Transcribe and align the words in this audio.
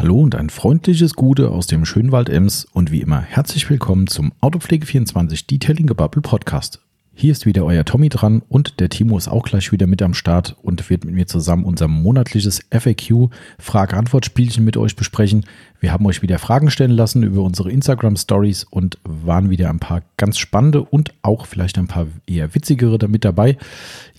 Hallo 0.00 0.18
und 0.18 0.34
ein 0.34 0.48
freundliches 0.48 1.12
Gute 1.12 1.50
aus 1.50 1.66
dem 1.66 1.84
schönen 1.84 2.10
Wald 2.10 2.30
Ems 2.30 2.66
und 2.72 2.90
wie 2.90 3.02
immer 3.02 3.20
herzlich 3.20 3.68
willkommen 3.68 4.06
zum 4.06 4.32
Autopflege24 4.40 5.46
Detailing 5.46 5.86
Gebubble 5.86 6.22
Podcast. 6.22 6.80
Hier 7.12 7.32
ist 7.32 7.44
wieder 7.44 7.66
euer 7.66 7.84
Tommy 7.84 8.08
dran 8.08 8.40
und 8.48 8.80
der 8.80 8.88
Timo 8.88 9.18
ist 9.18 9.28
auch 9.28 9.42
gleich 9.42 9.72
wieder 9.72 9.86
mit 9.86 10.00
am 10.00 10.14
Start 10.14 10.56
und 10.62 10.88
wird 10.88 11.04
mit 11.04 11.14
mir 11.14 11.26
zusammen 11.26 11.66
unser 11.66 11.86
monatliches 11.86 12.60
FAQ 12.70 13.28
Frage-Antwort-Spielchen 13.58 14.64
mit 14.64 14.78
euch 14.78 14.96
besprechen. 14.96 15.44
Wir 15.80 15.92
haben 15.92 16.06
euch 16.06 16.22
wieder 16.22 16.38
Fragen 16.38 16.70
stellen 16.70 16.92
lassen 16.92 17.22
über 17.22 17.42
unsere 17.42 17.70
Instagram-Stories 17.70 18.64
und 18.70 18.96
waren 19.04 19.50
wieder 19.50 19.68
ein 19.68 19.80
paar 19.80 20.00
ganz 20.16 20.38
spannende 20.38 20.80
und 20.80 21.12
auch 21.20 21.44
vielleicht 21.44 21.76
ein 21.76 21.88
paar 21.88 22.06
eher 22.26 22.54
witzigere 22.54 22.96
damit 22.96 23.26
dabei. 23.26 23.58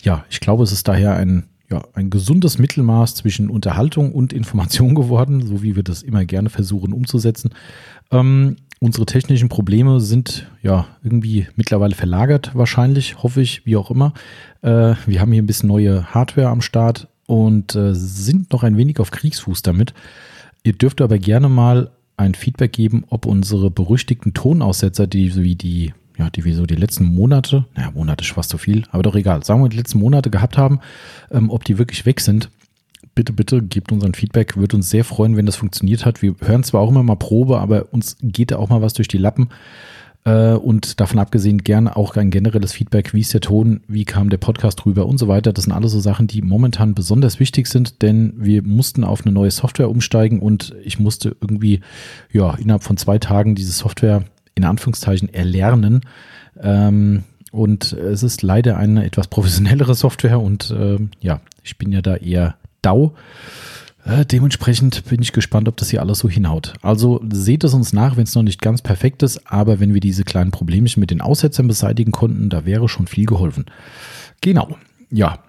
Ja, 0.04 0.26
ich 0.30 0.42
glaube, 0.42 0.64
es 0.64 0.72
ist 0.72 0.88
daher 0.88 1.16
ein 1.16 1.46
ja, 1.72 1.82
ein 1.94 2.10
gesundes 2.10 2.60
Mittelmaß 2.60 3.16
zwischen 3.16 3.50
Unterhaltung 3.50 4.12
und 4.12 4.34
Information 4.34 4.94
geworden, 4.96 5.46
so 5.46 5.64
wie 5.64 5.76
wir 5.76 5.84
das 5.84 6.04
immer 6.04 6.26
gerne 6.26 6.50
versuchen 6.50 6.94
umzusetzen. 6.94 7.52
Ähm, 8.12 8.58
unsere 8.80 9.06
technischen 9.06 9.50
Probleme 9.50 10.02
sind 10.02 10.52
ja 10.62 10.88
irgendwie 11.04 11.48
mittlerweile 11.56 11.96
verlagert, 11.96 12.52
wahrscheinlich, 12.54 13.24
hoffe 13.24 13.42
ich, 13.42 13.66
wie 13.66 13.78
auch 13.78 13.90
immer. 13.90 14.14
Äh, 14.62 14.96
wir 15.06 15.22
haben 15.22 15.32
hier 15.32 15.42
ein 15.42 15.48
bisschen 15.48 15.70
neue 15.70 16.14
Hardware 16.14 16.50
am 16.50 16.62
Start 16.62 17.08
und 17.26 17.76
äh, 17.76 17.96
sind 17.96 18.52
noch 18.52 18.64
ein 18.64 18.78
wenig 18.78 19.00
auf 19.00 19.12
Kriegsfuß 19.12 19.62
damit. 19.62 19.94
Ihr 20.64 20.74
dürft 20.74 21.02
aber 21.02 21.18
gerne 21.18 21.50
mal 21.50 21.92
ein 22.18 22.36
Feedback 22.36 22.74
geben, 22.74 23.06
ob 23.10 23.26
unsere 23.26 23.72
berüchtigten 23.72 24.34
Tonaussetzer, 24.34 25.08
die 25.08 25.36
wie 25.36 25.56
die 25.56 25.94
ja, 26.18 26.30
die 26.30 26.46
wir 26.46 26.56
so 26.56 26.66
die 26.66 26.76
letzten 26.76 27.06
Monate, 27.06 27.66
naja, 27.76 27.92
Monate 27.92 28.24
ist 28.24 28.32
fast 28.32 28.50
so 28.50 28.58
viel, 28.58 28.84
aber 28.92 29.04
doch 29.04 29.16
egal, 29.16 29.44
sagen 29.44 29.62
wir 29.62 29.70
die 29.70 29.78
letzten 29.78 30.00
Monate 30.00 30.30
gehabt 30.30 30.58
haben, 30.58 30.80
ähm, 31.32 31.50
ob 31.50 31.64
die 31.64 31.78
wirklich 31.78 32.06
weg 32.06 32.20
sind. 32.22 32.50
Bitte, 33.14 33.34
bitte 33.34 33.62
gebt 33.62 33.92
uns 33.92 34.06
ein 34.06 34.14
Feedback. 34.14 34.56
Würde 34.56 34.78
uns 34.78 34.90
sehr 34.90 35.04
freuen, 35.04 35.36
wenn 35.36 35.46
das 35.46 35.58
funktioniert 35.58 36.06
hat. 36.06 36.22
Wir 36.22 36.36
hören 36.40 36.64
zwar 36.64 36.82
auch 36.82 36.90
immer 36.90 37.04
mal 37.04 37.16
Probe, 37.16 37.60
aber 37.60 37.92
uns 37.92 38.16
geht 38.22 38.52
da 38.52 38.58
auch 38.58 38.70
mal 38.70 38.82
was 38.82 38.94
durch 38.94 39.10
die 39.10 39.18
Lappen. 39.18 39.50
Äh, 40.24 40.54
und 40.54 41.00
davon 41.00 41.20
abgesehen 41.20 41.60
gerne 41.60 41.96
auch 41.96 42.16
ein 42.16 42.30
generelles 42.30 42.74
Feedback. 42.74 43.14
Wie 43.14 43.22
ist 43.22 43.34
der 43.34 43.42
Ton? 43.42 43.82
Wie 43.88 44.06
kam 44.06 44.30
der 44.30 44.38
Podcast 44.38 44.86
rüber 44.86 45.08
und 45.08 45.18
so 45.18 45.28
weiter? 45.28 45.52
Das 45.52 45.66
sind 45.66 45.74
alles 45.74 45.92
so 45.92 46.00
Sachen, 46.00 46.28
die 46.28 46.42
momentan 46.42 46.94
besonders 46.94 47.40
wichtig 47.40 47.68
sind, 47.68 48.02
denn 48.02 48.34
wir 48.38 48.62
mussten 48.62 49.04
auf 49.04 49.26
eine 49.26 49.34
neue 49.34 49.52
Software 49.52 49.90
umsteigen 49.90 50.40
und 50.40 50.76
ich 50.84 51.00
musste 51.00 51.36
irgendwie, 51.42 51.82
ja, 52.32 52.54
innerhalb 52.56 52.84
von 52.84 52.98
zwei 52.98 53.18
Tagen 53.18 53.56
diese 53.56 53.72
Software 53.72 54.24
in 54.56 54.64
Anführungszeichen 54.64 55.34
erlernen. 55.34 56.02
Ähm, 56.62 57.24
und 57.52 57.94
es 57.94 58.24
ist 58.24 58.42
leider 58.42 58.78
eine 58.78 59.06
etwas 59.06 59.28
professionellere 59.28 59.94
Software 59.96 60.40
und 60.40 60.72
äh, 60.72 60.98
ja, 61.20 61.42
ich 61.64 61.78
bin 61.78 61.92
ja 61.92 62.02
da 62.02 62.16
eher 62.16 62.56
DAO. 62.82 63.14
Äh, 64.06 64.26
dementsprechend 64.26 65.06
bin 65.06 65.22
ich 65.22 65.32
gespannt, 65.32 65.68
ob 65.68 65.78
das 65.78 65.90
hier 65.90 66.02
alles 66.02 66.20
so 66.20 66.30
hinhaut. 66.30 66.74
Also 66.82 67.22
seht 67.32 67.64
es 67.64 67.74
uns 67.74 67.94
nach, 67.94 68.18
wenn 68.18 68.24
es 68.24 68.34
noch 68.34 68.44
nicht 68.44 68.62
ganz 68.62 68.82
perfekt 68.82 69.22
ist, 69.22 69.52
aber 69.52 69.80
wenn 69.80 69.94
wir 69.94 70.02
diese 70.02 70.24
kleinen 70.24 70.52
Problemchen 70.52 71.00
mit 71.00 71.12
den 71.12 71.22
Aussetzern 71.22 71.68
beseitigen 71.68 72.12
konnten, 72.12 72.50
da 72.50 72.66
wäre 72.66 72.90
schon 72.90 73.08
viel 73.08 73.26
geholfen. 73.26 73.66
Genau. 74.42 74.76
Ja, 75.12 75.40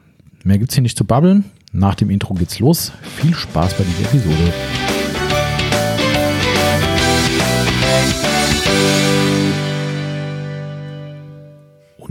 mehr 0.44 0.58
gibt 0.58 0.70
es 0.70 0.74
hier 0.74 0.82
nicht 0.82 0.98
zu 0.98 1.04
babbeln. 1.04 1.44
Nach 1.72 1.94
dem 1.94 2.10
Intro 2.10 2.34
geht's 2.34 2.58
los. 2.58 2.92
Viel 3.16 3.34
Spaß 3.34 3.74
bei 3.74 3.84
dieser 3.84 4.10
Episode. 4.10 4.52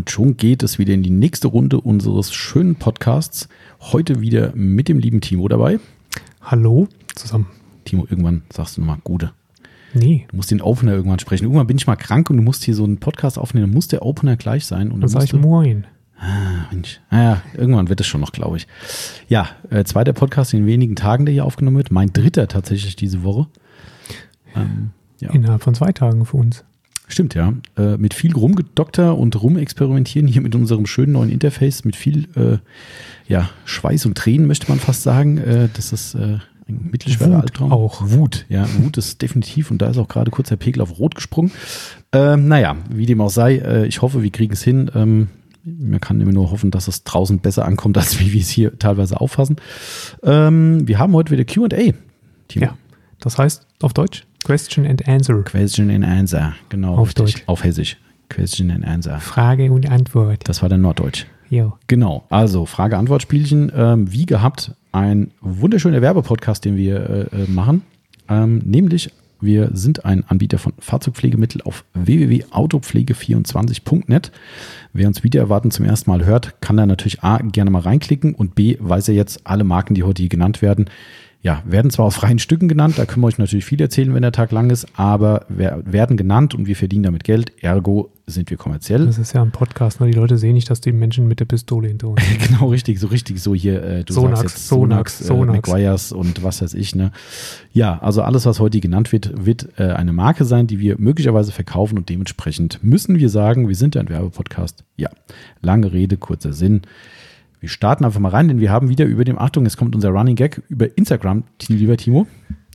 Und 0.02 0.09
schon 0.09 0.35
geht 0.35 0.63
es 0.63 0.80
wieder 0.80 0.95
in 0.95 1.03
die 1.03 1.11
nächste 1.11 1.47
Runde 1.47 1.80
unseres 1.80 2.33
schönen 2.33 2.75
Podcasts. 2.75 3.47
Heute 3.80 4.19
wieder 4.19 4.52
mit 4.55 4.88
dem 4.88 4.97
lieben 4.97 5.21
Timo 5.21 5.47
dabei. 5.47 5.80
Hallo 6.41 6.88
zusammen. 7.13 7.45
Timo, 7.85 8.07
irgendwann 8.09 8.41
sagst 8.52 8.77
du 8.77 8.81
nochmal 8.81 8.97
Gute. 9.03 9.31
Nee. 9.94 10.25
Du 10.31 10.38
musst 10.38 10.49
den 10.49 10.59
Opener 10.59 10.94
irgendwann 10.94 11.19
sprechen. 11.19 11.44
Irgendwann 11.44 11.67
bin 11.67 11.77
ich 11.77 11.85
mal 11.85 11.97
krank 11.97 12.31
und 12.31 12.38
du 12.38 12.41
musst 12.41 12.63
hier 12.63 12.73
so 12.73 12.83
einen 12.83 12.97
Podcast 12.97 13.38
aufnehmen. 13.38 13.67
Dann 13.67 13.75
muss 13.75 13.89
der 13.89 14.03
Opener 14.03 14.38
gleich 14.38 14.66
sein. 14.66 14.91
Und 14.91 15.02
dann 15.02 15.07
sag 15.07 15.23
ich 15.23 15.33
Moin. 15.33 15.85
Ah, 16.18 16.66
Mensch. 16.72 17.00
Naja, 17.12 17.33
ah 17.33 17.56
irgendwann 17.56 17.88
wird 17.88 18.00
es 18.00 18.07
schon 18.07 18.22
noch, 18.22 18.31
glaube 18.31 18.57
ich. 18.57 18.66
Ja, 19.28 19.50
äh, 19.69 19.83
zweiter 19.83 20.13
Podcast 20.13 20.56
in 20.56 20.66
wenigen 20.66 20.95
Tagen, 20.95 21.28
der 21.28 21.33
hier 21.33 21.45
aufgenommen 21.45 21.78
wird. 21.78 21.91
Mein 21.91 22.12
dritter 22.12 22.47
tatsächlich 22.47 22.95
diese 22.95 23.22
Woche. 23.22 23.45
Ähm, 24.56 24.89
ja. 25.19 25.29
Innerhalb 25.29 25.62
von 25.62 25.75
zwei 25.75 25.91
Tagen 25.91 26.25
für 26.25 26.38
uns. 26.38 26.66
Stimmt, 27.11 27.35
ja. 27.35 27.53
Äh, 27.77 27.97
mit 27.97 28.13
viel 28.13 28.33
Rumgedokter 28.33 29.17
und 29.17 29.41
Rumexperimentieren 29.41 30.27
hier 30.27 30.41
mit 30.41 30.55
unserem 30.55 30.85
schönen 30.85 31.11
neuen 31.11 31.29
Interface, 31.29 31.83
mit 31.83 31.97
viel 31.97 32.29
äh, 32.38 32.57
ja, 33.27 33.49
Schweiß 33.66 34.05
und 34.05 34.17
Tränen, 34.17 34.47
möchte 34.47 34.69
man 34.69 34.79
fast 34.79 35.03
sagen. 35.03 35.38
Äh, 35.38 35.67
das 35.73 35.91
ist 35.91 36.16
äh, 36.16 36.38
ein 36.69 36.89
mittelschwerer 36.89 37.31
Wut 37.31 37.41
Albtraum. 37.41 37.71
Auch. 37.73 38.01
Wut, 38.01 38.45
ja. 38.47 38.66
Wut 38.77 38.97
ist 38.97 39.21
definitiv 39.21 39.71
und 39.71 39.81
da 39.81 39.89
ist 39.89 39.97
auch 39.97 40.07
gerade 40.07 40.31
kurz 40.31 40.47
der 40.47 40.55
Pegel 40.55 40.81
auf 40.81 41.00
Rot 41.00 41.16
gesprungen. 41.16 41.51
Ähm, 42.13 42.47
naja, 42.47 42.77
wie 42.89 43.05
dem 43.05 43.19
auch 43.19 43.29
sei, 43.29 43.57
äh, 43.57 43.85
ich 43.88 44.01
hoffe, 44.01 44.23
wir 44.23 44.31
kriegen 44.31 44.53
es 44.53 44.63
hin. 44.63 44.89
Ähm, 44.95 45.27
man 45.66 46.00
kann 46.00 46.21
immer 46.21 46.31
nur 46.31 46.50
hoffen, 46.50 46.71
dass 46.71 46.88
es 46.88 47.03
draußen 47.03 47.39
besser 47.39 47.66
ankommt, 47.66 47.97
als 47.97 48.21
wie 48.21 48.31
wir 48.31 48.41
es 48.41 48.50
hier 48.50 48.79
teilweise 48.79 49.19
auffassen. 49.19 49.57
Ähm, 50.23 50.88
wir 50.88 50.97
haben 50.97 51.11
heute 51.11 51.31
wieder 51.31 51.44
QA. 51.44 51.94
Ja, 52.53 52.77
das 53.19 53.38
heißt 53.38 53.67
auf 53.81 53.94
Deutsch 53.94 54.23
Question 54.44 54.85
and 54.85 55.07
Answer. 55.07 55.44
Question 55.44 55.90
and 55.90 56.03
Answer, 56.03 56.56
genau. 56.69 56.96
Auf 56.96 57.09
richtig. 57.09 57.35
Deutsch. 57.35 57.44
Auf 57.47 57.63
Hessisch. 57.63 57.97
Question 58.29 58.72
and 58.72 58.85
Answer. 58.85 59.19
Frage 59.19 59.72
und 59.72 59.90
Antwort. 59.90 60.41
Das 60.46 60.62
war 60.62 60.69
dann 60.69 60.81
Norddeutsch. 60.81 61.25
Jo. 61.50 61.74
Genau. 61.88 62.25
Also 62.29 62.66
Frage-Antwort-Spielchen. 62.66 63.72
Ähm, 63.75 64.13
wie 64.13 64.25
gehabt, 64.25 64.72
ein 64.94 65.31
wunderschöner 65.41 66.01
Werbepodcast, 66.01 66.63
den 66.63 66.78
wir 66.78 67.28
äh, 67.34 67.44
äh, 67.44 67.47
machen. 67.50 67.81
Ähm, 68.30 68.62
nämlich, 68.63 69.12
wir 69.41 69.72
sind 69.74 70.06
ein 70.06 70.24
Anbieter 70.25 70.59
von 70.59 70.72
Fahrzeugpflegemittel 70.80 71.62
auf 71.63 71.84
www.autopflege24.net. 71.94 74.31
Wer 74.94 75.07
uns 75.07 75.25
wieder 75.25 75.41
erwarten 75.41 75.72
zum 75.72 75.84
ersten 75.84 76.09
Mal 76.09 76.24
hört, 76.25 76.62
kann 76.62 76.78
da 76.78 76.85
natürlich 76.85 77.22
A, 77.22 77.40
gerne 77.40 77.69
mal 77.69 77.81
reinklicken 77.81 78.34
und 78.34 78.56
B, 78.56 78.78
weiß 78.80 79.09
er 79.09 79.16
jetzt 79.16 79.46
alle 79.46 79.66
Marken, 79.66 79.94
die 79.94 80.03
heute 80.03 80.22
hier 80.22 80.30
genannt 80.30 80.62
werden, 80.62 80.90
ja, 81.44 81.63
werden 81.66 81.90
zwar 81.90 82.06
aus 82.06 82.16
freien 82.16 82.38
Stücken 82.38 82.68
genannt, 82.68 82.96
da 82.97 83.06
können 83.06 83.24
wir 83.24 83.28
euch 83.28 83.40
natürlich 83.40 83.66
viel 83.66 83.81
erzählen, 83.81 84.13
wenn 84.13 84.22
der 84.22 84.31
Tag 84.31 84.52
lang 84.52 84.69
ist, 84.69 84.88
aber 84.96 85.46
werden 85.50 86.16
genannt 86.16 86.53
und 86.53 86.68
wir 86.68 86.75
verdienen 86.75 87.03
damit 87.03 87.24
Geld, 87.24 87.52
ergo 87.63 88.12
sind 88.28 88.50
wir 88.52 88.57
kommerziell. 88.57 89.07
Das 89.07 89.18
ist 89.18 89.34
ja 89.34 89.41
ein 89.41 89.51
Podcast, 89.51 90.00
ne? 90.00 90.07
die 90.07 90.13
Leute 90.13 90.38
sehen 90.38 90.53
nicht, 90.53 90.69
dass 90.69 90.81
die 90.81 90.91
Menschen 90.91 91.28
mit 91.28 91.40
der 91.40 91.46
Pistole 91.46 91.88
hinter 91.88 92.09
uns 92.09 92.22
Genau, 92.47 92.68
richtig, 92.68 93.00
so 93.00 93.07
richtig, 93.07 93.41
so 93.41 93.56
hier, 93.56 93.84
äh, 93.84 94.03
du 94.03 94.13
Sonax, 94.13 94.40
sagst 94.40 94.56
jetzt 94.56 94.68
Sonax, 94.68 95.18
Sonax, 95.19 95.28
Sonax. 95.28 95.68
Äh, 95.68 95.72
McGuire's 95.74 96.12
und 96.12 96.44
was 96.44 96.62
weiß 96.62 96.75
ich, 96.75 96.96
ne. 96.96 97.12
Ja, 97.74 97.97
also 98.00 98.22
alles, 98.22 98.46
was 98.46 98.59
heute 98.59 98.80
genannt 98.80 99.12
wird, 99.12 99.46
wird 99.46 99.68
äh, 99.78 99.91
eine 99.94 100.13
Marke 100.13 100.46
sein, 100.46 100.68
die 100.68 100.80
wir 100.80 100.97
möglicherweise 101.00 101.51
verkaufen 101.51 101.97
und 101.97 102.07
dementsprechend 102.07 102.84
müssen 102.84 103.18
wir 103.18 103.30
sagen, 103.30 103.68
wir 103.68 103.75
sind 103.75 103.97
ein 103.97 104.09
Werbepodcast. 104.09 104.84
Ja, 104.96 105.09
lange 105.62 105.91
Rede, 105.91 106.18
kurzer 106.18 106.53
Sinn. 106.53 106.84
Wir 107.61 107.69
starten 107.69 108.03
einfach 108.03 108.19
mal 108.19 108.29
rein, 108.29 108.47
denn 108.47 108.59
wir 108.59 108.72
haben 108.72 108.89
wieder 108.89 109.05
über 109.05 109.23
dem, 109.23 109.38
Achtung, 109.38 109.67
es 109.67 109.77
kommt 109.77 109.94
unser 109.94 110.09
Running 110.09 110.35
Gag 110.35 110.63
über 110.67 110.97
Instagram, 110.97 111.44
lieber 111.67 111.95
Timo. 111.95 112.25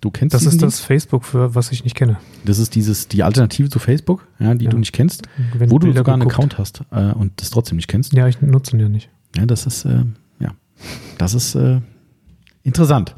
Du 0.00 0.12
kennst 0.12 0.32
Das 0.32 0.46
ist 0.46 0.62
das 0.62 0.78
Facebook, 0.78 1.24
für 1.24 1.56
was 1.56 1.72
ich 1.72 1.82
nicht 1.82 1.96
kenne. 1.96 2.18
Das 2.44 2.60
ist 2.60 2.76
dieses, 2.76 3.08
die 3.08 3.24
Alternative 3.24 3.68
zu 3.68 3.80
Facebook, 3.80 4.28
ja, 4.38 4.54
die 4.54 4.66
ja. 4.66 4.70
du 4.70 4.78
nicht 4.78 4.92
kennst, 4.92 5.26
Wenn 5.58 5.72
wo 5.72 5.80
du 5.80 5.92
sogar 5.92 6.14
einen 6.14 6.22
Account 6.22 6.56
hast 6.56 6.82
äh, 6.92 7.12
und 7.12 7.32
das 7.40 7.50
trotzdem 7.50 7.76
nicht 7.76 7.88
kennst. 7.88 8.12
Ja, 8.12 8.28
ich 8.28 8.40
nutze 8.40 8.76
ihn 8.76 8.80
ja 8.80 8.88
nicht. 8.88 9.10
Ja, 9.36 9.44
das 9.44 9.66
ist, 9.66 9.86
äh, 9.86 10.04
ja, 10.38 10.52
das 11.18 11.34
ist 11.34 11.56
äh, 11.56 11.80
interessant. 12.62 13.16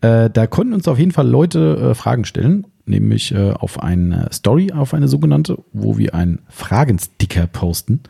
Äh, 0.00 0.30
da 0.30 0.48
konnten 0.48 0.72
uns 0.72 0.88
auf 0.88 0.98
jeden 0.98 1.12
Fall 1.12 1.28
Leute 1.28 1.90
äh, 1.90 1.94
Fragen 1.94 2.24
stellen, 2.24 2.66
nämlich 2.86 3.32
äh, 3.32 3.52
auf 3.52 3.80
eine 3.80 4.30
Story, 4.32 4.72
auf 4.72 4.94
eine 4.94 5.06
sogenannte, 5.06 5.62
wo 5.72 5.96
wir 5.96 6.16
einen 6.16 6.40
Fragensticker 6.48 7.46
posten. 7.46 8.00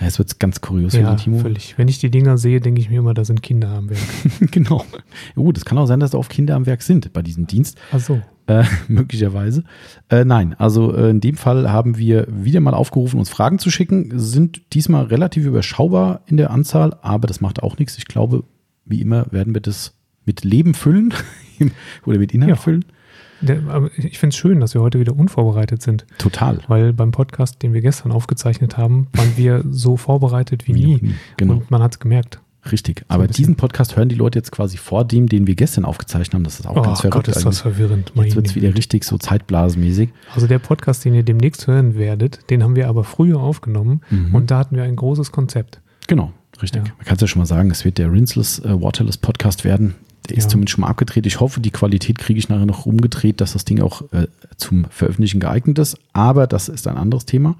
Ja, 0.00 0.06
es 0.06 0.18
wird 0.18 0.38
ganz 0.38 0.60
kurios 0.60 0.92
ja, 0.92 1.14
Timo. 1.16 1.38
völlig. 1.38 1.76
Wenn 1.76 1.88
ich 1.88 1.98
die 1.98 2.10
Dinger 2.10 2.38
sehe, 2.38 2.60
denke 2.60 2.80
ich 2.80 2.88
mir 2.88 3.00
immer, 3.00 3.14
da 3.14 3.24
sind 3.24 3.42
Kinder 3.42 3.68
am 3.68 3.90
Werk. 3.90 4.00
genau. 4.50 4.84
Gut, 5.34 5.56
es 5.56 5.64
kann 5.64 5.76
auch 5.78 5.86
sein, 5.86 6.00
dass 6.00 6.12
da 6.12 6.18
oft 6.18 6.30
Kinder 6.30 6.54
am 6.54 6.66
Werk 6.66 6.82
sind 6.82 7.12
bei 7.12 7.22
diesem 7.22 7.46
Dienst. 7.46 7.78
Ach 7.92 7.98
so. 7.98 8.22
Äh, 8.46 8.64
möglicherweise. 8.88 9.64
Äh, 10.08 10.24
nein, 10.24 10.54
also 10.58 10.94
äh, 10.94 11.10
in 11.10 11.20
dem 11.20 11.36
Fall 11.36 11.70
haben 11.70 11.98
wir 11.98 12.26
wieder 12.30 12.60
mal 12.60 12.74
aufgerufen, 12.74 13.18
uns 13.18 13.28
Fragen 13.28 13.58
zu 13.58 13.70
schicken. 13.70 14.18
Sind 14.18 14.72
diesmal 14.72 15.06
relativ 15.06 15.44
überschaubar 15.44 16.22
in 16.26 16.36
der 16.36 16.50
Anzahl, 16.50 16.96
aber 17.02 17.26
das 17.26 17.40
macht 17.40 17.62
auch 17.62 17.78
nichts. 17.78 17.98
Ich 17.98 18.06
glaube, 18.06 18.44
wie 18.84 19.00
immer 19.00 19.26
werden 19.32 19.52
wir 19.52 19.60
das 19.60 19.94
mit 20.24 20.44
Leben 20.44 20.74
füllen 20.74 21.12
oder 22.06 22.18
mit 22.18 22.32
Inhalt 22.32 22.50
ja. 22.50 22.56
füllen. 22.56 22.84
Ich 23.40 24.18
finde 24.18 24.34
es 24.34 24.36
schön, 24.36 24.60
dass 24.60 24.74
wir 24.74 24.80
heute 24.80 24.98
wieder 24.98 25.14
unvorbereitet 25.14 25.82
sind. 25.82 26.06
Total. 26.18 26.58
Weil 26.66 26.92
beim 26.92 27.12
Podcast, 27.12 27.62
den 27.62 27.72
wir 27.72 27.80
gestern 27.80 28.12
aufgezeichnet 28.12 28.76
haben, 28.76 29.08
waren 29.12 29.36
wir 29.36 29.64
so 29.70 29.96
vorbereitet 29.96 30.66
wie, 30.66 30.72
nie. 30.72 31.14
Genau. 31.36 31.54
Und 31.54 31.70
man 31.70 31.82
hat 31.82 31.92
es 31.92 32.00
gemerkt. 32.00 32.40
Richtig. 32.70 33.00
So 33.00 33.04
Aber 33.08 33.26
diesen 33.26 33.56
Podcast 33.56 33.96
hören 33.96 34.08
die 34.08 34.14
Leute 34.14 34.38
jetzt 34.38 34.50
quasi 34.50 34.76
vor 34.76 35.04
dem, 35.04 35.28
den 35.28 35.46
wir 35.46 35.54
gestern 35.54 35.84
aufgezeichnet 35.84 36.34
haben. 36.34 36.44
Das 36.44 36.60
ist 36.60 36.66
auch 36.66 36.76
oh, 36.76 36.82
ganz 36.82 37.00
verrückt. 37.00 37.26
Gott, 37.26 37.36
ist 37.36 37.44
das 37.44 37.60
verwirrend. 37.60 38.12
Jetzt 38.14 38.36
wird 38.36 38.46
es 38.46 38.54
wieder 38.54 38.74
richtig 38.74 39.04
so 39.04 39.18
zeitblasenmäßig. 39.18 40.10
Also 40.34 40.46
der 40.46 40.58
Podcast, 40.58 41.04
den 41.04 41.14
ihr 41.14 41.22
demnächst 41.22 41.66
hören 41.66 41.96
werdet, 41.96 42.50
den 42.50 42.62
haben 42.62 42.76
wir 42.76 42.88
aber 42.88 43.04
früher 43.04 43.40
aufgenommen 43.40 44.02
mhm. 44.10 44.34
und 44.34 44.50
da 44.50 44.58
hatten 44.58 44.76
wir 44.76 44.82
ein 44.82 44.96
großes 44.96 45.32
Konzept. 45.32 45.80
Genau, 46.08 46.32
richtig. 46.60 46.86
Ja. 46.86 46.92
Man 46.96 47.06
kann 47.06 47.16
es 47.16 47.20
ja 47.20 47.26
schon 47.26 47.40
mal 47.40 47.46
sagen, 47.46 47.70
es 47.70 47.84
wird 47.84 47.98
der 47.98 48.10
Rinseless, 48.10 48.58
äh, 48.60 48.80
Waterless 48.80 49.16
Podcast 49.16 49.64
werden 49.64 49.94
ist 50.30 50.44
Ja. 50.44 50.48
zumindest 50.50 50.72
schon 50.74 50.82
mal 50.82 50.88
abgedreht. 50.88 51.26
Ich 51.26 51.40
hoffe, 51.40 51.60
die 51.60 51.70
Qualität 51.70 52.18
kriege 52.18 52.38
ich 52.38 52.48
nachher 52.48 52.66
noch 52.66 52.86
umgedreht, 52.86 53.40
dass 53.40 53.52
das 53.52 53.64
Ding 53.64 53.80
auch 53.80 54.02
äh, 54.12 54.26
zum 54.56 54.86
Veröffentlichen 54.90 55.40
geeignet 55.40 55.78
ist. 55.78 55.96
Aber 56.12 56.46
das 56.46 56.68
ist 56.68 56.86
ein 56.88 56.96
anderes 56.96 57.24
Thema. 57.26 57.56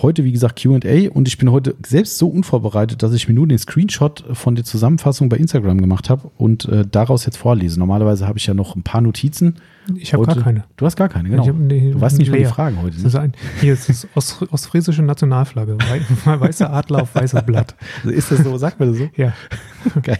Heute, 0.00 0.22
wie 0.22 0.30
gesagt, 0.30 0.62
QA 0.62 1.08
und 1.12 1.26
ich 1.26 1.38
bin 1.38 1.50
heute 1.50 1.74
selbst 1.84 2.18
so 2.18 2.28
unvorbereitet, 2.28 3.02
dass 3.02 3.12
ich 3.14 3.26
mir 3.26 3.34
nur 3.34 3.48
den 3.48 3.58
Screenshot 3.58 4.22
von 4.32 4.54
der 4.54 4.64
Zusammenfassung 4.64 5.28
bei 5.28 5.36
Instagram 5.38 5.80
gemacht 5.80 6.08
habe 6.08 6.30
und 6.36 6.66
äh, 6.66 6.86
daraus 6.88 7.26
jetzt 7.26 7.36
vorlese. 7.36 7.80
Normalerweise 7.80 8.28
habe 8.28 8.38
ich 8.38 8.46
ja 8.46 8.54
noch 8.54 8.76
ein 8.76 8.84
paar 8.84 9.00
Notizen. 9.00 9.56
Ich 9.96 10.14
habe 10.14 10.24
gar 10.24 10.36
keine. 10.36 10.62
Du 10.76 10.86
hast 10.86 10.94
gar 10.94 11.08
keine, 11.08 11.28
genau. 11.30 11.42
Ich 11.42 11.48
hab- 11.48 11.56
nee, 11.58 11.90
du 11.90 12.00
weißt 12.00 12.16
nicht 12.18 12.28
mal 12.30 12.36
die 12.36 12.42
leer. 12.44 12.52
Fragen 12.52 12.80
heute. 12.80 12.96
Das 13.02 13.12
Ne? 13.14 13.32
hier 13.60 13.72
ist 13.72 13.88
das 13.88 14.06
Ost, 14.14 14.44
ostfriesische 14.52 15.02
Nationalflagge. 15.02 15.76
Wei- 15.88 16.40
Weißer 16.40 16.72
Adler 16.72 17.02
auf 17.02 17.16
weißem 17.16 17.44
Blatt. 17.44 17.74
Also 18.04 18.10
Ist 18.16 18.30
das 18.30 18.44
so? 18.44 18.56
Sagt 18.56 18.78
man 18.78 18.90
das 18.90 18.98
so? 18.98 19.08
Ja. 19.16 19.32
Geil. 20.02 20.18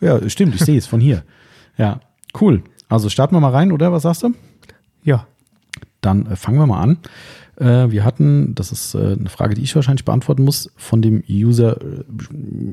Ja, 0.00 0.28
stimmt, 0.28 0.54
ich 0.54 0.62
sehe 0.62 0.78
es 0.78 0.86
von 0.86 1.00
hier. 1.00 1.24
Ja, 1.76 2.00
cool. 2.40 2.62
Also 2.88 3.08
starten 3.08 3.34
wir 3.34 3.40
mal 3.40 3.50
rein, 3.50 3.72
oder? 3.72 3.92
Was 3.92 4.02
sagst 4.02 4.22
du? 4.22 4.34
Ja. 5.02 5.26
Dann 6.00 6.26
äh, 6.26 6.36
fangen 6.36 6.58
wir 6.58 6.66
mal 6.66 6.80
an. 6.80 6.98
Äh, 7.56 7.90
wir 7.90 8.04
hatten, 8.04 8.54
das 8.54 8.72
ist 8.72 8.94
äh, 8.94 9.16
eine 9.18 9.28
Frage, 9.28 9.54
die 9.54 9.62
ich 9.62 9.74
wahrscheinlich 9.74 10.04
beantworten 10.04 10.44
muss, 10.44 10.70
von 10.76 11.00
dem 11.02 11.22
User, 11.28 11.78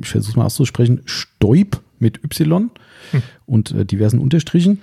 ich 0.01 0.09
versuche 0.09 0.39
mal 0.39 0.45
auszusprechen, 0.45 1.01
Stoib 1.05 1.81
mit 1.99 2.23
Y 2.23 2.71
und 3.45 3.71
äh, 3.71 3.85
diversen 3.85 4.19
Unterstrichen. 4.19 4.81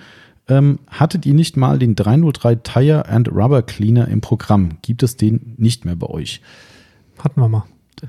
Ähm, 0.49 0.79
hattet 0.87 1.27
ihr 1.27 1.35
nicht 1.35 1.57
mal 1.57 1.79
den 1.79 1.97
303 1.97 2.57
Tire 2.57 3.09
and 3.09 3.29
Rubber 3.29 3.63
Cleaner 3.63 4.09
im 4.09 4.21
Programm? 4.21 4.79
Gibt 4.83 5.03
es 5.03 5.17
den 5.17 5.55
nicht 5.57 5.85
mehr 5.85 5.97
bei 5.97 6.07
euch? 6.07 6.41
Hatten 7.19 7.41
wir 7.41 7.49
mal. 7.49 7.65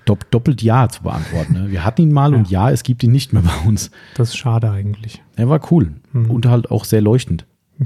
Dopp 0.05 0.29
doppelt 0.31 0.61
Ja 0.61 0.89
zu 0.89 1.03
beantworten. 1.03 1.53
Ne? 1.53 1.71
Wir 1.71 1.85
hatten 1.85 2.01
ihn 2.01 2.11
mal 2.11 2.33
und 2.35 2.49
ja, 2.49 2.69
es 2.71 2.83
gibt 2.83 3.03
ihn 3.03 3.11
nicht 3.11 3.31
mehr 3.33 3.41
bei 3.43 3.67
uns. 3.67 3.89
Das 4.15 4.29
ist 4.29 4.37
schade 4.37 4.69
eigentlich. 4.71 5.23
Er 5.35 5.49
war 5.49 5.59
cool 5.71 5.93
Mhm. 6.13 6.29
und 6.31 6.45
halt 6.45 6.71
auch 6.71 6.83
sehr 6.85 7.01
leuchtend. 7.01 7.45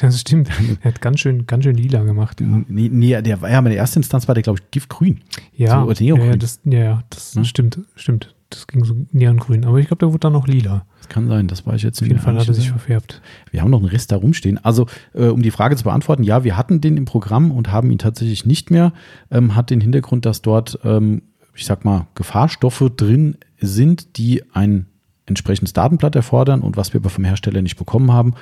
Das 0.00 0.20
stimmt. 0.20 0.48
Er 0.82 0.90
hat 0.92 1.00
ganz 1.00 1.20
schön, 1.20 1.46
ganz 1.46 1.64
schön 1.64 1.76
lila 1.76 2.02
gemacht. 2.04 2.40
Ja, 2.40 2.46
Nee, 2.68 2.88
nee, 2.92 3.20
der 3.22 3.40
war 3.40 3.50
ja 3.50 3.58
in 3.58 3.64
der 3.66 3.76
ersten 3.76 4.00
Instanz 4.00 4.28
war 4.28 4.34
der, 4.34 4.42
glaube 4.42 4.58
ich, 4.60 4.70
giftgrün. 4.70 5.20
ja, 5.56 5.82
So, 5.84 5.90
ja, 5.92 5.96
Neongrün. 6.00 6.30
ja, 6.30 6.36
das, 6.36 6.60
ja, 6.64 6.78
ja, 6.78 7.02
das 7.10 7.34
Ne? 7.34 7.44
stimmt, 7.44 7.80
stimmt. 7.96 8.34
Das 8.50 8.66
ging 8.68 8.84
so 8.84 8.94
neongrün. 9.10 9.64
Aber 9.64 9.78
ich 9.78 9.88
glaube, 9.88 9.98
der 10.00 10.08
wurde 10.10 10.20
dann 10.20 10.32
noch 10.34 10.46
lila. 10.46 10.86
Das 10.98 11.08
kann 11.08 11.26
sein, 11.26 11.48
das 11.48 11.66
war 11.66 11.74
ich 11.74 11.82
jetzt 11.82 12.00
Auf 12.00 12.06
jeden 12.06 12.20
Fall 12.20 12.38
hat 12.38 12.46
er 12.46 12.54
sich 12.54 12.68
verfärbt. 12.70 13.20
Wir 13.50 13.62
haben 13.62 13.70
noch 13.70 13.80
einen 13.80 13.88
Rest 13.88 14.12
da 14.12 14.16
rumstehen. 14.16 14.58
Also, 14.64 14.86
äh, 15.14 15.26
um 15.26 15.42
die 15.42 15.50
Frage 15.50 15.74
zu 15.76 15.84
beantworten, 15.84 16.22
ja, 16.22 16.44
wir 16.44 16.56
hatten 16.56 16.80
den 16.80 16.96
im 16.96 17.04
Programm 17.04 17.50
und 17.50 17.72
haben 17.72 17.90
ihn 17.90 17.98
tatsächlich 17.98 18.46
nicht 18.46 18.70
mehr. 18.70 18.92
Ähm, 19.30 19.56
hat 19.56 19.70
den 19.70 19.80
Hintergrund, 19.80 20.24
dass 20.24 20.40
dort, 20.42 20.78
ähm, 20.84 21.22
ich 21.54 21.66
sag 21.66 21.84
mal, 21.84 22.06
Gefahrstoffe 22.14 22.90
drin 22.96 23.36
sind, 23.60 24.18
die 24.18 24.42
ein 24.52 24.86
entsprechendes 25.26 25.72
Datenblatt 25.72 26.16
erfordern 26.16 26.60
und 26.60 26.76
was 26.76 26.92
wir 26.92 27.00
aber 27.00 27.10
vom 27.10 27.24
Hersteller 27.24 27.62
nicht 27.62 27.76
bekommen 27.76 28.12
haben. 28.12 28.34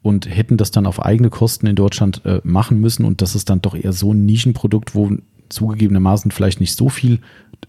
Und 0.00 0.28
hätten 0.28 0.56
das 0.56 0.70
dann 0.70 0.86
auf 0.86 1.04
eigene 1.04 1.28
Kosten 1.28 1.66
in 1.66 1.74
Deutschland 1.74 2.24
äh, 2.24 2.40
machen 2.44 2.80
müssen. 2.80 3.04
Und 3.04 3.20
das 3.20 3.34
ist 3.34 3.50
dann 3.50 3.60
doch 3.60 3.74
eher 3.74 3.92
so 3.92 4.12
ein 4.14 4.26
Nischenprodukt, 4.26 4.94
wo 4.94 5.10
zugegebenermaßen 5.48 6.30
vielleicht 6.30 6.60
nicht 6.60 6.76
so 6.76 6.88
viel 6.88 7.18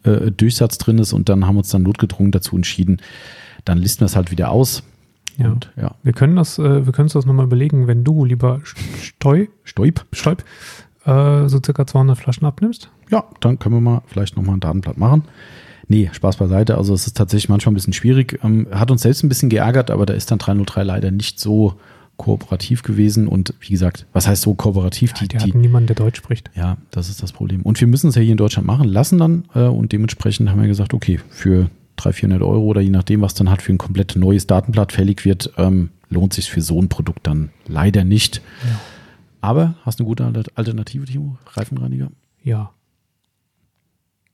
äh, 0.03 0.31
Durchsatz 0.31 0.77
drin 0.77 0.99
ist. 0.99 1.11
Und 1.11 1.27
dann 1.27 1.47
haben 1.47 1.55
wir 1.55 1.59
uns 1.59 1.69
dann 1.69 1.83
notgedrungen 1.83 2.31
dazu 2.31 2.55
entschieden, 2.55 2.97
dann 3.65 3.79
listen 3.79 4.01
wir 4.01 4.05
es 4.05 4.15
halt 4.15 4.29
wieder 4.31 4.51
aus. 4.51 4.83
Ja. 5.37 5.51
Und 5.51 5.71
ja, 5.75 5.95
Wir 6.03 6.13
können 6.13 6.35
das, 6.35 6.59
äh, 6.59 6.85
wir 6.85 6.93
können 6.93 7.05
uns 7.05 7.13
das 7.13 7.25
nochmal 7.25 7.45
überlegen, 7.45 7.87
wenn 7.87 8.03
du, 8.03 8.25
lieber 8.25 8.61
Steu, 8.63 9.47
Stoib. 9.63 10.05
Stäub, 10.11 10.43
äh, 11.05 11.47
so 11.47 11.59
circa 11.63 11.85
200 11.87 12.17
Flaschen 12.17 12.45
abnimmst. 12.45 12.89
Ja, 13.09 13.23
dann 13.39 13.59
können 13.59 13.75
wir 13.75 13.81
mal 13.81 14.01
vielleicht 14.07 14.35
nochmal 14.35 14.57
ein 14.57 14.59
Datenblatt 14.59 14.97
machen. 14.97 15.23
Nee, 15.87 16.09
Spaß 16.13 16.37
beiseite. 16.37 16.77
Also 16.77 16.93
es 16.93 17.07
ist 17.07 17.17
tatsächlich 17.17 17.49
manchmal 17.49 17.71
ein 17.71 17.75
bisschen 17.75 17.93
schwierig. 17.93 18.39
Ähm, 18.43 18.67
hat 18.71 18.91
uns 18.91 19.01
selbst 19.01 19.23
ein 19.23 19.29
bisschen 19.29 19.49
geärgert, 19.49 19.89
aber 19.89 20.05
da 20.05 20.13
ist 20.13 20.29
dann 20.29 20.37
303 20.37 20.83
leider 20.83 21.09
nicht 21.09 21.39
so 21.39 21.73
kooperativ 22.17 22.83
gewesen. 22.83 23.27
Und 23.27 23.53
wie 23.59 23.69
gesagt, 23.69 24.05
was 24.13 24.27
heißt 24.27 24.43
so 24.43 24.53
kooperativ? 24.53 25.13
Die, 25.13 25.27
Die 25.27 25.37
die, 25.37 25.37
hatten 25.39 25.61
niemanden, 25.61 25.87
der 25.87 25.95
Deutsch 25.95 26.17
spricht. 26.17 26.51
ja, 26.55 26.77
das 26.91 27.09
ist 27.09 27.23
das 27.23 27.31
Problem. 27.31 27.61
Und 27.63 27.79
wir 27.79 27.87
müssen 27.87 28.09
es 28.09 28.15
ja 28.15 28.21
hier 28.21 28.33
in 28.33 28.37
Deutschland 28.37 28.67
machen 28.67 28.87
lassen 28.87 29.17
dann. 29.17 29.45
Äh, 29.55 29.61
und 29.61 29.91
dementsprechend 29.91 30.49
haben 30.49 30.61
wir 30.61 30.67
gesagt, 30.67 30.93
okay, 30.93 31.19
für 31.29 31.69
300, 31.95 32.15
400 32.19 32.41
Euro 32.47 32.63
oder 32.65 32.81
je 32.81 32.91
nachdem, 32.91 33.21
was 33.21 33.33
dann 33.33 33.49
halt 33.49 33.61
für 33.63 33.73
ein 33.73 33.77
komplett 33.79 34.15
neues 34.15 34.45
Datenblatt 34.45 34.91
fällig 34.91 35.25
wird, 35.25 35.51
ähm, 35.57 35.89
lohnt 36.09 36.33
sich 36.33 36.49
für 36.51 36.61
so 36.61 36.79
ein 36.79 36.89
Produkt 36.89 37.25
dann 37.25 37.49
leider 37.67 38.03
nicht. 38.03 38.41
Ja. 38.63 38.79
Aber 39.41 39.75
hast 39.85 39.99
du 39.99 40.03
eine 40.03 40.09
gute 40.09 40.25
Alter- 40.25 40.51
Alternative, 40.55 41.05
Timo? 41.05 41.37
Reifenreiniger? 41.53 42.09
Ja. 42.43 42.71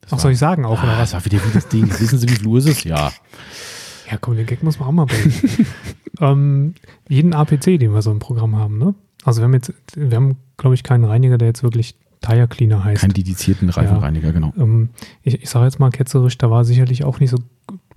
Das 0.00 0.08
Ach, 0.08 0.12
war- 0.12 0.18
soll 0.20 0.32
ich 0.32 0.38
sagen 0.38 0.64
auch, 0.64 0.82
oder 0.82 0.92
Ah, 0.92 0.98
was? 1.00 1.10
das 1.10 1.14
war 1.14 1.24
wieder 1.32 1.44
wie 1.46 1.52
das 1.52 1.68
Ding. 1.68 1.88
Wissen 2.00 2.18
Sie, 2.18 2.28
wie 2.28 2.34
viel 2.36 2.46
Uhr 2.46 2.58
ist 2.58 2.68
es? 2.68 2.84
Ja. 2.84 3.12
Ja, 4.10 4.18
komm, 4.20 4.36
den 4.36 4.46
Gag 4.46 4.62
muss 4.62 4.78
man 4.78 4.88
auch 4.88 4.92
mal 4.92 5.06
bringen. 5.06 5.32
ähm, 6.20 6.74
jeden 7.08 7.34
APC, 7.34 7.78
den 7.78 7.92
wir 7.92 8.02
so 8.02 8.10
im 8.12 8.18
Programm 8.20 8.56
haben, 8.56 8.78
ne? 8.78 8.94
Also 9.24 9.40
wir 9.40 9.44
haben 9.46 9.54
jetzt, 9.54 9.72
wir 9.96 10.16
haben, 10.16 10.36
glaube 10.56 10.74
ich, 10.76 10.84
keinen 10.84 11.04
Reiniger, 11.04 11.38
der 11.38 11.48
jetzt 11.48 11.64
wirklich 11.64 11.96
Tire 12.20 12.46
Cleaner 12.46 12.84
heißt. 12.84 13.00
Kein 13.00 13.12
dedizierten 13.12 13.68
Reifenreiniger, 13.68 14.32
genau. 14.32 14.52
Ähm, 14.56 14.90
ich 15.22 15.42
ich 15.42 15.50
sage 15.50 15.64
jetzt 15.66 15.80
mal 15.80 15.90
ketzerisch, 15.90 16.38
da 16.38 16.50
war 16.50 16.64
sicherlich 16.64 17.02
auch 17.04 17.18
nicht 17.18 17.30
so 17.30 17.38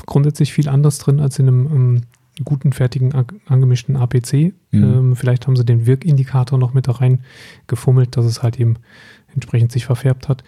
grundsätzlich 0.08 0.52
viel 0.52 0.68
anders 0.68 0.98
drin 0.98 1.20
als 1.20 1.38
in 1.38 1.48
einem 1.48 1.66
ähm, 1.68 2.02
guten, 2.46 2.74
fertigen, 2.74 3.14
angemischten 3.48 3.96
APC. 3.96 4.54
Mhm. 4.72 4.84
Ähm, 4.84 5.16
vielleicht 5.16 5.48
haben 5.48 5.56
sie 5.56 5.66
den 5.66 5.86
Wirkindikator 5.86 6.58
noch 6.60 6.74
mit 6.74 6.88
da 6.88 6.94
rein 6.94 7.20
gefummelt, 7.68 8.18
dass 8.18 8.26
es 8.26 8.44
halt 8.44 8.60
eben 8.60 8.76
entsprechend 9.34 9.72
sich 9.72 9.86
verfärbt 9.86 10.28
hat. 10.30 10.44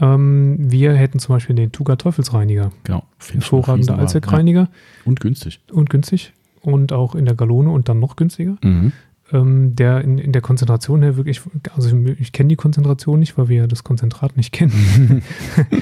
Ähm, 0.00 0.56
wir 0.58 0.94
hätten 0.94 1.18
zum 1.18 1.34
Beispiel 1.34 1.54
den 1.56 1.72
Tuga 1.72 1.96
Teufelsreiniger. 1.96 2.72
genau. 2.84 3.04
Hervorragender. 3.30 3.98
Allzweckreiniger 3.98 4.62
Ja. 4.62 4.68
Und 5.04 5.20
günstig. 5.20 5.60
und 5.72 5.90
günstig. 5.90 6.32
Und 6.60 6.92
auch 6.92 7.14
in 7.14 7.24
der 7.24 7.34
Galone 7.34 7.70
und 7.70 7.88
dann 7.88 7.98
noch 8.00 8.16
günstiger. 8.16 8.56
Mhm. 8.62 8.92
Ähm, 9.30 9.74
der 9.76 10.00
in, 10.02 10.18
in 10.18 10.32
der 10.32 10.42
Konzentration 10.42 11.02
her 11.02 11.16
wirklich, 11.16 11.40
also 11.76 11.96
ich, 11.96 12.20
ich 12.20 12.32
kenne 12.32 12.48
die 12.48 12.56
Konzentration 12.56 13.20
nicht, 13.20 13.38
weil 13.38 13.48
wir 13.48 13.56
ja 13.58 13.66
das 13.66 13.84
Konzentrat 13.84 14.36
nicht 14.36 14.52
kennen. 14.52 15.22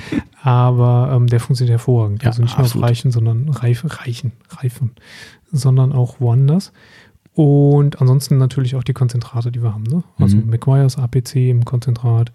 Aber 0.42 1.10
ähm, 1.14 1.26
der 1.26 1.40
funktioniert 1.40 1.72
hervorragend. 1.72 2.22
Ja, 2.22 2.28
also 2.30 2.42
nicht 2.42 2.52
nur 2.52 2.60
auf 2.60 2.66
absolut. 2.66 2.88
Reichen, 2.88 3.10
sondern 3.10 3.48
Reife, 3.48 3.88
Reichen, 4.00 4.32
Reifen, 4.50 4.92
sondern 5.52 5.92
auch 5.92 6.20
woanders. 6.20 6.72
Und 7.34 8.00
ansonsten 8.00 8.38
natürlich 8.38 8.74
auch 8.76 8.82
die 8.84 8.92
Konzentrate, 8.92 9.52
die 9.52 9.62
wir 9.62 9.72
haben. 9.74 9.84
Ne? 9.84 10.02
Also 10.18 10.36
Mhm. 10.36 10.50
McGuire's 10.50 10.98
APC 10.98 11.36
im 11.50 11.64
Konzentrat 11.64 12.32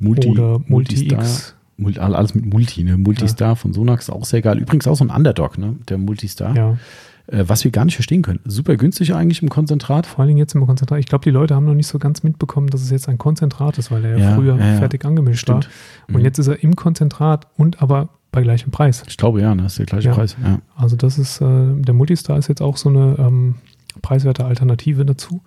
Multi, 0.00 0.28
oder 0.28 0.60
Multistar. 0.66 1.18
Multi-X. 1.18 1.54
Mul- 1.76 1.98
Alles 1.98 2.34
mit 2.34 2.46
Multi, 2.46 2.84
ne? 2.84 2.96
Multistar 2.96 3.56
von 3.56 3.72
Sonax, 3.72 4.08
auch 4.10 4.24
sehr 4.24 4.42
geil. 4.42 4.58
Übrigens 4.58 4.86
auch 4.86 4.96
so 4.96 5.04
ein 5.04 5.10
Underdog, 5.10 5.58
ne? 5.58 5.76
Der 5.88 5.98
Multistar. 5.98 6.54
Ja, 6.56 6.78
was 7.26 7.64
wir 7.64 7.70
gar 7.70 7.84
nicht 7.84 7.94
verstehen 7.94 8.22
können. 8.22 8.40
Super 8.44 8.76
günstig 8.76 9.14
eigentlich 9.14 9.42
im 9.42 9.48
Konzentrat. 9.48 10.06
vor 10.06 10.20
allen 10.20 10.28
Dingen 10.28 10.38
jetzt 10.38 10.54
im 10.54 10.66
Konzentrat. 10.66 10.98
Ich 10.98 11.06
glaube, 11.06 11.22
die 11.24 11.30
Leute 11.30 11.54
haben 11.54 11.64
noch 11.64 11.74
nicht 11.74 11.86
so 11.86 11.98
ganz 11.98 12.22
mitbekommen, 12.22 12.68
dass 12.68 12.82
es 12.82 12.90
jetzt 12.90 13.08
ein 13.08 13.16
Konzentrat 13.18 13.78
ist, 13.78 13.90
weil 13.90 14.04
er 14.04 14.18
ja, 14.18 14.30
Ja, 14.30 14.34
früher 14.34 14.56
ja, 14.56 14.76
fertig 14.78 15.04
angemischt 15.04 15.48
war. 15.48 15.62
Stimmt. 15.62 15.74
Und 16.08 16.16
Mhm. 16.16 16.20
jetzt 16.24 16.38
ist 16.38 16.48
er 16.48 16.62
im 16.62 16.76
Konzentrat 16.76 17.46
und 17.56 17.80
aber 17.82 18.10
bei 18.32 18.42
gleichem 18.42 18.70
Preis. 18.72 19.02
Ich 19.06 19.16
glaube 19.16 19.40
ja? 19.40 19.54
Das 19.54 19.72
ist 19.72 19.78
der 19.78 19.86
gleiche. 19.86 20.10
Preis. 20.10 20.36
Also 20.76 20.96
das 20.96 21.18
ist, 21.18 21.40
äh, 21.40 21.44
der 21.76 21.94
Multistar 21.94 22.36
ist 22.36 22.48
jetzt 22.48 22.60
auch 22.60 22.76
so 22.76 22.88
eine 22.88 23.16
ähm, 23.18 23.54
preiswerte 24.02 24.44
Alternative 24.44 25.04
dazu. 25.04 25.40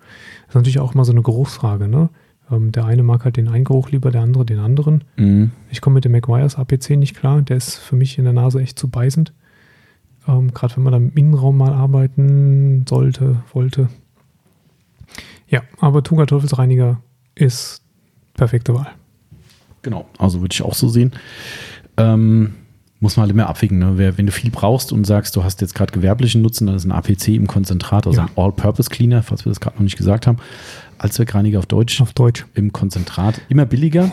Das 0.46 0.48
ist 0.50 0.54
natürlich 0.54 0.80
auch 0.80 0.94
immer 0.94 1.04
so 1.04 1.12
eine 1.12 1.22
Geruchsfrage, 1.22 1.86
ne? 1.86 2.08
Ähm, 2.50 2.72
der 2.72 2.86
eine 2.86 3.02
mag 3.02 3.24
halt 3.24 3.36
den 3.36 3.46
einen 3.48 3.64
Geruch 3.64 3.90
lieber, 3.90 4.10
der 4.10 4.22
andere 4.22 4.46
den 4.46 4.58
anderen. 4.58 5.04
Mhm. 5.16 5.50
Ich 5.70 5.80
komme 5.82 5.94
mit 5.94 6.06
dem 6.06 6.12
McGuire's 6.12 6.56
APC 6.56 6.96
nicht 6.96 7.14
klar, 7.14 7.42
der 7.42 7.58
ist 7.58 7.76
für 7.76 7.94
mich 7.94 8.16
in 8.16 8.24
der 8.24 8.32
Nase 8.32 8.60
echt 8.62 8.78
zu 8.78 8.88
beißend. 8.88 9.34
Ähm, 10.28 10.52
Gerade 10.54 10.76
wenn 10.76 10.82
man 10.84 10.92
da 10.92 10.96
im 10.98 11.12
Innenraum 11.14 11.56
mal 11.56 11.72
arbeiten 11.72 12.84
sollte, 12.88 13.42
wollte. 13.52 13.88
Ja, 15.48 15.62
aber 15.80 16.02
Tuga 16.02 16.26
Teufelsreiniger 16.26 17.00
ist 17.34 17.82
perfekte 18.34 18.74
Wahl. 18.74 18.88
Genau, 19.82 20.06
also 20.18 20.40
würde 20.42 20.52
ich 20.52 20.62
auch 20.62 20.74
so 20.74 20.88
sehen. 20.88 21.12
Ähm, 21.96 22.54
muss 23.00 23.16
man 23.16 23.22
halt 23.22 23.30
immer 23.30 23.48
abwägen. 23.48 23.78
Ne? 23.78 23.96
Wenn 24.18 24.26
du 24.26 24.32
viel 24.32 24.50
brauchst 24.50 24.92
und 24.92 25.04
sagst, 25.06 25.36
du 25.36 25.44
hast 25.44 25.60
jetzt 25.60 25.74
gerade 25.74 25.92
gewerblichen 25.92 26.42
Nutzen, 26.42 26.66
dann 26.66 26.76
ist 26.76 26.84
ein 26.84 26.92
APC 26.92 27.28
im 27.28 27.46
Konzentrat, 27.46 28.06
also 28.06 28.20
Ja. 28.20 28.26
ein 28.26 28.30
All-Purpose 28.36 28.90
Cleaner, 28.90 29.22
falls 29.22 29.44
wir 29.46 29.50
das 29.50 29.60
gerade 29.60 29.76
noch 29.76 29.82
nicht 29.84 29.96
gesagt 29.96 30.26
haben, 30.26 30.38
Allzweckreiniger 30.98 31.60
auf 31.60 31.66
Deutsch 31.66 32.00
Auf 32.00 32.12
Deutsch. 32.12 32.44
im 32.54 32.72
Konzentrat. 32.72 33.40
Immer 33.48 33.66
billiger. 33.66 34.10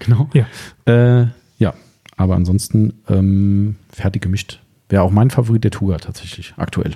Genau. 0.00 0.28
Ja. 0.34 0.46
Äh, 0.84 1.28
ja, 1.58 1.72
aber 2.16 2.36
ansonsten 2.36 2.92
ähm, 3.08 3.76
fertig 3.88 4.20
gemischt. 4.22 4.60
Wäre 4.92 5.04
auch 5.04 5.10
mein 5.10 5.30
Favorit 5.30 5.64
der 5.64 5.70
Tuga 5.70 5.96
tatsächlich 5.96 6.52
aktuell. 6.58 6.92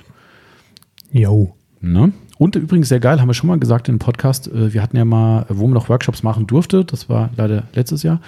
Jo. 1.11 1.55
Ne? 1.81 2.11
Und 2.37 2.55
übrigens 2.55 2.89
sehr 2.89 2.99
geil, 2.99 3.19
haben 3.19 3.27
wir 3.27 3.33
schon 3.33 3.47
mal 3.47 3.57
gesagt 3.57 3.89
in 3.89 3.95
dem 3.95 3.99
Podcast, 3.99 4.47
äh, 4.47 4.71
wir 4.71 4.83
hatten 4.83 4.97
ja 4.97 5.03
mal, 5.03 5.47
wo 5.49 5.63
man 5.63 5.73
noch 5.73 5.89
Workshops 5.89 6.21
machen 6.21 6.45
durfte, 6.45 6.85
das 6.85 7.09
war 7.09 7.31
leider 7.37 7.63
letztes 7.73 8.03
Jahr, 8.03 8.21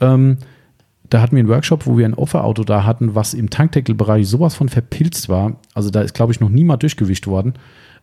ähm, 0.00 0.38
da 1.10 1.20
hatten 1.20 1.34
wir 1.34 1.40
einen 1.40 1.48
Workshop, 1.48 1.84
wo 1.86 1.98
wir 1.98 2.06
ein 2.06 2.14
Offerauto 2.14 2.62
da 2.62 2.84
hatten, 2.84 3.16
was 3.16 3.34
im 3.34 3.50
Tankdeckelbereich 3.50 4.28
sowas 4.28 4.54
von 4.54 4.68
verpilzt 4.68 5.28
war. 5.28 5.56
Also 5.74 5.90
da 5.90 6.02
ist, 6.02 6.14
glaube 6.14 6.32
ich, 6.32 6.38
noch 6.38 6.48
niemand 6.48 6.84
durchgewischt 6.84 7.26
worden. 7.26 7.54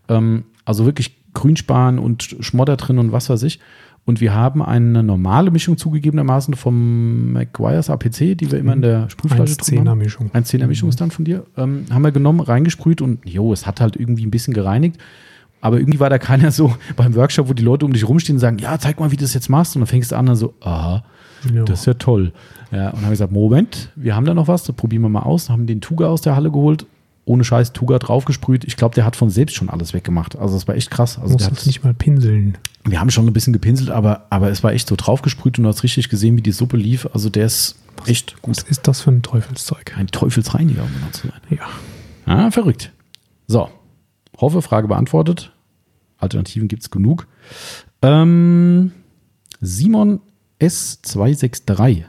Ähm, 0.10 0.44
also 0.66 0.86
wirklich 0.86 1.16
Grünspan 1.34 1.98
und 1.98 2.24
Schmodder 2.42 2.76
drin 2.76 2.98
und 2.98 3.14
was 3.14 3.30
weiß 3.30 3.44
ich. 3.44 3.62
Und 4.06 4.22
wir 4.22 4.34
haben 4.36 4.62
eine 4.62 5.02
normale 5.02 5.50
Mischung 5.50 5.78
zugegebenermaßen 5.78 6.54
vom 6.54 7.34
McGuire's 7.34 7.90
APC, 7.90 8.38
die 8.38 8.52
wir 8.52 8.60
immer 8.60 8.74
in 8.74 8.84
der 8.84 9.10
Sprühflasche 9.10 9.58
drin 9.58 9.80
haben. 9.80 9.88
1,10er 9.90 9.96
Mischung. 9.96 10.30
Ein 10.34 10.44
10er 10.44 10.68
Mischung 10.68 10.90
ist 10.90 11.02
dann 11.02 11.10
von 11.10 11.26
dir. 11.26 11.44
Ähm, 11.58 11.86
haben 11.92 12.04
wir 12.04 12.12
genommen, 12.12 12.40
reingesprüht 12.40 13.02
und 13.02 13.28
jo, 13.28 13.52
es 13.52 13.66
hat 13.66 13.82
halt 13.82 13.96
irgendwie 13.96 14.26
ein 14.26 14.32
bisschen 14.32 14.54
gereinigt. 14.54 14.98
Aber 15.60 15.80
irgendwie 15.80 16.00
war 16.00 16.12
da 16.12 16.20
keiner 16.20 16.52
so 16.52 16.76
beim 16.96 17.16
Workshop, 17.16 17.50
wo 17.50 17.54
die 17.54 17.64
Leute 17.64 17.86
um 17.86 17.94
dich 17.94 18.08
rumstehen 18.08 18.36
und 18.36 18.40
sagen, 18.42 18.60
ja, 18.60 18.78
zeig 18.78 19.00
mal, 19.00 19.10
wie 19.10 19.16
du 19.18 19.24
das 19.24 19.34
jetzt 19.34 19.50
machst. 19.50 19.76
Und 19.76 19.80
dann 19.82 19.88
fängst 19.88 20.12
du 20.12 20.16
an 20.18 20.30
und 20.30 20.36
so, 20.36 20.54
aha, 20.62 21.04
Ja. 21.52 21.64
das 21.64 21.80
ist 21.80 21.86
ja 21.88 21.96
toll. 21.96 22.32
Ja, 22.72 22.90
und 22.92 23.02
haben 23.02 23.10
gesagt, 23.10 23.32
Moment, 23.32 23.92
wir 23.96 24.16
haben 24.16 24.26
da 24.26 24.36
noch 24.36 24.48
was, 24.48 24.64
das 24.66 24.76
probieren 24.76 25.02
wir 25.02 25.10
mal 25.10 25.22
aus. 25.24 25.50
Haben 25.50 25.66
den 25.66 25.82
Tuga 25.82 26.08
aus 26.08 26.22
der 26.22 26.36
Halle 26.36 26.52
geholt, 26.52 26.86
ohne 27.26 27.44
Scheiß 27.44 27.74
Tuga 27.74 28.00
draufgesprüht. 28.00 28.64
Ich 28.66 28.78
glaube, 28.78 28.96
der 28.96 29.04
hat 29.04 29.16
von 29.16 29.30
selbst 29.30 29.56
schon 29.56 29.70
alles 29.70 29.94
weggemacht. 29.94 30.38
Also 30.38 30.54
das 30.56 30.68
war 30.68 30.76
echt 30.76 30.92
krass. 30.92 31.18
Also 31.20 31.34
Muss 31.34 31.66
nicht 31.66 31.84
mal 31.84 31.94
pinseln. 31.94 32.58
wir 32.84 33.00
haben 33.00 33.10
schon 33.10 33.26
ein 33.26 33.34
bisschen 33.34 33.54
gepinselt, 33.54 33.90
aber, 33.90 34.28
aber 34.30 34.50
es 34.52 34.64
war 34.64 34.74
echt 34.74 34.88
so 34.88 34.96
draufgesprüht 34.96 35.58
und 35.58 35.64
du 35.64 35.70
hast 35.70 35.84
richtig 35.84 36.10
gesehen, 36.10 36.38
wie 36.38 36.42
die 36.42 36.52
Suppe 36.52 36.78
lief. 36.78 37.08
Also 37.14 37.30
der 37.30 37.48
ist 37.48 37.78
echt 38.06 38.42
gut. 38.42 38.58
Was 38.58 38.64
ist 38.64 38.88
das 38.88 39.02
für 39.02 39.12
ein 39.12 39.24
Teufelszeug? 39.24 39.98
Ein 39.98 40.08
Teufelsreiniger, 40.08 40.84
um 40.84 40.94
genau 40.94 41.12
zu 41.12 41.28
sein. 41.28 41.42
Ja. 41.50 41.68
Ah, 42.26 42.52
verrückt. 42.52 42.92
So, 43.48 43.70
hoffe, 44.38 44.62
Frage 44.62 44.88
beantwortet. 44.88 45.52
Alternativen 46.18 46.68
gibt 46.68 46.84
es 46.84 46.92
genug. 46.92 47.28
Ähm, 48.02 48.92
Simon 49.62 50.22
S263. 50.62 52.04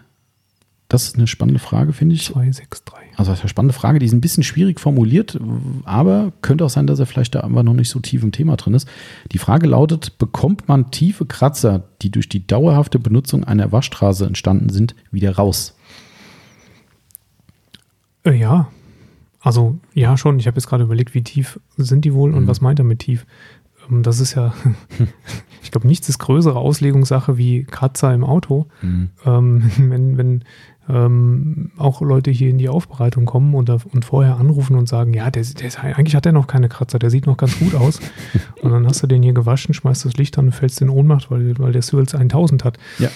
Das 0.89 1.05
ist 1.09 1.17
eine 1.17 1.27
spannende 1.27 1.59
Frage, 1.59 1.93
finde 1.93 2.15
ich. 2.15 2.27
263. 2.27 2.95
Also 3.17 3.31
das 3.33 3.39
ist 3.41 3.43
eine 3.45 3.49
spannende 3.49 3.75
Frage, 3.75 3.99
die 3.99 4.07
ist 4.07 4.13
ein 4.13 4.21
bisschen 4.21 4.45
schwierig 4.45 4.79
formuliert, 4.79 5.37
aber 5.85 6.33
könnte 6.43 6.65
auch 6.65 6.71
sein, 6.71 6.87
dass 6.87 7.01
er 7.01 7.07
vielleicht 7.07 7.35
da 7.35 7.41
einfach 7.41 7.65
noch 7.65 7.75
nicht 7.75 7.89
so 7.89 7.99
tief 7.99 8.23
im 8.23 8.31
Thema 8.31 8.57
drin 8.57 8.75
ist. 8.75 8.87
Die 9.33 9.39
Frage 9.39 9.67
lautet, 9.67 10.19
bekommt 10.19 10.69
man 10.69 10.91
tiefe 10.93 11.27
Kratzer, 11.27 11.89
die 12.03 12.11
durch 12.11 12.29
die 12.29 12.47
dauerhafte 12.47 12.99
Benutzung 13.01 13.43
einer 13.43 13.73
Waschstraße 13.73 14.27
entstanden 14.27 14.69
sind, 14.69 14.95
wieder 15.11 15.35
raus? 15.35 15.75
Äh, 18.25 18.35
ja. 18.39 18.69
Also, 19.41 19.79
ja, 19.95 20.17
schon. 20.17 20.39
Ich 20.39 20.47
habe 20.47 20.57
jetzt 20.57 20.67
gerade 20.69 20.85
überlegt, 20.85 21.15
wie 21.15 21.23
tief 21.23 21.61
sind 21.77 22.05
die 22.05 22.15
wohl 22.15 22.35
und 22.35 22.45
Mhm. 22.45 22.49
was 22.49 22.61
meint 22.61 22.79
er 22.79 22.85
mit 22.85 23.01
tief? 23.01 23.27
Ähm, 23.89 24.03
Das 24.03 24.19
ist 24.21 24.35
ja, 24.35 24.53
ich 25.63 25.71
glaube, 25.71 25.87
nichts 25.87 26.09
ist 26.09 26.19
größere 26.19 26.59
Auslegungssache 26.59 27.39
wie 27.39 27.65
Kratzer 27.65 28.13
im 28.13 28.25
Auto. 28.25 28.67
Mhm. 28.83 29.11
Ähm, 29.25 29.71
wenn 29.79 30.17
wenn 30.19 30.45
ähm, 30.89 31.71
auch 31.77 32.01
Leute 32.01 32.31
hier 32.31 32.51
in 32.51 32.59
die 32.59 32.69
Aufbereitung 32.69 33.25
kommen 33.25 33.55
und, 33.55 33.69
und 33.69 34.05
vorher 34.05 34.37
anrufen 34.37 34.77
und 34.77 34.89
sagen, 34.89 35.15
ja, 35.15 35.31
der, 35.31 35.43
der 35.43 35.67
ist, 35.67 35.83
eigentlich 35.83 36.15
hat 36.15 36.27
er 36.27 36.33
noch 36.33 36.47
keine 36.47 36.69
Kratzer, 36.69 36.99
der 36.99 37.11
sieht 37.11 37.27
noch 37.27 37.37
ganz 37.37 37.59
gut 37.59 37.75
aus. 37.75 38.01
und 38.63 38.71
dann 38.71 38.87
hast 38.87 39.03
du 39.03 39.07
den 39.07 39.23
hier 39.23 39.33
gewaschen, 39.33 39.75
schmeißt 39.75 40.05
das 40.05 40.17
Licht 40.17 40.39
an 40.39 40.47
und 40.47 40.53
fällst 40.53 40.81
in 40.81 40.91
Ohnmacht, 40.91 41.31
weil, 41.31 41.59
weil 41.59 41.73
der 41.73 41.83
Sülz 41.83 42.15
1000 42.15 42.65
hat. 42.65 42.79
Ja. 42.99 43.09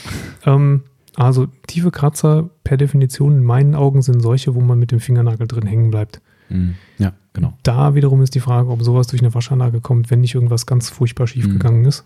Ähm, 0.46 0.82
also 1.16 1.46
tiefe 1.66 1.90
Kratzer 1.90 2.50
per 2.64 2.76
Definition 2.76 3.38
in 3.38 3.44
meinen 3.44 3.74
Augen 3.74 4.02
sind 4.02 4.20
solche, 4.20 4.54
wo 4.54 4.60
man 4.60 4.78
mit 4.78 4.90
dem 4.90 5.00
Fingernagel 5.00 5.46
drin 5.46 5.66
hängen 5.66 5.90
bleibt. 5.90 6.20
Mhm. 6.48 6.74
Ja, 6.98 7.12
genau. 7.32 7.52
Da 7.62 7.94
wiederum 7.94 8.22
ist 8.22 8.34
die 8.34 8.40
Frage, 8.40 8.68
ob 8.70 8.82
sowas 8.82 9.06
durch 9.08 9.22
eine 9.22 9.34
Waschanlage 9.34 9.80
kommt, 9.80 10.10
wenn 10.10 10.20
nicht 10.20 10.34
irgendwas 10.34 10.66
ganz 10.66 10.88
furchtbar 10.90 11.26
schief 11.26 11.46
Mhm. 11.46 11.52
gegangen 11.52 11.84
ist. 11.84 12.04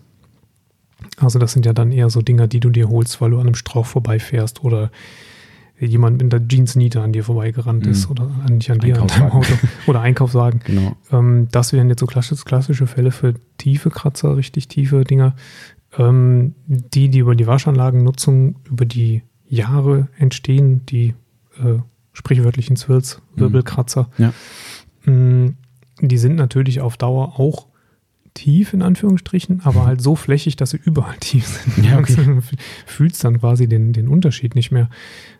Also 1.17 1.39
das 1.39 1.53
sind 1.53 1.65
ja 1.65 1.73
dann 1.73 1.91
eher 1.91 2.09
so 2.09 2.21
Dinger, 2.21 2.47
die 2.47 2.59
du 2.59 2.69
dir 2.69 2.89
holst, 2.89 3.19
weil 3.21 3.31
du 3.31 3.37
an 3.37 3.47
einem 3.47 3.55
Strauch 3.55 3.85
vorbeifährst 3.85 4.63
oder 4.63 4.91
jemand 5.79 6.21
mit 6.21 6.31
der 6.31 6.41
Jeansniete 6.49 7.01
an 7.01 7.11
dir 7.11 7.23
vorbeigerannt 7.23 7.85
Mhm. 7.85 7.91
ist 7.91 8.09
oder 8.09 8.29
nicht 8.49 8.69
an 8.71 8.79
dir, 8.79 9.01
an 9.01 9.07
deinem 9.07 9.31
Auto 9.31 9.53
oder 9.87 10.01
Einkaufswagen. 10.01 10.61
Genau. 10.65 10.95
Ähm, 11.11 11.47
das 11.51 11.73
wären 11.73 11.89
jetzt 11.89 11.99
so 11.99 12.05
klassisch, 12.05 12.45
klassische 12.45 12.87
Fälle 12.87 13.11
für 13.11 13.33
tiefe 13.57 13.89
Kratzer, 13.89 14.37
richtig 14.37 14.67
tiefe 14.67 15.03
Dinger. 15.03 15.35
Ähm, 15.97 16.55
die, 16.67 17.09
die 17.09 17.19
über 17.19 17.35
die 17.35 17.47
Waschanlagennutzung 17.47 18.55
über 18.69 18.85
die 18.85 19.23
Jahre 19.47 20.07
entstehen, 20.17 20.85
die 20.87 21.13
äh, 21.63 21.79
sprichwörtlichen 22.13 22.75
Zwirls, 22.75 23.21
Wirbelkratzer, 23.35 24.09
Ja. 24.17 24.33
Mm, 25.05 25.55
die 26.01 26.17
sind 26.17 26.35
natürlich 26.35 26.81
auf 26.81 26.97
Dauer 26.97 27.39
auch 27.39 27.67
tief 28.35 28.73
in 28.73 28.83
Anführungsstrichen, 28.83 29.61
aber 29.63 29.87
halt 29.87 30.01
so 30.01 30.15
flächig, 30.15 30.55
dass 30.55 30.69
sie 30.69 30.79
überall 30.83 31.15
tief 31.19 31.47
sind. 31.47 31.85
Ja, 31.85 31.97
okay. 31.97 32.15
Du 32.15 32.41
fühlst 32.85 33.23
dann 33.23 33.39
quasi 33.39 33.67
den, 33.67 33.93
den 33.93 34.07
Unterschied 34.07 34.53
nicht 34.53 34.71
mehr. 34.71 34.89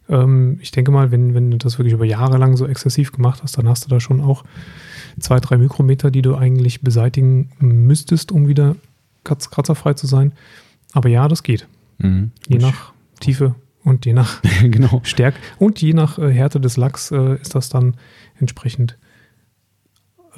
Ähm, 0.10 0.58
ich 0.62 0.72
denke 0.72 0.92
mal, 0.92 1.12
wenn, 1.12 1.36
wenn 1.36 1.52
du 1.52 1.58
das 1.58 1.78
wirklich 1.78 1.94
über 1.94 2.06
Jahre 2.06 2.38
lang 2.38 2.58
so 2.58 2.66
exzessiv 2.66 3.12
gemacht 3.12 3.44
hast, 3.44 3.58
dann 3.58 3.70
hast 3.70 3.86
du 3.86 3.90
da 3.90 4.00
schon 4.00 4.22
auch 4.22 4.44
zwei, 5.20 5.40
drei 5.40 5.58
Mikrometer, 5.58 6.10
die 6.10 6.24
du 6.24 6.36
eigentlich 6.36 6.82
beseitigen 6.82 7.52
müsstest, 7.60 8.32
um 8.32 8.48
wieder 8.48 8.76
kratz, 9.24 9.50
kratzerfrei 9.52 9.94
zu 9.94 10.08
sein. 10.08 10.32
Aber 10.94 11.10
ja, 11.10 11.28
das 11.28 11.44
geht. 11.44 11.68
Mhm. 12.00 12.32
Je 12.48 12.58
nach 12.58 12.94
Tiefe 13.20 13.56
und 13.84 14.06
je 14.06 14.14
nach 14.14 14.42
genau. 14.62 15.02
Stärke 15.04 15.38
und 15.60 15.82
je 15.82 15.94
nach 15.94 16.18
äh, 16.18 16.32
Härte 16.32 16.60
des 16.60 16.78
Lachs 16.78 17.12
äh, 17.12 17.36
ist 17.36 17.56
das 17.56 17.70
dann 17.70 17.96
entsprechend 18.40 18.98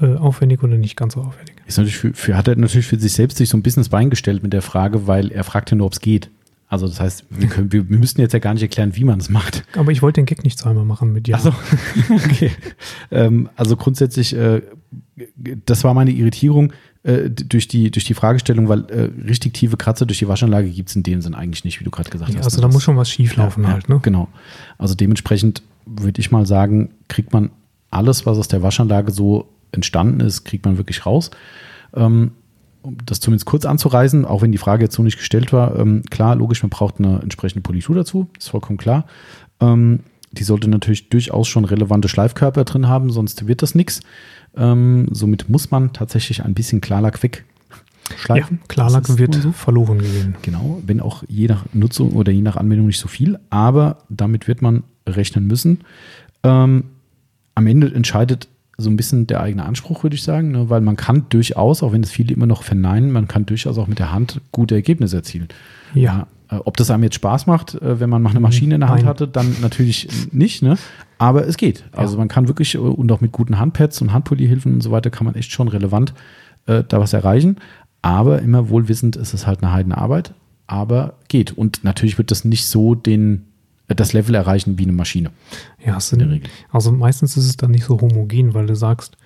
äh, 0.01 0.16
aufwendig 0.16 0.63
oder 0.63 0.77
nicht 0.77 0.96
ganz 0.96 1.13
so 1.13 1.22
aufwendig. 1.22 1.56
Ist 1.66 1.77
natürlich 1.77 1.98
für, 1.98 2.13
für, 2.13 2.38
hat 2.38 2.48
er 2.48 2.56
natürlich 2.56 2.88
für 2.88 3.00
sich 3.00 3.13
selbst 3.13 3.38
sich 3.38 3.50
so 3.50 3.58
ein 3.58 3.63
bisschen 3.63 3.82
das 3.82 3.89
Bein 3.89 4.10
gestellt 4.10 4.44
mit 4.44 4.54
der 4.54 4.62
Frage, 4.62 5.08
weil 5.08 5.32
er 5.32 5.44
fragt 5.44 5.72
ja 5.72 5.77
nur, 5.77 5.88
ob 5.88 5.94
es 5.94 6.00
geht. 6.00 6.30
Also 6.70 6.86
das 6.88 7.00
heißt, 7.00 7.25
wir, 7.30 7.48
können, 7.48 7.72
wir, 7.72 7.84
müssten 7.84 8.20
jetzt 8.20 8.34
ja 8.34 8.39
gar 8.39 8.54
nicht 8.54 8.62
erklären, 8.62 8.96
wie 8.96 9.06
man 9.06 9.20
es 9.20 9.30
macht. 9.30 9.63
Aber 9.77 9.92
ich 9.92 10.01
wollte 10.01 10.20
den 10.20 10.25
Gag 10.25 10.44
nicht 10.44 10.60
zweimal 10.60 10.84
machen 10.84 11.13
mit 11.13 11.27
ja. 11.27 11.38
Ach 11.38 11.42
so. 11.42 11.54
okay. 12.13 12.51
ähm, 13.10 13.50
also 13.56 13.77
grundsätzlich, 13.77 14.36
äh, 14.36 14.62
das 15.66 15.86
war 15.86 15.94
meine 15.94 16.12
Irritierung 16.12 16.74
äh, 17.04 17.30
durch, 17.30 17.70
die, 17.70 17.89
durch 17.89 18.04
die 18.04 18.13
Fragestellung, 18.13 18.68
weil 18.68 18.86
äh, 18.89 19.10
richtig 19.25 19.54
tiefe 19.54 19.77
Kratzer 19.77 20.06
durch 20.06 20.20
die 20.20 20.27
Waschanlage 20.27 20.70
gibt 20.70 20.89
es 20.89 20.96
in 20.98 21.04
dem 21.04 21.22
Sinn 21.22 21.36
eigentlich 21.36 21.63
nicht, 21.63 21.80
wie 21.80 21.86
du 21.86 21.89
gerade 21.89 22.10
gesagt 22.10 22.32
Ja, 22.32 22.39
hast. 22.39 22.46
also 22.46 22.62
da 22.62 22.68
muss 22.68 22.84
schon 22.84 22.98
was 22.98 23.10
schief 23.10 23.38
laufen 23.38 23.63
ja, 23.63 23.72
halt. 23.72 23.88
Ne? 23.88 24.01
Genau. 24.04 24.27
Also 24.77 24.94
dementsprechend 24.94 25.63
würde 25.86 26.20
ich 26.20 26.32
mal 26.32 26.46
sagen, 26.46 26.89
kriegt 27.08 27.32
man 27.32 27.50
alles, 27.92 28.25
was 28.25 28.38
aus 28.38 28.50
der 28.50 28.62
Waschanlage 28.62 29.13
so 29.13 29.48
entstanden 29.72 30.20
ist, 30.22 30.44
kriegt 30.46 30.66
man 30.66 30.78
wirklich 30.78 31.06
raus. 31.06 31.32
Ähm, 31.94 32.32
um 32.82 32.98
das 33.06 33.20
zumindest 33.20 33.46
kurz 33.46 33.66
anzureißen, 33.66 34.26
auch 34.26 34.42
wenn 34.42 34.52
die 34.52 34.58
Frage 34.58 34.84
jetzt 34.84 34.96
so 34.96 35.04
nicht 35.04 35.18
gestellt 35.18 35.52
war, 35.52 35.78
ähm, 35.78 36.04
klar, 36.10 36.36
logisch, 36.36 36.64
man 36.64 36.70
braucht 36.70 37.00
eine 37.00 37.20
entsprechende 37.22 37.62
Politur 37.62 37.96
dazu, 37.96 38.28
ist 38.38 38.50
vollkommen 38.50 38.78
klar. 38.78 39.06
Ähm, 39.60 40.02
die 40.32 40.44
sollte 40.44 40.70
natürlich 40.70 41.10
durchaus 41.10 41.48
schon 41.48 41.66
relevante 41.66 42.08
Schleifkörper 42.10 42.64
drin 42.64 42.88
haben, 42.88 43.10
sonst 43.12 43.48
wird 43.48 43.62
das 43.62 43.76
nichts. 43.76 44.02
Ähm, 44.56 45.08
somit 45.12 45.50
muss 45.50 45.72
man 45.72 45.94
tatsächlich 45.94 46.44
ein 46.44 46.54
bisschen 46.54 46.82
Klarlack 46.82 47.20
Ja, 47.24 47.30
wegschleifen. 48.10 48.60
Klarlack 48.68 49.04
Das 49.04 49.12
ist 49.12 49.20
wird 49.20 49.36
so. 49.36 49.52
verloren 49.52 50.00
gehen. 50.00 50.36
Genau, 50.42 50.82
wenn 50.86 51.02
auch 51.02 51.24
je 51.28 51.48
nach 51.48 51.66
Nutzung 51.74 52.12
oder 52.14 52.32
je 52.32 52.42
nach 52.42 52.56
Anwendung 52.56 52.88
nicht 52.88 53.00
so 53.00 53.08
viel, 53.08 53.40
aber 53.50 54.00
damit 54.10 54.48
wird 54.48 54.62
man 54.62 54.84
rechnen 55.08 55.48
müssen. 55.48 55.82
Ähm, 56.44 56.86
am 57.56 57.68
Ende 57.68 57.94
entscheidet 57.94 58.48
so 58.77 58.89
ein 58.89 58.98
bisschen 58.98 59.25
der 59.25 59.41
eigene 59.41 59.65
Anspruch, 59.65 60.03
würde 60.03 60.15
ich 60.15 60.24
sagen, 60.24 60.51
ne? 60.51 60.69
weil 60.69 60.81
man 60.81 60.96
kann 60.96 61.25
durchaus, 61.29 61.81
auch 61.81 61.93
wenn 61.93 62.03
es 62.03 62.12
viele 62.12 62.34
immer 62.34 62.46
noch 62.46 62.62
verneinen, 62.63 63.12
man 63.12 63.27
kann 63.27 63.46
durchaus 63.46 63.77
auch 63.77 63.88
mit 63.88 63.98
der 64.00 64.12
Hand 64.12 64.39
gute 64.51 64.75
Ergebnisse 64.75 65.17
erzielen. 65.17 65.48
Ja. 65.96 66.27
Äh, 66.50 66.57
ob 66.63 66.77
das 66.77 66.91
einem 66.91 67.03
jetzt 67.03 67.15
Spaß 67.15 67.48
macht, 67.48 67.75
äh, 67.75 68.00
wenn 68.00 68.10
man 68.10 68.22
mal 68.22 68.29
eine 68.29 68.39
Maschine 68.39 68.75
in 68.75 68.81
der 68.81 68.89
Hand 68.89 69.01
Nein. 69.01 69.10
hatte, 69.10 69.27
dann 69.27 69.55
natürlich 69.62 70.07
nicht, 70.31 70.62
ne? 70.62 70.77
Aber 71.17 71.48
es 71.48 71.57
geht. 71.57 71.86
Also 71.91 72.13
Ja. 72.13 72.19
man 72.19 72.27
kann 72.27 72.48
wirklich 72.48 72.75
äh, 72.75 72.77
und 72.77 73.12
auch 73.12 73.19
mit 73.22 73.31
guten 73.31 73.57
Handpads 73.57 74.00
und 74.01 74.13
Handpolierhilfen 74.13 74.75
und 74.75 74.81
so 74.81 74.91
weiter 74.91 75.10
kann 75.10 75.25
man 75.25 75.34
echt 75.36 75.51
schon 75.51 75.67
relevant 75.67 76.13
äh, 76.67 76.84
da 76.88 77.00
was 77.00 77.13
erreichen. 77.13 77.57
Aber 78.03 78.41
immer 78.43 78.69
wohlwissend 78.69 79.15
ist 79.15 79.34
es 79.34 79.48
halt 79.48 79.63
eine 79.63 79.74
Heidenarbeit, 79.74 80.34
aber 80.67 81.15
geht. 81.29 81.57
Und 81.57 81.84
natürlich 81.84 82.19
wird 82.19 82.29
das 82.29 82.46
nicht 82.46 82.67
so 82.67 82.93
den, 82.93 83.47
das 83.88 84.13
Level 84.13 84.36
erreichen 84.36 84.77
wie 84.77 84.84
eine 84.84 84.91
Maschine. 84.91 85.32
Ja, 85.86 85.98
In 86.12 86.20
der 86.20 86.29
Regel. 86.29 86.50
also 86.72 86.91
meistens 86.91 87.38
ist 87.38 87.46
es 87.46 87.58
dann 87.58 87.72
nicht 87.72 87.86
so 87.86 88.00
homogen, 88.01 88.53
weil 88.53 88.65
du 88.67 88.75
sagst, 88.75 89.17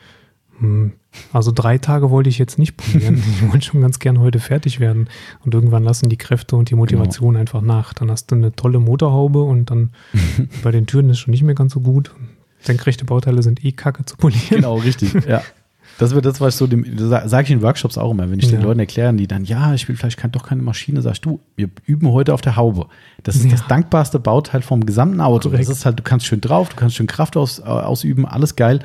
hm, 0.60 0.94
also 1.34 1.52
drei 1.52 1.78
Tage 1.78 2.10
wollte 2.10 2.30
ich 2.30 2.38
jetzt 2.38 2.60
nicht 2.60 2.78
polieren. 2.78 3.22
ich 3.42 3.52
wollte 3.52 3.66
schon 3.66 3.82
ganz 3.82 4.00
gern 4.00 4.20
heute 4.20 4.40
fertig 4.40 4.80
werden. 4.80 5.10
Und 5.44 5.54
irgendwann 5.54 5.84
lassen 5.84 6.10
die 6.10 6.18
Kräfte 6.18 6.56
und 6.56 6.70
die 6.70 6.76
Motivation 6.76 7.36
einfach 7.36 7.62
nach. 7.62 7.94
Dann 7.94 8.12
hast 8.12 8.32
du 8.32 8.36
eine 8.36 8.56
tolle 8.56 8.80
Motorhaube 8.80 9.42
und 9.42 9.72
dann 9.72 9.92
bei 10.64 10.72
den 10.72 10.86
Türen 10.86 11.10
ist 11.10 11.20
schon 11.20 11.32
nicht 11.32 11.44
mehr 11.44 11.56
ganz 11.56 11.74
so 11.74 11.82
gut. 11.82 12.14
Senkrechte 12.60 13.06
Bauteile 13.06 13.42
sind 13.42 13.66
eh 13.66 13.72
kacke 13.72 14.06
zu 14.06 14.16
polieren. 14.18 14.42
Genau, 14.50 14.76
richtig. 14.76 15.14
ja. 15.28 15.42
Das 15.98 16.16
wird 16.16 16.26
das, 16.26 16.42
was 16.42 16.56
ich 16.56 16.58
so 16.58 16.66
dem, 16.68 16.86
sage 16.98 17.44
ich 17.44 17.52
in 17.52 17.62
Workshops 17.62 17.98
auch 17.98 18.12
immer, 18.12 18.30
wenn 18.32 18.40
ich 18.40 18.48
den 18.50 18.60
Ja. 18.62 18.66
Leuten 18.66 18.80
erkläre, 18.80 19.14
die 19.14 19.28
dann, 19.28 19.44
ja, 19.46 19.74
ich 19.76 19.88
will 19.88 19.96
vielleicht 19.96 20.18
kein, 20.18 20.32
doch 20.32 20.44
keine 20.44 20.62
Maschine, 20.64 21.02
sagst 21.02 21.24
du, 21.26 21.40
wir 21.56 21.70
üben 21.86 22.10
heute 22.12 22.34
auf 22.34 22.42
der 22.42 22.56
Haube. 22.56 22.88
Das 23.24 23.36
ist 23.36 23.46
Ja. 23.46 23.52
das 23.52 23.68
dankbarste 23.68 24.20
Bauteil 24.20 24.62
vom 24.64 24.86
gesamten 24.86 25.22
Auto. 25.22 25.50
Korrekt. 25.50 25.70
Das 25.70 25.78
ist 25.78 25.86
halt, 25.86 26.00
du 26.00 26.04
kannst 26.04 26.26
schön 26.26 26.42
drauf, 26.42 26.70
du 26.70 26.76
kannst 26.76 26.96
schön 26.96 27.08
Kraft 27.08 27.38
aus, 27.38 27.60
äh, 27.60 27.64
ausüben, 27.64 28.26
alles 28.26 28.56
geil. 28.56 28.80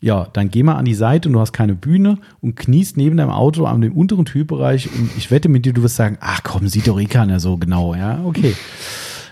Ja, 0.00 0.28
dann 0.32 0.50
geh 0.50 0.62
mal 0.62 0.76
an 0.76 0.84
die 0.84 0.94
Seite 0.94 1.28
und 1.28 1.32
du 1.32 1.40
hast 1.40 1.52
keine 1.52 1.74
Bühne 1.74 2.18
und 2.40 2.54
kniest 2.56 2.96
neben 2.96 3.16
deinem 3.16 3.30
Auto 3.30 3.64
an 3.64 3.80
dem 3.80 3.92
unteren 3.92 4.24
Türbereich 4.24 4.88
und 4.92 5.10
ich 5.16 5.30
wette 5.32 5.48
mit 5.48 5.64
dir, 5.64 5.72
du 5.72 5.82
wirst 5.82 5.96
sagen, 5.96 6.18
ach 6.20 6.40
komm, 6.44 6.68
sieht 6.68 6.86
doch 6.86 7.00
eh 7.00 7.06
keiner 7.06 7.40
so 7.40 7.56
genau. 7.56 7.94
Ja, 7.96 8.20
okay. 8.24 8.54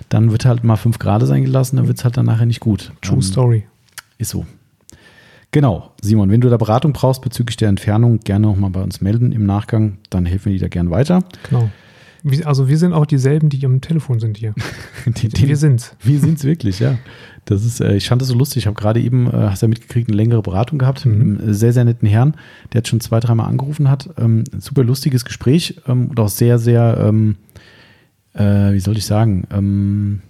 Dann 0.08 0.30
wird 0.32 0.44
halt 0.44 0.64
mal 0.64 0.76
fünf 0.76 0.98
Grad 0.98 1.24
sein 1.26 1.44
gelassen, 1.44 1.76
dann 1.76 1.86
wird 1.88 1.98
es 1.98 2.04
halt 2.04 2.16
dann 2.16 2.26
nachher 2.26 2.46
nicht 2.46 2.60
gut. 2.60 2.92
True 3.00 3.16
Ähm, 3.16 3.22
Story. 3.22 3.64
ist 4.18 4.30
so. 4.30 4.44
Genau, 5.56 5.90
Simon, 6.02 6.30
wenn 6.30 6.42
du 6.42 6.50
da 6.50 6.58
Beratung 6.58 6.92
brauchst 6.92 7.22
bezüglich 7.22 7.56
der 7.56 7.70
Entfernung, 7.70 8.20
gerne 8.20 8.46
nochmal 8.46 8.68
bei 8.68 8.82
uns 8.82 9.00
melden 9.00 9.32
im 9.32 9.46
Nachgang, 9.46 9.96
dann 10.10 10.26
helfen 10.26 10.52
wir 10.52 10.58
dir 10.58 10.66
da 10.66 10.68
gern 10.68 10.90
weiter. 10.90 11.24
Genau. 11.48 11.70
Also 12.44 12.68
wir 12.68 12.76
sind 12.76 12.92
auch 12.92 13.06
dieselben, 13.06 13.48
die 13.48 13.64
am 13.64 13.80
Telefon 13.80 14.20
sind 14.20 14.36
hier. 14.36 14.52
Die, 15.06 15.28
die, 15.30 15.48
wir 15.48 15.56
sind's. 15.56 15.96
Wir 16.02 16.20
sind's 16.20 16.44
wirklich, 16.44 16.78
ja. 16.78 16.98
Das 17.46 17.64
ist, 17.64 17.80
äh, 17.80 17.96
ich 17.96 18.06
fand 18.06 18.20
das 18.20 18.28
so 18.28 18.34
lustig. 18.34 18.64
Ich 18.64 18.66
habe 18.66 18.78
gerade 18.78 19.00
eben, 19.00 19.28
äh, 19.28 19.48
hast 19.48 19.62
ja 19.62 19.68
mitgekriegt, 19.68 20.10
eine 20.10 20.16
längere 20.18 20.42
Beratung 20.42 20.78
gehabt 20.78 21.06
Mhm. 21.06 21.12
mit 21.18 21.40
einem 21.40 21.54
sehr, 21.54 21.72
sehr 21.72 21.86
netten 21.86 22.06
Herrn, 22.06 22.34
der 22.74 22.80
jetzt 22.80 22.88
schon 22.88 23.00
zwei, 23.00 23.18
dreimal 23.20 23.48
angerufen 23.48 23.88
hat. 23.88 24.10
Ähm, 24.18 24.44
super 24.58 24.84
lustiges 24.84 25.24
Gespräch 25.24 25.80
ähm, 25.88 26.08
und 26.10 26.20
auch 26.20 26.28
sehr, 26.28 26.58
sehr, 26.58 26.98
ähm, 27.00 27.36
äh, 28.34 28.74
wie 28.74 28.80
soll 28.80 28.98
ich 28.98 29.06
sagen, 29.06 29.44
ähm, 29.50 30.20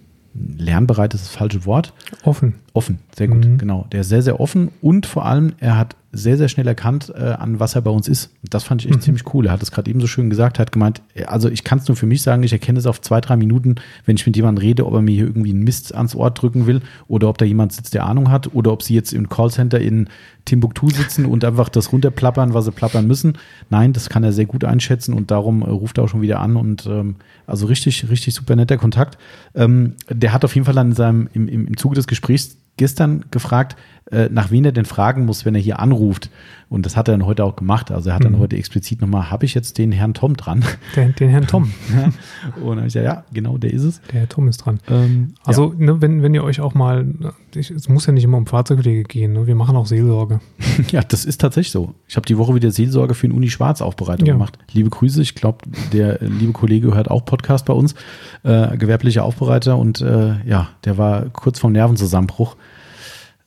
lernbereit 0.58 1.14
ist 1.14 1.24
das 1.26 1.34
falsche 1.34 1.64
Wort. 1.66 1.92
Offen. 2.24 2.54
Offen, 2.72 2.98
sehr 3.16 3.28
gut, 3.28 3.44
Mhm. 3.46 3.58
genau. 3.58 3.86
Der 3.92 4.00
ist 4.02 4.08
sehr, 4.08 4.22
sehr 4.22 4.40
offen 4.40 4.70
und 4.82 5.06
vor 5.06 5.24
allem, 5.26 5.54
er 5.58 5.76
hat 5.78 5.96
sehr, 6.16 6.36
sehr 6.36 6.48
schnell 6.48 6.66
erkannt, 6.66 7.12
äh, 7.16 7.20
an 7.22 7.60
was 7.60 7.74
er 7.74 7.82
bei 7.82 7.90
uns 7.90 8.08
ist. 8.08 8.30
Das 8.42 8.64
fand 8.64 8.82
ich 8.82 8.88
echt 8.88 8.98
Mhm. 8.98 9.02
ziemlich 9.02 9.34
cool. 9.34 9.46
Er 9.46 9.52
hat 9.52 9.62
es 9.62 9.70
gerade 9.70 9.90
eben 9.90 10.00
so 10.00 10.06
schön 10.06 10.30
gesagt, 10.30 10.58
hat 10.58 10.72
gemeint, 10.72 11.02
äh, 11.14 11.24
also 11.24 11.48
ich 11.48 11.64
kann 11.64 11.78
es 11.78 11.88
nur 11.88 11.96
für 11.96 12.06
mich 12.06 12.22
sagen, 12.22 12.42
ich 12.42 12.52
erkenne 12.52 12.78
es 12.78 12.86
auf 12.86 13.00
zwei, 13.00 13.20
drei 13.20 13.36
Minuten, 13.36 13.76
wenn 14.04 14.16
ich 14.16 14.26
mit 14.26 14.36
jemandem 14.36 14.62
rede, 14.62 14.86
ob 14.86 14.94
er 14.94 15.02
mir 15.02 15.14
hier 15.14 15.26
irgendwie 15.26 15.50
einen 15.50 15.64
Mist 15.64 15.94
ans 15.94 16.14
Ohr 16.14 16.30
drücken 16.30 16.66
will 16.66 16.80
oder 17.08 17.28
ob 17.28 17.38
da 17.38 17.44
jemand 17.44 17.72
sitzt, 17.72 17.94
der 17.94 18.06
Ahnung 18.06 18.30
hat 18.30 18.54
oder 18.54 18.72
ob 18.72 18.82
sie 18.82 18.94
jetzt 18.94 19.12
im 19.12 19.28
Callcenter 19.28 19.80
in 19.80 20.08
Timbuktu 20.44 20.90
sitzen 20.90 21.26
und 21.26 21.44
einfach 21.44 21.68
das 21.68 21.92
runterplappern, 21.92 22.54
was 22.54 22.66
sie 22.66 22.72
plappern 22.72 23.06
müssen. 23.06 23.34
Nein, 23.68 23.92
das 23.92 24.08
kann 24.08 24.22
er 24.24 24.32
sehr 24.32 24.46
gut 24.46 24.64
einschätzen 24.64 25.12
und 25.12 25.30
darum 25.30 25.62
äh, 25.62 25.66
ruft 25.66 25.98
er 25.98 26.04
auch 26.04 26.08
schon 26.08 26.22
wieder 26.22 26.40
an 26.40 26.56
und 26.56 26.86
ähm, 26.86 27.16
also 27.46 27.66
richtig, 27.66 28.08
richtig 28.10 28.34
super 28.34 28.54
netter 28.56 28.76
Kontakt. 28.76 29.18
Ähm, 29.54 29.94
der 30.10 30.32
hat 30.32 30.44
auf 30.44 30.54
jeden 30.54 30.64
Fall 30.64 30.74
dann 30.74 30.90
in 30.90 30.94
seinem, 30.94 31.28
im, 31.32 31.48
im, 31.48 31.66
im 31.66 31.76
Zuge 31.76 31.96
des 31.96 32.06
Gesprächs 32.06 32.56
gestern 32.76 33.24
gefragt, 33.30 33.76
äh, 34.10 34.28
nach 34.30 34.50
wen 34.50 34.64
er 34.64 34.72
denn 34.72 34.84
fragen 34.84 35.24
muss, 35.24 35.44
wenn 35.44 35.54
er 35.54 35.60
hier 35.60 35.80
anruft. 35.80 36.30
Und 36.68 36.84
das 36.84 36.96
hat 36.96 37.06
er 37.08 37.12
dann 37.16 37.26
heute 37.26 37.44
auch 37.44 37.54
gemacht. 37.54 37.92
Also 37.92 38.10
er 38.10 38.16
hat 38.16 38.24
dann 38.24 38.32
Mhm. 38.32 38.38
heute 38.40 38.56
explizit 38.56 39.00
nochmal, 39.00 39.30
habe 39.30 39.44
ich 39.44 39.54
jetzt 39.54 39.78
den 39.78 39.92
Herrn 39.92 40.14
Tom 40.14 40.36
dran? 40.36 40.64
Den, 40.96 41.14
den 41.14 41.28
Herrn 41.30 41.46
Tom. 41.46 41.70
und 42.56 42.62
dann 42.62 42.76
habe 42.78 42.86
ich 42.88 42.94
gesagt, 42.94 43.04
ja, 43.06 43.24
genau, 43.32 43.56
der 43.56 43.72
ist 43.72 43.84
es. 43.84 44.00
Der 44.12 44.20
Herr 44.20 44.28
Tom 44.28 44.48
ist 44.48 44.58
dran. 44.58 44.80
Ähm, 44.90 45.34
Also, 45.44 45.74
ne, 45.78 46.00
wenn, 46.02 46.22
wenn 46.22 46.34
ihr 46.34 46.42
euch 46.42 46.60
auch 46.60 46.74
mal, 46.74 47.06
ich, 47.54 47.70
es 47.70 47.88
muss 47.88 48.06
ja 48.06 48.12
nicht 48.12 48.24
immer 48.24 48.36
um 48.38 48.46
Fahrzeugpflege 48.46 49.04
gehen, 49.04 49.32
ne? 49.32 49.46
wir 49.46 49.54
machen 49.54 49.76
auch 49.76 49.86
Seelsorge. 49.86 50.40
ja, 50.90 51.02
das 51.02 51.24
ist 51.24 51.40
tatsächlich 51.40 51.70
so. 51.70 51.94
Ich 52.08 52.16
habe 52.16 52.26
die 52.26 52.36
Woche 52.36 52.54
wieder 52.56 52.72
Seelsorge 52.72 53.14
für 53.14 53.28
den 53.28 53.36
Uni 53.36 53.48
Schwarz 53.48 53.80
Aufbereitung 53.80 54.26
Ja. 54.26 54.32
gemacht. 54.34 54.58
Liebe 54.72 54.90
Grüße, 54.90 55.22
ich 55.22 55.36
glaube, 55.36 55.58
der 55.92 56.20
äh, 56.20 56.26
liebe 56.26 56.52
Kollege 56.52 56.94
hört 56.94 57.10
auch 57.12 57.24
Podcast 57.24 57.64
bei 57.64 57.74
uns, 57.74 57.94
äh, 58.42 58.76
gewerblicher 58.76 59.22
Aufbereiter 59.24 59.78
und 59.78 60.00
äh, 60.00 60.34
ja, 60.44 60.70
der 60.84 60.98
war 60.98 61.26
kurz 61.30 61.60
vorm 61.60 61.72
Nervenzusammenbruch. 61.74 62.56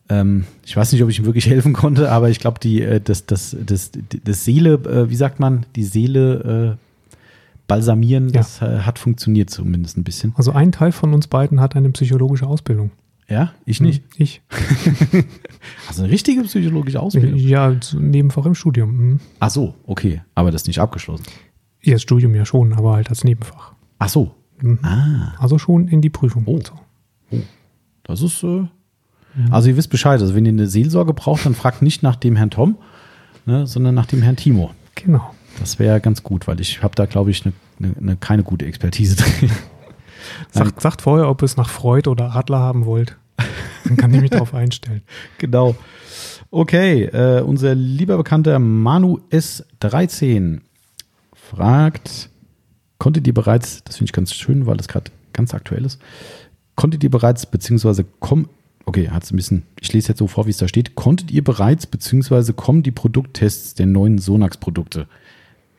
Ähm, 0.09 0.45
ich 0.65 0.75
weiß 0.75 0.91
nicht, 0.91 1.03
ob 1.03 1.09
ich 1.09 1.19
ihm 1.19 1.25
wirklich 1.25 1.45
helfen 1.49 1.73
konnte, 1.73 2.11
aber 2.11 2.29
ich 2.29 2.39
glaube, 2.39 2.59
die, 2.59 2.81
äh, 2.81 2.99
das, 2.99 3.25
das, 3.25 3.55
das, 3.65 3.91
das 4.23 4.43
Seele, 4.45 4.73
äh, 4.73 5.09
wie 5.09 5.15
sagt 5.15 5.39
man, 5.39 5.65
die 5.75 5.83
Seele 5.83 6.77
äh, 6.77 7.17
balsamieren, 7.67 8.27
Ja. 8.29 8.39
das 8.39 8.61
äh, 8.61 8.79
hat 8.79 8.97
funktioniert 8.99 9.49
zumindest 9.49 9.97
ein 9.97 10.03
bisschen. 10.03 10.33
Also 10.35 10.51
ein 10.51 10.71
Teil 10.71 10.91
von 10.91 11.13
uns 11.13 11.27
beiden 11.27 11.59
hat 11.61 11.75
eine 11.75 11.89
psychologische 11.91 12.47
Ausbildung. 12.47 12.91
Ja, 13.27 13.53
ich 13.65 13.79
nicht. 13.79 14.03
Ich. 14.17 14.41
Also 15.87 16.03
eine 16.03 16.11
richtige 16.11 16.41
psychologische 16.43 16.99
Ausbildung. 16.99 17.35
Ja, 17.39 17.75
so 17.81 17.99
Nebenfach 17.99 18.45
im 18.45 18.55
Studium. 18.55 18.91
Mhm. 18.97 19.19
Ach 19.39 19.49
so, 19.49 19.75
okay, 19.85 20.21
aber 20.35 20.51
das 20.51 20.61
ist 20.63 20.67
nicht 20.67 20.79
abgeschlossen. 20.79 21.25
Ja, 21.81 21.93
das 21.93 22.01
Studium 22.03 22.33
ja 22.35 22.45
schon, 22.45 22.73
aber 22.73 22.93
halt 22.95 23.09
als 23.09 23.23
Nebenfach. 23.23 23.73
Ach 23.99 24.09
so. 24.09 24.35
Mhm. 24.61 24.79
Ah. 24.83 25.33
Also 25.39 25.57
schon 25.57 25.87
in 25.87 26.01
die 26.01 26.09
Prüfung. 26.09 26.43
Oh. 26.45 26.53
und 26.55 26.65
So. 26.67 26.73
Das 28.03 28.21
ist, 28.21 28.43
äh, 28.43 28.65
also 29.51 29.69
ihr 29.69 29.77
wisst 29.77 29.89
Bescheid. 29.89 30.21
Also 30.21 30.35
wenn 30.35 30.45
ihr 30.45 30.51
eine 30.51 30.67
Seelsorge 30.67 31.13
braucht, 31.13 31.45
dann 31.45 31.55
fragt 31.55 31.81
nicht 31.81 32.03
nach 32.03 32.15
dem 32.15 32.35
Herrn 32.35 32.49
Tom, 32.49 32.77
ne, 33.45 33.67
sondern 33.67 33.95
nach 33.95 34.05
dem 34.05 34.21
Herrn 34.21 34.35
Timo. 34.35 34.71
Genau. 34.95 35.33
Das 35.59 35.79
wäre 35.79 35.99
ganz 35.99 36.23
gut, 36.23 36.47
weil 36.47 36.59
ich 36.59 36.83
habe 36.83 36.95
da, 36.95 37.05
glaube 37.05 37.31
ich, 37.31 37.45
ne, 37.45 37.53
ne, 37.79 37.93
ne, 37.99 38.17
keine 38.17 38.43
gute 38.43 38.65
Expertise 38.65 39.15
drin. 39.15 39.51
Sagt, 40.51 40.81
sagt 40.81 41.01
vorher, 41.01 41.29
ob 41.29 41.41
ihr 41.41 41.45
es 41.45 41.57
nach 41.57 41.69
Freud 41.69 42.07
oder 42.07 42.35
Adler 42.35 42.59
haben 42.59 42.85
wollt. 42.85 43.17
Dann 43.85 43.97
kann 43.97 44.13
ich 44.13 44.21
mich 44.21 44.29
darauf 44.29 44.53
einstellen. 44.53 45.01
genau. 45.37 45.75
Okay, 46.51 47.05
äh, 47.05 47.41
unser 47.41 47.73
lieber 47.73 48.17
bekannter 48.17 48.59
Manu 48.59 49.19
S13 49.31 50.59
fragt, 51.33 52.29
konntet 52.97 53.25
ihr 53.27 53.33
bereits, 53.33 53.83
das 53.83 53.97
finde 53.97 54.09
ich 54.09 54.13
ganz 54.13 54.33
schön, 54.33 54.65
weil 54.65 54.77
das 54.77 54.87
gerade 54.87 55.11
ganz 55.33 55.53
aktuell 55.53 55.85
ist, 55.85 55.99
konntet 56.75 57.03
ihr 57.03 57.11
bereits, 57.11 57.45
beziehungsweise 57.45 58.05
komm, 58.19 58.49
okay, 58.89 59.09
hat 59.09 59.23
es 59.23 59.31
ein 59.31 59.35
bisschen, 59.37 59.63
ich 59.79 59.91
lese 59.93 60.09
jetzt 60.09 60.19
so 60.19 60.27
vor, 60.27 60.45
wie 60.45 60.49
es 60.49 60.57
da 60.57 60.67
steht, 60.67 60.95
konntet 60.95 61.31
ihr 61.31 61.43
bereits, 61.43 61.85
beziehungsweise 61.87 62.53
kommen 62.53 62.83
die 62.83 62.91
Produkttests 62.91 63.73
der 63.75 63.85
neuen 63.85 64.17
Sonax-Produkte? 64.17 65.07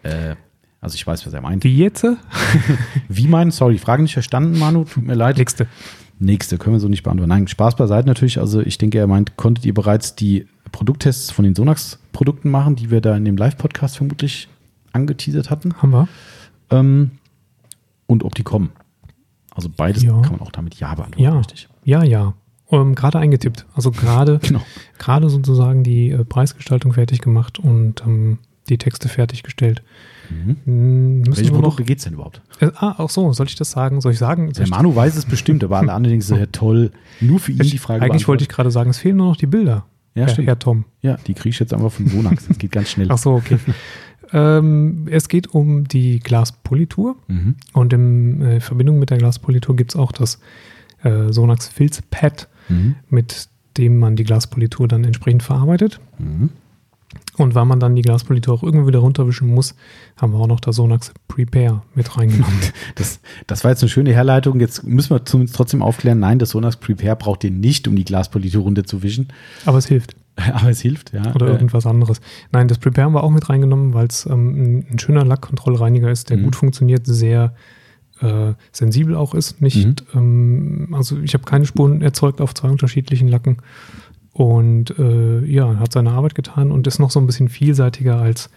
Äh, 0.03 0.37
also 0.81 0.95
ich 0.95 1.07
weiß, 1.07 1.27
was 1.27 1.33
er 1.35 1.43
meint. 1.43 1.63
Wie 1.65 1.77
jetzt? 1.77 2.07
Wie 3.09 3.29
meinen, 3.29 3.51
sorry, 3.51 3.77
Frage 3.79 4.03
nicht 4.03 4.15
verstanden, 4.15 4.59
Manu, 4.59 4.85
tut 4.85 5.05
mir 5.05 5.15
leid. 5.15 5.37
Nächste. 5.37 5.67
Nächste, 6.19 6.59
können 6.59 6.77
wir 6.77 6.81
so 6.81 6.89
nicht 6.89 7.03
beantworten. 7.03 7.29
Nein, 7.31 7.49
Spaß 7.49 7.77
beiseite 7.77 8.07
natürlich. 8.07 8.39
Also 8.39 8.61
ich 8.61 8.79
denke, 8.79 8.99
er 8.99 9.07
meint, 9.07 9.37
konntet 9.37 9.65
ihr 9.67 9.75
bereits 9.75 10.15
die 10.15 10.47
Produkttests 10.73 11.31
von 11.31 11.45
den 11.45 11.55
Sonax-Produkten 11.55 12.51
machen, 12.51 12.77
die 12.77 12.91
wir 12.91 13.01
da 13.01 13.17
in 13.17 13.25
dem 13.25 13.37
Live-Podcast 13.37 13.97
vermutlich 13.97 14.49
angeteasert 14.93 15.51
hatten? 15.51 15.75
Haben 15.83 15.93
wir? 15.93 16.09
Ähm, 16.71 17.13
und 18.07 18.23
ob 18.25 18.35
die 18.35 18.43
kommen. 18.43 18.71
Also 19.55 19.69
beides 19.75 20.03
Ja. 20.03 20.21
kann 20.23 20.33
man 20.33 20.41
auch 20.43 20.53
damit 20.53 20.75
Ja 20.77 20.95
beantworten, 20.95 21.23
Ja. 21.23 21.37
richtig? 21.39 21.69
Ja, 21.85 22.03
ja. 22.05 22.35
Ähm, 22.73 22.95
gerade 22.95 23.19
eingetippt. 23.19 23.67
Also 23.75 23.91
gerade 23.91 24.39
Genau. 24.43 24.63
gerade 24.99 25.29
sozusagen 25.29 25.83
die 25.83 26.11
äh, 26.11 26.25
Preisgestaltung 26.25 26.93
fertig 26.93 27.21
gemacht 27.21 27.59
und 27.59 28.03
ähm, 28.07 28.39
die 28.69 28.79
Texte 28.79 29.09
fertiggestellt. 29.09 29.83
Mhm. 30.31 30.57
Hm, 30.65 31.19
müssen 31.23 31.37
Welche 31.37 31.51
Produkte 31.53 31.83
geht 31.83 31.99
es 31.99 32.05
denn 32.05 32.13
überhaupt? 32.15 32.41
äh, 32.61 32.71
ah, 32.77 32.95
ach 32.99 33.11
so, 33.11 33.33
soll 33.33 33.47
ich 33.47 33.57
das 33.57 33.73
sagen? 33.73 34.01
Soll 34.01 34.13
ich 34.13 34.19
sagen? 34.19 34.47
Soll 34.47 34.53
Der 34.53 34.65
ich, 34.65 34.71
Manu 34.71 34.95
weiß 34.95 35.17
es 35.17 35.25
bestimmt, 35.27 35.65
aber 35.65 35.79
alle 35.79 35.93
anderen 35.93 36.21
denken 36.21 36.39
ja 36.39 36.47
toll, 36.53 36.93
nur 37.21 37.41
für 37.41 37.51
ihn 37.53 37.59
die 37.59 37.79
Frage 37.79 38.03
eigentlich 38.03 38.29
wollte 38.29 38.43
ich 38.43 38.49
gerade 38.49 38.71
sagen, 38.71 38.91
es 38.91 38.99
fehlen 38.99 39.17
nur 39.17 39.27
noch 39.27 39.37
die 39.37 39.47
Bilder. 39.47 39.87
Ja, 40.15 40.23
Herr, 40.27 40.29
stimmt. 40.29 40.47
Herr 40.49 40.59
Tom. 40.61 40.85
Ja, 41.03 41.17
die 41.27 41.35
kriege 41.35 41.49
ich 41.51 41.59
jetzt 41.59 41.73
einfach 41.75 41.91
von 41.91 42.07
Sonax. 42.07 42.47
Das 42.47 42.59
geht 42.59 42.71
ganz 42.73 42.91
schnell. 42.91 43.07
Ach 43.11 43.19
so, 43.19 43.33
okay. 43.33 43.59
ähm, 44.33 45.09
es 45.11 45.29
geht 45.29 45.49
um 45.55 45.87
die 45.89 46.21
Glaspolitur 46.21 47.17
Mhm. 47.29 47.57
und 47.73 47.93
in 47.93 48.43
äh, 48.43 48.61
Verbindung 48.61 48.99
mit 48.99 49.11
der 49.11 49.19
Glaspolitur 49.19 49.75
gibt 49.77 49.93
es 49.93 49.97
auch 49.97 50.13
das 50.13 50.41
äh, 51.03 51.33
Sonax 51.33 51.69
Filzpad, 51.69 52.49
Mhm. 52.71 52.95
mit 53.09 53.49
dem 53.77 53.99
man 53.99 54.17
die 54.17 54.25
Glaspolitur 54.25 54.89
dann 54.89 55.05
entsprechend 55.05 55.43
verarbeitet. 55.43 56.01
Mhm. 56.19 56.51
Und 57.37 57.55
weil 57.55 57.65
man 57.65 57.81
dann 57.81 57.97
die 57.97 58.03
Glaspolitur 58.03 58.55
auch 58.55 58.63
irgendwie 58.63 58.87
wieder 58.89 58.99
runterwischen 59.01 59.49
muss, 59.49 59.75
haben 60.17 60.33
wir 60.33 60.39
auch 60.39 60.47
noch 60.47 60.61
das 60.61 60.77
Sonax 60.77 61.13
Prepare 61.27 61.83
mit 61.95 62.17
reingenommen. 62.17 62.61
Das, 62.95 63.21
das 63.47 63.65
war 63.65 63.71
jetzt 63.71 63.83
eine 63.83 63.89
schöne 63.89 64.13
Herleitung. 64.13 64.61
Jetzt 64.61 64.85
müssen 64.85 65.11
wir 65.11 65.25
zumindest 65.25 65.57
trotzdem 65.57 65.83
aufklären, 65.83 66.19
nein, 66.21 66.39
das 66.39 66.51
Sonax 66.51 66.77
Prepare 66.77 67.17
braucht 67.17 67.43
ihr 67.45 67.51
nicht, 67.51 67.89
um 67.89 67.97
die 67.97 68.05
Glaspolitur 68.05 68.63
runterzuwischen. 68.63 69.29
Aber 69.65 69.79
es 69.79 69.87
hilft. 69.87 70.15
Aber 70.53 70.71
es 70.71 70.81
hilft, 70.81 71.13
ja. 71.13 71.35
Oder 71.35 71.49
irgendwas 71.49 71.87
anderes. 71.87 72.21
Nein, 72.53 72.69
das 72.69 72.79
Prepare 72.79 73.07
haben 73.07 73.15
wir 73.15 73.25
auch 73.25 73.31
mit 73.31 73.49
reingenommen, 73.49 73.95
weil 73.95 74.07
es 74.07 74.27
ähm, 74.27 74.49
ein, 74.81 74.87
ein 74.93 74.99
schöner 74.99 75.25
Lackkontrollreiniger 75.25 76.11
ist, 76.11 76.31
der 76.31 76.37
Mhm. 76.37 76.45
gut 76.45 76.57
funktioniert, 76.57 77.07
sehr 77.07 77.55
äh, 78.21 78.55
sensibel 78.73 79.15
auch 79.17 79.35
ist. 79.35 79.61
Nicht, 79.63 80.05
ähm, 80.15 80.89
also 80.93 81.19
ich 81.21 81.35
habe 81.35 81.45
keine 81.45 81.67
Spuren 81.67 82.03
erzeugt 82.03 82.41
auf 82.41 82.55
zwei 82.55 82.69
unterschiedlichen 82.69 83.29
Lacken. 83.29 83.59
Und 84.33 84.97
äh, 84.99 85.45
ja, 85.45 85.79
hat 85.79 85.93
seine 85.93 86.11
Arbeit 86.13 86.35
getan 86.35 86.71
und 86.71 86.87
ist 86.87 86.99
noch 86.99 87.11
so 87.11 87.21
ein 87.21 87.27
bisschen 87.27 87.49
vielseitiger 87.49 88.17
als 88.21 88.49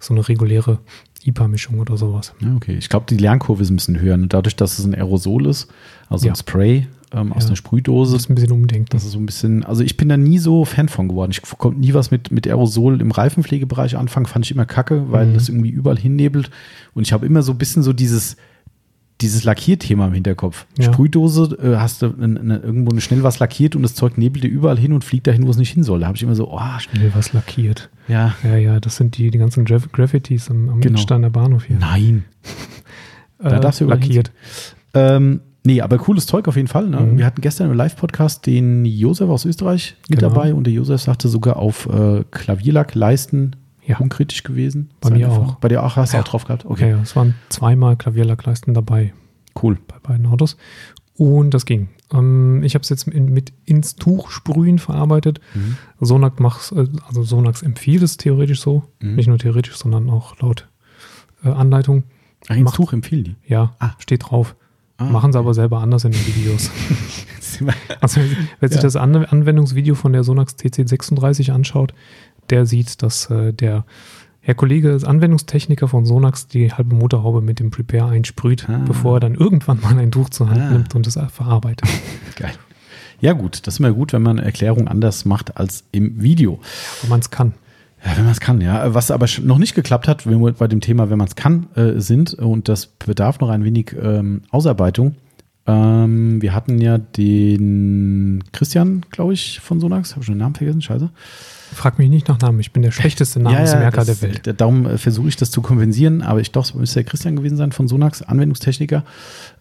so 0.00 0.12
eine 0.12 0.26
reguläre 0.28 0.78
IPA-Mischung 1.24 1.78
oder 1.78 1.96
sowas. 1.96 2.34
Ja, 2.40 2.54
okay. 2.56 2.74
Ich 2.76 2.88
glaube, 2.88 3.06
die 3.08 3.16
Lernkurve 3.16 3.62
ist 3.62 3.70
ein 3.70 3.76
bisschen 3.76 4.00
höher. 4.00 4.14
Und 4.14 4.32
dadurch, 4.32 4.56
dass 4.56 4.78
es 4.78 4.84
ein 4.84 4.94
Aerosol 4.94 5.46
ist, 5.46 5.68
also 6.08 6.26
Ja. 6.26 6.32
ein 6.32 6.36
Spray 6.36 6.88
ähm, 7.12 7.32
aus 7.32 7.44
Ja. 7.44 7.48
einer 7.48 7.56
Sprühdose, 7.56 8.12
Das 8.14 8.22
ist 8.22 8.30
ein 8.30 8.34
bisschen 8.34 8.52
umdenken. 8.52 8.86
das 8.90 9.04
ist 9.04 9.12
so 9.12 9.18
ein 9.18 9.26
bisschen, 9.26 9.64
also 9.64 9.82
ich 9.82 9.96
bin 9.96 10.08
da 10.08 10.16
nie 10.16 10.38
so 10.38 10.64
Fan 10.64 10.88
von 10.88 11.08
geworden. 11.08 11.30
Ich 11.32 11.42
konnte 11.42 11.78
nie 11.80 11.92
was 11.94 12.10
mit, 12.10 12.30
mit 12.30 12.46
Aerosol 12.46 13.00
im 13.00 13.10
Reifenpflegebereich 13.10 13.96
anfangen, 13.96 14.26
fand 14.26 14.44
ich 14.46 14.52
immer 14.52 14.64
kacke, 14.66 15.10
weil 15.12 15.26
Mhm. 15.26 15.34
das 15.34 15.48
irgendwie 15.48 15.70
überall 15.70 15.98
hinnebelt. 15.98 16.50
Und 16.94 17.02
ich 17.06 17.12
habe 17.12 17.26
immer 17.26 17.42
so 17.42 17.52
ein 17.52 17.58
bisschen 17.58 17.82
so 17.82 17.92
dieses, 17.92 18.36
dieses 19.20 19.44
Lackierthema 19.44 20.06
im 20.06 20.14
Hinterkopf. 20.14 20.66
Ja. 20.78 20.84
Sprühdose, 20.92 21.56
äh, 21.62 21.76
hast 21.76 22.02
du 22.02 22.14
eine, 22.20 22.40
eine, 22.40 22.58
irgendwo 22.58 22.98
schnell 23.00 23.22
was 23.22 23.38
lackiert 23.38 23.76
und 23.76 23.82
das 23.82 23.94
Zeug 23.94 24.18
nebelt 24.18 24.44
dir 24.44 24.48
überall 24.48 24.78
hin 24.78 24.92
und 24.92 25.04
fliegt 25.04 25.26
dahin, 25.26 25.46
wo 25.46 25.50
es 25.50 25.56
nicht 25.56 25.72
hin 25.72 25.82
soll. 25.82 26.00
Da 26.00 26.06
habe 26.06 26.16
ich 26.16 26.22
immer 26.22 26.34
so, 26.34 26.50
oh, 26.52 26.60
Schnell 26.78 27.10
was 27.14 27.32
lackiert. 27.32 27.90
ja, 28.08 28.34
Ja, 28.42 28.56
ja, 28.56 28.80
das 28.80 28.96
sind 28.96 29.16
die, 29.18 29.30
die 29.30 29.38
ganzen 29.38 29.64
Graf 29.64 29.90
Graffitis 29.92 30.50
am, 30.50 30.68
am 30.68 30.80
Genau. 30.80 31.30
Bahnhof 31.30 31.64
hier. 31.64 31.76
nein. 31.78 32.24
Da 33.42 33.58
darfst 33.58 33.80
du 33.80 33.84
überall 33.84 33.98
lackiert. 34.00 34.32
Ähm, 34.92 35.40
nee, 35.64 35.80
aber 35.80 35.96
cooles 35.96 36.26
Zeug 36.26 36.46
auf 36.46 36.56
jeden 36.56 36.68
Fall. 36.68 36.88
Ne? 36.88 37.00
Mhm. 37.00 37.16
Wir 37.18 37.24
hatten 37.24 37.40
gestern 37.40 37.70
im 37.70 37.76
Live-Podcast 37.76 38.44
den 38.46 38.84
Josef 38.84 39.30
aus 39.30 39.46
Österreich 39.46 39.96
mit 40.10 40.18
Genau. 40.18 40.30
dabei 40.32 40.52
und 40.52 40.64
der 40.64 40.74
Josef 40.74 41.00
sagte 41.00 41.28
sogar 41.28 41.56
auf 41.56 41.86
äh, 41.86 42.22
Klavierlack 42.30 42.94
leisten 42.94 43.56
Ja. 43.86 43.98
unkritisch 43.98 44.42
gewesen. 44.42 44.90
Bei 45.00 45.10
mir 45.10 45.30
auch. 45.30 45.54
Bei 45.56 45.68
dir 45.68 45.82
auch 45.82 45.96
hast 45.96 46.12
du 46.12 46.16
Ja. 46.16 46.22
auch 46.22 46.28
drauf 46.28 46.44
gehabt? 46.44 46.64
Okay, 46.64 46.72
Okay, 46.84 46.90
ja, 46.90 47.00
es 47.02 47.16
waren 47.16 47.34
zweimal 47.48 47.96
Klavierlackleisten 47.96 48.74
dabei 48.74 49.12
cool. 49.62 49.78
bei 49.88 49.96
beiden 50.02 50.26
Autos. 50.26 50.56
Und 51.16 51.52
das 51.52 51.66
ging. 51.66 51.88
Ähm, 52.12 52.62
ich 52.62 52.74
habe 52.74 52.82
es 52.82 52.88
jetzt 52.88 53.06
in, 53.08 53.32
mit 53.32 53.52
ins 53.66 53.96
Tuch 53.96 54.30
sprühen 54.30 54.78
verarbeitet. 54.78 55.40
Mhm. 55.54 55.76
Sonax 56.00 56.38
macht, 56.40 56.72
äh, 56.72 56.86
also 57.06 57.22
Sonax 57.22 57.62
empfiehlt 57.62 58.02
es 58.02 58.16
theoretisch 58.16 58.60
so. 58.60 58.84
Mhm. 59.00 59.16
Nicht 59.16 59.26
nur 59.28 59.38
theoretisch, 59.38 59.76
sondern 59.76 60.08
auch 60.08 60.38
laut 60.40 60.68
äh, 61.44 61.48
Anleitung. 61.50 62.04
Ach, 62.48 62.54
ins 62.56 62.64
Macht- 62.64 62.76
Tuch 62.76 62.92
empfehlen 62.92 63.24
die. 63.24 63.36
Ja, 63.46 63.74
Ah. 63.80 63.92
steht 63.98 64.30
drauf. 64.30 64.56
Ah, 64.96 65.04
Machen 65.04 65.32
sie 65.32 65.38
aber 65.38 65.52
selber 65.54 65.80
anders 65.80 66.04
in 66.04 66.12
den 66.12 66.26
Videos. 66.26 66.70
okay. 67.60 67.72
Also, 68.00 68.20
wer 68.60 68.68
sich 68.68 68.76
Ja. 68.76 68.82
das 68.82 68.96
An 68.96 69.16
Anwendungsvideo 69.16 69.94
von 69.94 70.12
der 70.12 70.24
Sonax 70.24 70.54
TC36 70.56 71.50
anschaut, 71.52 71.94
der 72.50 72.66
sieht, 72.66 73.02
dass 73.02 73.30
äh, 73.30 73.52
der 73.52 73.84
Herr 74.42 74.54
Kollege, 74.54 74.90
ist 74.90 75.04
Anwendungstechniker 75.04 75.86
von 75.86 76.06
Sonax, 76.06 76.48
die 76.48 76.72
halbe 76.72 76.94
Motorhaube 76.94 77.42
mit 77.42 77.60
dem 77.60 77.70
Prepare 77.70 78.10
einsprüht, 78.10 78.68
Ah. 78.68 78.80
bevor 78.86 79.16
er 79.16 79.20
dann 79.20 79.34
irgendwann 79.34 79.80
mal 79.80 79.98
ein 79.98 80.10
Tuch 80.10 80.30
zur 80.30 80.48
Hand 80.48 80.60
Ah. 80.62 80.70
nimmt 80.70 80.94
und 80.94 81.06
es 81.06 81.18
verarbeitet. 81.30 81.86
Geil. 82.36 82.52
Ja, 83.20 83.34
gut, 83.34 83.66
das 83.66 83.74
ist 83.74 83.80
immer 83.80 83.92
gut, 83.92 84.14
wenn 84.14 84.22
man 84.22 84.38
eine 84.38 84.46
Erklärung 84.46 84.88
anders 84.88 85.26
macht 85.26 85.58
als 85.58 85.84
im 85.92 86.22
Video. 86.22 86.58
Wenn 87.02 87.10
man 87.10 87.20
es 87.20 87.30
kann. 87.30 87.52
Ja, 88.02 88.16
wenn 88.16 88.24
man 88.24 88.32
es 88.32 88.40
kann, 88.40 88.62
ja. 88.62 88.94
Was 88.94 89.10
aber 89.10 89.26
noch 89.42 89.58
nicht 89.58 89.74
geklappt 89.74 90.08
hat, 90.08 90.26
wenn 90.26 90.40
wir 90.42 90.52
bei 90.52 90.68
dem 90.68 90.80
Thema, 90.80 91.10
wenn 91.10 91.18
man 91.18 91.26
es 91.28 91.36
kann, 91.36 91.66
äh, 91.76 92.00
sind, 92.00 92.32
und 92.32 92.66
das 92.70 92.86
bedarf 92.86 93.40
noch 93.40 93.50
ein 93.50 93.62
wenig 93.62 93.94
ähm, 94.02 94.40
Ausarbeitung. 94.50 95.16
Ähm, 95.66 96.40
wir 96.40 96.54
hatten 96.54 96.80
ja 96.80 96.96
den 96.96 98.42
Christian, 98.52 99.04
glaube 99.10 99.34
ich, 99.34 99.60
von 99.60 99.80
Sonax. 99.80 100.14
Habe 100.14 100.24
schon 100.24 100.34
den 100.36 100.38
Namen 100.38 100.54
vergessen, 100.54 100.80
scheiße. 100.80 101.10
Frag 101.72 101.98
mich 101.98 102.10
nicht 102.10 102.28
nach 102.28 102.38
Namen, 102.40 102.60
ich 102.60 102.72
bin 102.72 102.82
der 102.82 102.90
schlechteste 102.90 103.40
Namensmerker 103.40 104.04
das- 104.04 104.06
der 104.20 104.22
Welt. 104.28 104.46
d- 104.46 104.52
Darum 104.54 104.86
äh, 104.86 104.98
versuche 104.98 105.28
ich 105.28 105.36
das 105.36 105.50
zu 105.50 105.62
kompensieren, 105.62 106.22
aber 106.22 106.40
ich 106.40 106.52
glaube, 106.52 106.66
es 106.66 106.74
müsste 106.74 106.94
der 107.02 107.04
Christian 107.04 107.36
gewesen 107.36 107.56
sein 107.56 107.72
von 107.72 107.88
Sonax, 107.88 108.22
Anwendungstechniker. 108.22 109.04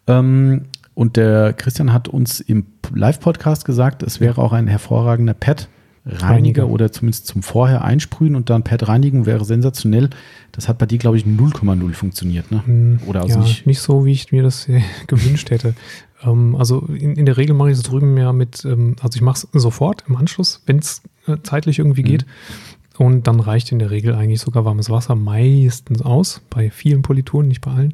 Ähm, 0.08 0.66
und 0.96 1.16
der 1.18 1.54
Christian 1.54 1.94
hat 1.94 2.08
uns 2.08 2.40
im 2.42 2.66
Live-Podcast 2.94 3.64
gesagt, 3.66 4.04
es 4.04 4.20
wäre 4.20 4.42
auch 4.42 4.52
ein 4.54 4.68
hervorragender 4.68 5.34
Pad. 5.34 5.68
Reiniger 6.06 6.68
oder 6.70 6.92
zumindest 6.92 7.28
zum 7.28 7.44
Vorher 7.44 7.84
einsprühen 7.84 8.36
und 8.36 8.50
dann 8.50 8.64
Pad 8.64 8.88
reinigen 8.88 9.26
wäre 9.26 9.46
sensationell. 9.46 10.10
Das 10.52 10.68
hat 10.68 10.78
bei 10.78 10.86
dir, 10.86 10.98
glaube 10.98 11.18
ich, 11.18 11.26
0,0 11.26 11.94
funktioniert, 11.94 12.52
ne? 12.52 12.64
Hm, 12.66 13.00
Oder 13.06 13.22
also 13.22 13.40
ja, 13.40 13.42
nicht. 13.46 13.66
nicht. 13.68 13.82
so, 13.82 14.06
wie 14.06 14.12
ich 14.12 14.32
mir 14.32 14.42
das 14.44 14.68
äh, 14.70 14.82
gewünscht 15.08 15.52
hätte. 15.52 15.76
Ähm, 16.24 16.56
also 16.56 16.80
in, 16.88 17.16
in 17.16 17.26
der 17.26 17.38
Regel 17.38 17.56
mache 17.56 17.70
ich 17.72 17.78
es 17.78 17.84
drüben 17.84 18.18
ja 18.18 18.34
mit, 18.34 18.66
ähm, 18.66 18.96
also 19.02 19.16
ich 19.16 19.22
mache 19.22 19.48
es 19.52 19.62
sofort 19.62 20.04
im 20.08 20.16
Anschluss, 20.16 20.64
wenn 20.66 20.80
es 20.80 21.02
äh, 21.28 21.38
zeitlich 21.44 21.80
irgendwie 21.80 22.02
Mhm. 22.04 22.08
geht. 22.08 22.26
Und 22.98 23.28
dann 23.28 23.40
reicht 23.40 23.72
in 23.72 23.80
der 23.80 23.92
Regel 23.92 24.14
eigentlich 24.14 24.42
sogar 24.42 24.66
warmes 24.66 24.90
Wasser 24.90 25.16
meistens 25.16 26.02
aus, 26.02 26.42
bei 26.50 26.70
vielen 26.70 27.02
Polituren, 27.02 27.48
nicht 27.48 27.62
bei 27.62 27.72
allen. 27.72 27.94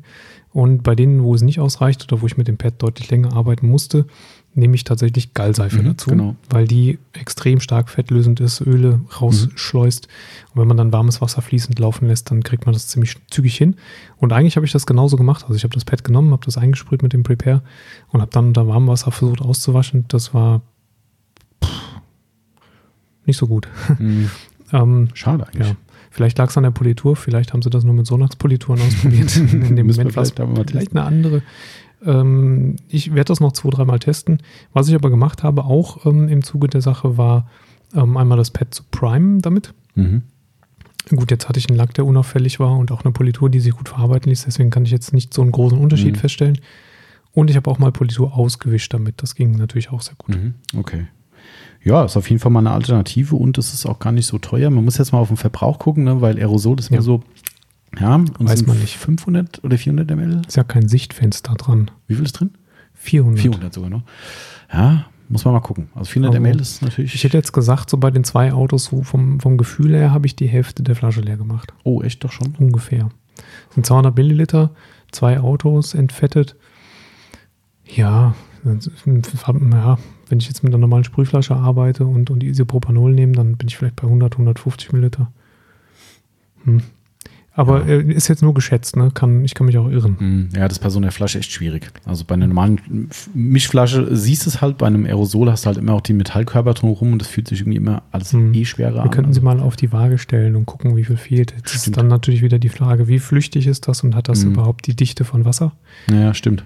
Und 0.52 0.82
bei 0.84 0.96
denen, 0.96 1.22
wo 1.22 1.36
es 1.36 1.42
nicht 1.42 1.60
ausreicht 1.60 2.04
oder 2.12 2.22
wo 2.22 2.26
ich 2.26 2.38
mit 2.38 2.48
dem 2.48 2.58
Pad 2.58 2.76
deutlich 2.82 3.12
länger 3.12 3.34
arbeiten 3.34 3.68
musste, 3.68 4.08
nehme 4.56 4.76
ich 4.76 4.86
tatsächlich 4.86 5.34
Gallseife 5.34 5.82
Mhm, 5.82 5.86
dazu, 5.86 6.10
genau. 6.10 6.36
weil 6.50 6.66
die 6.68 6.98
extrem 7.14 7.60
stark 7.60 7.90
fettlösend 7.90 8.40
ist, 8.40 8.62
Öle 8.62 9.02
rausschleust. 9.22 10.08
Und 10.54 10.62
wenn 10.62 10.68
man 10.68 10.78
dann 10.78 10.94
warmes 10.94 11.22
Wasser 11.22 11.42
fließend 11.42 11.78
laufen 11.78 12.08
lässt, 12.08 12.32
dann 12.32 12.42
kriegt 12.42 12.66
man 12.66 12.74
das 12.74 12.88
ziemlich 12.88 13.18
zügig 13.30 13.58
hin. 13.58 13.76
Und 14.18 14.32
eigentlich 14.32 14.56
habe 14.56 14.66
ich 14.66 14.72
das 14.72 14.86
genauso 14.86 15.18
gemacht. 15.18 15.44
Also 15.44 15.56
ich 15.56 15.64
habe 15.64 15.74
das 15.74 15.84
Pad 15.86 16.04
genommen, 16.06 16.32
habe 16.32 16.46
das 16.46 16.58
eingesprüht 16.58 17.04
mit 17.04 17.12
dem 17.14 17.24
Prepare 17.24 17.62
und 18.12 18.22
habe 18.22 18.32
dann 18.32 18.48
unter 18.48 18.66
warmem 18.68 18.88
Wasser 18.88 19.12
versucht 19.12 19.42
auszuwaschen. 19.42 20.06
Das 20.08 20.34
war 20.34 20.62
pff, 21.64 21.72
nicht 23.26 23.38
so 23.38 23.48
gut. 23.48 23.68
Hm, 23.98 24.30
ähm, 24.72 25.10
schade 25.14 25.48
eigentlich. 25.48 25.68
ja. 25.70 25.76
Vielleicht 26.12 26.38
lag 26.38 26.50
es 26.50 26.56
an 26.56 26.64
der 26.64 26.72
Politur, 26.72 27.18
vielleicht 27.18 27.52
haben 27.52 27.62
sie 27.62 27.70
das 27.70 27.84
nur 27.84 27.94
mit 27.94 28.08
Sonax-Polituren 28.08 28.80
ausprobiert. 28.80 29.36
In 29.52 29.76
dem 29.76 29.88
Moment 29.88 30.14
vielleicht 30.14 30.40
vielleicht 30.70 30.92
eine 30.92 31.04
andere. 31.04 31.42
Ähm, 32.06 32.76
ich 32.88 33.14
werde 33.14 33.26
das 33.30 33.40
noch 33.40 33.52
zwei, 33.54 33.70
dreimal 33.70 34.00
testen. 34.00 34.42
Was 34.74 34.88
ich 34.88 34.96
aber 34.96 35.10
gemacht 35.10 35.44
habe, 35.44 35.66
auch 35.66 36.06
ähm, 36.06 36.28
im 36.28 36.44
Zuge 36.44 36.68
der 36.68 36.82
Sache, 36.82 37.18
war 37.18 37.48
ähm, 37.94 38.18
einmal 38.18 38.38
das 38.38 38.52
Pad 38.52 38.74
zu 38.74 38.84
primen 38.92 39.42
damit. 39.42 39.74
Mhm. 39.96 40.24
Gut, 41.16 41.30
jetzt 41.30 41.48
hatte 41.48 41.60
ich 41.60 41.70
einen 41.70 41.78
Lack, 41.78 41.94
der 41.94 42.06
unauffällig 42.06 42.60
war 42.60 42.78
und 42.78 42.92
auch 42.92 43.04
eine 43.04 43.12
Politur, 43.12 43.50
die 43.50 43.60
sich 43.60 43.74
gut 43.74 43.90
verarbeiten 43.90 44.30
ließ. 44.30 44.46
Deswegen 44.46 44.72
kann 44.72 44.86
ich 44.86 44.92
jetzt 44.92 45.14
nicht 45.14 45.34
so 45.34 45.42
einen 45.44 45.52
großen 45.52 45.78
Unterschied 45.78 46.14
Mhm. 46.16 46.20
feststellen. 46.20 46.60
Und 47.32 47.50
ich 47.50 47.56
habe 47.58 47.70
auch 47.70 47.78
mal 47.80 47.92
Politur 47.92 48.34
ausgewischt 48.36 48.94
damit. 48.94 49.22
Das 49.22 49.36
ging 49.36 49.52
natürlich 49.52 49.92
auch 49.92 50.02
sehr 50.02 50.16
gut. 50.18 50.36
Mhm. 50.36 50.54
Okay. 50.78 51.06
Ja, 51.84 52.04
ist 52.04 52.18
auf 52.18 52.28
jeden 52.30 52.40
Fall 52.40 52.52
mal 52.52 52.60
eine 52.62 52.72
Alternative 52.72 53.36
und 53.36 53.60
es 53.60 53.72
ist 53.74 53.86
auch 53.86 54.00
gar 54.00 54.12
nicht 54.12 54.26
so 54.26 54.40
teuer. 54.40 54.72
Man 54.72 54.84
muss 54.84 54.98
jetzt 54.98 55.12
mal 55.12 55.20
auf 55.20 55.28
den 55.28 55.38
Verbrauch 55.38 55.78
gucken, 55.78 56.04
ne, 56.06 56.22
weil 56.22 56.38
Aerosol 56.40 56.80
ist 56.80 56.90
Ja. 56.90 56.98
mir 56.98 57.04
so, 57.04 57.22
ja, 58.00 58.16
und 58.16 58.40
Weiß 58.40 58.66
man 58.66 58.80
nicht. 58.80 58.98
500 58.98 59.64
oder 59.64 59.78
400 59.78 60.10
ml. 60.18 60.42
Ist 60.48 60.56
ja 60.58 60.64
kein 60.64 60.88
Sichtfenster 60.88 61.54
dran. 61.56 61.92
Wie 62.08 62.16
viel 62.16 62.26
ist 62.26 62.34
drin? 62.34 62.52
400. 62.94 63.42
400 63.42 63.74
sogar 63.74 63.90
noch. 63.90 64.04
Ja, 64.72 65.06
muss 65.30 65.44
man 65.46 65.54
mal 65.54 65.60
gucken. 65.62 65.90
Also 65.96 66.12
400 66.12 66.36
Also, 66.36 66.42
ml 66.50 66.62
ist 66.62 66.82
natürlich. 66.82 67.16
Ich 67.16 67.24
hätte 67.24 67.38
jetzt 67.38 67.52
gesagt, 67.54 67.90
so 67.90 67.98
bei 67.98 68.12
den 68.12 68.24
zwei 68.24 68.54
Autos, 68.54 68.86
so 68.86 69.04
vom, 69.04 69.40
vom 69.40 69.58
Gefühl 69.58 69.94
her, 69.96 70.12
habe 70.12 70.26
ich 70.28 70.36
die 70.36 70.48
Hälfte 70.48 70.84
der 70.84 70.96
Flasche 70.96 71.22
leer 71.22 71.38
gemacht. 71.38 71.74
oh, 71.84 72.02
echt 72.02 72.24
doch 72.24 72.32
schon. 72.32 72.56
Ungefähr. 72.60 73.10
Das 73.36 73.76
sind 73.76 73.86
200 73.86 74.16
Milliliter, 74.16 74.72
zwei 75.12 75.40
Autos 75.40 75.94
entfettet. 75.94 76.56
Ja, 77.86 78.34
ein- 78.64 78.80
ja, 79.72 79.98
wenn 80.30 80.40
ich 80.40 80.48
jetzt 80.48 80.64
mit 80.64 80.74
einer 80.74 80.80
normalen 80.80 81.04
Sprühflasche 81.04 81.56
arbeite 81.56 82.06
und, 82.08 82.30
und 82.32 82.44
Isopropanol 82.44 83.14
nehme, 83.14 83.34
dann 83.34 83.58
bin 83.58 83.68
ich 83.68 83.78
vielleicht 83.78 83.96
bei 83.98 84.08
100, 84.08 84.34
150 84.34 84.92
Milliliter. 84.92 85.32
Hm. 86.64 86.82
Aber 87.58 87.86
Ja. 87.88 88.02
ist 88.02 88.28
jetzt 88.28 88.42
nur 88.42 88.54
geschätzt, 88.54 88.98
ne? 88.98 89.12
Kann, 89.14 89.46
ich 89.46 89.54
kann 89.54 89.66
mich 89.66 89.78
auch 89.78 89.90
irren. 89.90 90.16
Hm, 90.20 90.50
Ja, 90.54 90.68
das 90.68 90.78
ist 90.78 90.84
bei 90.84 90.90
so 90.90 91.00
einer 91.00 91.12
Flasche 91.12 91.40
echt 91.40 91.52
schwierig. 91.54 91.90
Also 92.06 92.26
bei 92.28 92.34
einer 92.36 92.48
normalen 92.48 92.80
Mischflasche 93.34 94.16
siehst 94.16 94.46
du 94.46 94.50
es 94.50 94.62
halt, 94.62 94.78
bei 94.78 94.88
einem 94.88 95.06
Aerosol 95.06 95.50
hast 95.52 95.64
du 95.66 95.68
halt 95.68 95.78
immer 95.78 95.94
auch 95.94 96.02
die 96.02 96.14
Metallkörper 96.14 96.74
drumherum 96.74 97.14
und 97.14 97.20
das 97.20 97.28
fühlt 97.30 97.48
sich 97.48 97.62
irgendwie 97.62 97.78
immer 97.78 98.04
alles 98.12 98.34
Hm. 98.34 98.54
eh 98.54 98.66
schwerer 98.66 98.96
Wir 98.96 99.02
an. 99.04 99.10
könnten 99.12 99.34
sie 99.34 99.40
Also, 99.40 99.58
mal 99.58 99.60
auf 99.62 99.76
die 99.76 99.92
Waage 99.92 100.18
stellen 100.18 100.56
und 100.56 100.66
gucken, 100.66 100.96
wie 100.98 101.04
viel 101.06 101.18
fehlt. 101.18 101.54
Jetzt 101.56 101.70
Stimmt. 101.70 101.88
ist 101.88 101.98
dann 101.98 102.08
natürlich 102.08 102.42
wieder 102.42 102.60
die 102.60 102.70
Frage, 102.70 103.08
wie 103.08 103.20
flüchtig 103.20 103.68
ist 103.68 103.88
das 103.88 104.02
und 104.04 104.16
hat 104.16 104.28
das 104.30 104.44
Mhm. 104.44 104.52
überhaupt 104.54 104.88
die 104.88 104.96
Dichte 104.96 105.24
von 105.24 105.46
Wasser? 105.46 105.72
ja, 106.12 106.34
stimmt. 106.34 106.66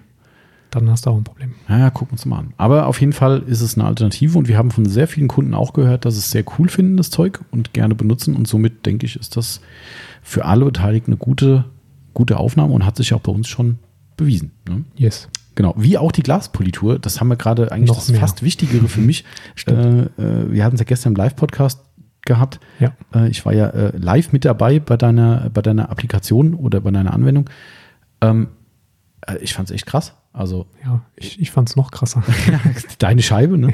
Dann 0.71 0.87
hast 0.91 1.07
du 1.07 1.09
auch 1.09 1.17
ein 1.17 1.23
Problem. 1.23 1.53
Ja, 1.67 1.79
ja, 1.79 1.89
gucken 1.89 2.09
wir 2.09 2.13
uns 2.13 2.25
mal 2.27 2.37
an. 2.39 2.53
Aber 2.57 2.85
auf 2.85 2.99
jeden 3.01 3.13
Fall 3.13 3.41
ist 3.47 3.61
es 3.61 3.75
eine 3.75 3.87
Alternative 3.87 4.37
und 4.37 4.47
wir 4.47 4.55
haben 4.57 4.69
von 4.69 4.85
sehr 4.85 5.07
vielen 5.07 5.27
Kunden 5.27 5.55
auch 5.55 5.73
gehört, 5.73 6.05
dass 6.05 6.13
sie 6.13 6.19
es 6.19 6.29
sehr 6.29 6.43
cool 6.59 6.69
finden, 6.69 6.95
das 6.97 7.09
Zeug 7.09 7.39
und 7.49 7.73
gerne 7.73 7.95
benutzen. 7.95 8.35
Und 8.35 8.47
somit 8.47 8.85
denke 8.85 9.07
ich, 9.07 9.15
ist 9.15 9.35
das 9.35 9.61
für 10.29 10.45
alle 10.45 10.65
Beteiligten 10.65 11.11
eine 11.11 11.17
gute, 11.17 11.65
gute 12.13 12.37
Aufnahme 12.37 12.73
und 12.73 12.85
hat 12.85 12.95
sich 12.95 13.15
auch 13.15 13.19
bei 13.19 13.31
uns 13.31 13.47
schon 13.47 13.79
bewiesen. 14.15 14.51
Ne? 14.67 14.83
Yes. 14.95 15.27
Genau, 15.55 15.73
wie 15.75 15.97
auch 15.97 16.11
die 16.11 16.21
Glaspolitur, 16.21 16.99
das 16.99 17.19
haben 17.19 17.29
wir 17.29 17.35
gerade 17.35 17.71
eigentlich 17.71 17.89
Noch 17.89 17.95
das 17.95 18.09
mehr. 18.09 18.19
fast 18.19 18.43
Wichtigere 18.43 18.87
für 18.87 19.01
mich. 19.01 19.25
Äh, 19.67 19.71
äh, 19.71 20.51
wir 20.51 20.63
hatten 20.63 20.75
es 20.75 20.81
ja 20.81 20.85
gestern 20.85 21.13
im 21.13 21.15
Live-Podcast 21.15 21.81
gehabt. 22.25 22.59
Ja. 22.79 22.93
Äh, 23.13 23.29
ich 23.29 23.43
war 23.45 23.53
ja 23.53 23.67
äh, 23.67 23.97
live 23.97 24.31
mit 24.31 24.45
dabei 24.45 24.79
bei 24.79 24.97
deiner, 24.97 25.49
bei 25.49 25.61
deiner 25.61 25.89
Applikation 25.89 26.53
oder 26.53 26.79
bei 26.79 26.91
deiner 26.91 27.13
Anwendung. 27.13 27.49
Ähm, 28.21 28.49
äh, 29.25 29.37
ich 29.39 29.53
fand 29.53 29.69
es 29.69 29.75
echt 29.75 29.87
krass. 29.87 30.13
Also 30.39 30.65
Ja, 30.85 31.01
ich, 31.17 31.39
ich 31.39 31.51
fand 31.51 31.69
es 31.69 31.75
noch 31.75 31.91
krasser. 31.91 32.23
deine 32.99 33.21
Scheibe, 33.21 33.57
ne? 33.57 33.73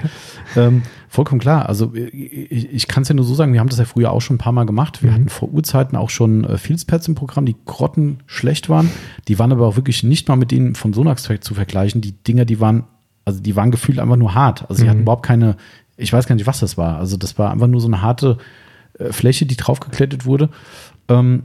Ähm, 0.56 0.82
vollkommen 1.08 1.39
klar. 1.39 1.69
Also 1.69 1.93
ich, 1.93 2.71
ich 2.73 2.88
kann 2.88 3.04
es 3.04 3.10
ja 3.10 3.15
nur 3.15 3.23
so 3.23 3.36
sagen, 3.36 3.54
wir 3.54 3.60
haben 3.60 3.69
das 3.69 3.78
ja 3.80 3.86
früher 3.86 4.12
auch 4.12 4.21
schon 4.21 4.36
ein 4.36 4.39
paar 4.39 4.51
Mal 4.51 4.65
gemacht. 4.65 5.04
Wir 5.04 5.12
Mhm. 5.12 5.13
hatten 5.15 5.30
vor 5.30 5.49
Urzeiten 5.54 5.95
auch 5.97 6.10
schon 6.10 6.43
äh, 6.43 6.58
Fieldspads 6.58 7.08
im 7.08 7.13
Programm, 7.15 7.45
die 7.45 7.56
grotten 7.65 8.17
schlecht 8.25 8.67
waren. 8.67 8.89
Die 9.28 9.38
waren 9.38 9.51
aber 9.51 9.67
auch 9.67 9.75
wirklich 9.75 10.01
nicht 10.04 10.28
mal 10.28 10.38
mit 10.38 10.49
denen 10.51 10.73
von 10.75 10.91
Sonax 10.93 11.30
zu 11.41 11.54
vergleichen. 11.54 12.01
Die 12.01 12.13
Dinger, 12.13 12.45
die 12.45 12.60
waren, 12.60 12.86
also 13.25 13.39
die 13.41 13.56
waren 13.56 13.69
gefühlt 13.71 13.99
einfach 13.99 14.17
nur 14.17 14.34
hart. 14.34 14.67
Also 14.69 14.82
die 14.82 14.86
Mhm. 14.86 14.89
hatten 14.89 15.01
überhaupt 15.01 15.25
keine, 15.25 15.58
ich 15.97 16.12
weiß 16.12 16.25
gar 16.25 16.36
nicht, 16.36 16.47
was 16.47 16.60
das 16.60 16.78
war. 16.78 16.97
Also 16.97 17.15
das 17.15 17.38
war 17.38 17.51
einfach 17.51 17.67
nur 17.67 17.80
so 17.82 17.88
eine 17.88 18.01
harte 18.01 18.38
äh, 18.97 19.12
Fläche, 19.13 19.45
die 19.45 19.56
draufgeklettet 19.56 20.25
wurde. 20.25 20.49
Ähm, 21.10 21.43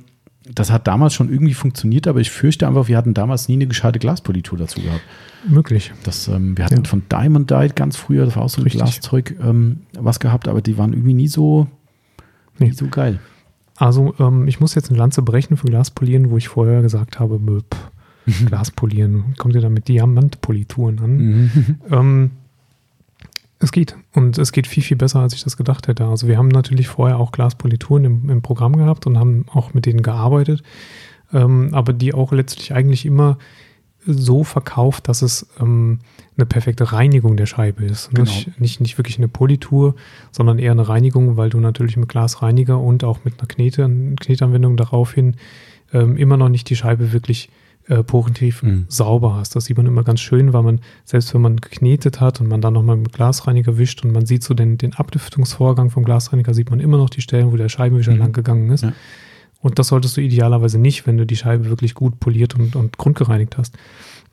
das 0.55 0.71
hat 0.71 0.87
damals 0.87 1.15
schon 1.15 1.31
irgendwie 1.31 1.55
funktioniert, 1.55 2.07
aber 2.09 2.21
ich 2.21 2.31
fürchte 2.31 2.67
einfach, 2.67 2.89
wir 2.89 2.97
hatten 2.97 3.15
damals 3.15 3.49
nie 3.49 3.55
eine 3.55 3.67
gescheite 3.67 3.99
Glaspolitur 3.99 4.59
dazu 4.59 4.81
gehabt. 4.81 5.03
Möglich. 5.49 5.93
Das, 6.05 6.29
ähm, 6.29 6.57
wir 6.57 6.65
hatten 6.65 6.83
Ja. 6.85 6.89
von 6.89 7.03
Diamond 7.11 7.51
Dyed 7.51 7.77
ganz 7.77 7.97
früher, 7.97 8.25
das 8.27 8.37
war 8.37 8.43
auch 8.45 8.49
so 8.51 8.61
ein 8.61 8.65
Richtig. 8.65 8.81
Glaszeug, 8.83 9.37
ähm, 9.43 9.81
was 9.99 10.21
gehabt, 10.21 10.49
aber 10.49 10.61
die 10.63 10.77
waren 10.79 10.93
irgendwie 10.93 11.15
nie 11.15 11.29
so, 11.29 11.67
Nee. 12.59 12.67
nie 12.69 12.73
so 12.73 12.87
geil. 12.89 13.19
Also, 13.77 14.15
ähm, 14.19 14.47
ich 14.49 14.61
muss 14.61 14.75
jetzt 14.75 14.91
eine 14.91 14.99
Lanze 14.99 15.23
brechen 15.23 15.57
für 15.57 15.67
Glaspolieren, 15.67 16.31
wo 16.31 16.37
ich 16.37 16.49
vorher 16.49 16.83
gesagt 16.83 17.19
habe, 17.19 17.39
mö, 17.39 17.61
pff, 17.63 18.47
Glaspolieren, 18.47 19.35
kommt 19.39 19.55
ihr 19.55 19.61
da 19.63 19.71
mit 19.71 19.89
Diamantpolituren 19.89 20.99
an? 20.99 21.17
Mhm. 21.17 22.31
Es 23.71 23.73
geht. 23.73 23.97
Und 24.15 24.37
es 24.37 24.51
geht 24.51 24.67
viel, 24.67 24.83
viel 24.83 24.97
besser, 24.97 25.21
als 25.21 25.33
ich 25.33 25.45
das 25.45 25.57
gedacht 25.57 25.87
hätte. 25.87 26.05
Also 26.05 26.27
wir 26.27 26.37
haben 26.37 26.49
natürlich 26.49 26.89
vorher 26.89 27.21
auch 27.21 27.31
Glaspolituren 27.31 28.05
im, 28.05 28.29
im 28.29 28.43
Programm 28.43 28.77
gehabt 28.77 29.07
und 29.07 29.17
haben 29.17 29.45
auch 29.53 29.75
mit 29.75 29.87
denen 29.87 30.03
gearbeitet, 30.03 30.65
ähm, 31.33 31.69
aber 31.71 31.93
die 31.93 32.13
auch 32.13 32.33
letztlich 32.33 32.75
eigentlich 32.75 33.07
immer 33.07 33.39
so 34.05 34.43
verkauft, 34.43 35.07
dass 35.07 35.23
es 35.23 35.47
ähm, 35.61 36.01
eine 36.37 36.47
perfekte 36.47 36.93
Reinigung 36.93 37.37
der 37.37 37.47
Scheibe 37.47 37.85
ist. 37.85 38.11
Genau. 38.11 38.23
Nicht, 38.23 38.61
nicht, 38.61 38.81
nicht 38.81 38.99
wirklich 38.99 39.19
eine 39.19 39.29
Politur, 39.29 39.95
sondern 40.33 40.59
eher 40.59 40.73
eine 40.73 40.89
Reinigung, 40.89 41.37
weil 41.37 41.51
du 41.51 41.61
natürlich 41.61 41.97
mit 41.97 42.09
Glasreiniger 42.09 42.81
und 42.81 43.05
auch 43.05 43.25
mit 43.25 43.39
einer 43.39 43.47
Knete, 43.47 43.89
Knetanwendung 44.19 44.77
daraufhin 44.77 45.37
ähm, 45.93 46.17
immer 46.17 46.37
noch 46.37 46.49
nicht 46.49 46.69
die 46.71 46.77
Scheibe 46.77 47.13
wirklich 47.13 47.51
äh, 47.91 48.05
porentief 48.05 48.63
mhm. 48.63 48.85
sauber 48.87 49.35
hast. 49.35 49.57
Das 49.57 49.65
sieht 49.65 49.77
man 49.77 49.85
immer 49.85 50.05
ganz 50.05 50.21
schön, 50.21 50.53
weil 50.53 50.63
man, 50.63 50.81
selbst 51.05 51.35
wenn 51.35 51.41
man 51.41 51.57
geknetet 51.57 52.21
hat 52.21 52.41
und 52.41 52.47
man 52.47 52.61
dann 52.61 52.75
nochmal 52.75 52.97
mit 52.97 53.13
Glasreiniger 53.13 53.79
wischt 53.79 54.05
und 54.05 54.13
man 54.13 54.27
sieht 54.27 54.45
so 54.45 54.55
den, 54.55 54.79
den 54.79 54.95
Abdüftungsvorgang 54.95 55.91
vom 55.91 56.05
Glasreiniger, 56.05 56.55
sieht 56.55 56.71
man 56.71 56.79
immer 56.79 56.99
noch 56.99 57.11
die 57.11 57.21
Stellen, 57.21 57.51
wo 57.51 57.57
der 57.57 57.69
Scheibenwischer 57.69 58.13
mhm. 58.13 58.19
lang 58.19 58.33
gegangen 58.33 58.71
ist. 58.71 58.85
Ja. 58.85 58.93
Und 59.61 59.81
das 59.81 59.89
solltest 59.89 60.17
du 60.17 60.21
idealerweise 60.21 60.79
nicht, 60.79 61.09
wenn 61.09 61.19
du 61.19 61.27
die 61.27 61.37
Scheibe 61.37 61.69
wirklich 61.69 61.95
gut 61.95 62.21
poliert 62.21 62.55
und, 62.55 62.77
und 62.77 62.97
grundgereinigt 62.97 63.59
hast. 63.59 63.77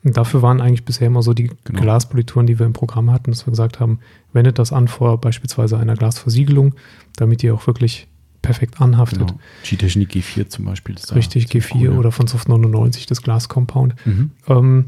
Und 0.04 0.16
dafür 0.16 0.40
waren 0.40 0.60
eigentlich 0.60 0.84
bisher 0.84 1.08
immer 1.08 1.22
so 1.22 1.34
die 1.34 1.50
genau. 1.64 1.80
Glaspolituren, 1.80 2.46
die 2.46 2.60
wir 2.60 2.66
im 2.66 2.74
Programm 2.74 3.10
hatten, 3.10 3.32
dass 3.32 3.44
wir 3.44 3.50
gesagt 3.50 3.80
haben, 3.80 3.98
wendet 4.32 4.60
das 4.60 4.72
an 4.72 4.86
vor 4.86 5.20
beispielsweise 5.20 5.78
einer 5.78 5.96
Glasversiegelung, 5.96 6.76
damit 7.16 7.42
die 7.42 7.50
auch 7.50 7.66
wirklich 7.66 8.06
perfekt 8.48 8.80
anhaftet. 8.80 9.18
Genau. 9.18 9.38
G-Technik 9.62 10.10
G4 10.10 10.48
zum 10.48 10.64
Beispiel. 10.64 10.96
Richtig, 11.14 11.48
G4 11.48 11.74
cool, 11.74 11.82
ja. 11.82 11.90
oder 11.90 12.12
von 12.12 12.26
Soft 12.26 12.48
99, 12.48 13.04
das 13.04 13.20
Glas 13.20 13.50
Compound. 13.50 13.94
Mhm. 14.06 14.30
Ähm, 14.48 14.84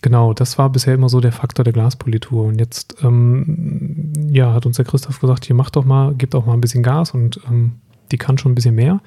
genau, 0.00 0.32
das 0.32 0.56
war 0.56 0.70
bisher 0.70 0.94
immer 0.94 1.10
so 1.10 1.20
der 1.20 1.32
Faktor 1.32 1.62
der 1.62 1.74
Glaspolitur. 1.74 2.44
Und 2.44 2.58
jetzt 2.58 2.96
ähm, 3.02 4.14
ja, 4.30 4.54
hat 4.54 4.64
uns 4.64 4.76
der 4.76 4.86
Christoph 4.86 5.20
gesagt, 5.20 5.44
hier 5.44 5.54
macht 5.54 5.76
doch 5.76 5.84
mal, 5.84 6.14
gibt 6.14 6.34
auch 6.34 6.46
mal 6.46 6.54
ein 6.54 6.62
bisschen 6.62 6.82
Gas 6.82 7.10
und 7.10 7.38
ähm, 7.50 7.72
die 8.12 8.16
kann 8.16 8.38
schon 8.38 8.52
ein 8.52 8.54
bisschen 8.54 8.76
mehr. 8.76 9.02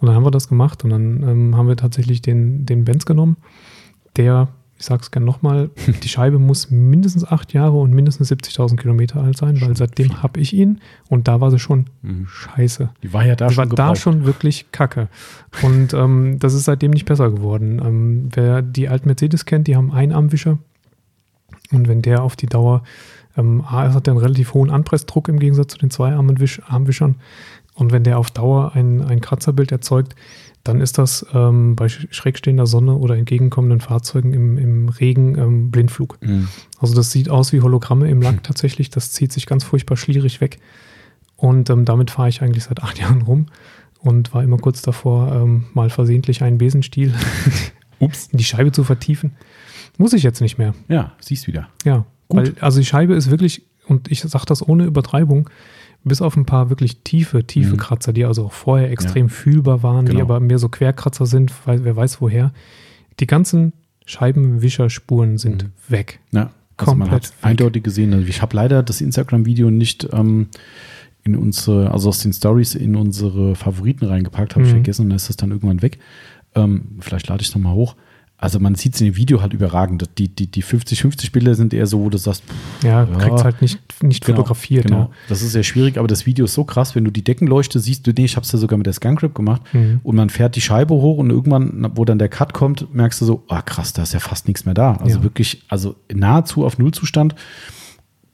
Und 0.00 0.08
dann 0.08 0.16
haben 0.16 0.24
wir 0.24 0.32
das 0.32 0.48
gemacht 0.48 0.82
und 0.82 0.90
dann 0.90 1.22
ähm, 1.22 1.56
haben 1.56 1.68
wir 1.68 1.76
tatsächlich 1.76 2.22
den, 2.22 2.66
den 2.66 2.84
Benz 2.84 3.06
genommen, 3.06 3.36
der 4.16 4.48
ich 4.76 4.86
sage 4.86 5.02
es 5.02 5.10
gerne 5.10 5.26
nochmal, 5.26 5.70
die 6.02 6.08
Scheibe 6.08 6.38
muss 6.38 6.70
mindestens 6.70 7.24
acht 7.24 7.52
Jahre 7.52 7.78
und 7.78 7.92
mindestens 7.92 8.30
70.000 8.30 8.76
Kilometer 8.76 9.22
alt 9.22 9.36
sein, 9.36 9.60
weil 9.60 9.76
seitdem 9.76 10.22
habe 10.22 10.40
ich 10.40 10.52
ihn 10.52 10.80
und 11.08 11.28
da 11.28 11.40
war 11.40 11.50
sie 11.50 11.58
schon 11.58 11.86
mhm. 12.02 12.26
scheiße. 12.26 12.90
Die 13.02 13.12
war 13.12 13.24
ja 13.24 13.36
da 13.36 13.48
die 13.48 13.54
schon 13.54 13.70
war 13.70 13.76
da 13.76 13.96
schon 13.96 14.24
wirklich 14.24 14.70
kacke. 14.72 15.08
Und 15.62 15.94
ähm, 15.94 16.38
das 16.38 16.54
ist 16.54 16.64
seitdem 16.64 16.90
nicht 16.90 17.06
besser 17.06 17.30
geworden. 17.30 17.80
Ähm, 17.84 18.28
wer 18.34 18.62
die 18.62 18.88
alten 18.88 19.08
Mercedes 19.08 19.44
kennt, 19.44 19.68
die 19.68 19.76
haben 19.76 19.92
einen 19.92 20.12
Armwischer 20.12 20.58
und 21.72 21.88
wenn 21.88 22.02
der 22.02 22.22
auf 22.22 22.36
die 22.36 22.46
Dauer, 22.46 22.82
ähm, 23.36 23.62
A, 23.62 23.92
hat 23.92 24.08
einen 24.08 24.18
relativ 24.18 24.54
hohen 24.54 24.70
Anpressdruck 24.70 25.28
im 25.28 25.38
Gegensatz 25.38 25.72
zu 25.72 25.78
den 25.78 25.90
zwei 25.90 26.14
Armwischern 26.14 27.16
und 27.74 27.92
wenn 27.92 28.04
der 28.04 28.18
auf 28.18 28.30
Dauer 28.30 28.72
ein, 28.74 29.02
ein 29.02 29.20
Kratzerbild 29.20 29.72
erzeugt, 29.72 30.14
dann 30.64 30.80
ist 30.80 30.96
das 30.96 31.26
ähm, 31.34 31.76
bei 31.76 31.88
schrägstehender 31.88 32.66
Sonne 32.66 32.96
oder 32.96 33.16
entgegenkommenden 33.16 33.80
Fahrzeugen 33.80 34.32
im, 34.32 34.56
im 34.58 34.88
Regen 34.88 35.36
ähm, 35.38 35.70
Blindflug. 35.70 36.18
Mhm. 36.22 36.48
Also 36.78 36.94
das 36.94 37.10
sieht 37.12 37.28
aus 37.28 37.52
wie 37.52 37.60
Hologramme 37.60 38.08
im 38.08 38.22
Lack 38.22 38.36
mhm. 38.36 38.42
tatsächlich. 38.42 38.88
Das 38.88 39.12
zieht 39.12 39.30
sich 39.30 39.46
ganz 39.46 39.62
furchtbar 39.62 39.96
schlierig 39.96 40.40
weg. 40.40 40.58
Und 41.36 41.68
ähm, 41.68 41.84
damit 41.84 42.10
fahre 42.10 42.30
ich 42.30 42.40
eigentlich 42.40 42.64
seit 42.64 42.82
acht 42.82 42.98
Jahren 43.00 43.22
rum 43.22 43.46
und 44.00 44.32
war 44.34 44.42
immer 44.42 44.56
kurz 44.56 44.80
davor, 44.80 45.32
ähm, 45.32 45.66
mal 45.74 45.90
versehentlich 45.90 46.42
einen 46.42 46.58
Besenstiel 46.58 47.14
Ups. 47.98 48.28
in 48.32 48.38
die 48.38 48.44
Scheibe 48.44 48.72
zu 48.72 48.84
vertiefen. 48.84 49.32
Muss 49.98 50.14
ich 50.14 50.22
jetzt 50.22 50.40
nicht 50.40 50.58
mehr. 50.58 50.74
Ja, 50.88 51.12
siehst 51.20 51.46
wieder. 51.46 51.68
Ja, 51.84 52.06
Gut. 52.28 52.38
Weil, 52.38 52.54
also 52.60 52.80
die 52.80 52.86
Scheibe 52.86 53.14
ist 53.14 53.30
wirklich, 53.30 53.62
und 53.86 54.10
ich 54.10 54.20
sage 54.20 54.46
das 54.46 54.66
ohne 54.66 54.84
Übertreibung, 54.84 55.50
bis 56.04 56.22
auf 56.22 56.36
ein 56.36 56.46
paar 56.46 56.70
wirklich 56.70 57.02
tiefe, 57.02 57.44
tiefe 57.44 57.72
mhm. 57.72 57.78
Kratzer, 57.78 58.12
die 58.12 58.24
also 58.24 58.44
auch 58.44 58.52
vorher 58.52 58.90
extrem 58.90 59.26
ja. 59.26 59.32
fühlbar 59.32 59.82
waren, 59.82 60.04
genau. 60.04 60.16
die 60.16 60.22
aber 60.22 60.40
mehr 60.40 60.58
so 60.58 60.68
Querkratzer 60.68 61.26
sind, 61.26 61.52
weil 61.66 61.84
wer 61.84 61.96
weiß 61.96 62.20
woher. 62.20 62.52
Die 63.20 63.26
ganzen 63.26 63.72
Scheibenwischerspuren 64.04 65.38
sind 65.38 65.64
mhm. 65.64 65.70
weg. 65.88 66.20
Ja, 66.32 66.50
also 66.76 66.92
Komplett 66.92 66.98
man 66.98 67.10
hat 67.10 67.32
eindeutig 67.42 67.82
gesehen. 67.82 68.12
Also 68.12 68.26
ich 68.26 68.42
habe 68.42 68.54
leider 68.54 68.82
das 68.82 69.00
Instagram-Video 69.00 69.70
nicht 69.70 70.08
ähm, 70.12 70.48
in 71.24 71.36
unsere, 71.36 71.90
also 71.90 72.10
aus 72.10 72.20
den 72.20 72.32
Stories 72.32 72.74
in 72.74 72.96
unsere 72.96 73.54
Favoriten 73.54 74.04
reingepackt, 74.04 74.54
habe 74.54 74.60
mhm. 74.60 74.66
ich 74.66 74.72
vergessen 74.72 75.02
und 75.02 75.08
dann 75.08 75.16
ist 75.16 75.30
das 75.30 75.36
dann 75.36 75.50
irgendwann 75.50 75.80
weg. 75.80 75.98
Ähm, 76.54 76.98
vielleicht 77.00 77.28
lade 77.28 77.40
ich 77.40 77.48
es 77.48 77.54
nochmal 77.54 77.74
hoch. 77.74 77.96
Also 78.44 78.60
man 78.60 78.74
sieht 78.74 78.94
es 78.94 79.00
in 79.00 79.06
dem 79.06 79.16
Video 79.16 79.40
halt 79.40 79.54
überragend. 79.54 80.06
Die, 80.18 80.28
die, 80.28 80.46
die 80.46 80.62
50-50 80.62 81.32
Bilder 81.32 81.54
sind 81.54 81.72
eher 81.72 81.86
so, 81.86 82.00
wo 82.00 82.10
du 82.10 82.18
sagst, 82.18 82.44
pff, 82.44 82.84
ja, 82.84 83.04
ja, 83.04 83.16
kriegst 83.16 83.42
halt 83.42 83.62
nicht, 83.62 83.80
nicht 84.02 84.22
genau, 84.22 84.36
fotografiert. 84.36 84.84
Genau. 84.84 84.98
Ja. 84.98 85.10
Das 85.30 85.40
ist 85.40 85.52
sehr 85.52 85.62
schwierig, 85.62 85.96
aber 85.96 86.08
das 86.08 86.26
Video 86.26 86.44
ist 86.44 86.52
so 86.52 86.64
krass, 86.64 86.94
wenn 86.94 87.04
du 87.04 87.10
die 87.10 87.24
Deckenleuchte 87.24 87.80
siehst, 87.80 88.06
du, 88.06 88.12
nee, 88.12 88.26
ich 88.26 88.36
habe 88.36 88.44
es 88.44 88.52
ja 88.52 88.58
sogar 88.58 88.76
mit 88.76 88.84
der 88.84 88.92
Scangrip 88.92 89.34
gemacht 89.34 89.62
mhm. 89.72 90.00
und 90.02 90.14
man 90.14 90.28
fährt 90.28 90.56
die 90.56 90.60
Scheibe 90.60 90.92
hoch 90.92 91.16
und 91.16 91.30
irgendwann, 91.30 91.90
wo 91.94 92.04
dann 92.04 92.18
der 92.18 92.28
Cut 92.28 92.52
kommt, 92.52 92.94
merkst 92.94 93.22
du 93.22 93.24
so, 93.24 93.44
ah 93.48 93.62
krass, 93.62 93.94
da 93.94 94.02
ist 94.02 94.12
ja 94.12 94.20
fast 94.20 94.46
nichts 94.46 94.66
mehr 94.66 94.74
da. 94.74 94.96
Also 94.96 95.16
ja. 95.16 95.22
wirklich, 95.22 95.62
also 95.68 95.96
nahezu 96.12 96.66
auf 96.66 96.76
Nullzustand. 96.76 97.34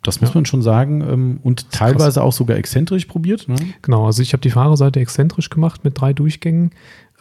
Das 0.02 0.20
muss 0.20 0.30
ja. 0.30 0.34
man 0.34 0.46
schon 0.46 0.62
sagen. 0.62 1.02
Ähm, 1.02 1.40
und 1.42 1.70
teilweise 1.70 2.04
krass. 2.04 2.18
auch 2.18 2.32
sogar 2.32 2.56
exzentrisch 2.56 3.04
probiert. 3.04 3.48
Ne? 3.48 3.56
Genau, 3.82 4.06
also 4.06 4.22
ich 4.22 4.32
habe 4.32 4.40
die 4.40 4.50
Fahrerseite 4.50 4.98
exzentrisch 4.98 5.50
gemacht 5.50 5.84
mit 5.84 6.00
drei 6.00 6.14
Durchgängen. 6.14 6.70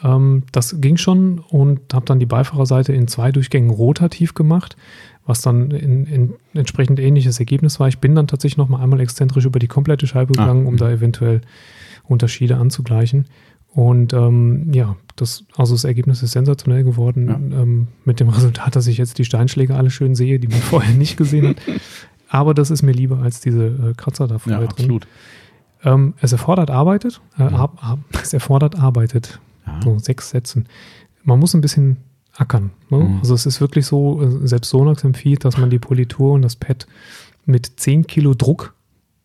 Ähm, 0.04 0.44
das 0.52 0.80
ging 0.82 0.98
schon 0.98 1.40
und 1.40 1.94
habe 1.94 2.06
dann 2.06 2.20
die 2.20 2.26
Beifahrerseite 2.26 2.94
in 2.94 3.08
zwei 3.08 3.32
Durchgängen 3.32 3.70
rotativ 3.70 4.34
gemacht, 4.34 4.78
was 5.26 5.42
dann 5.42 5.72
in, 5.72 6.06
in 6.06 6.34
entsprechend 6.54 7.00
ähnliches 7.00 7.40
Ergebnis 7.40 7.80
war. 7.80 7.88
Ich 7.88 8.00
bin 8.00 8.16
dann 8.16 8.28
tatsächlich 8.28 8.58
noch 8.58 8.70
mal 8.70 8.82
einmal 8.82 9.00
exzentrisch 9.00 9.46
über 9.46 9.60
die 9.60 9.68
komplette 9.68 10.08
Scheibe 10.08 10.34
ah, 10.38 10.42
gegangen, 10.42 10.66
ah, 10.66 10.70
um 10.70 10.78
da 10.78 10.90
eventuell 10.90 11.42
Unterschiede 12.08 12.58
anzugleichen. 12.58 13.26
Und 13.72 14.14
ähm, 14.14 14.72
ja, 14.74 14.96
das, 15.16 15.44
also 15.56 15.76
das 15.76 15.84
Ergebnis 15.84 16.24
ist 16.24 16.32
sensationell 16.32 16.84
geworden, 16.84 17.28
ja. 17.28 17.62
ähm, 17.62 17.88
mit 18.04 18.20
dem 18.20 18.30
Resultat, 18.30 18.76
dass 18.76 18.88
ich 18.88 18.98
jetzt 18.98 19.18
die 19.18 19.26
Steinschläge 19.26 19.76
alle 19.76 19.92
schön 19.92 20.16
sehe, 20.16 20.40
die 20.40 20.48
man 20.48 20.60
vorher 20.62 20.94
nicht 20.96 21.18
gesehen 21.18 21.50
hat. 21.50 21.58
Aber 22.30 22.54
das 22.54 22.72
ist 22.72 22.82
mir 22.82 22.92
lieber 22.92 23.20
als 23.20 23.42
diese 23.42 23.66
äh, 23.66 23.94
Kratzer 23.96 24.28
da 24.28 24.40
vorher 24.40 24.62
ja, 24.62 24.68
drin. 24.68 24.72
Absolut. 24.72 25.08
Ähm, 25.84 26.14
es 26.20 26.32
erfordert 26.32 26.72
arbeitet, 26.72 27.22
äh, 27.38 27.44
ja. 27.44 27.52
ab, 27.52 27.78
ab, 27.82 28.00
es 28.22 28.34
erfordert 28.34 28.78
arbeitet. 28.78 29.40
Ja. 29.76 29.80
So 29.84 30.00
sechs 30.00 30.30
Sätzen. 30.30 30.68
Man 31.24 31.40
muss 31.40 31.54
ein 31.54 31.62
bisschen 31.62 31.98
ackern. 32.34 32.72
Ne? 32.90 33.00
Mhm. 33.00 33.18
Also 33.20 33.34
es 33.34 33.46
ist 33.46 33.62
wirklich 33.62 33.86
so, 33.86 34.22
äh, 34.22 34.48
selbst 34.48 34.70
Sonax 34.70 35.04
empfiehlt, 35.04 35.46
dass 35.46 35.58
man 35.58 35.70
die 35.70 35.80
Politur 35.80 36.34
und 36.34 36.42
das 36.42 36.56
Pad 36.56 36.88
mit 37.46 37.72
10 37.78 38.08
Kilo 38.08 38.34
Druck 38.34 38.74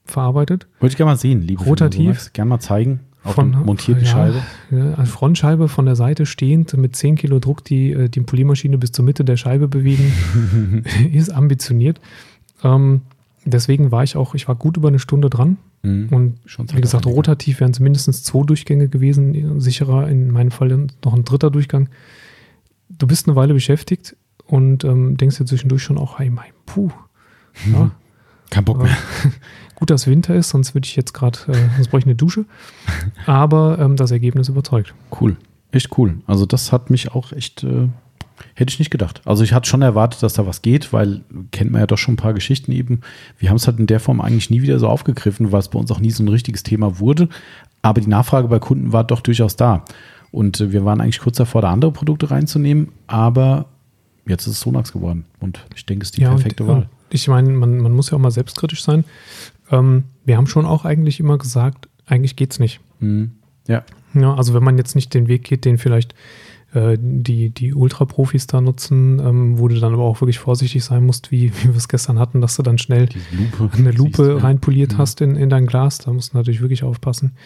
verarbeitet. 0.04 0.66
Würde 0.80 0.92
ich 0.92 0.96
gerne 0.96 1.12
mal 1.12 1.16
sehen, 1.16 1.42
liebe 1.42 1.62
Rotativ. 1.62 2.33
Gerne 2.33 2.48
mal 2.48 2.61
zeigen. 2.61 3.00
Auf 3.22 3.37
von 3.37 3.52
montierten 3.64 4.04
ja, 4.04 4.11
Scheibe. 4.11 4.42
Ja, 4.70 4.94
eine 4.94 5.07
Frontscheibe 5.07 5.68
von 5.68 5.87
der 5.87 5.96
Seite 5.96 6.26
stehend 6.26 6.76
mit 6.76 6.94
10 6.94 7.16
Kilo 7.16 7.38
Druck 7.38 7.64
die, 7.64 7.92
äh, 7.92 8.09
die 8.11 8.20
Poliermaschine 8.20 8.76
bis 8.76 8.92
zur 8.92 9.04
Mitte 9.04 9.24
der 9.24 9.38
Scheibe 9.38 9.66
bewegen, 9.66 10.85
ist 11.12 11.30
ambitioniert. 11.30 12.00
Ähm, 12.62 13.00
deswegen 13.46 13.90
war 13.90 14.04
ich 14.04 14.16
auch, 14.16 14.35
ich 14.35 14.46
war 14.46 14.57
gut 14.57 14.76
über 14.76 14.88
eine 14.88 14.98
Stunde 14.98 15.30
dran. 15.30 15.57
Mhm. 15.85 16.09
Und 16.09 16.38
wie 16.75 16.81
gesagt, 16.81 17.07
rotativ 17.07 17.61
wären 17.61 17.70
es 17.70 17.79
mindestens 17.79 18.23
zwei 18.25 18.42
Durchgänge 18.42 18.88
gewesen, 18.88 19.61
sicherer 19.61 20.09
in 20.09 20.31
meinem 20.31 20.51
Fall 20.51 20.87
noch 21.05 21.14
ein 21.14 21.25
dritter 21.25 21.51
Durchgang. 21.51 21.90
Du 22.88 23.07
bist 23.07 23.29
eine 23.29 23.37
Weile 23.37 23.55
beschäftigt 23.55 24.16
und 24.47 24.85
ähm, 24.85 25.16
denkst 25.16 25.38
dir 25.38 25.44
zwischendurch 25.44 25.83
schon 25.83 25.99
auch, 25.99 26.18
hey, 26.18 26.31
mein, 26.31 26.53
puh. 26.64 26.90
Mhm. 27.66 27.75
Ja. 27.75 27.90
Kein 28.51 28.64
Bock 28.64 28.83
mehr. 28.83 28.97
gut, 29.75 29.90
dass 29.90 30.07
Winter 30.07 30.35
ist, 30.35 30.51
sonst 30.51 30.75
würde 30.75 30.87
ich 30.87 30.97
jetzt 30.97 31.12
gerade, 31.12 31.38
äh, 31.49 31.57
sonst 31.77 31.88
bräuchte 31.88 31.99
ich 31.99 32.07
eine 32.07 32.14
Dusche. 32.14 32.47
Aber 33.27 33.79
ähm, 33.79 33.97
das 33.97 34.11
Ergebnis 34.11 34.49
überzeugt. 34.49 34.94
Cool. 35.20 35.37
Echt 35.70 35.99
cool. 35.99 36.18
Also 36.27 36.47
das 36.47 36.73
hat 36.73 36.88
mich 36.88 37.12
auch 37.12 37.33
echt 37.33 37.62
äh, 37.64 37.88
Hätte 38.55 38.73
ich 38.73 38.79
nicht 38.79 38.90
gedacht. 38.90 39.23
Also 39.25 39.44
ich 39.44 39.53
hatte 39.53 39.68
schon 39.68 39.83
erwartet, 39.83 40.23
dass 40.23 40.35
da 40.35 40.47
was 40.47 40.62
geht, 40.62 40.92
weil 40.92 41.23
kennt 41.53 41.70
man 41.70 41.81
ja 41.81 41.87
doch 41.87 41.99
schon 41.99 42.14
ein 42.14 42.18
paar 42.18 42.35
Geschichten 42.35 42.73
eben. 42.73 43.01
Wir 43.38 43.51
haben 43.51 43.57
es 43.57 43.66
halt 43.66 43.79
in 43.79 43.87
der 43.87 44.01
Form 44.01 44.20
eigentlich 44.20 44.51
nie 44.51 44.62
wieder 44.62 44.79
so 44.79 44.88
aufgegriffen, 44.88 45.53
weil 45.53 45.61
es 45.61 45.68
bei 45.68 45.79
uns 45.79 45.90
auch 45.90 46.01
nie 46.01 46.11
so 46.11 46.23
ein 46.23 46.29
richtiges 46.29 46.62
Thema 46.62 46.99
wurde. 46.99 47.29
Aber 47.83 48.01
die 48.01 48.09
Nachfrage 48.09 48.49
bei 48.49 48.59
Kunden 48.59 48.92
war 48.92 49.05
doch 49.05 49.20
durchaus 49.20 49.57
da. 49.57 49.85
Und 50.31 50.61
äh, 50.61 50.73
wir 50.73 50.85
waren 50.85 51.01
eigentlich 51.01 51.20
kurz 51.20 51.37
davor, 51.37 51.62
da 51.62 51.70
andere 51.70 51.92
Produkte 51.92 52.31
reinzunehmen, 52.31 52.88
aber 53.07 53.66
jetzt 54.27 54.47
ist 54.47 54.55
es 54.55 54.61
Sonax 54.61 54.92
geworden. 54.92 55.27
Und 55.38 55.64
ich 55.77 55.87
denke, 55.87 56.03
es 56.03 56.09
ist 56.09 56.16
die 56.16 56.23
ja, 56.23 56.31
perfekte 56.31 56.64
und, 56.64 56.68
Wahl. 56.68 56.88
Ich 57.11 57.29
meine, 57.29 57.51
man, 57.51 57.79
man 57.79 57.92
muss 57.92 58.11
ja 58.11 58.16
auch 58.16 58.20
mal 58.20 58.31
selbstkritisch 58.31 58.83
sein. 58.83 59.05
Ähm, 59.70 60.05
wir 60.25 60.37
haben 60.37 60.47
schon 60.47 60.66
auch 60.66 60.85
eigentlich 60.85 61.20
immer 61.20 61.38
gesagt, 61.38 61.88
eigentlich 62.07 62.35
geht 62.35 62.53
es 62.53 62.59
nicht. 62.59 62.81
Mhm. 62.99 63.33
Ja. 63.68 63.85
ja. 64.14 64.35
Also 64.35 64.55
wenn 64.55 64.64
man 64.64 64.79
jetzt 64.79 64.94
nicht 64.94 65.14
den 65.14 65.29
Weg 65.29 65.44
geht, 65.44 65.64
den 65.64 65.79
vielleicht 65.79 66.14
äh, 66.74 66.98
die, 67.00 67.50
die 67.50 67.72
Ultra-Profis 67.72 68.48
da 68.48 68.60
nutzen, 68.60 69.20
ähm, 69.20 69.58
wo 69.58 69.68
du 69.68 69.78
dann 69.78 69.94
aber 69.94 70.02
auch 70.02 70.20
wirklich 70.20 70.40
vorsichtig 70.40 70.82
sein 70.82 71.06
musst, 71.06 71.30
wie, 71.30 71.52
wie 71.62 71.68
wir 71.68 71.76
es 71.76 71.88
gestern 71.88 72.18
hatten, 72.18 72.40
dass 72.40 72.56
du 72.56 72.62
dann 72.62 72.78
schnell 72.78 73.08
Lupe 73.30 73.70
eine 73.76 73.92
Lupe 73.92 74.32
siehst, 74.32 74.44
reinpoliert 74.44 74.92
ja. 74.92 74.98
hast 74.98 75.20
in, 75.20 75.37
in 75.37 75.50
dein 75.50 75.66
Glas. 75.66 75.98
Da 75.98 76.12
musst 76.12 76.32
du 76.32 76.37
natürlich 76.37 76.60
wirklich 76.60 76.82
aufpassen. 76.82 77.37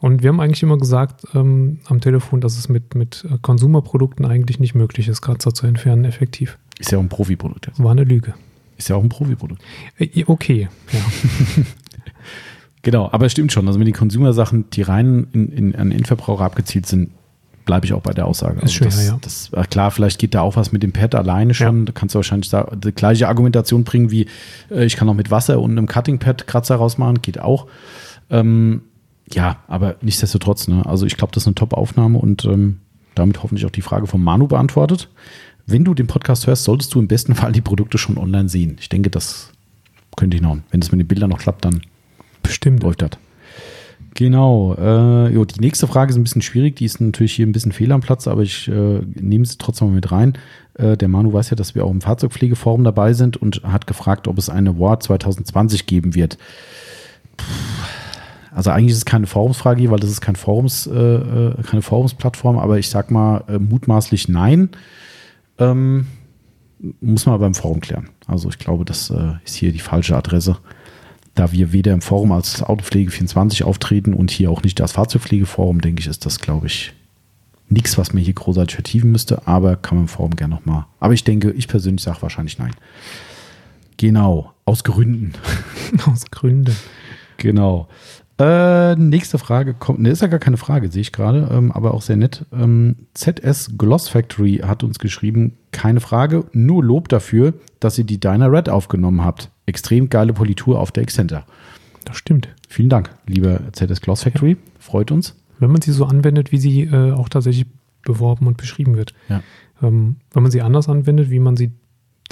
Und 0.00 0.22
wir 0.22 0.28
haben 0.28 0.40
eigentlich 0.40 0.62
immer 0.62 0.76
gesagt 0.76 1.26
ähm, 1.34 1.78
am 1.86 2.02
Telefon, 2.02 2.42
dass 2.42 2.58
es 2.58 2.68
mit, 2.68 2.94
mit 2.94 3.26
Konsumerprodukten 3.40 4.26
eigentlich 4.26 4.60
nicht 4.60 4.74
möglich 4.74 5.08
ist, 5.08 5.22
Kratzer 5.22 5.54
zu 5.54 5.66
entfernen, 5.66 6.04
effektiv. 6.04 6.58
Ist 6.78 6.92
ja 6.92 6.98
auch 6.98 7.02
ein 7.02 7.08
Profiprodukt. 7.08 7.66
Jetzt. 7.66 7.82
War 7.82 7.92
eine 7.92 8.04
Lüge. 8.04 8.34
Ist 8.76 8.88
ja 8.88 8.96
auch 8.96 9.02
ein 9.02 9.08
Profiprodukt. 9.08 9.62
Äh, 9.98 10.24
okay, 10.26 10.68
ja. 10.92 10.98
genau, 12.82 13.08
aber 13.10 13.24
es 13.24 13.32
stimmt 13.32 13.50
schon. 13.50 13.66
Also 13.66 13.78
wenn 13.78 13.86
die 13.86 13.92
Konsumersachen, 13.92 14.68
die 14.70 14.82
rein 14.82 15.28
in, 15.32 15.48
in, 15.50 15.74
an 15.74 15.90
Endverbraucher 15.90 16.44
abgezielt 16.44 16.84
sind, 16.84 17.12
bleibe 17.64 17.86
ich 17.86 17.92
auch 17.92 18.02
bei 18.02 18.12
der 18.12 18.26
Aussage. 18.26 18.56
Ist 18.56 18.62
also 18.62 18.74
schwer, 18.74 19.18
das, 19.20 19.48
ja. 19.50 19.56
Das, 19.56 19.70
klar, 19.70 19.90
vielleicht 19.90 20.18
geht 20.18 20.34
da 20.34 20.42
auch 20.42 20.56
was 20.56 20.72
mit 20.72 20.82
dem 20.82 20.92
Pad 20.92 21.14
alleine 21.14 21.54
schon. 21.54 21.80
Ja. 21.80 21.84
Da 21.86 21.92
kannst 21.92 22.14
du 22.14 22.18
wahrscheinlich 22.18 22.50
die 22.50 22.92
gleiche 22.92 23.28
Argumentation 23.28 23.84
bringen 23.84 24.10
wie 24.10 24.26
äh, 24.70 24.84
ich 24.84 24.96
kann 24.96 25.08
auch 25.08 25.14
mit 25.14 25.30
Wasser 25.30 25.60
und 25.60 25.72
einem 25.72 25.86
Cutting-Pad 25.86 26.46
Kratzer 26.46 26.76
rausmachen, 26.76 27.22
geht 27.22 27.40
auch. 27.40 27.66
Ähm, 28.30 28.82
ja, 29.32 29.58
aber 29.68 29.96
nichtsdestotrotz, 30.02 30.68
ne? 30.68 30.84
Also 30.84 31.06
ich 31.06 31.16
glaube, 31.16 31.32
das 31.32 31.44
ist 31.44 31.46
eine 31.46 31.54
Top-Aufnahme 31.54 32.18
und 32.18 32.44
ähm, 32.44 32.80
damit 33.14 33.42
hoffentlich 33.42 33.64
auch 33.66 33.70
die 33.70 33.82
Frage 33.82 34.06
von 34.06 34.22
Manu 34.22 34.46
beantwortet. 34.46 35.08
wenn 35.66 35.84
du 35.84 35.94
den 35.94 36.06
Podcast 36.06 36.46
hörst, 36.46 36.64
solltest 36.64 36.94
du 36.94 37.00
im 37.00 37.08
besten 37.08 37.34
Fall 37.34 37.52
die 37.52 37.62
Produkte 37.62 37.96
schon 37.96 38.18
online 38.18 38.48
sehen. 38.48 38.76
Ich 38.80 38.90
denke, 38.90 39.08
das 39.08 39.50
könnte 40.16 40.36
ich 40.36 40.42
noch. 40.42 40.58
Wenn 40.70 40.82
es 40.82 40.92
mit 40.92 41.00
den 41.00 41.08
Bildern 41.08 41.30
noch 41.30 41.38
klappt, 41.38 41.64
dann 41.64 41.80
Bestimmt. 42.42 42.82
läuft 42.82 43.02
das. 43.02 43.10
Genau. 44.14 44.74
Äh, 44.74 45.32
jo, 45.32 45.44
die 45.44 45.60
nächste 45.60 45.86
Frage 45.86 46.10
ist 46.10 46.16
ein 46.16 46.22
bisschen 46.22 46.42
schwierig. 46.42 46.76
Die 46.76 46.84
ist 46.84 47.00
natürlich 47.00 47.34
hier 47.34 47.46
ein 47.46 47.52
bisschen 47.52 47.72
fehl 47.72 47.92
am 47.92 48.00
Platz, 48.00 48.28
aber 48.28 48.42
ich 48.42 48.68
äh, 48.68 49.00
nehme 49.14 49.44
sie 49.44 49.58
trotzdem 49.58 49.88
mal 49.88 49.94
mit 49.94 50.12
rein. 50.12 50.38
Äh, 50.74 50.96
der 50.96 51.08
Manu 51.08 51.32
weiß 51.32 51.50
ja, 51.50 51.56
dass 51.56 51.74
wir 51.74 51.84
auch 51.84 51.90
im 51.90 52.00
Fahrzeugpflegeforum 52.00 52.84
dabei 52.84 53.12
sind 53.12 53.36
und 53.36 53.62
hat 53.64 53.86
gefragt, 53.86 54.28
ob 54.28 54.38
es 54.38 54.48
eine 54.48 54.70
Award 54.70 55.02
2020 55.02 55.86
geben 55.86 56.14
wird. 56.14 56.38
Puh. 57.36 57.44
Also 58.54 58.70
eigentlich 58.70 58.92
ist 58.92 58.98
es 58.98 59.04
keine 59.04 59.26
Forumsfrage, 59.26 59.90
weil 59.90 59.98
das 59.98 60.10
ist 60.10 60.20
kein 60.20 60.36
Forums, 60.36 60.86
äh, 60.86 60.92
äh, 60.92 61.62
keine 61.64 61.82
Forumsplattform, 61.82 62.56
aber 62.56 62.78
ich 62.78 62.88
sag 62.88 63.10
mal 63.10 63.42
äh, 63.48 63.58
mutmaßlich 63.58 64.28
nein. 64.28 64.70
Ähm, 65.58 66.06
muss 67.00 67.26
man 67.26 67.34
aber 67.34 67.46
im 67.46 67.54
Forum 67.54 67.80
klären. 67.80 68.10
Also 68.28 68.48
ich 68.48 68.58
glaube, 68.58 68.84
das 68.84 69.10
äh, 69.10 69.32
ist 69.44 69.56
hier 69.56 69.72
die 69.72 69.80
falsche 69.80 70.16
Adresse 70.16 70.58
da 71.34 71.52
wir 71.52 71.72
weder 71.72 71.92
im 71.92 72.00
Forum 72.00 72.32
als 72.32 72.62
Autopflege24 72.62 73.64
auftreten 73.64 74.14
und 74.14 74.30
hier 74.30 74.50
auch 74.50 74.62
nicht 74.62 74.80
als 74.80 74.92
Fahrzeugpflegeforum, 74.92 75.80
denke 75.80 76.00
ich, 76.00 76.06
ist 76.06 76.26
das, 76.26 76.38
glaube 76.38 76.66
ich, 76.66 76.92
nichts, 77.68 77.98
was 77.98 78.12
mir 78.12 78.20
hier 78.20 78.34
großartig 78.34 78.74
vertiefen 78.74 79.10
müsste, 79.10 79.46
aber 79.46 79.76
kann 79.76 79.96
man 79.96 80.04
im 80.04 80.08
Forum 80.08 80.36
gerne 80.36 80.54
nochmal. 80.54 80.86
Aber 81.00 81.14
ich 81.14 81.24
denke, 81.24 81.50
ich 81.52 81.68
persönlich 81.68 82.02
sage 82.02 82.22
wahrscheinlich 82.22 82.58
nein. 82.58 82.74
Genau, 83.96 84.52
aus 84.64 84.84
Gründen. 84.84 85.34
Aus 86.06 86.24
Gründen. 86.30 86.74
Genau. 87.36 87.88
Äh, 88.36 88.96
nächste 88.96 89.38
Frage 89.38 89.74
kommt, 89.74 90.00
ne, 90.00 90.10
ist 90.10 90.22
ja 90.22 90.26
gar 90.26 90.40
keine 90.40 90.56
Frage, 90.56 90.90
sehe 90.90 91.02
ich 91.02 91.12
gerade, 91.12 91.48
ähm, 91.52 91.70
aber 91.70 91.94
auch 91.94 92.02
sehr 92.02 92.16
nett. 92.16 92.44
Ähm, 92.52 92.96
ZS 93.14 93.78
Gloss 93.78 94.08
Factory 94.08 94.56
hat 94.64 94.82
uns 94.82 94.98
geschrieben, 94.98 95.52
keine 95.70 96.00
Frage, 96.00 96.44
nur 96.52 96.82
Lob 96.82 97.08
dafür, 97.08 97.54
dass 97.78 97.96
ihr 97.96 98.04
die 98.04 98.18
Dyna 98.18 98.46
Red 98.46 98.68
aufgenommen 98.68 99.22
habt. 99.24 99.50
Extrem 99.66 100.08
geile 100.10 100.32
Politur 100.32 100.80
auf 100.80 100.90
der 100.90 101.04
Exzenter. 101.04 101.46
Das 102.04 102.16
stimmt. 102.16 102.48
Vielen 102.68 102.88
Dank, 102.88 103.10
lieber 103.26 103.60
ZS 103.72 104.00
Gloss 104.00 104.24
Factory. 104.24 104.56
Freut 104.80 105.12
uns. 105.12 105.36
Wenn 105.60 105.70
man 105.70 105.80
sie 105.80 105.92
so 105.92 106.04
anwendet, 106.04 106.50
wie 106.50 106.58
sie 106.58 106.82
äh, 106.82 107.12
auch 107.12 107.28
tatsächlich 107.28 107.66
beworben 108.02 108.48
und 108.48 108.56
beschrieben 108.56 108.96
wird. 108.96 109.14
Ja. 109.28 109.42
Ähm, 109.80 110.16
wenn 110.32 110.42
man 110.42 110.50
sie 110.52 110.60
anders 110.60 110.88
anwendet, 110.88 111.30
wie 111.30 111.38
man 111.38 111.56
sie 111.56 111.70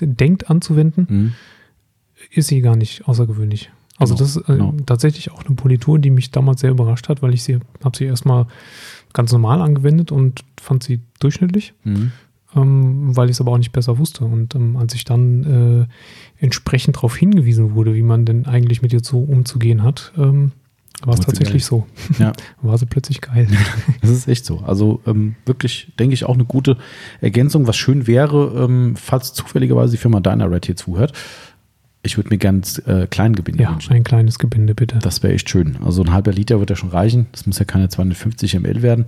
denkt 0.01 0.51
anzuwenden, 0.51 1.07
Mhm. 1.09 1.33
ist 2.33 2.49
sie 2.49 2.61
gar 2.61 2.75
nicht 2.77 3.07
außergewöhnlich. 3.07 3.71
Also 3.99 4.15
Genau, 4.15 4.25
das 4.25 4.37
ist 4.37 4.49
äh, 4.49 4.53
genau. 4.57 4.75
tatsächlich 4.87 5.31
auch 5.33 5.45
eine 5.45 5.55
Politur, 5.55 5.99
die 5.99 6.11
mich 6.11 6.31
damals 6.31 6.61
sehr 6.61 6.71
überrascht 6.71 7.09
hat, 7.09 7.23
weil 7.23 7.35
ich 7.35 7.43
sie 7.43 7.59
habe 7.85 7.97
sie 7.97 8.05
erstmal 8.05 8.47
ganz 9.13 9.31
normal 9.33 9.61
angewendet 9.61 10.11
und 10.13 10.41
fand 10.61 10.83
sie 10.83 11.01
durchschnittlich, 11.21 11.75
Mhm. 11.85 12.13
ähm, 12.57 13.17
weil 13.17 13.27
ich 13.29 13.37
es 13.37 13.41
aber 13.41 13.53
auch 13.53 13.59
nicht 13.59 13.73
besser 13.73 13.99
wusste. 13.99 14.25
Und 14.25 14.55
ähm, 14.55 14.77
als 14.77 14.95
ich 14.95 15.05
dann 15.05 15.89
äh, 16.41 16.43
entsprechend 16.43 16.97
darauf 16.97 17.17
hingewiesen 17.17 17.75
wurde, 17.75 17.95
wie 17.95 18.03
man 18.03 18.25
denn 18.25 18.47
eigentlich 18.47 18.81
mit 18.83 18.93
ihr 18.93 19.01
so 19.05 19.19
umzugehen 19.21 19.83
hat, 19.83 20.13
ähm, 20.17 20.53
war 21.05 21.15
es 21.15 21.21
tatsächlich 21.21 21.65
so. 21.65 21.85
Ja. 22.21 22.33
War 22.63 22.79
sie 22.79 22.87
plötzlich 22.87 23.21
geil. 23.21 23.49
Das 24.03 24.11
ist 24.11 24.29
echt 24.29 24.45
so. 24.45 24.59
Also 24.61 25.01
ähm, 25.05 25.35
wirklich, 25.47 25.93
denke 25.99 26.15
ich, 26.15 26.25
auch 26.25 26.35
eine 26.35 26.45
gute 26.45 26.77
Ergänzung. 27.21 27.67
Was 27.67 27.77
schön 27.77 28.07
wäre, 28.07 28.65
ähm, 28.65 28.95
falls 28.97 29.33
zufälligerweise 29.35 29.93
die 29.93 29.97
Firma 29.99 30.21
Dynared 30.21 30.65
hier 30.67 30.77
zuhört. 30.77 31.13
Ich 32.05 32.17
würde 32.17 32.31
mir 32.31 32.39
ganz 32.39 32.79
äh, 32.87 33.07
Kleingebinde 33.09 33.63
ja, 33.63 33.71
wünschen. 33.71 33.93
ein 33.93 34.03
kleines 34.05 34.39
Gebinde, 34.39 34.75
bitte. 34.75 34.99
Das 34.99 35.23
wäre 35.23 35.33
echt 35.35 35.49
schön. 35.49 35.77
Also 35.85 36.03
ein 36.03 36.13
halber 36.13 36.33
Liter 36.33 36.59
wird 36.59 36.71
ja 36.71 36.77
schon 36.77 36.89
reichen. 36.91 37.27
Das 37.33 37.47
muss 37.47 37.59
ja 37.59 37.65
keine 37.65 37.89
250 37.89 38.55
ml 38.59 38.83
werden. 38.83 39.07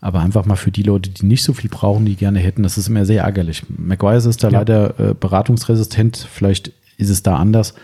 Aber 0.00 0.18
einfach 0.20 0.44
mal 0.44 0.56
für 0.56 0.72
die 0.72 0.82
Leute, 0.82 1.10
die 1.10 1.24
nicht 1.26 1.44
so 1.44 1.52
viel 1.52 1.70
brauchen, 1.70 2.04
die 2.04 2.16
gerne 2.16 2.40
hätten, 2.40 2.64
das 2.64 2.76
ist 2.76 2.88
immer 2.88 3.04
sehr 3.04 3.22
ärgerlich. 3.22 3.62
McGuire's 3.68 4.26
ist 4.26 4.42
da 4.42 4.48
Ja. 4.48 4.58
leider 4.58 4.98
äh, 4.98 5.14
beratungsresistent. 5.14 6.16
Vielleicht 6.16 6.72
ist 6.98 7.10
es 7.10 7.22
da 7.22 7.36
anders. 7.36 7.74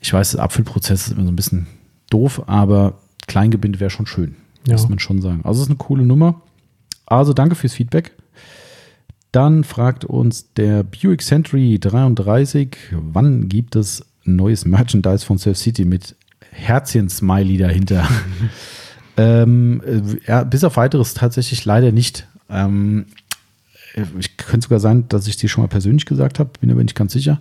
Ich 0.00 0.12
weiß, 0.12 0.32
der 0.32 0.42
Abfüllprozess 0.42 1.06
ist 1.06 1.12
immer 1.12 1.24
so 1.24 1.32
ein 1.32 1.36
bisschen 1.36 1.66
doof, 2.10 2.42
aber 2.46 2.98
Kleingebinde 3.28 3.80
wäre 3.80 3.88
schon 3.88 4.06
schön. 4.06 4.36
Ja. 4.66 4.74
Muss 4.74 4.88
man 4.90 4.98
schon 4.98 5.22
sagen. 5.22 5.40
Also 5.44 5.60
es 5.62 5.66
ist 5.68 5.70
eine 5.70 5.78
coole 5.78 6.04
Nummer. 6.04 6.42
Also 7.06 7.32
danke 7.32 7.54
fürs 7.54 7.72
Feedback. 7.72 8.12
Dann 9.32 9.64
fragt 9.64 10.04
uns 10.04 10.52
der 10.52 10.82
Buick 10.82 11.22
Century 11.22 11.78
33, 11.80 12.76
wann 12.92 13.48
gibt 13.48 13.76
es 13.76 14.04
neues 14.24 14.66
Merchandise 14.66 15.24
von 15.24 15.38
Surf 15.38 15.56
City 15.56 15.86
mit 15.86 16.14
Herzchen-Smiley 16.50 17.56
dahinter? 17.56 18.06
ähm, 19.16 19.82
äh, 19.86 20.28
ja, 20.28 20.44
bis 20.44 20.64
auf 20.64 20.76
weiteres 20.76 21.14
tatsächlich 21.14 21.64
leider 21.64 21.92
nicht. 21.92 22.26
Ähm, 22.50 23.06
äh, 23.94 24.02
ich 24.18 24.36
könnte 24.36 24.64
sogar 24.64 24.80
sein, 24.80 25.08
dass 25.08 25.26
ich 25.26 25.38
dir 25.38 25.48
schon 25.48 25.64
mal 25.64 25.68
persönlich 25.68 26.04
gesagt 26.04 26.38
habe, 26.38 26.50
bin 26.60 26.70
aber 26.70 26.82
nicht 26.82 26.94
ganz 26.94 27.14
sicher. 27.14 27.40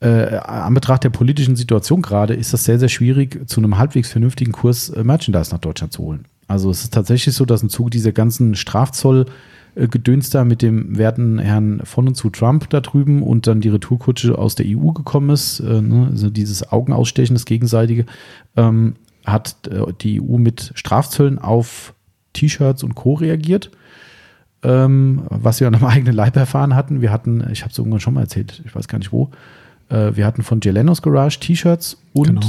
Äh, 0.00 0.36
an 0.36 0.74
Betracht 0.74 1.04
der 1.04 1.10
politischen 1.10 1.56
Situation 1.56 2.02
gerade 2.02 2.34
ist 2.34 2.52
das 2.52 2.64
sehr, 2.64 2.78
sehr 2.78 2.88
schwierig, 2.90 3.48
zu 3.48 3.60
einem 3.60 3.78
halbwegs 3.78 4.10
vernünftigen 4.10 4.52
Kurs 4.52 4.90
äh, 4.90 5.04
Merchandise 5.04 5.52
nach 5.52 5.60
Deutschland 5.60 5.94
zu 5.94 6.02
holen. 6.02 6.26
Also 6.48 6.70
es 6.70 6.82
ist 6.82 6.92
tatsächlich 6.92 7.34
so, 7.34 7.46
dass 7.46 7.62
im 7.62 7.70
Zuge 7.70 7.90
dieser 7.90 8.12
ganzen 8.12 8.56
Strafzoll 8.56 9.26
Gedöns 9.74 10.30
da 10.30 10.44
mit 10.44 10.60
dem 10.62 10.98
werten 10.98 11.38
Herrn 11.38 11.80
von 11.84 12.08
und 12.08 12.14
zu 12.14 12.30
Trump 12.30 12.68
da 12.70 12.80
drüben 12.80 13.22
und 13.22 13.46
dann 13.46 13.60
die 13.60 13.70
Retourkutsche 13.70 14.36
aus 14.36 14.54
der 14.54 14.66
EU 14.68 14.92
gekommen 14.92 15.30
ist, 15.30 15.60
äh, 15.60 15.80
ne, 15.80 16.08
also 16.10 16.30
dieses 16.30 16.70
Augenausstechen, 16.70 17.34
das 17.34 17.44
gegenseitige, 17.46 18.06
ähm, 18.56 18.94
hat 19.24 19.56
äh, 19.68 19.92
die 20.00 20.20
EU 20.20 20.38
mit 20.38 20.72
Strafzöllen 20.74 21.38
auf 21.38 21.94
T-Shirts 22.32 22.82
und 22.82 22.94
Co. 22.94 23.14
reagiert 23.14 23.70
ähm, 24.62 25.22
was 25.28 25.60
wir 25.60 25.66
an 25.66 25.74
einem 25.74 25.84
eigenen 25.86 26.14
Leib 26.14 26.36
erfahren 26.36 26.74
hatten. 26.74 27.00
Wir 27.00 27.10
hatten, 27.10 27.44
ich 27.50 27.62
habe 27.62 27.72
es 27.72 27.78
irgendwann 27.78 28.00
schon 28.00 28.14
mal 28.14 28.22
erzählt, 28.22 28.62
ich 28.64 28.74
weiß 28.74 28.88
gar 28.88 28.98
nicht 28.98 29.12
wo, 29.12 29.30
äh, 29.88 30.12
wir 30.14 30.26
hatten 30.26 30.42
von 30.42 30.60
Gelenos 30.60 31.02
Garage 31.02 31.40
T-Shirts 31.40 31.98
und 32.12 32.26
Genau. 32.26 32.46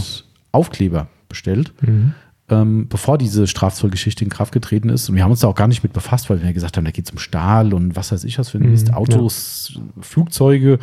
Aufkleber 0.51 1.07
bestellt, 1.29 1.73
Mhm. 1.81 2.13
Ähm, 2.53 2.87
bevor 2.87 3.17
diese 3.17 3.47
Strafzollgeschichte 3.47 4.23
in 4.23 4.29
Kraft 4.29 4.53
getreten 4.53 4.89
ist. 4.89 5.09
Und 5.09 5.15
wir 5.15 5.23
haben 5.23 5.31
uns 5.31 5.39
da 5.39 5.47
auch 5.47 5.55
gar 5.55 5.67
nicht 5.67 5.83
mit 5.83 5.93
befasst, 5.93 6.29
weil 6.29 6.39
wir 6.39 6.45
ja 6.47 6.51
gesagt 6.51 6.77
haben, 6.77 6.85
da 6.85 6.91
geht 6.91 7.05
es 7.05 7.11
um 7.11 7.17
Stahl 7.17 7.73
und 7.73 7.95
was 7.95 8.11
weiß 8.11 8.23
ich 8.23 8.37
was 8.37 8.49
für 8.49 8.59
ein 8.59 8.65
Mhm, 8.65 8.71
Mist, 8.71 8.93
Autos, 8.93 9.79
Flugzeuge, 10.01 10.79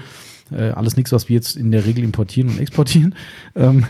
äh, 0.51 0.71
alles 0.71 0.97
nichts, 0.97 1.13
was 1.13 1.29
wir 1.29 1.37
jetzt 1.37 1.57
in 1.57 1.71
der 1.71 1.87
Regel 1.87 2.03
importieren 2.05 2.51
und 2.51 2.59
exportieren. 2.59 3.15
Ähm, 3.57 3.85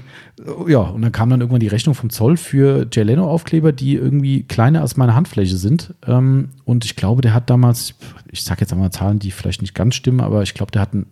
ja, 0.68 0.78
und 0.78 1.02
dann 1.02 1.12
kam 1.12 1.28
dann 1.28 1.40
irgendwann 1.40 1.60
die 1.60 1.68
Rechnung 1.68 1.94
vom 1.94 2.08
Zoll 2.08 2.38
für 2.38 2.86
Geleno-Aufkleber, 2.86 3.72
die 3.72 3.94
irgendwie 3.94 4.44
kleiner 4.44 4.80
als 4.80 4.96
meine 4.96 5.14
Handfläche 5.14 5.58
sind. 5.58 5.92
Ähm, 6.06 6.48
und 6.64 6.86
ich 6.86 6.96
glaube, 6.96 7.20
der 7.20 7.34
hat 7.34 7.50
damals, 7.50 7.94
ich 8.30 8.42
sage 8.42 8.62
jetzt 8.62 8.72
einmal 8.72 8.90
Zahlen, 8.90 9.18
die 9.18 9.32
vielleicht 9.32 9.60
nicht 9.60 9.74
ganz 9.74 9.96
stimmen, 9.96 10.20
aber 10.20 10.42
ich 10.42 10.54
glaube, 10.54 10.72
der 10.72 10.80
hat 10.80 10.94
einen, 10.94 11.04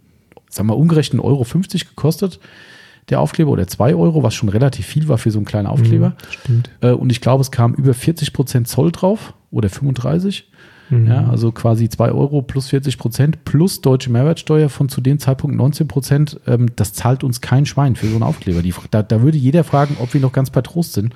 sagen 0.49 0.67
wir 0.67 0.75
mal, 0.75 0.81
umgerechnet 0.81 1.21
1,50 1.21 1.25
Euro 1.25 1.45
gekostet, 1.91 2.41
der 3.11 3.21
Aufkleber, 3.21 3.51
oder 3.51 3.67
2 3.67 3.95
Euro, 3.95 4.23
was 4.23 4.35
schon 4.35 4.49
relativ 4.49 4.87
viel 4.87 5.09
war 5.09 5.19
für 5.19 5.31
so 5.31 5.39
einen 5.39 5.47
kleinen 5.47 5.67
Aufkleber. 5.67 6.11
Mhm, 6.11 6.15
Stimmt. 6.31 6.71
Äh, 6.81 6.91
und 6.91 7.11
ich 7.11 7.21
glaube, 7.21 7.41
es 7.41 7.51
kam 7.51 7.75
über 7.75 7.95
40 7.95 8.33
Prozent 8.33 8.69
Zoll 8.69 8.93
drauf 8.93 9.35
oder 9.51 9.69
35. 9.69 10.51
Mhm. 10.91 11.07
Ja, 11.07 11.29
also 11.29 11.53
quasi 11.53 11.89
2 11.89 12.13
Euro 12.13 12.43
plus 12.43 12.69
40 12.69 12.99
Prozent 12.99 13.45
plus 13.45 13.81
deutsche 13.81 14.11
Mehrwertsteuer 14.11 14.69
von 14.69 14.89
zu 14.89 15.01
dem 15.01 15.19
Zeitpunkt 15.19 15.57
19 15.57 15.89
Prozent. 15.89 16.41
Ähm, 16.47 16.69
das 16.77 16.93
zahlt 16.93 17.25
uns 17.25 17.41
kein 17.41 17.67
Schwein 17.67 17.97
für 17.97 18.07
so 18.07 18.15
einen 18.15 18.23
Aufkleber. 18.23 18.63
Die, 18.63 18.75
da, 18.91 19.03
da 19.03 19.23
würde 19.23 19.39
jeder 19.39 19.65
fragen, 19.65 19.97
ob 20.01 20.15
wir 20.15 20.21
noch 20.21 20.33
ganz 20.33 20.51
bei 20.51 20.63
Trost 20.63 20.95
sind. 20.95 21.15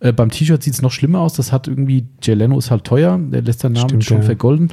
Äh, 0.00 0.12
beim 0.12 0.30
T-Shirt 0.30 0.62
sieht 0.62 0.74
es 0.74 0.82
noch 0.82 0.92
schlimmer 0.92 1.20
aus. 1.20 1.34
Das 1.34 1.52
hat 1.52 1.68
irgendwie, 1.68 2.06
Geleno 2.20 2.58
ist 2.58 2.70
halt 2.70 2.84
teuer. 2.84 3.18
Der 3.18 3.42
lässt 3.42 3.60
seinen 3.60 3.72
Namen 3.72 3.88
Stimmt, 3.88 4.04
schon 4.04 4.18
ja. 4.18 4.24
vergolden. 4.24 4.70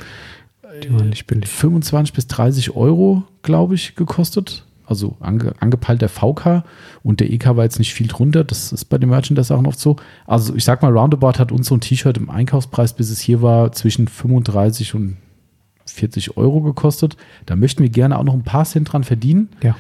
Die 0.84 0.94
waren 0.94 1.10
nicht 1.10 1.28
billig. 1.28 1.50
25 1.50 2.14
bis 2.14 2.28
30 2.28 2.76
Euro, 2.76 3.24
glaube 3.42 3.76
ich, 3.76 3.96
gekostet. 3.96 4.64
Also 4.88 5.18
ange, 5.20 5.54
angepeilt 5.60 6.02
der 6.02 6.10
VK 6.10 6.64
und 7.04 7.20
der 7.20 7.32
EK 7.32 7.58
war 7.58 7.66
jetzt 7.66 7.78
nicht 7.78 7.94
viel 7.94 8.08
drunter. 8.08 8.44
Das 8.46 8.72
ist 8.72 8.86
bei 8.86 8.98
den 8.98 9.10
Merchandise-Sachen 9.10 9.66
oft 9.66 9.80
so. 9.80 9.98
Also 10.26 10.56
ich 10.56 10.64
sag 10.64 10.82
mal, 10.82 10.98
Roundabout 10.98 11.40
hat 11.40 11.52
uns 11.52 11.68
so 11.68 11.76
ein 11.76 11.82
T-Shirt 11.82 12.18
im 12.18 12.30
Einkaufspreis, 12.30 12.94
bis 12.94 13.10
es 13.10 13.20
hier 13.20 13.42
war, 13.42 13.74
zwischen 13.74 14.08
35 14.08 14.96
und 14.96 15.18
40 15.86 16.38
Euro 16.38 16.62
gekostet. 16.62 17.18
Da 17.46 17.56
möchten 17.56 17.84
wir 17.84 17.90
gerne 17.90 18.18
auch 18.18 18.24
noch 18.24 18.34
ein 18.34 18.44
paar 18.44 18.66
Cent 18.66 18.92
dran 18.92 19.04
verdienen. 19.04 19.50
Ja. 19.62 19.76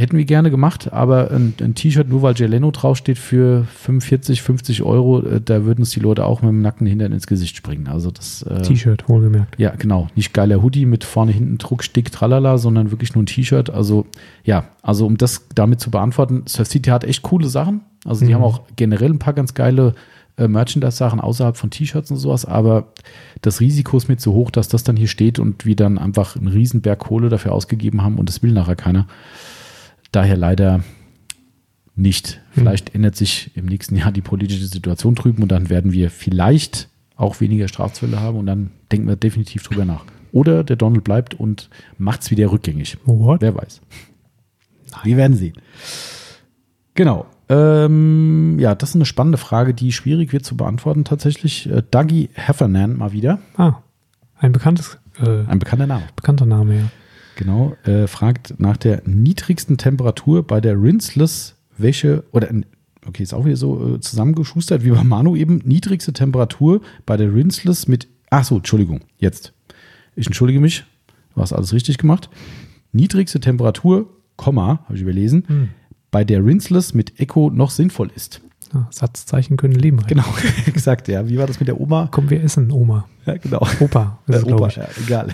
Hätten 0.00 0.16
wir 0.16 0.24
gerne 0.24 0.50
gemacht, 0.50 0.92
aber 0.92 1.30
ein, 1.30 1.54
ein 1.60 1.74
T-Shirt, 1.74 2.08
nur 2.08 2.22
weil 2.22 2.34
Geleno 2.34 2.70
draufsteht, 2.70 3.18
für 3.18 3.64
45, 3.64 4.40
50 4.42 4.82
Euro, 4.82 5.20
äh, 5.20 5.40
da 5.40 5.64
würden 5.64 5.80
uns 5.80 5.90
die 5.90 6.00
Leute 6.00 6.24
auch 6.24 6.42
mit 6.42 6.48
dem 6.48 6.62
nackten 6.62 6.86
Hintern 6.86 7.12
ins 7.12 7.26
Gesicht 7.26 7.54
springen. 7.56 7.86
Also 7.86 8.10
das 8.10 8.42
äh, 8.42 8.62
T-Shirt, 8.62 9.08
wohlgemerkt. 9.08 9.58
ja, 9.58 9.74
genau. 9.76 10.08
Nicht 10.16 10.32
geiler 10.32 10.62
Hoodie 10.62 10.86
mit 10.86 11.04
vorne 11.04 11.32
hinten 11.32 11.58
Druck, 11.58 11.84
Stick, 11.84 12.10
tralala, 12.10 12.58
sondern 12.58 12.90
wirklich 12.90 13.14
nur 13.14 13.22
ein 13.22 13.26
T-Shirt. 13.26 13.70
Also, 13.70 14.06
ja, 14.44 14.64
also 14.82 15.06
um 15.06 15.16
das 15.18 15.46
damit 15.54 15.80
zu 15.80 15.90
beantworten, 15.90 16.44
Surf 16.46 16.68
City 16.68 16.90
hat 16.90 17.04
echt 17.04 17.22
coole 17.22 17.48
Sachen. 17.48 17.82
Also, 18.06 18.24
die 18.24 18.30
Mhm. 18.30 18.36
haben 18.36 18.44
auch 18.44 18.62
generell 18.76 19.10
ein 19.10 19.18
paar 19.18 19.34
ganz 19.34 19.52
geile 19.54 19.94
äh, 20.38 20.48
Merchandise-Sachen 20.48 21.20
außerhalb 21.20 21.58
von 21.58 21.68
T-Shirts 21.70 22.10
und 22.10 22.16
sowas, 22.16 22.46
aber 22.46 22.92
das 23.42 23.60
Risiko 23.60 23.98
ist 23.98 24.08
mir 24.08 24.16
zu 24.16 24.32
hoch, 24.32 24.50
dass 24.50 24.68
das 24.68 24.82
dann 24.84 24.96
hier 24.96 25.08
steht 25.08 25.38
und 25.38 25.66
wir 25.66 25.76
dann 25.76 25.98
einfach 25.98 26.36
einen 26.36 26.48
Riesenberg 26.48 26.98
Kohle 27.00 27.28
dafür 27.28 27.52
ausgegeben 27.52 28.02
haben 28.02 28.16
und 28.16 28.28
das 28.30 28.42
will 28.42 28.52
nachher 28.52 28.76
keiner. 28.76 29.06
Daher 30.12 30.36
leider 30.36 30.82
nicht. 31.94 32.40
Vielleicht 32.52 32.94
ändert 32.94 33.16
sich 33.16 33.50
im 33.54 33.66
nächsten 33.66 33.96
Jahr 33.96 34.12
die 34.12 34.22
politische 34.22 34.66
Situation 34.66 35.14
drüben 35.14 35.42
und 35.42 35.50
dann 35.52 35.68
werden 35.68 35.92
wir 35.92 36.10
vielleicht 36.10 36.88
auch 37.16 37.40
weniger 37.40 37.68
Strafzölle 37.68 38.20
haben 38.20 38.38
und 38.38 38.46
dann 38.46 38.70
denken 38.90 39.06
wir 39.06 39.16
definitiv 39.16 39.62
drüber 39.62 39.84
nach. 39.84 40.04
Oder 40.32 40.64
der 40.64 40.76
Donald 40.76 41.04
bleibt 41.04 41.34
und 41.34 41.68
macht 41.98 42.22
es 42.22 42.30
wieder 42.30 42.50
rückgängig. 42.50 42.96
What? 43.04 43.42
Wer 43.42 43.54
weiß. 43.54 43.80
Wir 45.04 45.16
werden 45.16 45.36
sehen. 45.36 45.54
Genau. 46.94 47.26
Ähm, 47.48 48.58
ja, 48.60 48.74
das 48.74 48.90
ist 48.90 48.94
eine 48.94 49.04
spannende 49.06 49.38
Frage, 49.38 49.74
die 49.74 49.92
schwierig 49.92 50.32
wird 50.32 50.44
zu 50.44 50.56
beantworten 50.56 51.04
tatsächlich. 51.04 51.68
Äh, 51.68 51.82
Dougie 51.90 52.30
Heffernan 52.34 52.96
mal 52.96 53.12
wieder. 53.12 53.40
Ah, 53.56 53.74
ein 54.38 54.52
bekanntes, 54.52 54.98
äh, 55.20 55.44
Ein 55.46 55.58
bekannter 55.58 55.86
Name. 55.86 56.04
bekannter 56.16 56.46
Name, 56.46 56.76
ja. 56.76 56.84
Genau. 57.40 57.74
Äh, 57.84 58.06
fragt 58.06 58.54
nach 58.60 58.76
der 58.76 59.02
niedrigsten 59.06 59.76
Temperatur 59.78 60.46
bei 60.46 60.60
der 60.60 60.80
Rinseless 60.80 61.56
Wäsche 61.76 62.24
oder 62.32 62.48
okay, 63.06 63.22
ist 63.22 63.32
auch 63.34 63.44
wieder 63.46 63.56
so 63.56 63.94
äh, 63.96 64.00
zusammengeschustert 64.00 64.84
wie 64.84 64.90
bei 64.90 65.02
Manu 65.02 65.34
eben. 65.34 65.60
Niedrigste 65.64 66.12
Temperatur 66.12 66.82
bei 67.06 67.16
der 67.16 67.34
Rinseless 67.34 67.88
mit. 67.88 68.06
Ach 68.30 68.44
so, 68.44 68.58
Entschuldigung, 68.58 69.00
jetzt. 69.18 69.52
Ich 70.16 70.26
entschuldige 70.26 70.60
mich. 70.60 70.84
Du 71.34 71.40
hast 71.40 71.52
alles 71.52 71.72
richtig 71.72 71.98
gemacht. 71.98 72.28
Niedrigste 72.92 73.40
Temperatur, 73.40 74.08
Komma, 74.36 74.80
habe 74.84 74.96
ich 74.96 75.02
überlesen, 75.02 75.44
Hm. 75.46 75.68
bei 76.10 76.24
der 76.24 76.44
Rinseless 76.44 76.92
mit 76.92 77.18
Echo 77.20 77.50
noch 77.50 77.70
sinnvoll 77.70 78.10
ist. 78.14 78.40
Ah, 78.72 78.86
Satzzeichen 78.90 79.56
können 79.56 79.74
Leben 79.74 79.98
retten. 79.98 80.10
Genau, 80.20 80.26
exakt, 80.66 81.08
ja. 81.08 81.28
Wie 81.28 81.38
war 81.38 81.46
das 81.46 81.58
mit 81.58 81.66
der 81.68 81.80
Oma? 81.80 82.08
Komm, 82.10 82.30
wir 82.30 82.42
essen, 82.42 82.70
Oma. 82.70 83.08
Ja, 83.26 83.36
genau. 83.36 83.66
Opa, 83.80 84.18
ist 84.28 84.46
Äh, 84.46 84.52
Opa, 84.52 84.68
ja, 84.68 84.88
egal. 85.04 85.28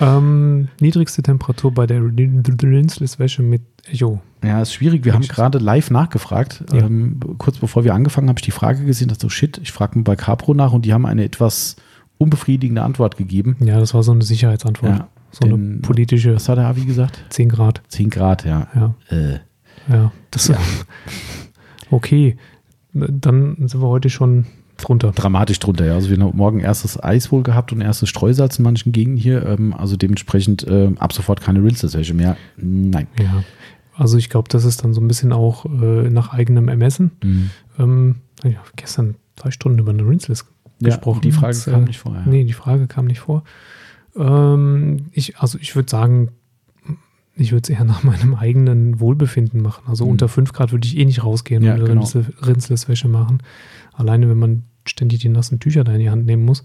Ähm, 0.00 0.68
niedrigste 0.80 1.22
Temperatur 1.22 1.72
bei 1.72 1.86
der 1.86 2.02
Rinseless-Wäsche 2.02 3.42
mit 3.42 3.62
Echo. 3.90 4.20
Ja, 4.44 4.60
ist 4.62 4.74
schwierig. 4.74 5.04
Wir 5.04 5.14
haben 5.14 5.22
gerade 5.22 5.58
live 5.58 5.90
nachgefragt. 5.90 6.64
Ja. 6.72 6.86
Ähm, 6.86 7.18
kurz 7.38 7.58
bevor 7.58 7.84
wir 7.84 7.94
angefangen 7.94 8.28
habe 8.28 8.38
ich 8.38 8.44
die 8.44 8.50
Frage 8.50 8.84
gesehen, 8.84 9.08
dass 9.08 9.18
so 9.18 9.28
shit, 9.28 9.58
ich 9.58 9.72
frage 9.72 9.98
mal 9.98 10.02
bei 10.02 10.16
Capro 10.16 10.54
nach 10.54 10.72
und 10.72 10.84
die 10.84 10.92
haben 10.92 11.06
eine 11.06 11.24
etwas 11.24 11.76
unbefriedigende 12.18 12.82
Antwort 12.82 13.16
gegeben. 13.16 13.56
Ja, 13.60 13.78
das 13.78 13.94
war 13.94 14.02
so 14.02 14.12
eine 14.12 14.22
Sicherheitsantwort. 14.22 14.98
Ja, 14.98 15.08
so 15.30 15.44
eine 15.46 15.54
denn- 15.56 15.82
politische 15.82 16.34
Was 16.34 16.48
hat 16.48 16.58
der 16.58 16.66
Avi 16.66 16.84
gesagt? 16.84 17.24
10 17.30 17.48
Grad. 17.48 17.82
10 17.88 18.10
Grad, 18.10 18.44
ja. 18.44 18.66
Ja, 18.74 18.94
Äh, 19.08 19.38
ja. 19.88 20.12
Das 20.30 20.52
Okay, 21.90 22.36
dann 22.92 23.56
sind 23.68 23.80
wir 23.80 23.88
heute 23.88 24.10
schon 24.10 24.46
drunter. 24.76 25.12
dramatisch 25.12 25.58
drunter, 25.58 25.86
ja. 25.86 25.94
Also 25.94 26.10
wir 26.10 26.18
haben 26.18 26.36
morgen 26.36 26.60
erstes 26.60 27.02
Eis 27.02 27.32
wohl 27.32 27.42
gehabt 27.42 27.72
und 27.72 27.80
erstes 27.80 28.08
Streusalz 28.08 28.58
in 28.58 28.64
manchen 28.64 28.92
Gegenden 28.92 29.20
hier. 29.20 29.46
Ähm, 29.46 29.72
also 29.74 29.96
dementsprechend 29.96 30.66
äh, 30.66 30.90
ab 30.98 31.12
sofort 31.12 31.40
keine 31.40 31.62
Rinseless-Wäsche 31.62 32.14
mehr. 32.14 32.36
Nein. 32.56 33.06
Ja. 33.20 33.42
Also 33.94 34.18
ich 34.18 34.28
glaube, 34.28 34.48
das 34.50 34.64
ist 34.64 34.84
dann 34.84 34.92
so 34.92 35.00
ein 35.00 35.08
bisschen 35.08 35.32
auch 35.32 35.64
äh, 35.64 36.10
nach 36.10 36.32
eigenem 36.32 36.68
Ermessen. 36.68 37.12
Mhm. 37.24 37.50
Ähm, 37.78 38.14
ich 38.44 38.56
habe 38.56 38.68
gestern 38.76 39.14
drei 39.36 39.50
Stunden 39.50 39.78
über 39.78 39.90
eine 39.92 40.06
Rinseless 40.06 40.44
Ja, 40.80 40.88
gesprochen. 40.90 41.22
die 41.22 41.32
Frage 41.32 41.54
Das, 41.54 41.64
kam 41.64 41.82
äh, 41.82 41.86
nicht 41.86 41.98
vorher. 41.98 42.22
Nee, 42.26 42.44
die 42.44 42.52
Frage 42.52 42.86
kam 42.86 43.06
nicht 43.06 43.20
vor. 43.20 43.42
Ähm, 44.16 45.06
ich, 45.12 45.38
also 45.38 45.58
ich 45.60 45.74
würde 45.76 45.90
sagen, 45.90 46.30
ich 47.34 47.52
würde 47.52 47.70
es 47.72 47.78
eher 47.78 47.84
nach 47.84 48.02
meinem 48.02 48.34
eigenen 48.34 49.00
Wohlbefinden 49.00 49.60
machen. 49.62 49.84
Also 49.88 50.04
Mhm. 50.04 50.12
unter 50.12 50.28
5 50.28 50.52
Grad 50.52 50.72
würde 50.72 50.86
ich 50.86 50.96
eh 50.96 51.04
nicht 51.04 51.22
rausgehen 51.24 51.62
Ja, 51.62 51.74
und 51.74 51.80
eine 51.80 51.88
genau. 51.88 52.08
Rinseless-Wäsche 52.46 53.08
machen. 53.08 53.38
Alleine, 53.96 54.28
wenn 54.28 54.38
man 54.38 54.62
ständig 54.84 55.20
die 55.20 55.28
nassen 55.28 55.58
Tücher 55.60 55.84
da 55.84 55.92
in 55.92 56.00
die 56.00 56.10
Hand 56.10 56.26
nehmen 56.26 56.44
muss. 56.44 56.64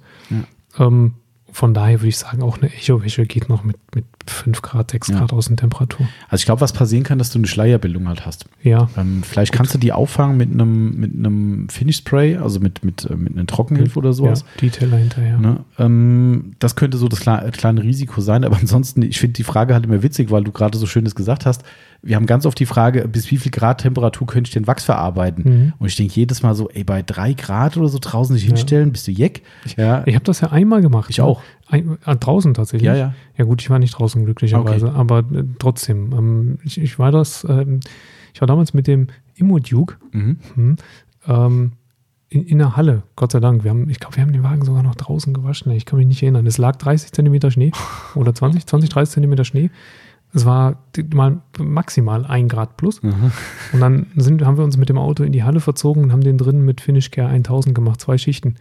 Ähm, 0.78 1.16
von 1.54 1.74
daher 1.74 2.00
würde 2.00 2.08
ich 2.08 2.18
sagen, 2.18 2.42
auch 2.44 2.60
eine 2.62 2.72
Echo-Wäsche 2.72 3.26
geht 3.26 3.50
noch 3.50 3.66
mit, 3.66 3.76
mit 3.94 4.06
5 4.26 4.62
Grad, 4.62 4.92
6 4.92 5.10
Ja. 5.10 5.20
Grad 5.20 5.34
Außentemperatur. 5.34 6.08
Also 6.30 6.42
ich 6.42 6.46
glaube, 6.46 6.62
was 6.62 6.72
passieren 6.72 7.04
kann, 7.04 7.20
dass 7.20 7.30
du 7.30 7.40
eine 7.40 7.48
Schleierbildung 7.48 8.08
halt 8.08 8.26
hast. 8.26 8.46
Ja, 8.64 8.90
Ähm, 8.96 9.22
vielleicht 9.24 9.52
kannst 9.52 9.74
du 9.74 9.78
die 9.78 9.92
auffangen 9.92 10.38
mit 10.38 10.50
einem 10.50 10.98
mit 10.98 11.14
einem 11.14 11.68
Finish 11.68 11.98
Spray, 11.98 12.38
also 12.38 12.62
mit 12.62 12.86
mit 12.86 13.04
äh, 13.10 13.16
mit 13.18 13.34
einer 13.34 13.46
Trockenhilfe 13.48 14.00
oder 14.00 14.10
ja 14.10 14.14
sowas. 14.14 14.46
Detailer 14.62 14.98
hinterher. 14.98 15.40
Ne? 15.40 15.66
Ähm, 15.78 16.54
das 16.60 16.78
könnte 16.78 16.98
so 16.98 17.10
das 17.10 17.20
kle 17.20 17.52
kleine 17.52 17.84
Risiko 17.84 18.22
sein, 18.22 18.46
aber 18.46 18.56
ansonsten, 18.62 19.02
ich 19.02 19.20
finde 19.20 19.34
die 19.34 19.44
Frage 19.44 19.74
halt 19.74 19.86
immer 19.86 20.02
witzig, 20.04 20.32
weil 20.32 20.46
du 20.46 20.54
gerade 20.54 20.78
so 20.78 20.86
schönes 20.88 21.16
gesagt 21.16 21.46
hast. 21.46 21.64
Wir 22.04 22.16
haben 22.16 22.26
ganz 22.26 22.46
oft 22.46 22.60
die 22.60 22.66
Frage, 22.66 23.08
bis 23.08 23.30
wie 23.30 23.38
viel 23.38 23.52
Grad 23.52 23.82
Temperatur 23.82 24.26
könnte 24.26 24.48
ich 24.48 24.54
den 24.54 24.66
Wachs 24.66 24.84
verarbeiten? 24.84 25.44
Mhm. 25.44 25.74
Und 25.78 25.88
ich 25.88 25.96
denke 25.96 26.14
jedes 26.16 26.42
Mal 26.42 26.56
so, 26.56 26.70
ey, 26.70 26.84
bei 26.84 27.04
drei 27.04 27.34
Grad 27.34 27.78
oder 27.78 27.90
so 27.90 28.00
draußen 28.02 28.36
sich 28.36 28.46
hinstellen, 28.46 28.92
bist 28.92 29.08
du 29.08 29.12
jeck? 29.12 29.44
Ja, 29.78 30.06
Ich 30.08 30.16
habe 30.16 30.26
das 30.26 30.42
ja 30.42 30.52
einmal 30.52 30.82
gemacht. 30.82 31.10
Ich 31.10 31.20
ne? 31.20 31.26
auch. 31.26 31.42
Ein, 31.68 31.98
äh, 32.06 32.16
draußen 32.16 32.54
tatsächlich. 32.54 32.88
Ja, 32.88 32.96
ja. 32.96 33.14
Ja 33.38 33.46
gut, 33.46 33.62
ich 33.62 33.70
war 33.70 33.80
nicht 33.80 33.92
draußen 33.92 34.24
glücklicherweise, 34.26 34.92
aber 34.92 35.20
äh, 35.20 35.44
trotzdem. 35.60 36.12
Ähm, 36.12 36.58
ich, 36.64 36.80
ich 36.82 36.98
war 36.98 37.12
das, 37.12 37.46
ähm, 37.48 37.82
ich 38.34 38.42
war 38.42 38.48
damals 38.48 38.74
mit 38.74 38.88
dem 38.88 39.08
Immo-Duke 39.36 39.96
mhm. 40.12 40.40
hm, 40.56 40.76
ähm, 41.28 41.72
in, 42.30 42.46
in 42.46 42.58
der 42.60 42.78
Halle, 42.78 43.04
Gott 43.16 43.34
sei 43.34 43.42
Dank. 43.42 43.64
Wir 43.64 43.72
haben, 43.72 43.90
ich 43.90 44.00
glaube, 44.00 44.16
wir 44.16 44.24
haben 44.24 44.32
den 44.32 44.44
Wagen 44.44 44.64
sogar 44.64 44.84
noch 44.84 44.96
draußen 44.96 45.34
gewaschen. 45.34 45.72
Ich 45.74 45.86
kann 45.86 46.00
mich 46.00 46.08
nicht 46.08 46.24
erinnern. 46.24 46.48
Es 46.48 46.58
lag 46.58 46.78
30 46.78 47.12
Zentimeter 47.12 47.52
Schnee 47.52 47.72
oder 48.16 48.34
20, 48.34 48.66
20, 48.66 48.90
30 48.90 49.14
Zentimeter 49.14 49.44
Schnee. 49.44 49.70
Es 50.34 50.46
war 50.46 50.78
mal 51.14 51.42
maximal 51.60 52.26
ein 52.26 52.48
Grad 52.48 52.78
plus. 52.78 53.04
Mhm. 53.04 53.32
Und 53.74 53.80
dann 53.82 54.06
sind, 54.16 54.46
haben 54.46 54.58
wir 54.58 54.64
uns 54.64 54.78
mit 54.78 54.90
dem 54.90 54.98
Auto 54.98 55.24
in 55.24 55.32
die 55.34 55.44
Halle 55.44 55.60
verzogen 55.60 56.04
und 56.04 56.12
haben 56.12 56.22
den 56.22 56.38
drinnen 56.38 56.64
mit 56.64 56.80
Finish 56.82 57.12
Care 57.12 57.28
1000 57.30 57.76
gemacht, 57.76 58.00
zwei 58.02 58.18
Schichten. 58.18 58.56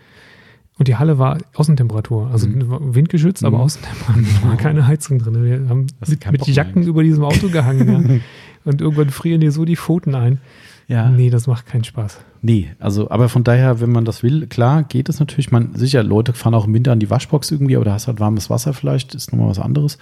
Und 0.79 0.89
die 0.89 0.97
Halle 0.97 1.19
war 1.19 1.39
Außentemperatur, 1.55 2.31
also 2.33 2.49
Mhm. 2.49 2.95
windgeschützt, 2.95 3.45
aber 3.45 3.59
Mhm. 3.59 3.63
Außentemperatur. 3.65 4.49
War 4.49 4.57
keine 4.57 4.87
Heizung 4.87 5.19
drin. 5.19 5.45
Wir 5.45 5.69
haben 5.69 5.87
mit, 6.09 6.31
mit 6.33 6.47
Jacken 6.49 6.73
eigentlich. 6.77 6.89
über 6.89 7.03
diesem 7.03 7.23
Auto 7.25 7.49
gehangen. 7.51 7.89
ja. 8.11 8.19
Und 8.65 8.81
irgendwann 8.83 9.09
frieren 9.11 9.41
dir 9.41 9.53
so 9.53 9.65
die 9.65 9.77
Pfoten 9.77 10.15
ein. 10.15 10.39
Ja. 10.87 11.09
Nee, 11.09 11.31
das 11.31 11.47
macht 11.47 11.67
keinen 11.67 11.85
Spaß. 11.85 12.19
Nee, 12.43 12.71
also, 12.79 13.11
aber 13.11 13.29
von 13.29 13.45
daher, 13.45 13.81
wenn 13.81 13.91
man 13.93 14.05
das 14.05 14.23
will, 14.23 14.47
klar, 14.49 14.83
geht 14.83 15.09
es 15.09 15.21
natürlich. 15.21 15.51
Man, 15.53 15.75
sicher, 15.77 16.03
Leute 16.03 16.33
fahren 16.33 16.55
auch 16.55 16.67
im 16.67 16.75
Winter 16.75 16.93
an 16.93 16.99
die 16.99 17.09
Waschbox 17.09 17.51
irgendwie, 17.53 17.77
aber 17.77 17.85
da 17.85 17.93
hast 17.93 18.07
halt 18.09 18.19
warmes 18.21 18.51
Wasser 18.51 18.73
vielleicht, 18.75 19.15
ist 19.15 19.33
nochmal 19.33 19.49
was 19.51 19.59
anderes. 19.61 19.99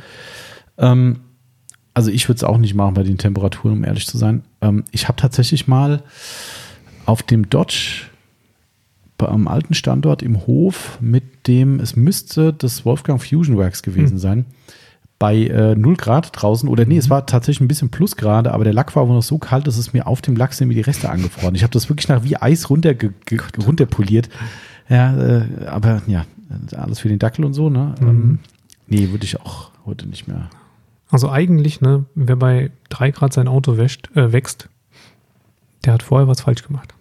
Ähm, 0.78 1.18
also 1.98 2.10
ich 2.12 2.28
würde 2.28 2.36
es 2.36 2.44
auch 2.44 2.58
nicht 2.58 2.74
machen 2.74 2.94
bei 2.94 3.02
den 3.02 3.18
Temperaturen, 3.18 3.72
um 3.78 3.84
ehrlich 3.84 4.06
zu 4.06 4.16
sein. 4.16 4.42
Ähm, 4.60 4.84
ich 4.92 5.08
habe 5.08 5.16
tatsächlich 5.20 5.66
mal 5.66 6.02
auf 7.06 7.22
dem 7.24 7.50
Dodge 7.50 8.04
bei- 9.18 9.26
am 9.28 9.48
alten 9.48 9.74
Standort 9.74 10.22
im 10.22 10.46
Hof 10.46 10.98
mit 11.00 11.46
dem, 11.48 11.80
es 11.80 11.96
müsste 11.96 12.52
das 12.52 12.84
Wolfgang 12.84 13.20
Fusion 13.20 13.56
Works 13.56 13.82
gewesen 13.82 14.12
Hm. 14.12 14.18
sein, 14.18 14.44
bei 15.18 15.34
äh, 15.48 15.74
0 15.74 15.96
Grad 15.96 16.30
draußen, 16.40 16.68
oder 16.68 16.84
nee, 16.84 16.94
Mhm. 16.94 17.00
es 17.00 17.10
war 17.10 17.26
tatsächlich 17.26 17.60
ein 17.60 17.66
bisschen 17.66 17.88
Plusgrade, 17.90 18.52
aber 18.52 18.62
der 18.62 18.72
Lack 18.72 18.94
war 18.94 19.08
wohl 19.08 19.16
noch 19.16 19.22
so 19.24 19.38
kalt, 19.38 19.66
dass 19.66 19.76
es 19.76 19.92
mir 19.92 20.06
auf 20.06 20.22
dem 20.22 20.36
Lack 20.36 20.52
sind 20.54 20.68
mir 20.68 20.74
die 20.74 20.80
Reste 20.82 21.10
angefroren. 21.10 21.56
Ich 21.56 21.64
habe 21.64 21.72
das 21.72 21.88
wirklich 21.88 22.08
nach 22.08 22.22
wie 22.22 22.36
Eis 22.36 22.70
runter 22.70 22.94
runterpoliert. 23.66 24.28
Ja, 24.88 25.16
äh, 25.16 25.66
aber 25.66 26.02
ja, 26.06 26.24
alles 26.76 27.00
für 27.00 27.08
den 27.08 27.18
Dackel 27.18 27.44
und 27.44 27.54
so, 27.54 27.68
ne? 27.68 27.94
Mhm. 28.00 28.08
Ähm, 28.08 28.38
nee, 28.86 29.10
würde 29.10 29.24
ich 29.24 29.40
auch 29.40 29.72
heute 29.84 30.06
nicht 30.08 30.28
mehr. 30.28 30.48
Also 31.10 31.30
eigentlich, 31.30 31.80
ne, 31.80 32.04
wer 32.14 32.36
bei 32.36 32.70
3 32.90 33.10
Grad 33.12 33.32
sein 33.32 33.48
Auto 33.48 33.76
wäscht, 33.76 34.10
äh, 34.14 34.32
wächst, 34.32 34.68
der 35.84 35.94
hat 35.94 36.02
vorher 36.02 36.28
was 36.28 36.42
falsch 36.42 36.62
gemacht. 36.62 36.94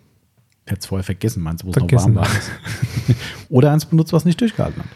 Er 0.66 0.74
hat 0.74 0.80
es 0.80 0.86
vorher 0.86 1.04
vergessen, 1.04 1.44
meinst 1.44 1.64
du, 1.64 1.68
wo 1.68 1.72
es 1.72 1.78
noch 1.78 1.92
warm 1.92 2.16
war. 2.16 2.28
oder 3.50 3.72
eins 3.72 3.86
benutzt, 3.86 4.14
was 4.14 4.26
nicht 4.26 4.40
durchgehalten 4.42 4.84
hat. 4.84 4.90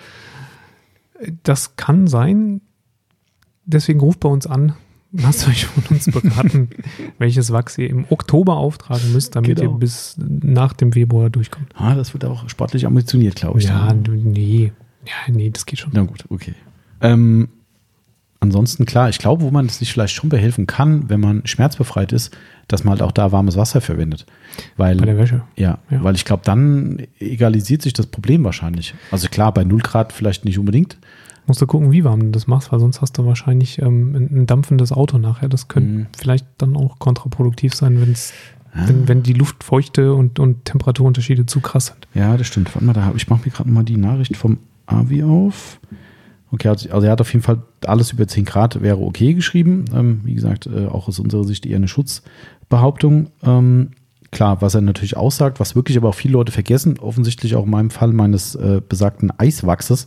Das 1.43 1.75
kann 1.75 2.07
sein. 2.07 2.61
Deswegen 3.65 3.99
ruft 3.99 4.19
bei 4.21 4.29
uns 4.29 4.47
an. 4.47 4.73
Lasst 5.13 5.45
euch 5.47 5.65
von 5.65 5.83
uns 5.95 6.05
beraten, 6.09 6.69
welches 7.17 7.51
Wachs 7.51 7.77
ihr 7.77 7.89
im 7.89 8.05
Oktober 8.09 8.55
auftragen 8.55 9.11
müsst, 9.11 9.35
damit 9.35 9.57
Genau. 9.57 9.73
ihr 9.73 9.77
bis 9.77 10.15
nach 10.17 10.71
dem 10.73 10.93
Februar 10.93 11.29
durchkommt. 11.29 11.73
Ah, 11.75 11.95
das 11.95 12.13
wird 12.13 12.23
auch 12.23 12.47
sportlich 12.49 12.85
ambitioniert, 12.85 13.35
glaube 13.35 13.59
ich. 13.59 13.65
Ja, 13.65 13.87
dann. 13.87 14.03
du- 14.03 14.13
nee. 14.13 14.71
Ja, 15.05 15.33
nee, 15.33 15.49
das 15.49 15.65
geht 15.65 15.79
schon. 15.79 15.91
Na 15.93 16.03
gut, 16.03 16.23
okay. 16.29 16.53
Ähm, 17.01 17.49
ansonsten, 18.41 18.85
klar, 18.85 19.07
ich 19.09 19.19
glaube, 19.19 19.43
wo 19.43 19.51
man 19.51 19.69
sich 19.69 19.91
vielleicht 19.93 20.13
schon 20.13 20.29
behelfen 20.29 20.67
kann, 20.67 21.09
wenn 21.09 21.19
man 21.21 21.41
schmerzbefreit 21.45 22.11
ist, 22.11 22.35
dass 22.67 22.83
man 22.83 22.91
halt 22.93 23.01
auch 23.01 23.11
da 23.11 23.31
warmes 23.31 23.55
Wasser 23.55 23.81
verwendet. 23.81 24.25
Weil, 24.77 24.97
Bei 24.97 25.05
der 25.05 25.17
Wäsche. 25.17 25.43
ja, 25.55 25.77
Ja. 25.89 26.03
weil 26.03 26.15
ich 26.15 26.25
glaube, 26.25 26.43
dann 26.45 27.01
egalisiert 27.19 27.81
sich 27.81 27.93
das 27.93 28.07
Problem 28.07 28.43
wahrscheinlich. 28.43 28.93
Also 29.11 29.29
klar, 29.29 29.53
bei 29.53 29.63
0 29.63 29.79
Grad 29.81 30.11
vielleicht 30.13 30.43
nicht 30.45 30.59
unbedingt. 30.59 30.97
Musst 31.47 31.61
du 31.61 31.67
gucken, 31.67 31.91
wie 31.91 32.03
warm 32.03 32.19
du 32.19 32.29
das 32.29 32.47
machst, 32.47 32.71
weil 32.71 32.79
sonst 32.79 33.01
hast 33.01 33.17
du 33.17 33.25
wahrscheinlich 33.25 33.79
ähm, 33.81 34.15
ein, 34.31 34.45
dampfendes 34.47 34.91
Auto 34.91 35.17
nachher. 35.17 35.49
Das 35.49 35.67
könnte 35.67 35.89
Mhm. 35.89 36.05
vielleicht 36.17 36.45
dann 36.59 36.75
auch 36.75 36.99
kontraproduktiv 36.99 37.73
sein, 37.73 37.99
wenn's, 38.01 38.33
Ah. 38.73 38.87
wenn, 38.87 39.07
wenn 39.09 39.23
die 39.23 39.33
Luftfeuchte 39.33 40.13
und, 40.13 40.39
und 40.39 40.63
Temperaturunterschiede 40.65 41.45
zu 41.45 41.59
krass 41.59 41.87
sind. 41.87 42.07
Ja, 42.13 42.37
das 42.37 42.47
stimmt. 42.47 42.73
Warte 42.73 42.85
mal, 42.85 42.93
da 42.93 43.03
hab, 43.05 43.15
ich 43.17 43.27
mache 43.29 43.41
mir 43.45 43.51
gerade 43.51 43.67
nochmal 43.67 43.83
die 43.83 43.97
Nachricht 43.97 44.37
vom 44.37 44.59
Avi 44.85 45.23
auf. 45.23 45.79
Okay, 46.51 46.67
also, 46.67 46.89
also 46.91 47.05
er 47.05 47.11
hat 47.13 47.21
auf 47.21 47.31
jeden 47.33 47.43
Fall 47.43 47.59
alles 47.85 48.11
über 48.11 48.27
10 48.27 48.45
Grad 48.45 48.81
wäre 48.81 48.99
okay 48.99 49.33
geschrieben. 49.33 49.85
Ähm, 49.95 50.21
wie 50.23 50.33
gesagt, 50.35 50.67
äh, 50.67 50.87
auch 50.87 51.07
aus 51.07 51.17
unserer 51.19 51.43
Sicht 51.45 51.65
eher 51.65 51.77
eine 51.77 51.87
Schutzbehauptung. 51.87 53.29
Ähm, 53.43 53.91
klar, 54.31 54.61
was 54.61 54.75
er 54.75 54.81
natürlich 54.81 55.17
aussagt, 55.17 55.59
was 55.59 55.75
wirklich 55.75 55.97
aber 55.97 56.09
auch 56.09 56.15
viele 56.15 56.33
Leute 56.33 56.51
vergessen, 56.51 56.99
offensichtlich 56.99 57.55
auch 57.55 57.63
in 57.65 57.69
meinem 57.71 57.89
Fall 57.89 58.11
meines 58.13 58.55
äh, 58.55 58.81
besagten 58.87 59.31
Eiswachses, 59.37 60.05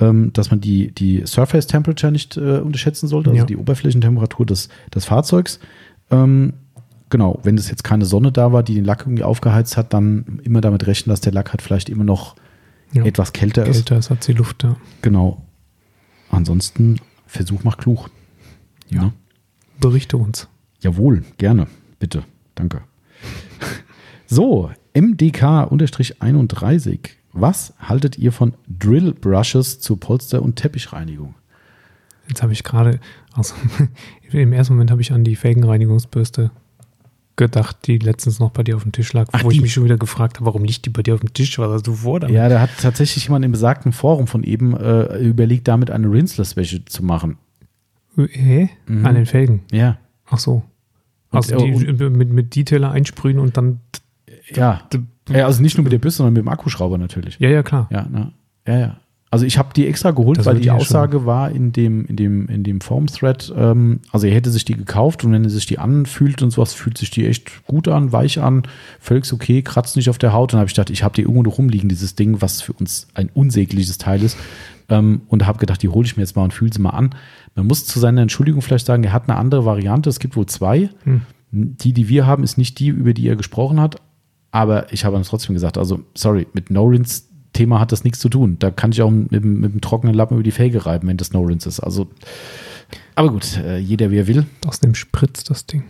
ähm, 0.00 0.32
dass 0.32 0.50
man 0.50 0.60
die, 0.60 0.92
die 0.92 1.22
Surface 1.26 1.66
Temperature 1.68 2.10
nicht 2.12 2.36
äh, 2.36 2.58
unterschätzen 2.58 3.06
sollte, 3.08 3.30
also 3.30 3.40
Ja. 3.40 3.46
die 3.46 3.56
Oberflächentemperatur 3.56 4.46
des, 4.46 4.68
des 4.92 5.04
Fahrzeugs. 5.04 5.60
Ähm, 6.10 6.54
genau, 7.10 7.38
wenn 7.44 7.56
es 7.56 7.70
jetzt 7.70 7.84
keine 7.84 8.04
Sonne 8.04 8.32
da 8.32 8.52
war, 8.52 8.62
die 8.64 8.74
den 8.74 8.84
Lack 8.84 9.02
irgendwie 9.02 9.22
aufgeheizt 9.24 9.76
hat, 9.76 9.92
dann 9.94 10.40
immer 10.42 10.60
damit 10.60 10.86
rechnen, 10.88 11.10
dass 11.12 11.20
der 11.20 11.32
Lack 11.32 11.50
halt 11.52 11.62
vielleicht 11.62 11.88
immer 11.88 12.04
noch 12.04 12.34
Ja. 12.92 13.04
etwas 13.04 13.32
kälter 13.32 13.64
ist. 13.66 13.74
Kälter 13.86 13.98
ist 13.98 14.10
als 14.10 14.26
die 14.26 14.32
Luft, 14.32 14.64
ja. 14.64 14.76
Genau. 15.02 15.43
Ansonsten 16.34 17.00
Versuch 17.26 17.64
macht 17.64 17.78
klug. 17.78 18.10
Ja. 18.88 19.12
Berichte 19.80 20.16
uns. 20.16 20.46
Jawohl, 20.80 21.24
gerne. 21.38 21.66
Bitte. 21.98 22.22
Danke. 22.54 22.82
So, 24.26 24.70
MDK-31. 24.94 27.10
Was 27.34 27.74
haltet 27.78 28.16
ihr 28.18 28.32
von 28.32 28.54
Drill 28.66 29.12
Brushes 29.12 29.80
zur 29.80 30.00
Polster- 30.00 30.42
und 30.42 30.56
Teppichreinigung? 30.56 31.34
Jetzt 32.26 32.42
habe 32.42 32.54
ich 32.54 32.64
gerade, 32.64 33.00
also 33.34 33.54
im 34.32 34.54
ersten 34.54 34.72
Moment 34.74 34.90
habe 34.90 35.02
ich 35.02 35.12
an 35.12 35.24
die 35.24 35.36
Felgenreinigungsbürste 35.36 36.50
gedacht, 37.36 37.76
die 37.86 37.98
letztens 37.98 38.38
noch 38.38 38.50
bei 38.50 38.62
dir 38.62 38.76
auf 38.76 38.82
dem 38.84 38.92
Tisch 38.92 39.12
lag, 39.12 39.28
Ach, 39.32 39.42
wo 39.44 39.50
ich 39.50 39.56
die? 39.56 39.62
mich 39.62 39.72
schon 39.72 39.84
wieder 39.84 39.96
gefragt 39.98 40.36
habe, 40.36 40.46
warum 40.46 40.64
liegt 40.64 40.84
die 40.86 40.90
bei 40.90 41.02
dir 41.02 41.14
auf 41.14 41.20
dem 41.20 41.32
Tisch? 41.32 41.58
Was 41.58 41.70
hast 41.70 41.86
du 41.86 41.94
vor 41.94 42.20
damit? 42.20 42.34
Ja, 42.34 42.48
da 42.48 42.60
hat 42.60 42.70
tatsächlich 42.80 43.24
jemand 43.24 43.44
im 43.44 43.52
besagten 43.52 43.92
Forum 43.92 44.26
von 44.26 44.44
eben 44.44 44.76
äh, 44.76 45.18
überlegt, 45.18 45.66
damit 45.68 45.90
eine 45.90 46.10
Rinseless-Wäsche 46.10 46.84
zu 46.84 47.04
machen. 47.04 47.38
Hä? 48.16 48.70
Mhm. 48.86 49.04
An 49.06 49.14
den 49.16 49.26
Felgen. 49.26 49.62
Ja. 49.72 49.98
Ach 50.26 50.38
so. 50.38 50.62
Und- 51.30 51.36
Also 51.36 51.56
die, 51.56 51.70
mit, 52.10 52.30
mit 52.30 52.54
Detailer 52.54 52.92
einsprühen 52.92 53.38
und 53.40 53.56
dann. 53.56 53.80
Ja. 54.50 54.82
ja. 55.28 55.46
Also 55.46 55.62
nicht 55.62 55.76
nur 55.76 55.82
mit 55.84 55.92
der 55.92 55.98
Bürste, 55.98 56.18
sondern 56.18 56.34
mit 56.34 56.42
dem 56.42 56.48
Akkuschrauber 56.48 56.98
natürlich. 56.98 57.38
Ja, 57.40 57.48
ja, 57.48 57.62
klar. 57.64 57.88
Ja, 57.90 58.06
ne? 58.08 58.32
ja, 58.68 58.78
ja. 58.78 58.96
Also 59.34 59.46
ich 59.46 59.58
habe 59.58 59.70
die 59.74 59.88
extra 59.88 60.12
geholt, 60.12 60.38
Das 60.38 60.46
weil 60.46 60.60
die 60.60 60.70
Aussage 60.70 61.26
war 61.26 61.50
in 61.50 61.72
dem, 61.72 62.04
in 62.04 62.14
dem, 62.14 62.46
in 62.46 62.62
dem 62.62 62.80
Forum-Thread, 62.80 63.52
ähm, 63.56 63.98
also 64.12 64.28
er 64.28 64.32
hätte 64.32 64.48
sich 64.48 64.64
die 64.64 64.76
gekauft 64.76 65.24
und 65.24 65.32
wenn 65.32 65.42
er 65.42 65.50
sich 65.50 65.66
die 65.66 65.80
anfühlt 65.80 66.40
und 66.40 66.52
sowas, 66.52 66.72
fühlt 66.72 66.96
sich 66.96 67.10
die 67.10 67.26
echt 67.26 67.66
gut 67.66 67.88
an, 67.88 68.12
weich 68.12 68.40
an, 68.40 68.62
völlig 69.00 69.32
okay, 69.32 69.62
kratzt 69.62 69.96
nicht 69.96 70.08
auf 70.08 70.18
der 70.18 70.32
Haut. 70.32 70.54
Und 70.54 70.60
habe 70.60 70.68
ich 70.68 70.74
gedacht, 70.74 70.90
ich 70.90 71.02
habe 71.02 71.16
die 71.16 71.22
irgendwo 71.22 71.42
noch 71.42 71.58
rumliegen, 71.58 71.88
dieses 71.88 72.14
Ding, 72.14 72.42
was 72.42 72.62
für 72.62 72.74
uns 72.74 73.08
ein 73.14 73.28
unsägliches 73.34 73.98
Teil 73.98 74.22
ist. 74.22 74.36
Ähm, 74.88 75.22
und 75.26 75.44
habe 75.48 75.58
gedacht, 75.58 75.82
die 75.82 75.88
hole 75.88 76.06
ich 76.06 76.16
mir 76.16 76.22
jetzt 76.22 76.36
mal 76.36 76.44
und 76.44 76.54
fühle 76.54 76.72
sie 76.72 76.80
mal 76.80 76.90
an. 76.90 77.16
Man 77.56 77.66
muss 77.66 77.86
zu 77.86 77.98
seiner 77.98 78.22
Entschuldigung 78.22 78.62
vielleicht 78.62 78.86
sagen, 78.86 79.02
er 79.02 79.12
hat 79.12 79.28
eine 79.28 79.36
andere 79.36 79.64
Variante. 79.64 80.10
Es 80.10 80.20
gibt 80.20 80.36
wohl 80.36 80.46
zwei. 80.46 80.90
Hm. 81.02 81.22
Die, 81.50 81.92
die 81.92 82.08
wir 82.08 82.24
haben, 82.24 82.44
ist 82.44 82.56
nicht 82.56 82.78
die, 82.78 82.86
über 82.86 83.14
die 83.14 83.26
er 83.26 83.34
gesprochen 83.34 83.80
hat. 83.80 83.96
Aber 84.52 84.92
ich 84.92 85.04
habe 85.04 85.16
dann 85.16 85.24
trotzdem 85.24 85.54
gesagt, 85.54 85.76
also 85.76 86.04
sorry, 86.14 86.46
mit 86.52 86.70
No-Rinse 86.70 87.33
Thema 87.54 87.80
hat 87.80 87.90
das 87.92 88.04
nichts 88.04 88.18
zu 88.18 88.28
tun. 88.28 88.56
Da 88.58 88.70
kann 88.70 88.92
ich 88.92 89.00
auch 89.00 89.10
mit, 89.10 89.32
mit 89.32 89.72
dem 89.72 89.80
trockenen 89.80 90.14
Lappen 90.14 90.34
über 90.34 90.42
die 90.42 90.50
Felge 90.50 90.84
reiben, 90.84 91.08
wenn 91.08 91.16
das 91.16 91.32
No-Rinse 91.32 91.68
ist. 91.70 91.80
Also, 91.80 92.08
aber 93.14 93.30
gut, 93.30 93.56
äh, 93.56 93.78
jeder 93.78 94.10
wie 94.10 94.18
er 94.18 94.26
will. 94.26 94.44
Aus 94.66 94.80
dem 94.80 94.94
spritzt 94.94 95.48
das 95.48 95.64
Ding. 95.66 95.84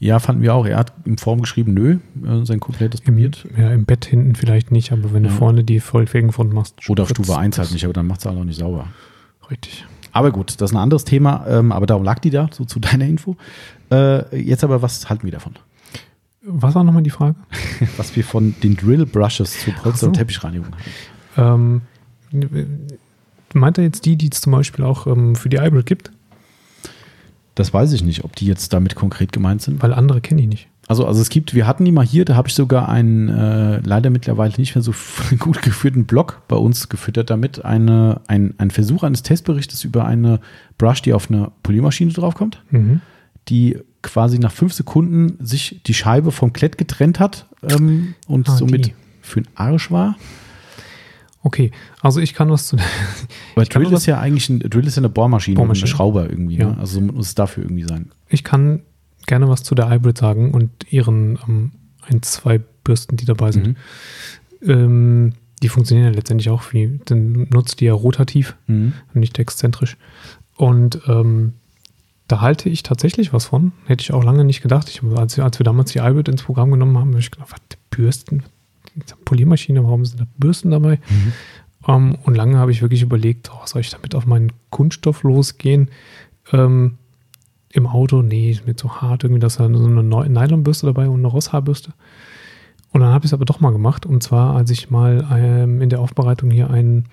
Ja, 0.00 0.18
fanden 0.20 0.42
wir 0.42 0.54
auch. 0.54 0.64
Er 0.66 0.76
hat 0.78 0.92
im 1.04 1.18
Form 1.18 1.40
geschrieben, 1.40 1.74
nö, 1.74 1.98
äh, 2.24 2.44
sein 2.44 2.54
Im, 2.54 2.60
probiert. 2.60 3.46
ja, 3.56 3.70
im 3.72 3.84
Bett 3.84 4.04
hinten 4.04 4.34
vielleicht 4.36 4.70
nicht, 4.70 4.92
aber 4.92 5.12
wenn 5.12 5.24
du 5.24 5.28
Ja. 5.28 5.34
vorne 5.34 5.64
die 5.64 5.80
Vollfelgenfront 5.80 6.52
machst. 6.52 6.88
Oder 6.88 7.02
auf 7.04 7.08
Stufe 7.10 7.36
1 7.36 7.58
halt 7.58 7.72
nicht, 7.72 7.84
aber 7.84 7.92
dann 7.94 8.06
macht 8.06 8.20
es 8.20 8.26
halt 8.26 8.38
auch 8.38 8.44
nicht 8.44 8.58
sauber. 8.58 8.86
Richtig. 9.50 9.84
Aber 10.12 10.30
gut, 10.30 10.60
das 10.60 10.70
ist 10.70 10.74
ein 10.76 10.80
anderes 10.82 11.04
Thema, 11.04 11.44
ähm, 11.48 11.72
aber 11.72 11.86
darum 11.86 12.04
lag 12.04 12.18
die 12.20 12.30
da, 12.30 12.48
so 12.52 12.64
zu 12.64 12.78
deiner 12.80 13.06
Info. 13.06 13.36
Äh, 13.90 14.40
jetzt 14.40 14.62
aber, 14.64 14.82
was 14.82 15.10
halten 15.10 15.24
wir 15.24 15.32
davon? 15.32 15.54
Was 16.50 16.74
war 16.74 16.84
nochmal 16.84 17.02
die 17.02 17.10
Frage? 17.10 17.36
Was 17.96 18.14
wir 18.16 18.24
von 18.24 18.54
den 18.62 18.76
Drill 18.76 19.06
Brushes 19.06 19.60
zur 19.64 19.72
Polster- 19.74 19.98
so. 20.00 20.06
und 20.08 20.14
Teppichreinigung 20.14 20.68
halten. 21.36 21.82
Ähm, 22.32 22.50
meint 23.54 23.78
er 23.78 23.84
jetzt 23.84 24.04
die, 24.06 24.16
die 24.16 24.30
es 24.32 24.40
zum 24.40 24.52
Beispiel 24.52 24.84
auch 24.84 25.06
ähm, 25.06 25.36
für 25.36 25.48
die 25.48 25.56
iBrill 25.58 25.82
gibt? 25.84 26.10
Das 27.54 27.74
weiß 27.74 27.92
ich 27.92 28.04
nicht, 28.04 28.24
ob 28.24 28.36
die 28.36 28.46
jetzt 28.46 28.72
damit 28.72 28.94
konkret 28.94 29.32
gemeint 29.32 29.62
sind. 29.62 29.82
Weil 29.82 29.92
andere 29.92 30.20
kenne 30.20 30.40
ich 30.42 30.46
nicht. 30.48 30.68
Also, 30.86 31.06
also 31.06 31.20
es 31.20 31.28
gibt, 31.28 31.54
wir 31.54 31.66
hatten 31.66 31.84
die 31.84 31.92
mal 31.92 32.04
hier, 32.06 32.24
da 32.24 32.34
habe 32.34 32.48
ich 32.48 32.54
sogar 32.54 32.88
einen 32.88 33.28
äh, 33.28 33.80
leider 33.80 34.08
mittlerweile 34.10 34.54
nicht 34.56 34.74
mehr 34.74 34.82
so 34.82 34.94
gut 35.38 35.60
geführten 35.60 36.06
Blog 36.06 36.40
bei 36.48 36.56
uns 36.56 36.88
gefüttert 36.88 37.30
damit. 37.30 37.64
Eine, 37.64 38.20
ein, 38.26 38.54
ein 38.58 38.70
Versuch 38.70 39.02
eines 39.02 39.22
Testberichtes 39.22 39.84
über 39.84 40.06
eine 40.06 40.40
Brush, 40.78 41.02
die 41.02 41.12
auf 41.12 41.30
eine 41.30 41.50
Poliermaschine 41.62 42.12
draufkommt, 42.12 42.62
Mhm. 42.70 43.00
Die 43.48 43.78
quasi 44.02 44.38
nach 44.38 44.52
fünf 44.52 44.72
Sekunden 44.72 45.36
sich 45.44 45.80
die 45.86 45.94
Scheibe 45.94 46.30
vom 46.32 46.52
Klett 46.52 46.78
getrennt 46.78 47.18
hat 47.20 47.46
ähm, 47.62 48.14
und 48.26 48.48
Ah, 48.48 48.56
somit 48.56 48.86
die. 48.86 48.94
für 49.22 49.40
den 49.42 49.48
Arsch 49.56 49.90
war. 49.90 50.16
Okay, 51.42 51.70
also 52.00 52.20
ich 52.20 52.34
kann 52.34 52.50
was 52.50 52.66
zu. 52.66 52.76
Weil 53.54 53.64
Drill 53.70 53.92
ist 53.92 54.06
ja 54.06 54.18
eigentlich 54.20 54.48
ein, 54.48 54.58
Drill 54.60 54.86
ist 54.86 54.96
ja 54.96 55.00
eine 55.00 55.08
Bohrmaschine, 55.08 55.54
Bohrmaschine. 55.56 55.84
und 55.84 55.88
ein 55.90 55.96
Schrauber 55.96 56.28
irgendwie. 56.28 56.56
Ja. 56.56 56.70
Ne? 56.70 56.78
Also 56.78 57.00
muss 57.00 57.28
es 57.28 57.34
dafür 57.34 57.62
irgendwie 57.64 57.84
sein. 57.84 58.10
Ich 58.28 58.44
kann 58.44 58.80
gerne 59.26 59.48
was 59.48 59.62
zu 59.62 59.74
der 59.74 59.90
iBrill 59.92 60.16
sagen 60.16 60.52
und 60.52 60.70
ihren 60.92 61.38
ähm, 61.46 61.72
ein, 62.02 62.22
zwei 62.22 62.58
Bürsten, 62.58 63.16
die 63.16 63.24
dabei 63.24 63.52
sind. 63.52 63.68
Mhm. 63.68 63.76
Ähm, 64.70 65.32
die 65.62 65.68
funktionieren 65.68 66.08
ja 66.08 66.14
letztendlich 66.14 66.50
auch 66.50 66.72
wie, 66.72 67.00
dann 67.04 67.46
nutzt 67.50 67.80
die 67.80 67.86
ja 67.86 67.92
rotativ 67.92 68.56
Mhm. 68.66 68.92
und 69.14 69.20
nicht 69.20 69.38
exzentrisch. 69.38 69.96
Und 70.56 71.00
ähm, 71.06 71.54
da 72.28 72.42
halte 72.42 72.68
ich 72.68 72.82
tatsächlich 72.82 73.32
was 73.32 73.46
von. 73.46 73.72
Hätte 73.86 74.02
ich 74.02 74.12
auch 74.12 74.22
lange 74.22 74.44
nicht 74.44 74.62
gedacht. 74.62 74.88
Ich, 74.88 75.02
als, 75.02 75.38
als 75.38 75.58
wir 75.58 75.64
damals 75.64 75.92
die 75.92 75.98
iBrill 75.98 76.28
ins 76.28 76.42
Programm 76.42 76.70
genommen 76.70 76.96
haben, 76.98 77.10
habe 77.10 77.20
ich 77.20 77.30
gedacht, 77.30 77.50
was, 77.50 77.78
Bürsten? 77.90 78.44
Diese 78.94 79.16
Poliermaschine, 79.16 79.82
warum 79.82 80.04
sind 80.04 80.20
da 80.20 80.26
Bürsten 80.36 80.70
dabei? 80.70 81.00
Mhm. 81.08 81.32
Ähm, 81.88 82.18
und 82.24 82.36
lange 82.36 82.58
habe 82.58 82.70
ich 82.70 82.82
wirklich 82.82 83.02
überlegt, 83.02 83.50
oh, 83.52 83.64
soll 83.64 83.80
ich 83.80 83.90
damit 83.90 84.14
auf 84.14 84.26
meinen 84.26 84.52
Kunststoff 84.70 85.22
losgehen? 85.22 85.90
Ähm, 86.52 86.98
Im 87.72 87.86
Auto, 87.86 88.22
nee, 88.22 88.50
ist 88.50 88.66
mir 88.66 88.76
zu 88.76 89.00
hart. 89.00 89.24
Irgendwie, 89.24 89.40
das 89.40 89.54
ist 89.54 89.60
ja 89.60 89.72
so 89.72 89.86
eine 89.86 90.02
Nylonbürste 90.02 90.86
dabei 90.86 91.08
und 91.08 91.20
eine 91.20 91.28
Rosshaarbürste. 91.28 91.92
Und 92.90 93.00
dann 93.00 93.12
habe 93.12 93.24
ich 93.24 93.30
es 93.30 93.34
aber 93.34 93.46
doch 93.46 93.60
mal 93.60 93.72
gemacht. 93.72 94.04
Und 94.04 94.22
zwar, 94.22 94.54
als 94.54 94.70
ich 94.70 94.90
mal 94.90 95.26
ähm, 95.32 95.80
in 95.80 95.88
der 95.88 96.00
Aufbereitung 96.00 96.50
hier 96.50 96.70
ein 96.70 97.06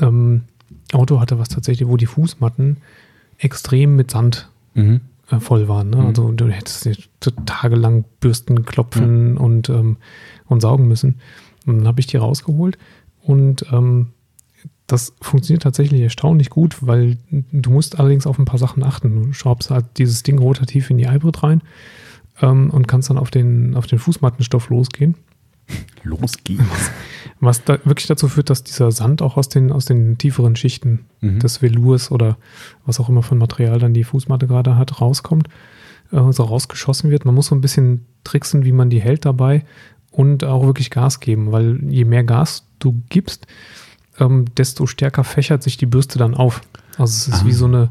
ähm, 0.00 0.44
Auto 0.92 1.20
hatte, 1.20 1.38
was 1.38 1.48
tatsächlich, 1.48 1.88
wo 1.88 1.96
die 1.96 2.06
Fußmatten 2.06 2.78
extrem 3.38 3.96
mit 3.96 4.10
Sand 4.10 4.48
Mhm. 4.74 5.00
äh, 5.30 5.40
voll 5.40 5.66
waren. 5.68 5.90
Ne? 5.90 5.96
Mhm. 5.96 6.06
Also 6.06 6.32
du 6.32 6.46
hättest 6.48 6.88
tagelang 7.46 8.04
Bürsten 8.20 8.64
klopfen 8.64 9.36
und, 9.36 9.68
ähm, 9.68 9.96
und 10.46 10.60
saugen 10.60 10.86
müssen. 10.88 11.16
Und 11.66 11.78
dann 11.78 11.86
habe 11.88 12.00
ich 12.00 12.06
die 12.06 12.16
rausgeholt 12.16 12.78
und 13.22 13.64
ähm, 13.72 14.08
das 14.86 15.12
funktioniert 15.20 15.62
tatsächlich 15.64 16.00
erstaunlich 16.00 16.48
gut, 16.48 16.78
weil 16.80 17.18
du 17.30 17.70
musst 17.70 17.98
allerdings 18.00 18.26
auf 18.26 18.38
ein 18.38 18.46
paar 18.46 18.58
Sachen 18.58 18.82
achten. 18.82 19.22
Du 19.26 19.32
schraubst 19.34 19.70
halt 19.70 19.84
dieses 19.98 20.22
Ding 20.22 20.38
rotativ 20.38 20.88
in 20.90 20.96
die 20.96 21.06
Eibrit 21.06 21.42
rein 21.42 21.60
ähm, 22.40 22.70
und 22.70 22.88
kannst 22.88 23.10
dann 23.10 23.18
auf 23.18 23.30
den, 23.30 23.76
auf 23.76 23.86
den 23.86 23.98
Fußmattenstoff 23.98 24.70
losgehen. 24.70 25.14
Los 26.04 26.34
geht's. 26.44 26.62
Was 27.40 27.62
da 27.64 27.78
wirklich 27.84 28.06
dazu 28.06 28.28
führt, 28.28 28.50
dass 28.50 28.64
dieser 28.64 28.90
Sand 28.90 29.22
auch 29.22 29.36
aus 29.36 29.48
den, 29.48 29.70
aus 29.70 29.84
den 29.84 30.18
tieferen 30.18 30.56
Schichten 30.56 31.00
Mhm. 31.20 31.38
des 31.40 31.60
Velours 31.62 32.10
oder 32.10 32.36
was 32.86 32.98
auch 33.00 33.08
immer 33.08 33.22
ein 33.30 33.38
Material 33.38 33.78
dann 33.78 33.94
die 33.94 34.04
Fußmatte 34.04 34.46
gerade 34.46 34.76
hat, 34.76 35.00
rauskommt, 35.00 35.48
äh, 36.12 36.32
so 36.32 36.44
rausgeschossen 36.44 37.10
wird. 37.10 37.24
Man 37.24 37.34
muss 37.34 37.46
so 37.48 37.54
ein 37.54 37.60
bisschen 37.60 38.06
tricksen, 38.24 38.64
wie 38.64 38.72
man 38.72 38.90
die 38.90 39.00
hält 39.00 39.24
dabei 39.24 39.64
und 40.10 40.42
auch 40.44 40.64
wirklich 40.64 40.90
Gas 40.90 41.20
geben, 41.20 41.52
weil 41.52 41.78
je 41.88 42.04
mehr 42.04 42.24
Gas 42.24 42.64
du 42.78 43.00
gibst, 43.08 43.46
ähm, 44.18 44.46
desto 44.56 44.86
stärker 44.86 45.22
fächert 45.24 45.62
sich 45.62 45.76
die 45.76 45.86
Bürste 45.86 46.18
dann 46.18 46.34
auf. 46.34 46.60
Also 46.96 47.12
es 47.12 47.28
ist 47.28 47.42
Ah. 47.42 47.46
wie 47.46 47.52
so 47.52 47.66
eine, 47.66 47.90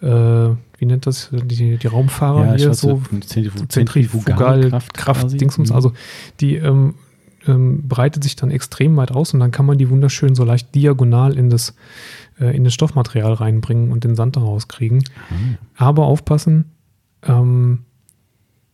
äh, 0.00 0.56
wie 0.78 0.86
nennt 0.86 1.06
das, 1.06 1.28
die, 1.32 1.76
die 1.76 1.86
Raumfahrer 1.86 2.54
ich 2.56 2.62
hier 2.62 2.74
so 2.74 3.00
Zentrifugal- 3.20 3.68
Zentrifugalkraft, 3.68 4.94
quasi. 4.94 5.36
Dingsums, 5.36 5.70
Mhm. 5.70 5.74
also 5.76 5.92
die 6.40 6.56
ähm, 6.56 6.94
ähm, 7.46 7.86
breitet 7.88 8.22
sich 8.24 8.36
dann 8.36 8.50
extrem 8.50 8.96
weit 8.96 9.12
aus 9.12 9.32
und 9.34 9.40
dann 9.40 9.50
kann 9.50 9.66
man 9.66 9.78
die 9.78 9.88
wunderschön 9.90 10.34
so 10.34 10.44
leicht 10.44 10.74
diagonal 10.74 11.36
in 11.38 11.50
das, 11.50 11.74
äh, 12.40 12.56
in 12.56 12.64
das 12.64 12.74
Stoffmaterial 12.74 13.32
reinbringen 13.34 13.92
und 13.92 14.04
den 14.04 14.16
Sand 14.16 14.36
da 14.36 14.40
rauskriegen. 14.40 15.04
Ah. 15.30 15.84
Aber 15.86 16.06
aufpassen, 16.06 16.66
ähm, 17.22 17.80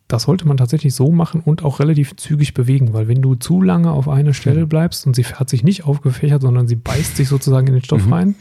das 0.09 0.25
sollte 0.25 0.47
man 0.47 0.57
tatsächlich 0.59 0.95
so 0.95 1.11
machen 1.11 1.41
und 1.41 1.65
auch 1.65 1.81
relativ 1.81 2.17
zügig 2.17 2.53
bewegen, 2.55 2.93
weil 2.93 3.09
wenn 3.09 3.23
du 3.23 3.35
zu 3.37 3.63
lange 3.63 3.91
auf 3.91 4.09
einer. 4.09 4.35
Stelle 4.35 4.67
bleibst 4.67 5.07
und 5.07 5.17
sie 5.17 5.25
hat 5.25 5.49
sich 5.49 5.65
nicht 5.65 5.85
aufgefächert, 5.85 6.43
sondern 6.43 6.69
sie 6.69 6.77
beißt 6.77 7.17
sich 7.17 7.29
sozusagen 7.29 7.67
in 7.69 7.73
den 7.75 7.83
Stoff 7.85 8.07
Mhm. 8.07 8.13
rein, 8.13 8.35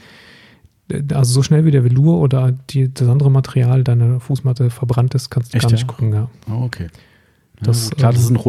äh, 0.90 1.02
also 1.14 1.34
so 1.34 1.42
schnell 1.44 1.64
wie 1.66 1.72
der 1.72 1.84
Velour 1.84 2.20
oder 2.20 2.52
die, 2.70 2.94
das 2.94 3.08
andere 3.08 3.32
Material 3.32 3.84
deiner 3.84 4.20
Fußmatte 4.20 4.70
verbrannt 4.70 5.16
ist, 5.16 5.30
kannst 5.30 5.54
du 5.54 5.58
Echt, 5.58 5.66
gar 5.66 5.72
nicht 5.72 5.82
ja? 5.82 5.88
gucken. 5.88 6.14
Ja. 6.14 6.30
Oh, 6.50 6.64
okay. 6.64 6.88
Ja, 7.60 7.64
Das, 7.64 7.90
gut. 7.90 8.00
Klar, 8.00 8.12
das 8.12 8.22
ähm, 8.22 8.26
ist 8.26 8.32
ein 8.32 8.44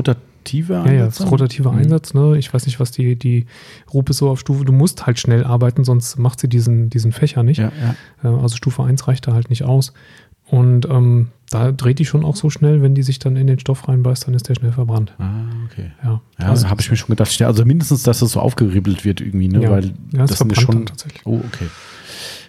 rotativer 0.45 0.75
Ja, 0.87 0.93
ja, 0.93 1.05
Einsatz 1.05 1.17
das 1.19 1.27
ist 1.27 1.33
rotativer 1.33 1.73
Mhm. 1.73 1.79
Einsatz. 1.79 2.15
Ne? 2.15 2.39
Ich 2.39 2.53
weiß 2.53 2.67
nicht, 2.67 2.81
was 2.81 2.91
die, 2.91 3.17
die 3.17 3.47
Rupe 3.93 4.13
so 4.13 4.29
auf 4.31 4.41
Stufe. 4.41 4.65
Du 4.65 4.73
musst 4.73 5.07
halt 5.07 5.19
schnell 5.19 5.45
arbeiten, 5.45 5.85
sonst 5.85 6.19
macht 6.19 6.41
sie 6.41 6.49
diesen, 6.49 6.91
diesen 6.91 7.13
Fächer 7.13 7.43
nicht. 7.43 7.59
Ja, 7.59 7.73
ja. 8.23 8.31
Äh, 8.31 8.41
Also 8.41 8.57
Stufe 8.57 8.83
1 8.85 9.07
reicht 9.09 9.27
da 9.27 9.33
halt 9.33 9.51
nicht 9.51 9.65
aus. 9.65 9.93
Und 10.47 10.87
ähm, 10.91 11.29
da 11.51 11.73
dreht 11.73 11.99
die 11.99 12.05
schon 12.05 12.23
auch 12.25 12.37
so 12.37 12.51
schnell, 12.51 12.83
wenn 12.83 12.95
die 12.95 13.03
sich 13.03 13.19
dann 13.19 13.37
in 13.37 13.47
den 13.47 13.59
Stoff 13.59 13.89
reinbeißt, 13.89 14.27
dann 14.27 14.35
ist 14.35 14.47
der 14.49 14.55
schnell 14.55 14.73
verbrannt. 14.73 15.15
Ah, 15.19 15.45
okay. 15.65 15.91
Ja, 16.05 16.21
Ja, 16.39 16.49
also 16.51 16.69
habe 16.69 16.83
ich 16.83 16.91
mir 16.91 16.97
schon 16.97 17.09
gedacht. 17.09 17.37
ja, 17.39 17.47
Also 17.47 17.65
mindestens, 17.65 18.03
dass 18.03 18.19
das 18.19 18.33
so 18.33 18.41
aufgeribbelt 18.41 19.05
wird 19.07 19.21
irgendwie, 19.23 19.49
ne? 19.49 19.63
Ja. 19.63 19.71
Weil 19.71 19.95
ja, 20.13 20.27
das 20.27 20.39
sind 20.39 20.55
schon. 20.57 20.85
tatsächlich. 20.87 21.23
Oh, 21.25 21.41
okay. 21.47 21.67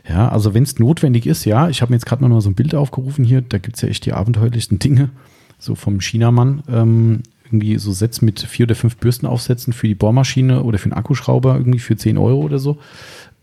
Ja, 0.08 0.28
also 0.30 0.54
wenn 0.54 0.64
es 0.64 0.78
notwendig 0.78 1.26
ist, 1.26 1.46
ja. 1.46 1.70
Ich 1.70 1.82
habe 1.82 1.92
mir 1.92 1.96
jetzt 1.96 2.06
gerade 2.06 2.22
noch 2.22 2.30
mal 2.30 2.42
so 2.42 2.50
ein 2.50 2.54
Bild 2.56 2.76
aufgerufen 2.76 3.24
hier. 3.26 3.42
Da 3.42 3.58
gibt 3.58 3.78
es 3.78 3.82
ja 3.82 3.88
echt 3.90 4.06
die 4.06 4.14
abenteuerlichsten 4.14 4.78
Dinge. 4.78 5.10
So 5.58 5.74
vom 5.74 6.00
Chinamann. 6.00 6.64
Ähm, 6.70 7.24
irgendwie 7.46 7.78
so 7.78 7.92
Sets 7.92 8.22
mit 8.22 8.42
vier 8.42 8.66
oder 8.66 8.76
fünf 8.76 8.98
Bürsten 8.98 9.26
aufsetzen 9.26 9.74
für 9.74 9.88
die 9.88 9.96
Bohrmaschine 9.96 10.64
oder 10.64 10.78
für 10.78 10.90
den 10.90 10.98
Akkuschrauber 10.98 11.56
irgendwie 11.56 11.80
für 11.80 11.96
10 11.96 12.18
Euro 12.18 12.42
oder 12.42 12.60
so. 12.60 12.78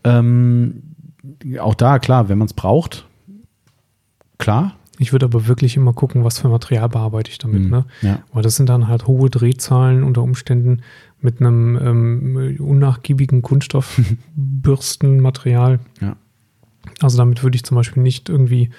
Ähm, 0.03 0.83
auch 1.59 1.75
da, 1.75 1.99
klar, 1.99 2.29
wenn 2.29 2.37
man 2.37 2.47
es 2.47 2.53
braucht, 2.53 3.05
klar. 4.37 4.75
Ich 4.99 5.11
würde 5.11 5.25
aber 5.25 5.47
wirklich 5.47 5.75
immer 5.75 5.93
gucken, 5.93 6.23
was 6.23 6.39
für 6.39 6.49
Material 6.49 6.87
bearbeite 6.87 7.31
ich 7.31 7.39
damit. 7.39 7.63
Mhm. 7.63 7.69
Ne? 7.69 7.85
Ja. 8.01 8.19
Weil 8.31 8.43
das 8.43 8.55
sind 8.55 8.69
dann 8.69 8.87
halt 8.87 9.07
hohe 9.07 9.29
Drehzahlen 9.29 10.03
unter 10.03 10.21
Umständen 10.21 10.81
mit 11.19 11.39
einem 11.39 11.79
ähm, 11.81 12.57
unnachgiebigen 12.59 13.41
Kunststoffbürstenmaterial. 13.41 15.79
Ja. 15.99 16.15
Also 17.01 17.17
damit 17.17 17.41
würde 17.43 17.55
ich 17.55 17.63
zum 17.63 17.75
Beispiel 17.75 18.03
nicht 18.03 18.29
irgendwie 18.29 18.69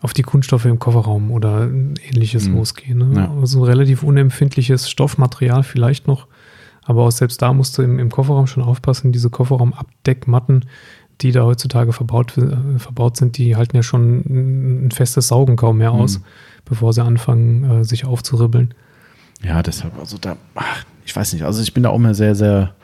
auf 0.00 0.12
die 0.12 0.22
Kunststoffe 0.22 0.64
im 0.66 0.78
Kofferraum 0.78 1.30
oder 1.30 1.64
ähnliches 1.68 2.48
Mhm. 2.48 2.56
losgehen. 2.56 2.98
Ne? 2.98 3.10
Ja. 3.16 3.34
Also 3.40 3.60
ein 3.60 3.64
relativ 3.64 4.02
unempfindliches 4.02 4.88
Stoffmaterial 4.88 5.62
vielleicht 5.62 6.06
noch. 6.06 6.26
Aber 6.84 7.02
auch 7.04 7.10
selbst 7.10 7.42
da 7.42 7.52
musst 7.52 7.76
du 7.76 7.82
im, 7.82 7.98
im 7.98 8.08
Kofferraum 8.10 8.46
schon 8.46 8.62
aufpassen. 8.62 9.12
Diese 9.12 9.28
Kofferraumabdeckmatten, 9.30 10.64
die 11.20 11.32
da 11.32 11.42
heutzutage 11.44 11.92
verbaut, 11.92 12.38
äh, 12.38 12.78
verbaut 12.78 13.16
sind, 13.16 13.36
die 13.38 13.56
halten 13.56 13.76
ja 13.76 13.82
schon 13.82 14.86
ein, 14.86 14.90
festes 14.92 15.28
Saugen 15.28 15.56
kaum 15.56 15.78
mehr 15.78 15.92
aus, 15.92 16.18
Mhm. 16.20 16.24
bevor 16.64 16.92
sie 16.92 17.02
anfangen, 17.04 17.64
äh, 17.64 17.84
sich 17.84 18.04
aufzuribbeln. 18.04 18.74
Ja, 19.42 19.62
deshalb, 19.62 19.98
also 19.98 20.16
da, 20.18 20.36
ach, 20.54 20.84
ich 21.04 21.14
weiß 21.14 21.32
nicht, 21.32 21.42
also 21.44 21.60
ich 21.62 21.74
bin 21.74 21.82
da 21.82 21.90
auch 21.90 21.98
mal 21.98 22.14
sehr, 22.14 22.34
sehr, 22.34 22.74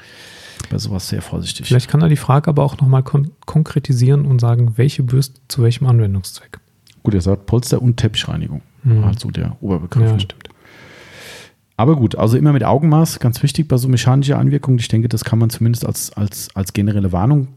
bei 0.71 0.79
sowas 0.79 1.09
sehr 1.09 1.23
vorsichtig. 1.23 1.67
Vielleicht 1.67 1.89
kann 1.89 2.01
er 2.03 2.09
die 2.09 2.17
Frage 2.17 2.49
aber 2.49 2.62
auch 2.65 2.79
nochmal 2.79 3.03
kon 3.03 3.31
konkretisieren 3.47 4.25
und 4.25 4.41
sagen, 4.41 4.73
welche 4.77 5.03
Bürste 5.03 5.41
zu 5.49 5.62
welchem 5.62 5.87
Anwendungszweck. 5.87 6.59
Gut, 7.05 7.15
er 7.15 7.21
sagt 7.21 7.47
Polster- 7.47 7.81
und 7.81 7.97
Teppichreinigung. 7.99 8.63
Mhm. 8.83 8.99
War 8.99 9.05
halt 9.07 9.21
so 9.21 9.31
der 9.31 9.57
Oberbegriff. 9.63 10.05
Ja, 10.05 10.13
ne? 10.15 10.21
stimmt. 10.21 10.49
Aber 11.77 11.97
gut, 11.97 12.17
also 12.17 12.37
immer 12.37 12.53
mit 12.53 12.65
Augenmaß, 12.65 13.19
ganz 13.21 13.43
wichtig 13.43 13.69
bei 13.69 13.77
so 13.77 13.89
mechanischer 13.89 14.39
Anwirkung. 14.39 14.79
Ich 14.79 14.89
denke, 14.89 15.09
das 15.09 15.25
kann 15.25 15.39
man 15.39 15.51
zumindest 15.51 15.85
als, 15.87 16.13
als, 16.13 16.49
als 16.55 16.73
generelle 16.73 17.13
Warnung 17.13 17.49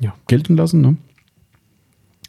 Ja. 0.00 0.14
gelten 0.28 0.56
lassen. 0.56 0.80
Ne? 0.80 0.96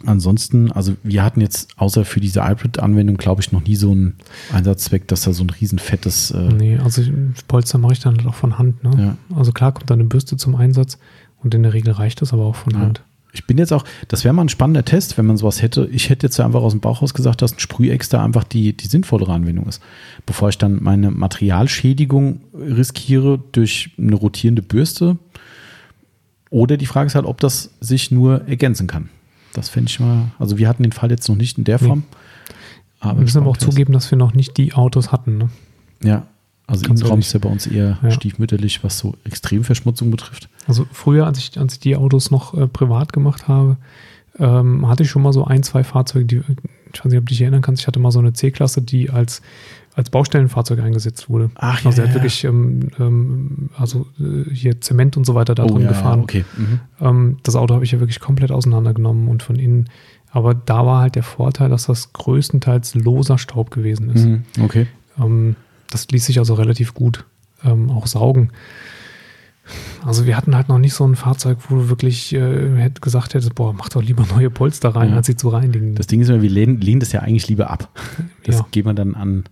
Ansonsten, 0.05 0.72
also 0.72 0.95
wir 1.03 1.24
hatten 1.24 1.41
jetzt 1.41 1.70
außer 1.78 2.05
für 2.05 2.20
diese 2.20 2.47
Hybrid-Anwendung, 2.47 3.18
glaube 3.18 3.41
ich, 3.41 3.51
noch 3.51 3.63
nie 3.63 3.76
so 3.76 3.91
einen 3.91 4.15
Einsatzzweck, 4.53 5.07
dass 5.07 5.22
da 5.22 5.34
so 5.34 5.43
ein 5.43 5.49
riesen 5.49 5.80
fettes, 5.80 6.30
äh, 6.32 6.49
Nee, 6.53 6.78
also 6.78 7.01
Polster 7.47 7.78
mache 7.80 7.93
ich 7.93 7.99
dann 7.99 8.18
halt 8.18 8.28
auch 8.28 8.36
von 8.36 8.59
Hand. 8.59 8.84
Ne? 8.84 9.18
Ja. 9.32 9.36
Also 9.36 9.51
klar 9.53 9.72
kommt 9.72 9.89
da 9.89 9.95
eine 9.95 10.03
Bürste 10.03 10.38
zum 10.38 10.55
Einsatz 10.55 10.99
und 11.43 11.55
in 11.55 11.63
der 11.63 11.74
Regel 11.74 11.93
reicht 11.93 12.22
das 12.22 12.32
aber 12.34 12.43
auch 12.45 12.55
von 12.55 12.74
Ja. 12.74 12.80
Hand. 12.80 13.01
Ich 13.34 13.45
bin 13.45 13.57
jetzt 13.57 13.71
auch, 13.73 13.84
das 14.07 14.23
wäre 14.23 14.34
mal 14.34 14.43
ein 14.43 14.49
spannender 14.49 14.84
Test, 14.86 15.17
wenn 15.17 15.25
man 15.25 15.38
sowas 15.38 15.61
hätte. 15.61 15.88
Ich 15.91 16.09
hätte 16.09 16.25
jetzt 16.25 16.39
einfach 16.39 16.61
aus 16.61 16.71
dem 16.73 16.80
Bauch 16.82 17.01
raus 17.01 17.13
gesagt, 17.13 17.41
dass 17.41 17.53
ein 17.53 17.59
Sprühex 17.59 18.09
da 18.09 18.23
einfach 18.23 18.43
die, 18.43 18.75
die 18.75 18.88
sinnvollere 18.88 19.32
Anwendung 19.34 19.67
ist. 19.67 19.82
Bevor 20.25 20.49
ich 20.49 20.57
dann 20.57 20.82
meine 20.82 21.11
Materialschädigung 21.11 22.41
riskiere 22.53 23.39
durch 23.51 23.91
eine 23.97 24.15
rotierende 24.15 24.61
Bürste. 24.63 25.17
Oder 26.49 26.78
die 26.78 26.86
Frage 26.86 27.07
ist 27.07 27.15
halt, 27.15 27.25
ob 27.25 27.39
das 27.41 27.71
sich 27.82 28.09
nur 28.11 28.47
ergänzen 28.47 28.88
kann. 28.88 29.09
Das 29.53 29.69
fände 29.69 29.89
ich 29.89 29.99
mal, 29.99 30.32
also 30.39 30.57
wir 30.57 30.67
hatten 30.69 30.84
den 30.84 30.91
Fall 30.91 31.11
jetzt 31.11 31.28
noch 31.28 31.36
nicht 31.36 31.57
in 31.57 31.63
der 31.63 31.80
Nee. 31.82 31.88
Form. 31.88 32.03
Aber 32.99 33.17
wir 33.19 33.23
müssen 33.23 33.39
aber 33.39 33.49
auch 33.49 33.57
zugeben, 33.57 33.93
dass 33.93 34.09
wir 34.09 34.17
noch 34.17 34.34
nicht 34.34 34.57
die 34.57 34.73
Autos 34.73 35.11
hatten. 35.11 35.38
Ne? 35.38 35.49
Ja, 36.03 36.25
also 36.65 36.86
ehrlich. 36.88 37.25
ist 37.28 37.34
ja 37.34 37.39
bei 37.39 37.49
uns 37.49 37.67
eher 37.67 37.99
Ja. 38.01 38.11
stiefmütterlich, 38.11 38.84
was 38.84 38.97
so 38.97 39.15
Extremverschmutzung 39.25 40.09
betrifft. 40.09 40.49
Also 40.68 40.86
früher, 40.91 41.26
als 41.26 41.38
ich, 41.38 41.57
als 41.57 41.74
ich 41.74 41.80
die 41.80 41.95
Autos 41.95 42.30
noch 42.30 42.53
äh, 42.53 42.68
privat 42.68 43.13
gemacht 43.13 43.47
habe, 43.47 43.78
ähm, 44.39 44.88
hatte 44.88 45.03
ich 45.03 45.09
schon 45.09 45.22
mal 45.22 45.34
so 45.34 45.45
ein, 45.45 45.63
zwei 45.63 45.84
Fahrzeuge, 45.84 46.26
die, 46.26 46.41
ich 46.93 46.99
weiß 46.99 47.11
nicht, 47.11 47.20
ob 47.20 47.26
du 47.26 47.30
dich 47.30 47.41
erinnern 47.41 47.61
kannst, 47.61 47.82
ich 47.82 47.88
hatte 47.88 47.99
mal 47.99 48.11
so 48.11 48.20
eine 48.20 48.34
C-Klasse, 48.34 48.82
die 48.82 49.09
als, 49.09 49.41
als 49.95 50.09
Baustellenfahrzeug 50.09 50.80
eingesetzt 50.80 51.30
wurde. 51.30 51.49
Ach, 51.55 51.84
also 51.86 52.01
ja, 52.01 52.05
er 52.05 52.09
hat 52.09 52.15
ja. 52.15 52.22
wirklich 52.22 52.43
ähm, 52.43 52.89
ähm, 52.99 53.70
also 53.78 54.05
äh, 54.20 54.53
hier 54.53 54.80
Zement 54.82 55.18
und 55.18 55.26
so 55.26 55.34
weiter 55.34 55.55
da 55.55 55.65
drin 55.65 55.82
ja, 55.82 55.89
gefahren. 55.89 56.22
okay. 56.22 56.45
Mhm. 56.55 56.80
Ähm, 57.01 57.38
das 57.43 57.55
Auto 57.55 57.74
habe 57.74 57.86
ich 57.86 57.91
ja 57.91 57.99
wirklich 57.99 58.20
komplett 58.20 58.51
auseinandergenommen 58.51 59.28
und 59.28 59.41
von 59.43 59.55
innen. 59.55 59.89
Aber 60.32 60.53
da 60.53 60.86
war 60.86 61.01
halt 61.01 61.15
der 61.15 61.24
Vorteil, 61.24 61.70
dass 61.70 61.86
das 61.86 62.13
größtenteils 62.13 62.95
loser 62.95 63.38
Staub 63.38 63.72
gewesen 63.72 64.09
ist. 64.09 64.26
Mhm. 64.26 64.43
Okay. 64.61 64.88
Ähm, 65.20 65.55
das 65.89 66.07
ließ 66.09 66.26
sich 66.26 66.38
also 66.38 66.53
relativ 66.53 66.93
gut 66.93 67.26
ähm, 67.63 67.89
auch 67.89 68.07
saugen. 68.07 68.51
Also 70.05 70.26
wir 70.26 70.38
hatten 70.38 70.55
halt 70.55 70.70
noch 70.70 70.78
nicht 70.80 70.93
so 70.93 71.05
ein 71.05 71.15
Fahrzeug, 71.15 71.57
wo 71.70 71.76
du 71.76 71.89
wirklich 71.89 72.34
äh, 72.34 72.89
gesagt 73.01 73.34
hättest, 73.34 73.55
boah, 73.55 73.74
mach 73.74 73.89
doch 73.89 74.01
lieber 74.01 74.26
neue 74.36 74.49
Polster 74.49 74.89
rein, 74.89 75.09
Ja. 75.11 75.18
als 75.18 75.28
sie 75.28 75.36
zu 75.36 75.49
reinigen. 75.49 75.95
Das 75.95 76.07
Ding 76.07 76.22
ist 76.22 76.30
immer, 76.30 76.41
wir 76.41 76.49
lehnen, 76.49 76.80
lehnen 76.82 76.99
das 76.99 77.11
ja 77.11 77.22
eigentlich 77.22 77.47
lieber 77.47 77.70
ab. 77.70 77.89
Das 78.45 78.57
Ja. 78.59 78.65
geben 78.72 78.89
wir 78.89 78.93
dann 78.93 79.15
an 79.15 79.43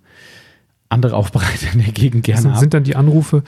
andere 0.90 1.16
Aufbereiter 1.16 1.74
in 1.74 1.80
der 1.80 1.92
Gegend 1.92 2.28
Das 2.28 2.34
gerne 2.36 2.42
sind, 2.44 2.52
ab. 2.52 2.60
sind 2.60 2.74
dann 2.74 2.84
die 2.84 2.96
Anrufe, 2.96 3.44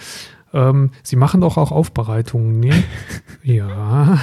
ähm, 0.54 0.92
sie 1.04 1.18
machen 1.18 1.42
doch 1.42 1.58
auch 1.58 1.72
Aufbereitungen, 1.72 2.60
ne? 2.62 2.72
ja. 3.44 4.18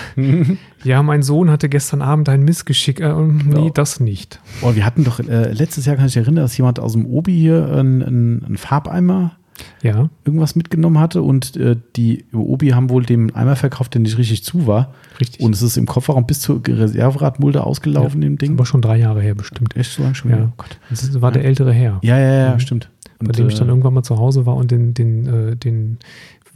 Ja, 0.83 1.03
mein 1.03 1.23
Sohn 1.23 1.51
hatte 1.51 1.69
gestern 1.69 2.01
Abend 2.03 2.29
ein 2.31 2.43
Missgeschick. 2.43 2.99
Äh, 3.01 3.15
nee, 3.15 3.67
Ja. 3.67 3.71
das 3.71 4.01
nicht. 4.01 4.41
Oh, 4.63 4.75
wir 4.75 4.85
hatten 4.87 5.05
doch 5.05 5.21
äh, 5.21 5.53
letztes 5.53 5.85
Jahr, 5.87 5.97
kann 5.97 6.07
ich 6.07 6.17
mich 6.17 6.25
erinnern, 6.25 6.43
dass 6.45 6.57
jemand 6.57 6.81
aus 6.81 6.93
dem 6.93 7.07
Obi 7.07 7.37
hier 7.39 7.69
einen, 7.71 8.03
einen, 8.03 8.45
einen 8.45 8.57
Farbeimer 8.57 9.33
Ja, 9.83 10.09
irgendwas 10.25 10.57
mitgenommen 10.57 10.99
hatte 10.99 11.23
und 11.23 11.57
äh, 11.57 11.77
die 11.97 12.25
Obi 12.33 12.71
haben 12.71 12.91
wohl 12.91 13.05
dem 13.05 13.35
Eimer 13.37 13.55
verkauft, 13.57 13.95
der 13.95 14.01
nicht 14.01 14.19
richtig 14.19 14.43
zu 14.45 14.67
war. 14.67 14.93
richtig. 15.21 15.41
Und 15.41 15.55
es 15.55 15.63
ist 15.63 15.77
im 15.77 15.87
Kofferraum 15.87 16.27
bis 16.27 16.41
zur 16.41 16.61
Reserveradmulde 16.67 17.63
ausgelaufen, 17.65 18.21
dem 18.21 18.37
das 18.37 18.49
Ding. 18.49 18.59
war 18.59 18.67
schon 18.67 18.83
drei 18.83 18.97
Jahre 18.99 19.21
her 19.23 19.35
bestimmt. 19.35 19.77
Echt 19.77 19.93
so 19.93 20.03
lange 20.03 20.15
schon 20.17 20.31
Ja. 20.31 20.37
wieder? 20.39 20.49
Oh 20.51 20.55
Gott. 20.57 20.79
Das 20.91 21.21
war 21.21 21.31
der 21.33 21.45
ältere 21.45 21.73
Herr. 21.73 21.99
Ja, 22.03 22.19
ja, 22.19 22.33
ja, 22.49 22.55
Mhm. 22.55 22.61
stimmt. 22.61 22.91
bei 23.21 23.27
Und, 23.29 23.39
dem 23.39 23.49
ich 23.49 23.55
dann 23.55 23.69
äh, 23.69 23.71
irgendwann 23.71 23.95
mal 23.95 24.03
zu 24.03 24.19
Hause 24.19 24.45
war 24.45 24.57
und 24.57 24.71
den, 24.71 24.93
den, 24.93 25.27
äh, 25.27 25.57
den 25.57 25.99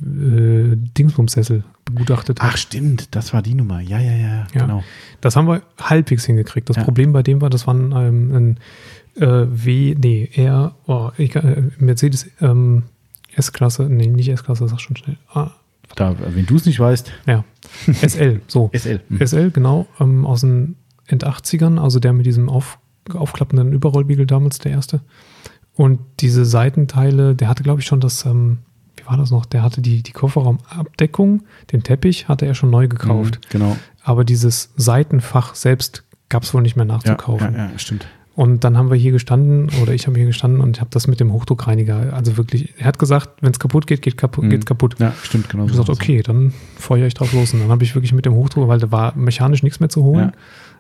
äh, 0.03 0.77
Dingsbumsessel 0.97 1.65
begutachtet 1.85 2.41
habe. 2.41 2.53
Ach, 2.53 2.57
stimmt, 2.57 3.15
das 3.17 3.33
war 3.33 3.43
die 3.43 3.55
Nummer. 3.55 3.81
Ja, 3.81 3.99
ja, 3.99 4.13
ja, 4.13 4.29
Ja. 4.29 4.47
genau. 4.53 4.83
Das 5.21 5.35
haben 5.37 5.49
wir 5.49 5.63
halbwegs 5.81 6.25
hingekriegt. 6.25 6.69
Das 6.69 6.77
Ja. 6.77 6.85
Problem 6.85 7.13
bei 7.13 7.23
dem 7.23 7.41
war, 7.41 7.51
das 7.51 7.67
war 7.67 7.75
ein, 7.75 7.93
ähm, 7.93 8.35
ein 8.35 8.59
äh, 9.21 9.47
W, 9.49 9.95
nee, 9.99 10.31
R, 10.35 10.75
oh, 10.87 11.11
ich, 11.19 11.35
äh, 11.37 11.63
Mercedes 11.79 12.29
ähm, 12.41 12.85
S-Klasse, 13.35 13.85
nee, 13.85 14.07
nicht 14.09 14.29
S-Klasse, 14.29 14.67
sag 14.69 14.81
schon 14.81 14.97
schnell. 14.97 15.17
Ah, 15.33 15.51
Da, 15.97 16.15
wenn 16.35 16.47
du 16.47 16.57
es 16.57 16.67
nicht 16.67 16.81
weißt, 16.81 17.13
ja, 17.27 17.45
SL, 17.93 18.41
so. 18.47 18.71
SL. 18.75 19.01
Mhm. 19.09 19.27
SL, 19.27 19.51
genau, 19.51 19.87
ähm, 20.01 20.27
aus 20.27 20.41
den 20.43 20.77
End-80ern, 21.07 21.79
also 21.81 21.99
der 22.01 22.13
mit 22.13 22.27
diesem 22.27 22.49
auf, 22.49 22.79
aufklappenden 23.15 23.73
Überrollbiegel 23.73 24.27
damals, 24.27 24.59
der 24.59 24.73
erste. 24.73 25.01
Und 25.75 26.01
diese 26.21 26.45
Seitenteile, 26.45 27.35
der 27.35 27.49
hatte, 27.49 27.63
glaube 27.63 27.81
ich, 27.81 27.87
schon 27.87 28.01
das, 28.01 28.25
ähm, 28.27 28.59
wie 28.97 29.07
war 29.07 29.17
das 29.17 29.31
noch? 29.31 29.47
Der 29.47 29.63
hatte 29.63 29.81
die, 29.81 30.03
die 30.03 30.13
Kofferraumabdeckung, 30.13 31.45
den 31.73 31.83
Teppich 31.83 32.29
hatte 32.29 32.47
er 32.47 32.55
schon 32.55 32.71
neu 32.71 32.89
gekauft. 32.89 33.37
Mhm, 33.45 33.49
Genau. 33.51 33.77
Aber 34.03 34.25
dieses 34.25 34.73
Seitenfach 34.77 35.55
selbst 35.55 36.05
gab 36.29 36.43
es 36.43 36.53
wohl 36.55 36.63
nicht 36.63 36.77
mehr 36.77 36.87
Ja, 36.87 36.93
nachzukaufen. 36.95 37.55
ja, 37.55 37.71
ja, 37.71 37.79
stimmt. 37.79 38.07
Und 38.39 38.63
dann 38.63 38.79
haben 38.79 38.89
wir 38.89 38.97
hier 38.97 39.11
gestanden, 39.11 39.69
oder 39.83 39.95
ich 39.95 40.07
habe 40.07 40.17
hier 40.17 40.27
gestanden 40.27 40.61
und 40.61 40.79
habe 40.81 40.91
das 40.93 41.09
mit 41.09 41.19
dem 41.19 41.33
Hochdruckreiniger, 41.33 42.13
also 42.13 42.37
wirklich, 42.37 42.73
er 42.79 42.87
hat 42.87 42.97
gesagt, 43.01 43.31
wenn 43.43 43.51
es 43.51 43.59
kaputt 43.59 43.89
geht, 43.89 44.01
geht 44.01 44.17
kaputt, 44.17 44.45
Mhm. 44.45 44.51
geht's 44.51 44.65
kaputt. 44.65 44.95
Ja, 45.01 45.13
stimmt, 45.25 45.49
genau. 45.49 45.65
Ich 45.65 45.73
so 45.73 45.79
habe 45.79 45.87
gesagt, 45.91 46.03
es. 46.03 46.09
okay, 46.09 46.23
dann 46.23 46.53
feuere 46.77 47.09
ich 47.09 47.15
drauf 47.15 47.33
los. 47.33 47.53
Und 47.53 47.59
dann 47.63 47.69
habe 47.71 47.83
ich 47.83 47.97
wirklich 47.97 48.13
mit 48.13 48.27
dem 48.27 48.35
Hochdruck, 48.35 48.69
weil 48.69 48.79
da 48.79 48.93
war 48.93 49.17
mechanisch 49.17 49.65
nichts 49.65 49.81
mehr 49.81 49.89
zu 49.89 50.05
holen. 50.05 50.27
Ja. 50.27 50.33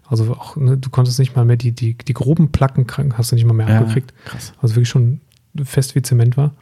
Also 0.06 0.30
auch, 0.34 0.54
ne, 0.54 0.76
du 0.76 0.88
konntest 0.90 1.18
nicht 1.18 1.34
mal 1.34 1.44
mehr 1.44 1.56
die, 1.56 1.72
die, 1.72 1.94
die 1.98 2.14
groben 2.14 2.52
Placken 2.52 2.86
krank, 2.86 3.14
hast 3.18 3.32
du 3.32 3.34
nicht 3.34 3.44
mal 3.44 3.54
mehr 3.54 3.68
Ja, 3.68 3.80
abgekriegt. 3.80 4.14
krass. 4.24 4.52
Also 4.62 4.76
wirklich 4.76 4.88
schon 4.88 5.20
fest 5.64 5.96
wie 5.96 6.02
Zement 6.02 6.36
war. 6.36 6.52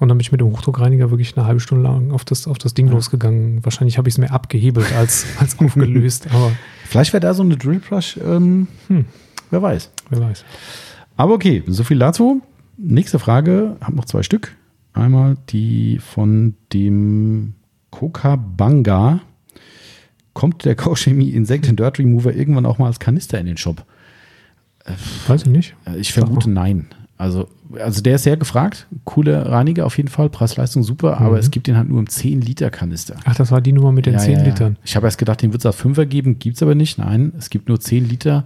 Und 0.00 0.08
dann 0.08 0.18
bin 0.18 0.20
ich 0.20 0.32
mit 0.32 0.42
dem 0.42 0.48
Hochdruckreiniger 0.48 1.10
wirklich 1.10 1.34
eine 1.34 1.46
halbe 1.46 1.60
Stunde 1.60 1.84
lang 1.84 2.10
auf 2.12 2.26
das, 2.26 2.46
auf 2.46 2.58
das 2.58 2.74
Ding 2.74 2.88
Ja. 2.88 2.92
losgegangen. 2.92 3.64
Wahrscheinlich 3.64 3.96
habe 3.96 4.06
ich 4.10 4.14
es 4.16 4.18
mehr 4.18 4.32
abgehebelt 4.34 4.92
als, 4.94 5.24
als 5.40 5.58
aufgelöst, 5.58 6.26
aber 6.30 6.52
Vielleicht 6.84 7.14
wäre 7.14 7.22
da 7.22 7.32
so 7.32 7.42
eine 7.42 7.56
Drill 7.56 7.78
Brush, 7.78 8.18
ähm, 8.22 8.68
Hm. 8.88 9.06
wer 9.50 9.62
weiß. 9.62 9.90
Wer 10.12 10.20
weiß. 10.20 10.44
Aber 11.16 11.34
okay, 11.34 11.62
so 11.66 11.82
viel 11.84 11.98
dazu. 11.98 12.40
Nächste 12.78 13.18
Frage, 13.18 13.76
habe 13.80 13.96
noch 13.96 14.04
zwei 14.06 14.22
Stück. 14.22 14.54
Einmal 14.94 15.36
die 15.50 15.98
von 15.98 16.54
dem 16.72 17.54
Coca 17.90 18.36
Banga. 18.36 19.20
Kommt 20.32 20.64
der 20.64 20.74
Kochchemie 20.74 21.30
Insect 21.30 21.68
and 21.68 21.78
Dirt 21.78 21.98
Remover 21.98 22.32
irgendwann 22.34 22.64
auch 22.66 22.78
mal 22.78 22.86
als 22.86 22.98
Kanister 23.00 23.38
in 23.38 23.46
den 23.46 23.56
Shop? 23.58 23.84
Weiß 25.26 25.42
ich 25.42 25.48
nicht. 25.48 25.74
Äh, 25.86 25.98
Ich 25.98 26.12
vermute 26.12 26.50
nein. 26.50 26.86
Also, 27.18 27.48
also 27.78 28.02
der 28.02 28.16
ist 28.16 28.24
sehr 28.24 28.36
gefragt. 28.36 28.88
Cooler 29.04 29.46
Reiniger 29.46 29.86
auf 29.86 29.96
jeden 29.96 30.08
Fall. 30.08 30.28
Preis-Leistung 30.28 30.82
super, 30.82 31.18
aber 31.20 31.32
Mhm. 31.32 31.36
es 31.36 31.50
gibt 31.52 31.66
den 31.68 31.76
halt 31.76 31.88
nur 31.88 32.00
im 32.00 32.06
10-Liter-Kanister. 32.08 33.16
Ach, 33.24 33.34
das 33.36 33.52
war 33.52 33.60
die 33.60 33.72
Nummer 33.72 33.92
mit 33.92 34.06
den 34.06 34.14
Ja, 34.14 34.18
10 34.18 34.32
ja, 34.32 34.38
ja. 34.40 34.44
Litern. 34.46 34.76
Ich 34.84 34.96
habe 34.96 35.06
erst 35.06 35.18
gedacht, 35.18 35.40
den 35.42 35.52
wird 35.52 35.62
es 35.62 35.66
als 35.66 35.76
Fünfer 35.76 36.04
geben, 36.06 36.38
gibt 36.40 36.56
es 36.56 36.62
aber 36.62 36.74
nicht. 36.74 36.98
Nein, 36.98 37.32
es 37.38 37.48
gibt 37.50 37.68
nur 37.68 37.78
10 37.78 38.08
Liter. 38.08 38.44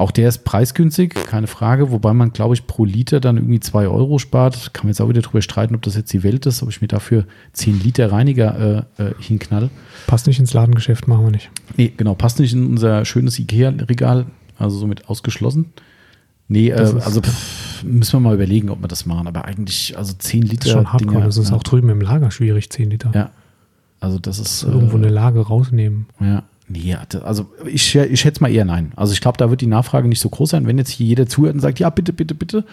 Auch 0.00 0.12
der 0.12 0.30
ist 0.30 0.44
preisgünstig, 0.44 1.12
keine 1.26 1.46
Frage, 1.46 1.90
wobei 1.90 2.14
man, 2.14 2.32
glaube 2.32 2.54
ich, 2.54 2.66
pro 2.66 2.86
Liter 2.86 3.20
dann 3.20 3.36
irgendwie 3.36 3.60
2 3.60 3.86
Euro 3.86 4.18
spart. 4.18 4.72
Kann 4.72 4.86
man 4.86 4.92
jetzt 4.92 5.02
auch 5.02 5.10
wieder 5.10 5.20
drüber 5.20 5.42
streiten, 5.42 5.74
ob 5.74 5.82
das 5.82 5.94
jetzt 5.94 6.10
die 6.14 6.22
Welt 6.22 6.46
ist, 6.46 6.62
ob 6.62 6.70
ich 6.70 6.80
mir 6.80 6.88
dafür 6.88 7.26
10 7.52 7.80
Liter 7.80 8.10
Reiniger 8.10 8.86
äh, 8.98 9.02
äh, 9.02 9.14
hinknall. 9.20 9.68
Passt 10.06 10.26
nicht 10.26 10.38
ins 10.38 10.54
Ladengeschäft, 10.54 11.06
machen 11.06 11.26
wir 11.26 11.30
nicht. 11.30 11.50
Nee, 11.76 11.92
genau, 11.94 12.14
passt 12.14 12.40
nicht 12.40 12.54
in 12.54 12.66
unser 12.66 13.04
schönes 13.04 13.38
Ikea-Regal, 13.38 14.24
also 14.58 14.78
somit 14.78 15.06
ausgeschlossen. 15.10 15.66
Nee, 16.48 16.70
äh, 16.70 16.76
also 16.76 17.20
pff, 17.20 17.84
müssen 17.84 18.14
wir 18.14 18.20
mal 18.20 18.34
überlegen, 18.34 18.70
ob 18.70 18.80
wir 18.80 18.88
das 18.88 19.04
machen. 19.04 19.26
Aber 19.26 19.44
eigentlich, 19.44 19.98
also 19.98 20.14
10 20.14 20.40
Liter. 20.40 20.56
Das 20.56 20.66
ist 20.66 20.72
schon 20.72 20.92
hardcore. 20.94 21.12
Dinger, 21.12 21.26
das 21.26 21.36
ist 21.36 21.50
ja. 21.50 21.56
auch 21.56 21.62
drüber 21.62 21.92
im 21.92 22.00
Lager 22.00 22.30
schwierig, 22.30 22.70
10 22.70 22.88
Liter. 22.88 23.10
Ja. 23.14 23.32
Also 24.00 24.18
das 24.18 24.38
ist. 24.38 24.62
Irgendwo 24.62 24.96
äh, 24.96 25.00
eine 25.00 25.10
Lage 25.10 25.40
rausnehmen. 25.40 26.06
Ja, 26.20 26.44
Nee, 26.72 26.96
also 27.24 27.50
ich, 27.66 27.96
ich 27.96 28.20
schätze 28.20 28.40
mal 28.40 28.48
eher 28.48 28.64
nein. 28.64 28.92
Also 28.94 29.12
ich 29.12 29.20
glaube, 29.20 29.36
da 29.38 29.50
wird 29.50 29.60
die 29.60 29.66
Nachfrage 29.66 30.06
nicht 30.06 30.20
so 30.20 30.28
groß 30.28 30.50
sein. 30.50 30.68
Wenn 30.68 30.78
jetzt 30.78 30.90
hier 30.90 31.04
jeder 31.04 31.26
zuhört 31.26 31.54
und 31.54 31.60
sagt, 31.60 31.80
ja, 31.80 31.90
bitte, 31.90 32.12
bitte, 32.12 32.32
bitte, 32.32 32.64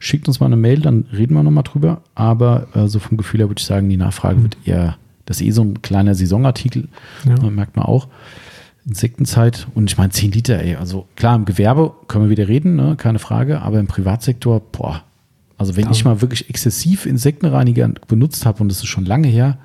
schickt 0.00 0.26
uns 0.26 0.40
mal 0.40 0.46
eine 0.46 0.56
Mail, 0.56 0.80
dann 0.80 1.06
reden 1.12 1.34
wir 1.34 1.42
nochmal 1.44 1.62
drüber. 1.62 2.02
Aber 2.16 2.66
äh, 2.74 2.88
so 2.88 2.98
vom 2.98 3.16
Gefühl 3.16 3.38
her 3.38 3.48
würde 3.48 3.60
ich 3.60 3.66
sagen, 3.66 3.88
die 3.88 3.96
Nachfrage 3.96 4.42
wird 4.42 4.56
eher, 4.64 4.96
das 5.24 5.40
ist 5.40 5.46
eh 5.46 5.50
so 5.52 5.62
ein 5.62 5.82
kleiner 5.82 6.16
Saisonartikel, 6.16 6.88
ja. 7.28 7.48
merkt 7.48 7.76
man 7.76 7.84
auch. 7.84 8.08
Insektenzeit 8.86 9.68
und 9.76 9.88
ich 9.88 9.96
meine 9.98 10.10
10 10.10 10.32
Liter, 10.32 10.58
ey. 10.58 10.74
Also 10.74 11.06
klar, 11.14 11.36
im 11.36 11.44
Gewerbe 11.44 11.94
können 12.08 12.24
wir 12.24 12.30
wieder 12.30 12.48
reden, 12.48 12.74
ne? 12.74 12.96
keine 12.96 13.20
Frage, 13.20 13.62
aber 13.62 13.78
im 13.78 13.86
Privatsektor, 13.86 14.60
boah. 14.72 15.04
Also 15.56 15.76
wenn 15.76 15.84
ja. 15.84 15.90
ich 15.92 16.04
mal 16.04 16.20
wirklich 16.20 16.50
exzessiv 16.50 17.06
Insektenreiniger 17.06 17.88
benutzt 18.08 18.46
habe 18.46 18.64
und 18.64 18.68
das 18.68 18.78
ist 18.78 18.88
schon 18.88 19.04
lange 19.04 19.28
her, 19.28 19.58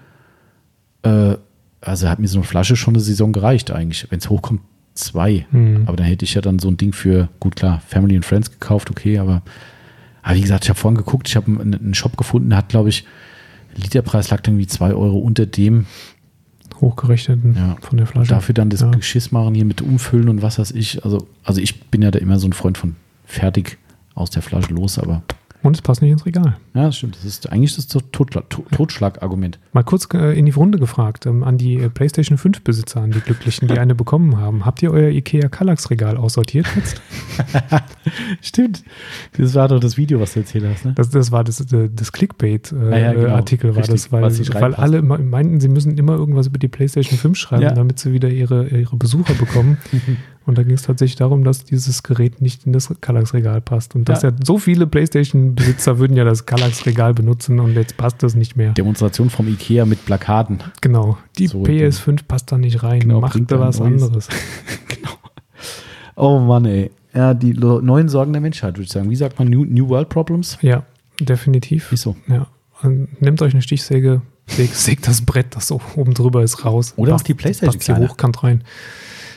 äh, 1.01 1.37
also 1.81 2.09
hat 2.09 2.19
mir 2.19 2.27
so 2.27 2.39
eine 2.39 2.45
Flasche 2.45 2.75
schon 2.75 2.95
eine 2.95 3.01
Saison 3.01 3.31
gereicht 3.31 3.71
eigentlich. 3.71 4.07
Wenn 4.09 4.19
es 4.19 4.29
hochkommt, 4.29 4.61
zwei. 4.99 5.45
Mhm. 5.51 5.83
Aber 5.85 5.97
dann 5.97 6.05
hätte 6.05 6.25
ich 6.25 6.33
ja 6.33 6.41
dann 6.41 6.59
so 6.59 6.69
ein 6.69 6.77
Ding 6.77 6.93
für, 6.93 7.29
gut 7.39 7.55
klar, 7.55 7.81
Family 7.87 8.15
and 8.15 8.25
Friends 8.25 8.51
gekauft, 8.51 8.89
okay, 8.91 9.17
aber, 9.17 9.41
aber 10.21 10.35
wie 10.35 10.41
gesagt, 10.41 10.65
ich 10.65 10.69
habe 10.69 10.79
vorhin 10.79 10.97
geguckt, 10.97 11.27
ich 11.27 11.35
habe 11.35 11.47
einen, 11.47 11.73
einen, 11.73 11.93
Shop 11.93 12.17
gefunden, 12.17 12.49
der 12.49 12.59
hat, 12.59 12.69
glaube 12.69 12.89
ich, 12.89 13.05
Literpreis 13.75 14.29
lag 14.29 14.41
irgendwie 14.45 14.67
zwei 14.67 14.93
Euro 14.93 15.19
unter 15.19 15.45
dem 15.45 15.85
hochgerechneten 16.81 17.55
ja. 17.55 17.77
von 17.81 17.97
der 17.97 18.07
Flasche. 18.07 18.29
Dafür 18.29 18.53
dann 18.53 18.69
das 18.69 18.81
ja. 18.81 18.89
Geschiss 18.89 19.31
machen 19.31 19.53
hier 19.53 19.65
mit 19.65 19.81
Umfüllen 19.81 20.29
und 20.29 20.41
was 20.41 20.59
weiß 20.59 20.71
ich. 20.71 21.03
Also, 21.03 21.27
also 21.43 21.61
ich 21.61 21.81
bin 21.85 22.01
ja 22.01 22.11
da 22.11 22.19
immer 22.19 22.39
so 22.39 22.47
ein 22.47 22.53
Freund 22.53 22.77
von 22.77 22.95
fertig 23.25 23.77
aus 24.15 24.29
der 24.29 24.41
Flasche 24.41 24.73
los, 24.73 24.97
aber 24.97 25.23
und 25.61 25.75
es 25.75 25.81
passt 25.81 26.01
nicht 26.01 26.11
ins 26.11 26.25
Regal. 26.25 26.57
Ja, 26.73 26.83
das 26.85 26.97
stimmt. 26.97 27.17
Das 27.17 27.25
ist 27.25 27.51
eigentlich 27.51 27.75
das 27.75 27.87
Totschlagargument. 27.87 29.59
Mal 29.73 29.83
kurz 29.83 30.07
äh, 30.13 30.37
in 30.37 30.45
die 30.45 30.51
Runde 30.51 30.79
gefragt, 30.79 31.25
ähm, 31.25 31.43
an 31.43 31.57
die 31.57 31.75
äh, 31.75 31.89
PlayStation 31.89 32.37
5 32.37 32.63
Besitzer, 32.63 33.01
an 33.01 33.11
die 33.11 33.19
Glücklichen, 33.19 33.67
die 33.67 33.77
eine 33.77 33.93
bekommen 33.93 34.37
haben. 34.37 34.65
Habt 34.65 34.81
ihr 34.81 34.91
euer 34.91 35.09
IKEA 35.09 35.49
Kallax 35.49 35.89
Regal 35.89 36.15
aussortiert 36.15 36.65
jetzt? 36.75 37.01
stimmt. 38.41 38.83
Das 39.37 39.53
war 39.55 39.67
doch 39.67 39.81
das 39.81 39.97
Video, 39.97 40.21
was 40.21 40.33
du 40.33 40.39
erzählt 40.39 40.65
hast, 40.65 40.85
ne? 40.85 40.93
Das, 40.93 41.09
das 41.09 41.31
war 41.31 41.43
das, 41.43 41.59
äh, 41.73 41.89
das 41.93 42.13
Clickbait-Artikel, 42.13 42.93
äh, 42.93 43.01
ja, 43.01 43.13
genau. 43.13 43.75
war 43.75 43.81
das, 43.81 44.11
weil, 44.11 44.61
weil 44.61 44.75
alle 44.75 45.01
meinten, 45.01 45.59
sie 45.59 45.67
müssen 45.67 45.97
immer 45.97 46.13
irgendwas 46.13 46.47
über 46.47 46.57
die 46.57 46.69
PlayStation 46.69 47.19
5 47.19 47.37
schreiben, 47.37 47.63
ja. 47.63 47.71
damit 47.71 47.99
sie 47.99 48.13
wieder 48.13 48.29
ihre, 48.29 48.67
ihre 48.67 48.95
Besucher 48.95 49.33
bekommen. 49.33 49.77
Und 50.49 50.57
da 50.57 50.63
ging 50.63 50.73
es 50.73 50.81
tatsächlich 50.81 51.15
darum, 51.15 51.43
dass 51.43 51.63
dieses 51.63 52.01
Gerät 52.01 52.41
nicht 52.41 52.65
in 52.65 52.73
das 52.73 52.91
Kallax-Regal 53.01 53.61
passt. 53.61 53.95
Und 53.95 54.09
dass 54.09 54.23
ja. 54.23 54.29
ja 54.29 54.35
so 54.43 54.57
viele 54.57 54.87
PlayStation-Besitzer 54.87 55.99
würden 55.99 56.17
ja 56.17 56.23
das 56.23 56.47
Kallax-Regal 56.47 57.13
benutzen 57.13 57.59
und 57.59 57.75
jetzt 57.75 57.97
passt 57.97 58.23
das 58.23 58.33
nicht 58.33 58.57
mehr. 58.57 58.73
Demonstration 58.73 59.29
vom 59.29 59.47
IKEA 59.47 59.85
mit 59.85 60.03
Plakaten. 60.05 60.59
Genau. 60.81 61.19
Die 61.37 61.47
so 61.47 61.61
PS5 61.61 62.23
passt 62.27 62.51
da 62.51 62.57
nicht 62.57 62.81
rein. 62.81 63.01
Genau, 63.01 63.21
Macht 63.21 63.39
da 63.51 63.59
was 63.59 63.79
anderes. 63.79 64.27
genau. 64.87 65.11
Oh 66.15 66.39
Mann, 66.39 66.65
ey. 66.65 66.89
Ja, 67.13 67.35
die 67.35 67.53
neuen 67.53 68.09
Sorgen 68.09 68.33
der 68.33 68.41
Menschheit, 68.41 68.73
würde 68.73 68.83
ich 68.83 68.91
sagen. 68.91 69.09
Wie 69.11 69.15
sagt 69.15 69.37
man 69.37 69.49
New, 69.49 69.65
New 69.65 69.87
World 69.87 70.09
Problems? 70.09 70.57
Ja, 70.61 70.83
definitiv. 71.19 71.91
Wieso? 71.91 72.15
Ja. 72.27 72.47
Und 72.81 73.21
nehmt 73.21 73.41
euch 73.43 73.53
eine 73.53 73.61
Stichsäge, 73.61 74.21
sägt, 74.47 74.75
sägt 74.75 75.07
das 75.07 75.21
Brett, 75.21 75.55
das 75.55 75.67
so 75.67 75.79
oben 75.95 76.15
drüber 76.15 76.43
ist, 76.43 76.65
raus. 76.65 76.93
Oder 76.95 77.11
passt, 77.11 77.23
auch 77.23 77.27
die 77.27 77.33
Playstation. 77.35 77.77
Passt 77.77 77.85
hier 77.85 77.97
hochkant 77.99 78.43
rein. 78.43 78.63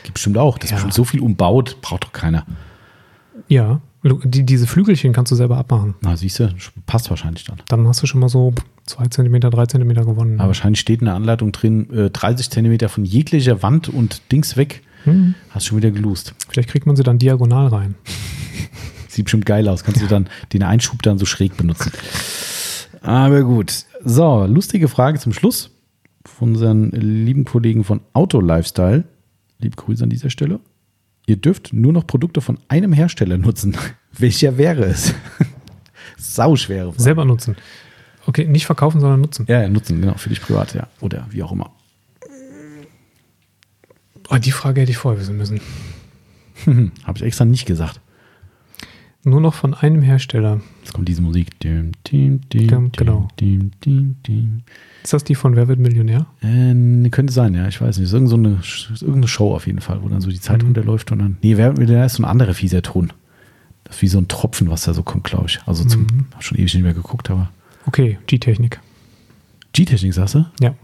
Gibt 0.03 0.15
bestimmt 0.15 0.37
auch. 0.37 0.57
Das 0.57 0.69
ja. 0.69 0.75
ist 0.75 0.83
bestimmt 0.83 0.93
so 0.93 1.03
viel 1.03 1.21
umbaut, 1.21 1.77
braucht 1.81 2.03
doch 2.03 2.13
keiner. 2.13 2.45
Ja, 3.47 3.81
die, 4.03 4.45
diese 4.45 4.67
Flügelchen 4.67 5.13
kannst 5.13 5.31
du 5.31 5.35
selber 5.35 5.57
abmachen. 5.57 5.95
Na, 6.01 6.17
siehst 6.17 6.39
du, 6.39 6.53
passt 6.85 7.09
wahrscheinlich 7.09 7.45
dann. 7.45 7.61
Dann 7.69 7.87
hast 7.87 8.03
du 8.03 8.07
schon 8.07 8.19
mal 8.19 8.29
so 8.29 8.53
2 8.85 9.07
cm, 9.07 9.39
3 9.39 9.65
cm 9.65 9.89
gewonnen. 9.93 10.39
Aber 10.39 10.47
wahrscheinlich 10.47 10.81
steht 10.81 10.99
in 10.99 11.05
der 11.05 11.15
Anleitung 11.15 11.51
drin, 11.53 11.89
äh, 11.93 12.09
30 12.09 12.49
cm 12.49 12.89
von 12.89 13.05
jeglicher 13.05 13.63
Wand 13.63 13.89
und 13.89 14.21
Dings 14.31 14.57
weg. 14.57 14.83
Mhm. 15.05 15.35
Hast 15.51 15.67
schon 15.67 15.77
wieder 15.77 15.91
gelust. 15.91 16.33
Vielleicht 16.49 16.69
kriegt 16.69 16.85
man 16.85 16.95
sie 16.95 17.03
dann 17.03 17.17
diagonal 17.17 17.67
rein. 17.67 17.95
Sieht 19.07 19.25
bestimmt 19.25 19.45
geil 19.45 19.67
aus. 19.69 19.83
Kannst 19.83 20.01
du 20.01 20.07
dann 20.07 20.27
den 20.51 20.63
Einschub 20.63 21.01
dann 21.01 21.17
so 21.17 21.25
schräg 21.25 21.55
benutzen. 21.55 21.91
Aber 23.01 23.43
gut. 23.43 23.85
So, 24.03 24.45
lustige 24.45 24.89
Frage 24.89 25.19
zum 25.19 25.31
Schluss 25.33 25.71
von 26.25 26.49
unseren 26.49 26.91
lieben 26.91 27.45
Kollegen 27.45 27.83
von 27.83 28.01
Auto 28.13 28.41
Lifestyle. 28.41 29.05
Liebe 29.63 29.75
Grüße 29.77 30.03
an 30.03 30.09
dieser 30.09 30.29
Stelle. 30.29 30.59
Ihr 31.25 31.37
dürft 31.37 31.71
nur 31.71 31.93
noch 31.93 32.05
Produkte 32.05 32.41
von 32.41 32.59
einem 32.67 32.91
Hersteller 32.91 33.37
nutzen. 33.37 33.77
Welcher 34.17 34.57
wäre 34.57 34.83
es? 34.83 35.13
Sauschwere 36.17 36.91
Frage. 36.91 37.01
Selber 37.01 37.25
nutzen. 37.25 37.55
Okay, 38.25 38.45
nicht 38.45 38.65
verkaufen, 38.65 38.99
sondern 38.99 39.21
nutzen. 39.21 39.45
Ja, 39.47 39.61
ja, 39.61 39.69
nutzen, 39.69 39.99
genau, 39.99 40.15
für 40.15 40.29
dich 40.29 40.41
privat, 40.41 40.73
ja. 40.73 40.87
Oder 41.01 41.25
wie 41.29 41.43
auch 41.43 41.51
immer. 41.51 41.71
Oh, 44.29 44.37
die 44.37 44.51
Frage 44.51 44.81
hätte 44.81 44.91
ich 44.91 44.97
vorher 44.97 45.19
wissen 45.19 45.37
müssen. 45.37 45.61
Habe 47.03 47.17
ich 47.17 47.23
extra 47.23 47.45
nicht 47.45 47.65
gesagt. 47.65 47.99
Nur 49.25 49.39
noch 49.39 49.53
von 49.53 49.73
einem 49.73 50.01
Hersteller. 50.01 50.59
Jetzt 50.81 50.93
kommt 50.93 51.07
diese 51.07 51.21
Musik. 51.21 51.57
Dim, 51.61 51.93
dim, 52.05 52.41
dim, 52.49 52.91
genau. 52.91 53.29
Ist 55.01 55.13
das 55.13 55.23
die 55.23 55.35
von 55.35 55.55
Wer 55.55 55.69
wird 55.69 55.79
Millionär? 55.79 56.25
Äh, 56.41 57.09
könnte 57.09 57.31
sein, 57.31 57.53
ja. 57.55 57.67
Ich 57.69 57.79
weiß 57.79 57.97
nicht. 57.97 58.07
Ist 58.07 58.13
irgendeine, 58.13 58.59
so 58.61 59.05
irgendeine 59.05 59.29
Show 59.29 59.55
auf 59.55 59.65
jeden 59.65 59.79
Fall, 59.79 60.03
wo 60.03 60.09
dann 60.09 60.19
so 60.19 60.29
die 60.29 60.41
Zeit 60.41 60.61
mhm. 60.61 60.67
runterläuft 60.67 61.11
und 61.13 61.19
dann. 61.19 61.37
Nee, 61.41 61.55
Wer 61.55 61.67
wird 61.67 61.77
Millionär 61.77 62.05
ist 62.05 62.15
so 62.15 62.23
ein 62.23 62.29
anderer 62.29 62.53
fieser 62.53 62.81
Ton. 62.81 63.13
Das 63.85 63.95
ist 63.95 64.01
wie 64.01 64.07
so 64.09 64.17
ein 64.17 64.27
Tropfen, 64.27 64.69
was 64.69 64.83
da 64.83 64.93
so 64.93 65.03
kommt, 65.03 65.23
glaube 65.23 65.45
ich. 65.47 65.59
Also 65.65 65.85
zum, 65.85 66.01
mhm. 66.01 66.25
schon 66.39 66.57
ewig 66.57 66.73
nicht 66.73 66.83
mehr 66.83 66.93
geguckt, 66.93 67.29
aber. 67.29 67.49
Okay, 67.85 68.17
G-Technik. 68.27 68.81
G-Technik, 69.71 70.13
sagst 70.13 70.35
du? 70.35 70.45
Ja. 70.59 70.75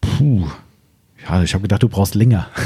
Puh. 0.00 0.48
Ja, 1.26 1.42
ich 1.42 1.54
habe 1.54 1.62
gedacht, 1.62 1.82
du 1.82 1.88
brauchst 1.88 2.14
länger. 2.14 2.48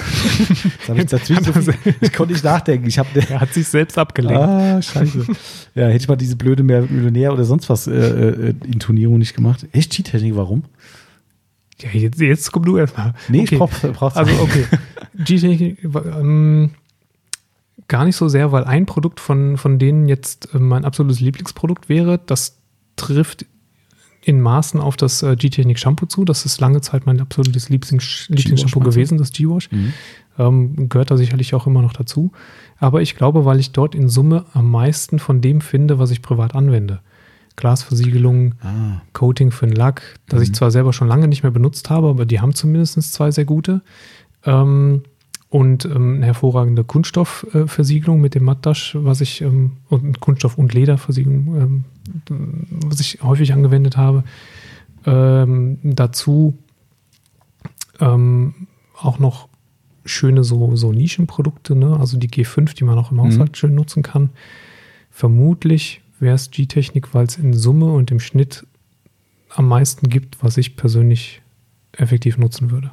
ich, 0.94 1.10
so 1.10 1.16
ich 2.00 2.12
konnte 2.12 2.32
nicht 2.32 2.44
nachdenken. 2.44 2.88
Ich 2.88 2.98
hab, 2.98 3.06
er 3.14 3.40
hat 3.40 3.54
sich 3.54 3.68
selbst 3.68 3.96
abgelenkt. 3.98 4.40
Ah, 4.40 4.82
scheiße. 4.82 5.26
Ja, 5.74 5.86
hätte 5.86 5.96
ich 5.96 6.08
mal 6.08 6.16
diese 6.16 6.36
blöde 6.36 6.62
Millionär 6.62 7.32
oder 7.32 7.44
sonst 7.44 7.68
was 7.68 7.86
äh, 7.86 7.92
äh, 7.92 8.54
Intonierung 8.64 9.18
nicht 9.18 9.34
gemacht. 9.34 9.66
Echt 9.72 9.92
G-Technik, 9.92 10.34
warum? 10.36 10.64
Ja, 11.80 11.90
jetzt, 11.92 12.20
jetzt 12.20 12.50
komm 12.50 12.64
du 12.64 12.76
erstmal. 12.76 13.14
Nee, 13.28 13.42
okay. 13.42 13.54
ich 13.54 13.58
brauch, 13.58 13.70
brauch's 13.92 14.16
Also, 14.16 14.32
okay. 14.40 14.64
G-Technik, 15.14 15.84
ähm, 15.84 16.70
gar 17.86 18.04
nicht 18.04 18.16
so 18.16 18.28
sehr, 18.28 18.50
weil 18.50 18.64
ein 18.64 18.86
Produkt 18.86 19.20
von, 19.20 19.56
von 19.56 19.78
denen 19.78 20.08
jetzt 20.08 20.54
äh, 20.54 20.58
mein 20.58 20.84
absolutes 20.84 21.20
Lieblingsprodukt 21.20 21.88
wäre, 21.88 22.18
das 22.24 22.58
trifft 22.96 23.46
in 24.28 24.42
Maßen 24.42 24.78
auf 24.78 24.96
das 24.96 25.22
äh, 25.22 25.34
G-Technik 25.36 25.78
Shampoo 25.78 26.04
zu. 26.04 26.24
Das 26.26 26.44
ist 26.44 26.60
lange 26.60 26.82
Zeit 26.82 27.06
mein 27.06 27.18
absolutes 27.18 27.70
Lieblings 27.70 28.28
Lieblingsshampoo 28.28 28.80
gewesen, 28.80 29.16
das 29.16 29.32
G-Wash. 29.32 29.72
Mhm. 29.72 29.92
Ähm, 30.38 30.88
gehört 30.90 31.10
da 31.10 31.16
sicherlich 31.16 31.54
auch 31.54 31.66
immer 31.66 31.80
noch 31.80 31.94
dazu. 31.94 32.30
Aber 32.78 33.00
ich 33.00 33.16
glaube, 33.16 33.46
weil 33.46 33.58
ich 33.58 33.72
dort 33.72 33.94
in 33.94 34.10
Summe 34.10 34.44
am 34.52 34.70
meisten 34.70 35.18
von 35.18 35.40
dem 35.40 35.62
finde, 35.62 35.98
was 35.98 36.10
ich 36.10 36.20
privat 36.20 36.54
anwende. 36.54 37.00
Glasversiegelung, 37.56 38.54
ah. 38.62 39.00
Coating 39.14 39.50
für 39.50 39.66
den 39.66 39.74
Lack, 39.74 40.18
das 40.28 40.40
mhm. 40.40 40.42
ich 40.44 40.54
zwar 40.54 40.70
selber 40.70 40.92
schon 40.92 41.08
lange 41.08 41.26
nicht 41.26 41.42
mehr 41.42 41.50
benutzt 41.50 41.88
habe, 41.88 42.08
aber 42.08 42.26
die 42.26 42.40
haben 42.40 42.54
zumindest 42.54 43.02
zwei 43.14 43.30
sehr 43.30 43.46
gute. 43.46 43.80
Ähm, 44.44 45.02
und 45.50 45.84
ähm, 45.86 46.16
eine 46.16 46.26
hervorragende 46.26 46.84
Kunststoffversiegelung 46.84 48.18
äh, 48.18 48.22
mit 48.22 48.34
dem 48.34 48.44
Mattasch, 48.44 48.96
was 48.98 49.20
ich, 49.20 49.40
ähm, 49.40 49.72
und 49.88 50.20
Kunststoff- 50.20 50.58
und 50.58 50.74
Lederversiegelung, 50.74 51.56
ähm, 51.60 51.84
was 52.86 53.00
ich 53.00 53.22
häufig 53.22 53.52
angewendet 53.52 53.96
habe. 53.96 54.24
Ähm, 55.06 55.78
dazu 55.82 56.58
ähm, 58.00 58.66
auch 59.00 59.18
noch 59.18 59.48
schöne 60.04 60.44
so, 60.44 60.76
so 60.76 60.92
Nischenprodukte, 60.92 61.74
ne? 61.74 61.96
also 61.98 62.18
die 62.18 62.28
G5, 62.28 62.74
die 62.74 62.84
man 62.84 62.98
auch 62.98 63.10
im 63.10 63.20
Haushalt 63.20 63.52
mhm. 63.52 63.54
schön 63.54 63.74
nutzen 63.74 64.02
kann. 64.02 64.30
Vermutlich 65.10 66.02
wäre 66.20 66.34
es 66.34 66.50
G-Technik, 66.50 67.14
weil 67.14 67.26
es 67.26 67.36
in 67.36 67.52
Summe 67.54 67.92
und 67.92 68.10
im 68.10 68.20
Schnitt 68.20 68.66
am 69.54 69.68
meisten 69.68 70.08
gibt, 70.08 70.42
was 70.42 70.56
ich 70.56 70.76
persönlich 70.76 71.42
effektiv 71.92 72.38
nutzen 72.38 72.70
würde. 72.70 72.90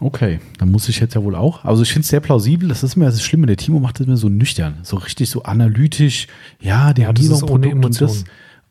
Okay, 0.00 0.40
dann 0.58 0.72
muss 0.72 0.88
ich 0.88 0.98
jetzt 0.98 1.14
ja 1.14 1.22
wohl 1.22 1.36
auch. 1.36 1.64
Also 1.64 1.82
ich 1.82 1.92
finde 1.92 2.02
es 2.02 2.08
sehr 2.08 2.20
plausibel. 2.20 2.68
Das 2.68 2.82
ist 2.82 2.96
immer 2.96 3.06
das 3.06 3.22
Schlimme. 3.22 3.46
Der 3.46 3.56
Timo 3.56 3.78
macht 3.78 4.00
das 4.00 4.06
immer 4.06 4.16
so 4.16 4.28
nüchtern, 4.28 4.78
so 4.82 4.96
richtig 4.96 5.30
so 5.30 5.44
analytisch. 5.44 6.26
Ja, 6.60 6.92
der 6.92 7.04
ja, 7.04 7.08
hat 7.10 7.18
dieses 7.18 7.42
ohne 7.44 7.70
Emotion. 7.70 8.08
Das, 8.08 8.24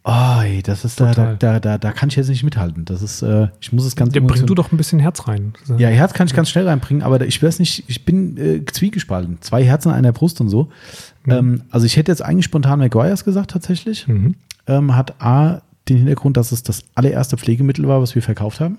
oh, 0.04 0.42
ey, 0.42 0.62
das 0.62 0.84
ist 0.84 1.00
da, 1.00 1.14
da, 1.14 1.36
da, 1.36 1.62
da, 1.62 1.78
da 1.78 1.92
kann 1.94 2.10
ich 2.10 2.18
jetzt 2.18 2.28
nicht 2.28 2.44
mithalten. 2.44 2.84
Das 2.84 3.02
ist, 3.02 3.22
äh, 3.22 3.48
ich 3.62 3.72
muss 3.72 3.86
es 3.86 3.96
ganz. 3.96 4.14
Ja, 4.14 4.22
bring 4.22 4.46
du 4.46 4.54
doch 4.54 4.74
ein 4.74 4.78
bisschen 4.78 5.00
Herz 5.00 5.26
rein. 5.28 5.54
Ja, 5.78 5.88
Herz 5.88 6.14
kann 6.14 6.28
ich 6.28 6.34
ganz 6.34 6.50
schnell 6.50 6.68
reinbringen, 6.68 7.04
aber 7.04 7.26
ich 7.26 7.42
weiß 7.42 7.60
nicht. 7.60 7.86
Ich 7.88 8.04
bin 8.04 8.38
äh, 8.38 8.66
zwiegespalten. 8.66 9.38
Zwei 9.40 9.64
Herzen 9.64 9.90
an 9.90 9.96
einer 9.96 10.12
Brust 10.12 10.42
und 10.42 10.50
so. 10.50 10.70
Mhm. 11.24 11.32
Ähm, 11.32 11.62
also 11.70 11.86
ich 11.86 11.96
hätte 11.96 12.12
jetzt 12.12 12.22
eigentlich 12.22 12.46
spontan 12.46 12.80
McGuire's 12.80 13.24
gesagt 13.24 13.52
tatsächlich. 13.52 14.10
Mhm. 14.10 14.36
Ähm, 14.68 14.96
hat 14.96 15.22
a 15.22 15.62
den 15.88 15.98
Hintergrund, 15.98 16.38
dass 16.38 16.52
es 16.52 16.64
das 16.64 16.84
allererste 16.96 17.38
Pflegemittel 17.38 17.88
war, 17.88 18.02
was 18.02 18.16
wir 18.16 18.22
verkauft 18.22 18.60
haben. 18.60 18.78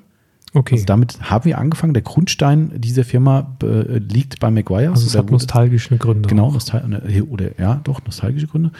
Okay. 0.54 0.76
Also 0.76 0.86
damit 0.86 1.18
haben 1.20 1.44
wir 1.44 1.58
angefangen. 1.58 1.94
Der 1.94 2.02
Grundstein 2.02 2.72
dieser 2.76 3.04
Firma 3.04 3.56
äh, 3.62 3.98
liegt 3.98 4.38
bei 4.38 4.50
Maguire. 4.50 4.90
Also 4.90 5.06
es 5.06 5.16
hat 5.16 5.30
nostalgische 5.30 5.98
Gründe. 5.98 6.28
Genau, 6.28 6.50
nostal 6.50 6.86
ne, 6.88 7.24
oder 7.24 7.58
ja, 7.58 7.80
doch, 7.82 8.04
nostalgische 8.04 8.46
Gründe. 8.46 8.70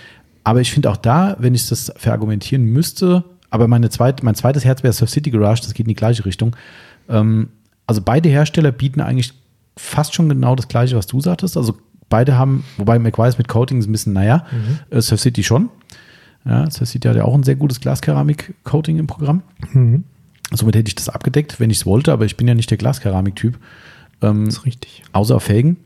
Aber 0.45 0.61
ich 0.61 0.73
finde 0.73 0.91
auch 0.91 0.97
da, 0.97 1.37
wenn 1.41 1.55
ich 1.55 1.69
das 1.69 1.93
verargumentieren 1.97 2.65
müsste, 2.65 3.25
aber 3.51 3.67
meine 3.67 3.91
zweit, 3.91 4.23
mein 4.23 4.35
zweites 4.35 4.65
Herz 4.65 4.83
wäre 4.83 4.93
Surf 4.93 5.11
City 5.11 5.31
Garage, 5.31 5.63
das 5.63 5.75
geht 5.75 5.87
in 5.87 5.89
die 5.89 5.95
gleiche 5.95 6.25
Richtung. 6.25 6.55
Ähm, 7.09 7.49
also 7.87 8.01
beide 8.03 8.29
Hersteller 8.29 8.71
bieten 8.71 9.01
eigentlich 9.01 9.35
fast 9.77 10.15
schon 10.15 10.29
genau 10.29 10.55
das 10.55 10.69
gleiche, 10.69 10.97
was 10.97 11.07
du 11.07 11.21
sagtest. 11.21 11.57
Also 11.57 11.77
beide 12.09 12.39
haben, 12.39 12.65
wobei 12.77 12.99
McWise 12.99 13.37
mit 13.39 13.49
Coating 13.49 13.79
ist 13.79 13.89
ein 13.89 13.93
bisschen, 13.93 14.13
naja, 14.13 14.47
mhm. 14.53 14.97
äh, 14.97 15.01
Surf 15.01 15.21
City 15.21 15.43
schon. 15.43 15.71
Ja, 16.45 16.71
Surf 16.71 16.89
City 16.89 17.09
hat 17.09 17.17
ja 17.17 17.25
auch 17.25 17.35
ein 17.35 17.43
sehr 17.43 17.57
gutes 17.57 17.81
Glaskeramik-Coating 17.81 18.99
im 18.99 19.07
Programm. 19.07 19.43
Mhm. 19.73 20.05
Somit 20.53 20.77
hätte 20.77 20.89
ich 20.89 20.95
das 20.95 21.09
abgedeckt, 21.09 21.59
wenn 21.59 21.71
ich 21.71 21.79
es 21.79 21.87
wollte, 21.87 22.13
aber 22.13 22.25
ich 22.25 22.37
bin 22.37 22.47
ja 22.47 22.55
nicht 22.55 22.71
der 22.71 22.79
Glaskeramik-Typ. 22.79 23.59
Ähm, 24.23 24.47
das 24.47 24.59
ist 24.59 24.67
richtig. 24.67 25.03
Außer 25.13 25.37
auf 25.37 25.45
Felgen. 25.45 25.77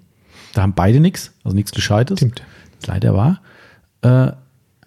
Da 0.54 0.62
haben 0.62 0.74
beide 0.74 1.00
nichts, 1.00 1.32
also 1.44 1.54
nichts 1.54 1.72
Gescheites. 1.72 2.18
Stimmt. 2.18 2.42
Leider 2.86 3.14
war. 3.14 3.40
Äh, 4.02 4.32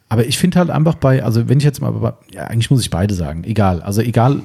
aber 0.10 0.26
ich 0.26 0.38
finde 0.38 0.60
halt 0.60 0.70
einfach 0.70 0.96
bei, 0.96 1.24
also 1.24 1.48
wenn 1.48 1.58
ich 1.60 1.64
jetzt 1.64 1.82
mal, 1.82 2.16
ja, 2.34 2.44
eigentlich 2.44 2.70
muss 2.70 2.82
ich 2.82 2.90
beide 2.90 3.14
sagen, 3.14 3.46
egal. 3.46 3.82
Also 3.82 4.02
egal, 4.02 4.42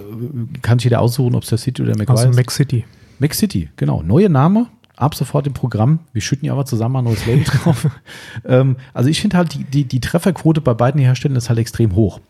kann 0.63 0.79
ich 0.79 0.85
jeder 0.85 1.01
aussuchen, 1.01 1.35
ob 1.35 1.43
es 1.43 1.49
der 1.49 1.59
City 1.59 1.83
oder 1.83 1.97
Mac 1.99 2.09
Also 2.09 2.29
Mac 2.31 2.51
City. 2.53 2.85
Mac 3.19 3.35
City, 3.35 3.69
genau. 3.77 4.03
Neue 4.03 4.29
Name, 4.29 4.69
ab 4.97 5.15
sofort 5.15 5.47
im 5.47 5.53
Programm. 5.53 6.01
Wir 6.13 6.23
schütten 6.23 6.47
ja 6.47 6.53
aber 6.53 6.65
zusammen 6.65 6.97
ein 6.97 7.05
neues 7.05 7.27
Label 7.27 7.45
drauf. 7.63 7.87
ähm, 8.45 8.77
also 8.95 9.09
ich 9.09 9.21
finde 9.21 9.37
halt, 9.37 9.55
die, 9.55 9.65
die, 9.65 9.85
die 9.85 10.01
Trefferquote 10.01 10.61
bei 10.61 10.75
beiden 10.75 11.01
Herstellern 11.01 11.37
ist 11.37 11.49
halt 11.49 11.59
extrem 11.59 11.95
hoch. 11.95 12.21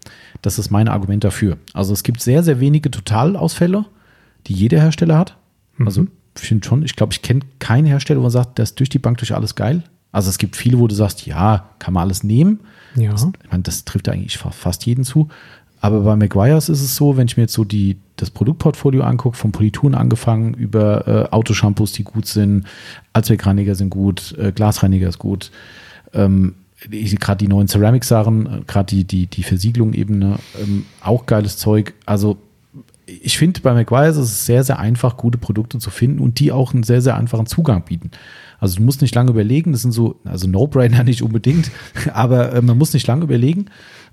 Das 0.43 0.59
ist 0.59 0.71
mein 0.71 0.89
Argument 0.89 1.25
dafür. 1.25 1.57
Also 1.73 1.93
es 1.93 2.03
gibt 2.03 2.21
sehr, 2.21 2.43
sehr 2.43 2.61
wenige 2.61 2.91
Totalausfälle, 2.91 3.87
die 4.47 4.55
jeder 4.55 4.81
Hersteller 4.81 5.17
hat. 5.17 5.37
Mhm. 5.79 5.87
Also 5.87 6.07
ich 6.37 6.49
finde 6.49 6.67
schon, 6.67 6.83
ich 6.83 6.97
glaube, 6.97 7.13
ich 7.13 7.23
kenne 7.23 7.41
keinen 7.59 7.87
Hersteller, 7.87 8.19
wo 8.19 8.25
man 8.25 8.31
sagt, 8.31 8.59
das 8.59 8.71
ist 8.71 8.79
durch 8.81 8.91
die 8.91 8.99
Bank 8.99 9.19
durch 9.19 9.35
alles 9.35 9.55
geil. 9.55 9.85
Also 10.13 10.31
es 10.31 10.39
gibt 10.39 10.57
viele, 10.57 10.79
wo 10.79 10.87
du 10.87 10.95
sagst, 10.95 11.27
ja, 11.27 11.71
kann 11.79 11.95
man 11.95 12.03
alles 12.03 12.23
nehmen. 12.23 12.61
Ja. 12.95 13.11
Das, 13.11 13.27
ich 13.43 13.51
meine, 13.51 13.63
das 13.63 13.85
trifft 13.85 14.09
eigentlich 14.09 14.39
fast 14.39 14.87
jeden 14.87 15.05
zu. 15.05 15.29
Aber 15.87 16.01
bei 16.01 16.17
McGuire's 16.17 16.69
ist 16.69 16.83
es 16.83 16.97
so, 16.97 17.17
wenn 17.17 17.29
ich 17.29 17.37
mir 17.37 17.45
jetzt 17.45 17.53
so 17.53 17.63
die, 17.63 17.97
das 18.17 18.31
Produktportfolio 18.31 19.05
angucke, 19.05 19.37
von 19.37 19.53
Polituren 19.53 19.95
angefangen 19.95 20.53
über 20.55 21.07
äh, 21.07 21.33
Autoshampoos, 21.33 21.93
die 21.93 22.03
gut 22.03 22.27
sind, 22.27 22.67
Allzweckreiniger 23.13 23.77
sind 23.77 23.91
gut, 23.91 24.37
äh, 24.37 24.51
Glasreiniger 24.51 25.09
ist 25.09 25.21
gut, 25.21 25.53
ähm, 26.13 26.57
gerade 26.91 27.39
die 27.39 27.47
neuen 27.47 27.69
Ceramic-Sachen, 27.69 28.47
äh, 28.47 28.61
gerade 28.67 28.87
die, 28.87 29.05
die, 29.05 29.29
die 29.29 29.45
Versiegelung-Ebene, 29.45 30.41
ähm, 30.61 30.87
auch 31.03 31.25
geiles 31.25 31.57
Zeug. 31.57 31.95
Also 32.05 32.37
ich 33.07 33.39
finde, 33.39 33.61
bei 33.61 33.73
McGuire's 33.73 34.17
ist 34.17 34.33
es 34.33 34.45
sehr, 34.45 34.65
sehr 34.65 34.81
einfach, 34.81 35.17
gute 35.17 35.39
Produkte 35.39 35.79
zu 35.79 35.91
finden 35.91 36.19
und 36.19 36.41
die 36.41 36.51
auch 36.51 36.75
einen 36.75 36.83
sehr, 36.83 37.01
sehr 37.01 37.17
einfachen 37.17 37.47
Zugang 37.47 37.85
bieten. 37.85 38.11
Also 38.59 38.79
du 38.79 38.83
musst 38.83 39.03
nicht 39.03 39.15
lange 39.15 39.31
überlegen, 39.31 39.71
das 39.71 39.83
sind 39.83 39.93
so, 39.93 40.17
also 40.25 40.49
No-Brainer 40.49 41.05
nicht 41.05 41.23
unbedingt, 41.23 41.71
aber 42.13 42.55
äh, 42.55 42.61
man 42.61 42.77
muss 42.77 42.93
nicht 42.93 43.07
lange 43.07 43.23
überlegen. 43.23 43.67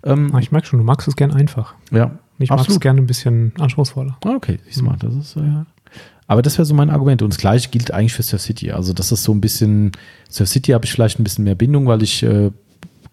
Ähm, 0.03 0.31
ah, 0.33 0.39
ich 0.39 0.51
merke 0.51 0.67
schon, 0.67 0.79
du 0.79 0.85
magst 0.85 1.07
es 1.07 1.15
gern 1.15 1.31
einfach. 1.31 1.75
Ja. 1.91 2.11
Ich 2.39 2.49
mag 2.49 2.67
es 2.67 2.79
gerne 2.79 3.01
ein 3.01 3.07
bisschen 3.07 3.53
anspruchsvoller. 3.59 4.17
Ah, 4.25 4.35
okay, 4.35 4.59
siehst 4.65 4.81
du 4.81 4.83
mal, 4.83 4.97
das 4.99 5.15
ist, 5.15 5.37
äh, 5.37 5.41
aber 6.27 6.41
das 6.41 6.57
wäre 6.57 6.65
so 6.65 6.73
mein 6.73 6.89
Argument. 6.89 7.21
Und 7.21 7.33
das 7.33 7.37
gleiche 7.37 7.69
gilt 7.69 7.91
eigentlich 7.91 8.13
für 8.13 8.23
Surf 8.23 8.41
City. 8.41 8.71
Also 8.71 8.93
das 8.93 9.11
ist 9.11 9.23
so 9.23 9.33
ein 9.33 9.41
bisschen, 9.41 9.91
Surf 10.29 10.49
City 10.49 10.71
habe 10.71 10.85
ich 10.85 10.91
vielleicht 10.91 11.19
ein 11.19 11.23
bisschen 11.23 11.43
mehr 11.43 11.55
Bindung, 11.55 11.85
weil 11.87 12.01
ich, 12.01 12.23
äh, 12.23 12.51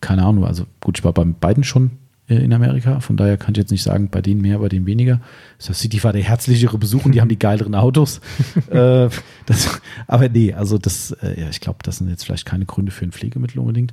keine 0.01 0.25
Ahnung, 0.25 0.45
also 0.45 0.65
gut, 0.81 0.99
ich 0.99 1.05
war 1.05 1.13
bei 1.13 1.25
beiden 1.25 1.65
schon 1.65 1.91
äh, 2.29 2.37
in 2.37 2.53
Amerika. 2.53 3.01
Von 3.01 3.17
daher 3.17 3.37
kann 3.37 3.53
ich 3.55 3.59
jetzt 3.59 3.71
nicht 3.73 3.83
sagen, 3.83 4.09
bei 4.11 4.23
denen 4.23 4.41
mehr, 4.41 4.59
bei 4.61 4.69
denen 4.69 4.87
weniger. 4.87 5.21
Surf 5.59 5.77
City 5.77 6.03
war 6.05 6.13
der 6.13 6.23
herzlichere 6.23 6.79
Besuch 6.79 7.05
und 7.05 7.13
die 7.13 7.21
haben 7.21 7.29
die 7.29 7.39
geileren 7.39 7.75
Autos. 7.75 8.21
äh, 8.71 9.09
das, 9.47 9.81
aber 10.07 10.29
nee, 10.29 10.55
also 10.55 10.79
das, 10.79 11.11
äh, 11.23 11.41
ja, 11.41 11.49
ich 11.51 11.61
glaube, 11.61 11.81
das 11.83 11.99
sind 11.99 12.09
jetzt 12.09 12.25
vielleicht 12.25 12.47
keine 12.47 12.65
Gründe 12.65 12.93
für 12.93 13.05
ein 13.05 13.13
Pflegemittel 13.13 13.59
unbedingt. 13.59 13.93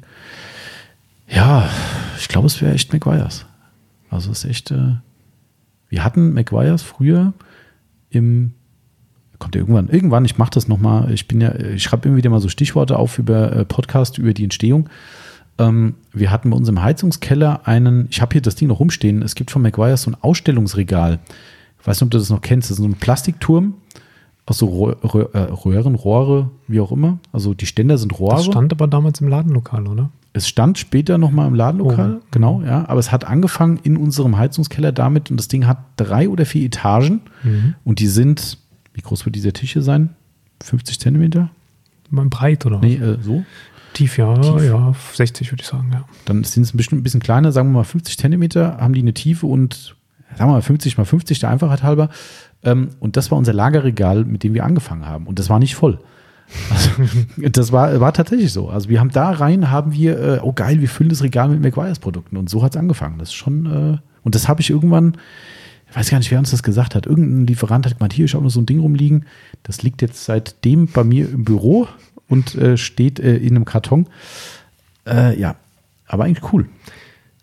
Ja, 1.27 1.69
ich 2.17 2.27
glaube, 2.27 2.47
es 2.47 2.61
wäre 2.61 2.73
echt 2.73 2.93
McGuire's. 2.93 3.45
Also 4.09 4.31
es 4.31 4.43
ist 4.43 4.49
echt, 4.49 4.71
äh, 4.71 4.95
wir 5.89 6.03
hatten 6.03 6.33
McGuire's 6.33 6.81
früher 6.81 7.33
im 8.09 8.53
kommt 9.39 9.55
ja 9.55 9.61
irgendwann, 9.61 9.87
irgendwann, 9.89 10.25
ich 10.25 10.37
mache 10.37 10.51
das 10.51 10.67
nochmal, 10.67 11.11
ich 11.11 11.27
bin 11.27 11.41
ja, 11.41 11.53
ich 11.53 11.83
schreibe 11.83 12.07
immer 12.07 12.17
wieder 12.17 12.29
mal 12.29 12.39
so 12.39 12.49
Stichworte 12.49 12.97
auf 12.97 13.19
über 13.19 13.51
äh, 13.55 13.65
Podcast, 13.65 14.17
über 14.17 14.33
die 14.33 14.43
Entstehung. 14.43 14.89
Ähm, 15.59 15.95
wir 16.11 16.31
hatten 16.31 16.49
bei 16.49 16.57
uns 16.57 16.67
im 16.69 16.81
Heizungskeller 16.81 17.67
einen, 17.67 18.07
ich 18.09 18.21
habe 18.21 18.33
hier 18.33 18.41
das 18.41 18.55
Ding 18.55 18.67
noch 18.67 18.79
rumstehen, 18.79 19.21
es 19.21 19.35
gibt 19.35 19.51
von 19.51 19.61
McGuire 19.61 19.97
so 19.97 20.11
ein 20.11 20.17
Ausstellungsregal. 20.19 21.19
Ich 21.79 21.87
weiß 21.87 21.97
nicht, 21.97 22.07
ob 22.07 22.11
du 22.11 22.17
das 22.17 22.29
noch 22.29 22.41
kennst, 22.41 22.69
das 22.69 22.77
ist 22.77 22.83
so 22.83 22.89
ein 22.89 22.95
Plastikturm 22.95 23.75
aus 24.45 24.57
so 24.59 24.89
äh, 24.89 24.95
Röhren, 25.05 25.95
Rohre, 25.95 26.49
wie 26.67 26.79
auch 26.79 26.91
immer. 26.91 27.19
Also 27.33 27.53
die 27.53 27.65
Ständer 27.65 27.97
sind 27.97 28.17
Rohre. 28.17 28.37
Das 28.37 28.45
stand 28.45 28.71
aber 28.71 28.87
damals 28.87 29.19
im 29.21 29.27
Ladenlokal, 29.27 29.87
oder? 29.87 30.09
Es 30.37 30.47
stand 30.47 30.77
später 30.77 31.17
nochmal 31.17 31.47
im 31.47 31.55
Ladenlokal, 31.55 32.19
oh. 32.19 32.25
genau, 32.29 32.61
ja. 32.61 32.87
Aber 32.87 32.99
es 32.99 33.11
hat 33.11 33.25
angefangen 33.25 33.79
in 33.81 33.97
unserem 33.97 34.37
Heizungskeller 34.37 34.91
damit 34.91 35.31
und 35.31 35.37
das 35.37 35.47
Ding 35.47 35.65
hat 35.65 35.79
drei 35.95 36.29
oder 36.29 36.45
vier 36.45 36.63
Etagen 36.63 37.21
mhm. 37.43 37.73
und 37.83 37.99
die 37.99 38.05
sind, 38.05 38.59
wie 38.93 39.01
groß 39.01 39.25
wird 39.25 39.35
dieser 39.35 39.51
Tisch 39.51 39.73
hier 39.73 39.81
sein? 39.81 40.11
50 40.63 40.99
Zentimeter? 40.99 41.49
Breit 42.11 42.67
oder? 42.67 42.79
Nee, 42.79 42.95
äh, 42.95 43.17
so. 43.19 43.43
Tief, 43.93 44.19
ja, 44.19 44.35
Tief. 44.35 44.63
ja, 44.63 44.93
60 45.13 45.51
würde 45.51 45.61
ich 45.61 45.67
sagen, 45.67 45.89
ja. 45.91 46.05
Dann 46.25 46.43
sind 46.43 46.63
es 46.63 46.77
bestimmt 46.77 47.01
ein 47.01 47.03
bisschen 47.03 47.19
kleiner, 47.19 47.51
sagen 47.51 47.69
wir 47.69 47.79
mal 47.79 47.83
50 47.83 48.19
Zentimeter, 48.19 48.77
haben 48.77 48.93
die 48.93 49.01
eine 49.01 49.15
Tiefe 49.15 49.47
und, 49.47 49.95
sagen 50.37 50.51
wir 50.51 50.53
mal 50.53 50.61
50 50.61 50.99
mal 50.99 51.05
50, 51.05 51.39
der 51.39 51.49
Einfachheit 51.49 51.81
halber. 51.81 52.09
Ähm, 52.61 52.89
und 52.99 53.17
das 53.17 53.31
war 53.31 53.39
unser 53.39 53.53
Lagerregal, 53.53 54.23
mit 54.23 54.43
dem 54.43 54.53
wir 54.53 54.65
angefangen 54.65 55.07
haben. 55.07 55.25
Und 55.25 55.39
das 55.39 55.49
war 55.49 55.57
nicht 55.57 55.73
voll. 55.73 55.99
Also, 56.69 56.89
das 57.49 57.71
war, 57.71 57.99
war 57.99 58.13
tatsächlich 58.13 58.51
so. 58.53 58.69
Also 58.69 58.89
wir 58.89 58.99
haben 58.99 59.11
da 59.11 59.31
rein, 59.31 59.71
haben 59.71 59.93
wir, 59.93 60.19
äh, 60.19 60.39
oh 60.41 60.53
geil, 60.53 60.81
wir 60.81 60.89
füllen 60.89 61.09
das 61.09 61.23
Regal 61.23 61.49
mit 61.49 61.61
McGuire's 61.61 61.99
Produkten. 61.99 62.37
Und 62.37 62.49
so 62.49 62.63
hat 62.63 62.75
es 62.75 62.79
angefangen. 62.79 63.19
Das 63.19 63.29
ist 63.29 63.35
schon, 63.35 63.65
äh, 63.65 63.97
und 64.23 64.35
das 64.35 64.47
habe 64.47 64.61
ich 64.61 64.69
irgendwann, 64.69 65.17
ich 65.89 65.95
weiß 65.95 66.09
gar 66.09 66.17
nicht, 66.17 66.31
wer 66.31 66.39
uns 66.39 66.51
das 66.51 66.63
gesagt 66.63 66.95
hat. 66.95 67.05
Irgendein 67.05 67.47
Lieferant 67.47 67.85
hat 67.85 67.97
gemeint, 67.97 68.13
hier, 68.13 68.25
ich 68.25 68.33
habe 68.33 68.43
noch 68.43 68.51
so 68.51 68.61
ein 68.61 68.65
Ding 68.65 68.79
rumliegen. 68.79 69.25
Das 69.63 69.83
liegt 69.83 70.01
jetzt 70.01 70.25
seitdem 70.25 70.87
bei 70.87 71.03
mir 71.03 71.29
im 71.29 71.43
Büro 71.43 71.87
und 72.27 72.55
äh, 72.55 72.77
steht 72.77 73.19
äh, 73.19 73.37
in 73.37 73.55
einem 73.55 73.65
Karton. 73.65 74.07
Äh, 75.05 75.39
ja, 75.39 75.55
aber 76.07 76.25
eigentlich 76.25 76.51
cool. 76.51 76.67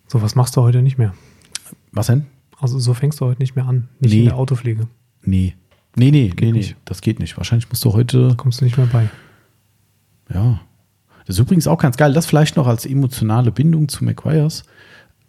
So 0.07 0.23
was 0.23 0.35
machst 0.35 0.57
du 0.57 0.63
heute 0.63 0.83
nicht 0.83 0.99
mehr. 0.99 1.15
Was 1.93 2.07
denn? 2.07 2.27
Also 2.61 2.79
so 2.79 2.95
fängst 2.95 3.21
du 3.21 3.27
heute 3.27 3.41
nicht 3.41 3.57
mehr 3.57 3.67
an, 3.67 3.89
nicht 4.01 4.13
nee. 4.13 4.21
in 4.21 4.25
der 4.27 4.37
Autopflege. 4.37 4.89
Nee. 5.23 5.55
Nee, 5.97 6.11
nee, 6.11 6.29
geht 6.29 6.41
nee, 6.41 6.53
nicht. 6.53 6.71
nee, 6.71 6.77
das 6.85 7.01
geht 7.01 7.19
nicht. 7.19 7.37
Wahrscheinlich 7.37 7.69
musst 7.69 7.85
du 7.85 7.93
heute. 7.93 8.29
Da 8.29 8.35
kommst 8.35 8.61
du 8.61 8.65
nicht 8.65 8.77
mehr 8.77 8.87
bei. 8.87 9.09
Ja. 10.33 10.61
Das 11.27 11.37
ist 11.37 11.41
übrigens 11.41 11.67
auch 11.67 11.79
ganz 11.79 11.97
geil. 11.97 12.13
Das 12.13 12.27
vielleicht 12.27 12.57
noch 12.57 12.67
als 12.67 12.85
emotionale 12.85 13.51
Bindung 13.51 13.89
zu 13.89 14.05
McQuires. 14.05 14.65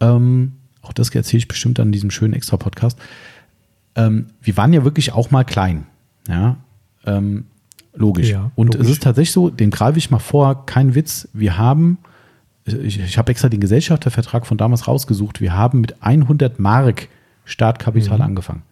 Ähm, 0.00 0.52
auch 0.82 0.92
das 0.92 1.14
erzähle 1.14 1.38
ich 1.38 1.48
bestimmt 1.48 1.80
an 1.80 1.92
diesem 1.92 2.10
schönen 2.10 2.34
Extra-Podcast. 2.34 2.98
Ähm, 3.94 4.26
wir 4.42 4.56
waren 4.56 4.72
ja 4.72 4.84
wirklich 4.84 5.12
auch 5.12 5.30
mal 5.30 5.44
klein. 5.44 5.86
Ja. 6.28 6.56
Ähm, 7.06 7.46
Logisch. 7.96 8.30
Ja, 8.30 8.50
und 8.54 8.74
logisch. 8.74 8.86
es 8.86 8.92
ist 8.92 9.02
tatsächlich 9.02 9.32
so, 9.32 9.50
den 9.50 9.70
greife 9.70 9.98
ich 9.98 10.10
mal 10.10 10.18
vor, 10.18 10.66
kein 10.66 10.94
Witz, 10.94 11.28
wir 11.32 11.56
haben, 11.56 11.98
ich, 12.64 13.00
ich 13.00 13.18
habe 13.18 13.30
extra 13.30 13.48
den 13.48 13.60
Gesellschaftervertrag 13.60 14.46
von 14.46 14.58
damals 14.58 14.86
rausgesucht, 14.86 15.40
wir 15.40 15.54
haben 15.54 15.80
mit 15.80 16.02
100 16.02 16.58
Mark 16.58 17.08
Startkapital 17.44 18.18
mhm. 18.18 18.24
angefangen. 18.24 18.62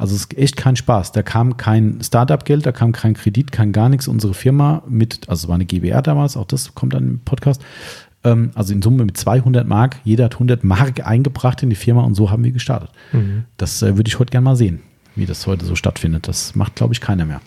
Also 0.00 0.14
es 0.14 0.22
ist 0.22 0.38
echt 0.38 0.56
kein 0.56 0.76
Spaß. 0.76 1.12
Da 1.12 1.22
kam 1.22 1.58
kein 1.58 1.98
Startup-Geld, 2.02 2.64
da 2.64 2.72
kam 2.72 2.92
kein 2.92 3.12
Kredit, 3.12 3.52
kein 3.52 3.70
gar 3.70 3.90
nichts. 3.90 4.08
Unsere 4.08 4.32
Firma 4.32 4.82
mit, 4.88 5.28
also 5.28 5.44
es 5.44 5.48
war 5.48 5.56
eine 5.56 5.66
GBR 5.66 6.00
damals, 6.00 6.38
auch 6.38 6.46
das 6.46 6.74
kommt 6.74 6.94
dann 6.94 7.06
im 7.06 7.20
Podcast, 7.20 7.60
ähm, 8.24 8.50
also 8.54 8.72
in 8.72 8.80
Summe 8.80 9.04
mit 9.04 9.18
200 9.18 9.68
Mark, 9.68 9.96
jeder 10.02 10.24
hat 10.24 10.34
100 10.34 10.64
Mark 10.64 11.06
eingebracht 11.06 11.62
in 11.62 11.68
die 11.68 11.76
Firma 11.76 12.02
und 12.02 12.14
so 12.14 12.30
haben 12.30 12.42
wir 12.42 12.50
gestartet. 12.50 12.88
Mhm. 13.12 13.44
Das 13.58 13.82
äh, 13.82 13.98
würde 13.98 14.08
ich 14.08 14.18
heute 14.18 14.30
gerne 14.30 14.46
mal 14.46 14.56
sehen, 14.56 14.80
wie 15.16 15.26
das 15.26 15.46
heute 15.46 15.66
so 15.66 15.76
stattfindet. 15.76 16.26
Das 16.28 16.54
macht, 16.54 16.76
glaube 16.76 16.94
ich, 16.94 17.02
keiner 17.02 17.26
mehr. 17.26 17.42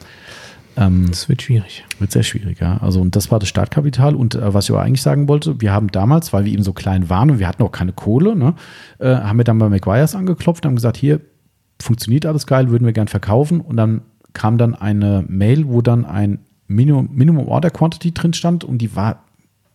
Ähm, 0.78 1.08
das 1.10 1.30
wird 1.30 1.42
schwierig. 1.42 1.84
Wird 1.98 2.12
sehr 2.12 2.24
schwierig, 2.24 2.60
ja. 2.60 2.78
Also, 2.78 3.02
und 3.02 3.16
das 3.16 3.32
war 3.32 3.40
das 3.40 3.50
Startkapital. 3.50 4.14
Und 4.14 4.36
äh, 4.36 4.54
was 4.54 4.66
ich 4.66 4.72
aber 4.72 4.84
eigentlich 4.84 5.02
sagen 5.02 5.28
wollte, 5.28 5.60
wir 5.60 5.72
haben 5.72 5.88
damals, 5.88 6.34
weil 6.34 6.46
wir 6.46 6.54
eben 6.54 6.64
so 6.64 6.74
klein 6.74 7.10
waren 7.10 7.32
und 7.32 7.40
wir 7.40 7.48
hatten 7.48 7.64
auch 7.64 7.72
keine 7.72 7.94
Kohle, 7.94 8.36
ne, 8.36 8.54
äh, 9.00 9.08
haben 9.08 9.38
wir 9.38 9.44
dann 9.44 9.58
bei 9.58 9.70
McGuire's 9.70 10.16
angeklopft 10.16 10.66
und 10.66 10.70
haben 10.70 10.76
gesagt, 10.76 10.98
hier, 10.98 11.20
funktioniert 11.82 12.26
alles 12.26 12.48
geil, 12.48 12.70
würden 12.70 12.86
wir 12.86 12.94
gern 12.94 13.08
verkaufen. 13.08 13.62
Und 13.62 13.78
dann 13.78 14.02
kam 14.34 14.58
dann 14.58 14.76
eine 14.76 15.24
Mail, 15.28 15.68
wo 15.68 15.82
dann 15.82 16.06
ein 16.06 16.40
Minimum, 16.68 17.10
Minimum 17.12 17.48
Order 17.48 17.70
Quantity 17.70 18.14
drin 18.14 18.34
stand 18.34 18.64
und 18.64 18.80
die 18.80 18.96
war, 18.96 19.24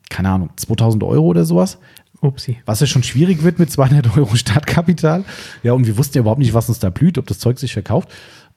keine 0.09 0.31
Ahnung, 0.31 0.51
2000 0.57 1.03
Euro 1.05 1.27
oder 1.27 1.45
sowas. 1.45 1.79
Upsi. 2.21 2.59
Was 2.65 2.81
ja 2.81 2.87
schon 2.87 3.05
schwierig 3.05 3.45
wird 3.45 3.59
mit 3.59 3.71
200 3.71 4.17
Euro 4.17 4.35
Startkapital. 4.35 5.25
Ja, 5.63 5.73
und 5.73 5.87
wir 5.87 5.97
wussten 5.97 6.19
ja 6.19 6.21
überhaupt 6.21 6.41
nicht, 6.41 6.55
was 6.55 6.69
uns 6.69 6.81
da 6.81 6.91
blüht, 6.91 7.19
ob 7.19 7.27
das 7.27 7.39
Zeug 7.39 7.59
sich 7.59 7.73
verkauft. 7.73 8.11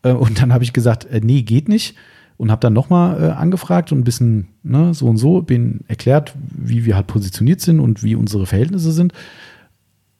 Äh, 0.03 0.13
und 0.13 0.41
dann 0.41 0.53
habe 0.53 0.63
ich 0.63 0.73
gesagt, 0.73 1.05
äh, 1.05 1.21
nee, 1.23 1.43
geht 1.43 1.69
nicht 1.69 1.95
und 2.37 2.49
habe 2.49 2.59
dann 2.59 2.73
nochmal 2.73 3.21
äh, 3.23 3.29
angefragt 3.33 3.91
und 3.91 3.99
ein 3.99 4.03
bisschen 4.03 4.47
ne, 4.63 4.95
so 4.95 5.05
und 5.07 5.17
so, 5.17 5.43
bin 5.43 5.81
erklärt, 5.87 6.33
wie 6.49 6.85
wir 6.85 6.95
halt 6.95 7.05
positioniert 7.05 7.61
sind 7.61 7.79
und 7.79 8.01
wie 8.01 8.15
unsere 8.15 8.47
Verhältnisse 8.47 8.91
sind. 8.91 9.13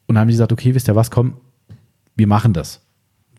Und 0.06 0.16
dann 0.16 0.22
haben 0.22 0.28
die 0.28 0.34
gesagt, 0.34 0.52
okay, 0.52 0.76
wisst 0.76 0.88
ihr 0.88 0.96
was, 0.96 1.10
komm, 1.10 1.38
wir 2.16 2.28
machen 2.28 2.54
das. 2.54 2.82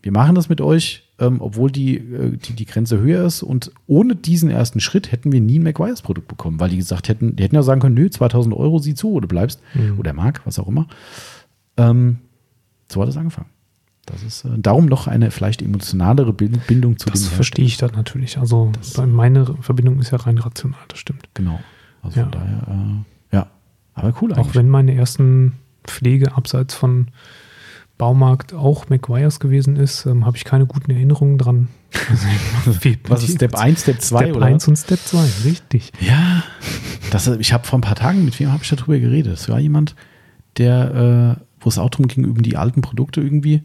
Wir 0.03 0.11
machen 0.11 0.35
das 0.35 0.49
mit 0.49 0.59
euch, 0.61 1.09
ähm, 1.17 1.37
obwohl 1.39 1.71
die, 1.71 1.97
äh, 1.97 2.37
die, 2.37 2.53
die 2.53 2.65
Grenze 2.65 2.99
höher 2.99 3.25
ist. 3.25 3.41
Und 3.41 3.71
ohne 3.87 4.15
diesen 4.15 4.49
ersten 4.51 4.79
Schritt 4.81 5.11
hätten 5.11 5.31
wir 5.31 5.39
nie 5.41 5.57
ein 5.59 5.63
McGuire's 5.63 6.01
Produkt 6.01 6.27
bekommen, 6.27 6.59
weil 6.59 6.69
die 6.69 6.77
gesagt 6.77 7.07
hätten, 7.07 7.35
die 7.37 7.43
hätten 7.43 7.55
ja 7.55 7.63
sagen 7.63 7.79
können, 7.81 7.95
nö, 7.95 8.09
2000 8.09 8.53
Euro 8.55 8.79
sieh 8.79 8.93
zu 8.93 9.11
oder 9.13 9.27
bleibst 9.27 9.61
mhm. 9.73 9.97
oder 9.97 10.13
mag, 10.13 10.41
was 10.45 10.59
auch 10.59 10.67
immer. 10.67 10.87
Ähm, 11.77 12.19
so 12.91 13.01
hat 13.01 13.09
es 13.09 13.17
angefangen. 13.17 13.47
Das 14.05 14.21
ist 14.21 14.43
äh, 14.43 14.49
darum 14.57 14.87
noch 14.87 15.07
eine 15.07 15.31
vielleicht 15.31 15.61
emotionalere 15.61 16.33
Bindung 16.33 16.97
zu 16.97 17.09
Das 17.09 17.21
dem 17.21 17.31
verstehe 17.31 17.63
ich 17.65 17.77
dann 17.77 17.91
natürlich. 17.95 18.37
Also 18.37 18.69
Das- 18.73 18.97
meine 19.07 19.45
Verbindung 19.61 19.99
ist 19.99 20.11
ja 20.11 20.17
rein 20.17 20.37
rational, 20.37 20.79
das 20.89 20.99
stimmt. 20.99 21.29
Genau. 21.33 21.59
Also 22.01 22.17
Ja. 22.19 22.23
von 22.23 22.31
daher, 22.33 22.67
äh, 22.67 23.35
ja. 23.37 23.47
Aber 23.93 24.13
cool 24.21 24.33
Auch 24.33 24.37
eigentlich. 24.39 24.55
wenn 24.55 24.67
meine 24.67 24.93
ersten 24.93 25.53
Pflege 25.85 26.35
abseits 26.35 26.73
von 26.75 27.07
Baumarkt 28.03 28.53
auch 28.53 28.89
McGuire's 28.89 29.39
gewesen 29.39 29.77
ist, 29.77 30.05
ähm, 30.05 30.25
habe 30.25 30.35
ich 30.35 30.43
keine 30.43 30.65
guten 30.65 30.91
Erinnerungen 30.91 31.37
dran. 31.37 31.69
Was 33.07 33.23
ist 33.23 33.35
Step 33.35 33.55
1, 33.55 33.83
Step 33.83 34.01
2 34.01 34.17
Step 34.17 34.35
oder 34.35 34.45
1 34.45 34.67
und 34.67 34.75
Step 34.75 34.99
2, 34.99 35.25
richtig. 35.45 35.93
Ja, 36.01 36.43
das, 37.11 37.27
ich 37.27 37.53
habe 37.53 37.65
vor 37.65 37.79
ein 37.79 37.81
paar 37.81 37.95
Tagen, 37.95 38.25
mit 38.25 38.37
wem 38.41 38.51
habe 38.51 38.61
ich 38.61 38.69
darüber 38.69 38.99
geredet? 38.99 39.31
Es 39.31 39.47
war 39.47 39.57
jemand, 39.57 39.95
der, 40.57 41.37
äh, 41.39 41.43
wo 41.61 41.69
es 41.69 41.77
auch 41.77 41.89
darum 41.89 42.09
ging, 42.09 42.25
über 42.25 42.41
die 42.41 42.57
alten 42.57 42.81
Produkte 42.81 43.21
irgendwie. 43.21 43.63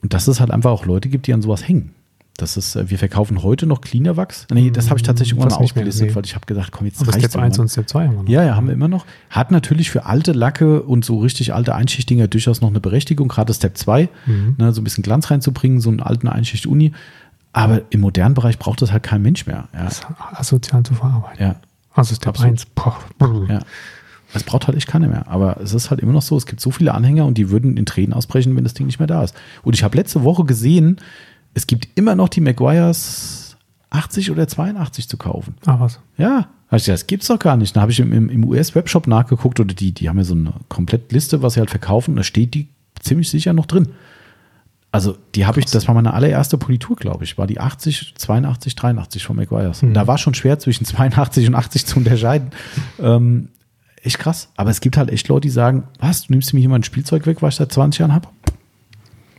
Und 0.00 0.14
dass 0.14 0.28
es 0.28 0.38
halt 0.38 0.52
einfach 0.52 0.70
auch 0.70 0.86
Leute 0.86 1.08
gibt, 1.08 1.26
die 1.26 1.34
an 1.34 1.42
sowas 1.42 1.66
hängen. 1.66 1.95
Das 2.36 2.56
ist, 2.56 2.76
äh, 2.76 2.90
wir 2.90 2.98
verkaufen 2.98 3.42
heute 3.42 3.66
noch 3.66 3.80
Cleaner 3.80 4.16
Wachs. 4.16 4.46
Nee, 4.52 4.70
das 4.70 4.90
habe 4.90 4.98
ich 4.98 5.02
tatsächlich 5.02 5.38
irgendwann 5.38 5.58
nee. 6.10 6.14
weil 6.14 6.24
ich 6.24 6.34
habe 6.34 6.44
gedacht, 6.46 6.70
komm, 6.72 6.86
jetzt 6.86 7.00
Aber 7.00 7.12
reicht's 7.12 7.30
Step 7.30 7.40
1 7.40 7.56
irgendwann. 7.56 7.60
und 7.64 7.68
Step 7.70 7.88
2 7.88 8.06
haben 8.06 8.14
wir 8.16 8.22
noch. 8.24 8.28
Ja, 8.28 8.44
ja, 8.44 8.56
haben 8.56 8.66
wir 8.66 8.74
immer 8.74 8.88
noch. 8.88 9.06
Hat 9.30 9.50
natürlich 9.50 9.90
für 9.90 10.04
alte 10.06 10.32
Lacke 10.32 10.82
und 10.82 11.04
so 11.04 11.18
richtig 11.18 11.54
alte 11.54 11.74
Einschichtdinger 11.74 12.28
durchaus 12.28 12.60
noch 12.60 12.68
eine 12.68 12.80
Berechtigung, 12.80 13.28
gerade 13.28 13.54
Step 13.54 13.76
2, 13.78 14.08
Mhm. 14.26 14.54
ne, 14.58 14.72
so 14.72 14.80
ein 14.80 14.84
bisschen 14.84 15.02
Glanz 15.02 15.30
reinzubringen, 15.30 15.80
so 15.80 15.88
einen 15.88 16.00
alten 16.00 16.28
Einschicht-Uni. 16.28 16.92
Aber 17.52 17.82
im 17.88 18.00
modernen 18.00 18.34
Bereich 18.34 18.58
braucht 18.58 18.82
das 18.82 18.92
halt 18.92 19.02
kein 19.02 19.22
Mensch 19.22 19.46
mehr. 19.46 19.68
Ja, 19.72 19.84
Das 19.84 19.98
ist 20.00 20.06
asozial 20.34 20.82
zu 20.82 20.92
verarbeiten. 20.94 21.42
ja, 21.42 21.56
Also 21.94 22.14
Step 22.14 22.28
Absolut. 22.28 22.52
1, 22.52 22.66
boah, 22.74 22.96
ja. 23.48 23.60
Es 24.34 24.42
braucht 24.42 24.66
halt 24.66 24.76
echt 24.76 24.88
keiner 24.88 25.08
mehr. 25.08 25.28
Aber 25.28 25.58
es 25.62 25.72
ist 25.72 25.88
halt 25.88 26.00
immer 26.00 26.12
noch 26.12 26.20
so, 26.20 26.36
es 26.36 26.44
gibt 26.44 26.60
so 26.60 26.70
viele 26.70 26.92
Anhänger 26.92 27.24
und 27.24 27.38
die 27.38 27.48
würden 27.48 27.78
in 27.78 27.86
Tränen 27.86 28.12
ausbrechen, 28.12 28.54
wenn 28.56 28.64
das 28.64 28.74
Ding 28.74 28.84
nicht 28.84 28.98
mehr 28.98 29.06
da 29.06 29.22
ist. 29.24 29.34
Und 29.62 29.74
ich 29.74 29.82
habe 29.82 29.96
letzte 29.96 30.22
Woche 30.24 30.44
gesehen, 30.44 30.98
es 31.56 31.66
gibt 31.66 31.88
immer 31.94 32.14
noch 32.14 32.28
die 32.28 32.42
Maguires 32.42 33.56
80 33.88 34.30
oder 34.30 34.46
82 34.46 35.08
zu 35.08 35.16
kaufen. 35.16 35.54
Ah, 35.64 35.80
was? 35.80 36.00
Ja, 36.18 36.48
das 36.70 37.06
gibt's 37.06 37.28
doch 37.28 37.38
gar 37.38 37.56
nicht. 37.56 37.74
Da 37.74 37.80
habe 37.80 37.90
ich 37.90 37.98
im, 37.98 38.12
im, 38.12 38.44
US-Webshop 38.44 39.06
nachgeguckt 39.06 39.58
oder 39.58 39.72
die, 39.72 39.92
die 39.92 40.10
haben 40.10 40.18
ja 40.18 40.24
so 40.24 40.34
eine 40.34 40.52
Komplettliste, 40.68 41.40
was 41.40 41.54
sie 41.54 41.60
halt 41.60 41.70
verkaufen 41.70 42.14
da 42.14 42.22
steht 42.22 42.52
die 42.52 42.68
ziemlich 43.00 43.30
sicher 43.30 43.54
noch 43.54 43.64
drin. 43.64 43.88
Also 44.92 45.16
die 45.34 45.46
habe 45.46 45.60
ich, 45.60 45.66
das 45.66 45.88
war 45.88 45.94
meine 45.94 46.12
allererste 46.12 46.58
Politur, 46.58 46.94
glaube 46.94 47.24
ich, 47.24 47.38
war 47.38 47.46
die 47.46 47.58
80, 47.58 48.14
82, 48.18 48.74
83 48.74 49.24
von 49.24 49.36
McGuire's. 49.36 49.82
Und 49.82 49.94
Da 49.94 50.06
war 50.06 50.18
schon 50.18 50.34
schwer 50.34 50.58
zwischen 50.58 50.84
82 50.84 51.48
und 51.48 51.54
80 51.54 51.86
zu 51.86 51.96
unterscheiden. 51.96 52.50
Ähm, 53.00 53.48
echt 54.02 54.18
krass. 54.18 54.50
Aber 54.56 54.68
es 54.68 54.82
gibt 54.82 54.98
halt 54.98 55.10
echt 55.10 55.28
Leute, 55.28 55.42
die 55.42 55.50
sagen, 55.50 55.84
was, 56.00 56.26
du 56.26 56.32
nimmst 56.32 56.52
mir 56.52 56.60
hier 56.60 56.68
mein 56.68 56.82
Spielzeug 56.82 57.26
weg, 57.26 57.40
was 57.40 57.54
ich 57.54 57.58
seit 57.58 57.72
20 57.72 58.00
Jahren 58.00 58.12
habe? 58.12 58.28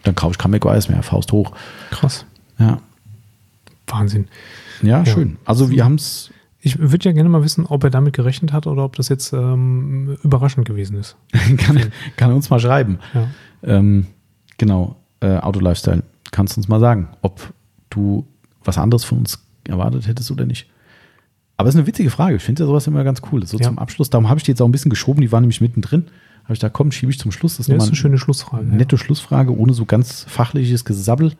Dann 0.08 0.16
kaufe 0.16 0.32
ich 0.32 0.38
kein 0.38 0.51
McGuire's 0.51 0.88
mehr, 0.88 1.03
Faust 1.03 1.32
hoch. 1.34 1.51
Krass. 1.91 2.26
Ja, 2.60 2.80
Wahnsinn. 3.88 4.28
ja, 4.82 4.99
Ja. 5.03 5.05
schön. 5.05 5.38
Also 5.45 5.70
wir 5.70 5.84
haben 5.84 5.95
es 5.95 6.32
Ich 6.62 6.80
würde 6.80 7.05
ja 7.05 7.12
gerne 7.14 7.30
mal 7.30 7.43
wissen, 7.43 7.66
ob 7.66 7.84
er 7.84 7.89
damit 7.89 8.14
gerechnet 8.14 8.51
hat 8.53 8.68
oder 8.68 8.84
ob 8.84 8.95
das 8.95 9.10
jetzt 9.10 9.32
ähm, 9.34 10.18
überraschend 10.24 10.66
gewesen 10.68 10.97
ist. 10.97 11.16
kann, 11.58 11.80
kann 12.18 12.30
er 12.32 12.36
uns 12.36 12.49
mal 12.49 12.60
schreiben. 12.60 12.99
Ja. 13.14 13.28
Ähm, 13.64 14.08
genau, 14.58 14.95
äh, 15.20 15.38
Auto-Lifestyle. 15.38 16.03
Kannst 16.32 16.55
du 16.55 16.60
uns 16.60 16.68
mal 16.68 16.80
sagen, 16.80 17.10
ob 17.22 17.53
du 17.89 18.26
was 18.64 18.78
anderes 18.78 19.03
von 19.03 19.20
uns 19.20 19.39
erwartet 19.68 20.08
hättest 20.08 20.32
oder 20.32 20.45
nicht? 20.45 20.68
Aber 21.58 21.70
es 21.70 21.76
ist 21.76 21.80
eine 21.80 21.88
witzige 21.88 22.10
Frage. 22.10 22.36
Ich 22.38 22.43
finde 22.43 22.64
ja 22.64 22.68
sowas 22.68 22.88
immer 22.88 23.03
ganz 23.03 23.22
cool. 23.32 23.45
So 23.45 23.58
Ja. 23.58 23.66
zum 23.68 23.78
Abschluss. 23.80 24.10
Darum 24.10 24.30
habe 24.30 24.38
ich 24.39 24.43
die 24.43 24.51
jetzt 24.51 24.62
auch 24.62 24.68
ein 24.68 24.72
bisschen 24.72 24.89
geschoben. 24.89 25.22
Die 25.22 25.32
war 25.32 25.39
nämlich 25.41 25.62
mittendrin. 25.62 26.08
Habe 26.47 26.53
ich 26.53 26.59
da, 26.59 26.69
komm, 26.69 26.91
schiebe 26.91 27.11
ich 27.11 27.19
zum 27.19 27.31
Schluss. 27.31 27.57
Das 27.57 27.67
ist 27.67 27.75
Das 27.75 27.83
ist 27.83 27.89
eine 27.89 27.95
schöne 27.97 28.17
Schlussfrage. 28.17 28.63
nette 28.65 28.97
Schlussfrage, 28.97 29.55
ohne 29.55 29.73
so 29.73 29.85
ganz 29.85 30.25
fachliches 30.29 30.85
Gesabbel. 30.85 31.33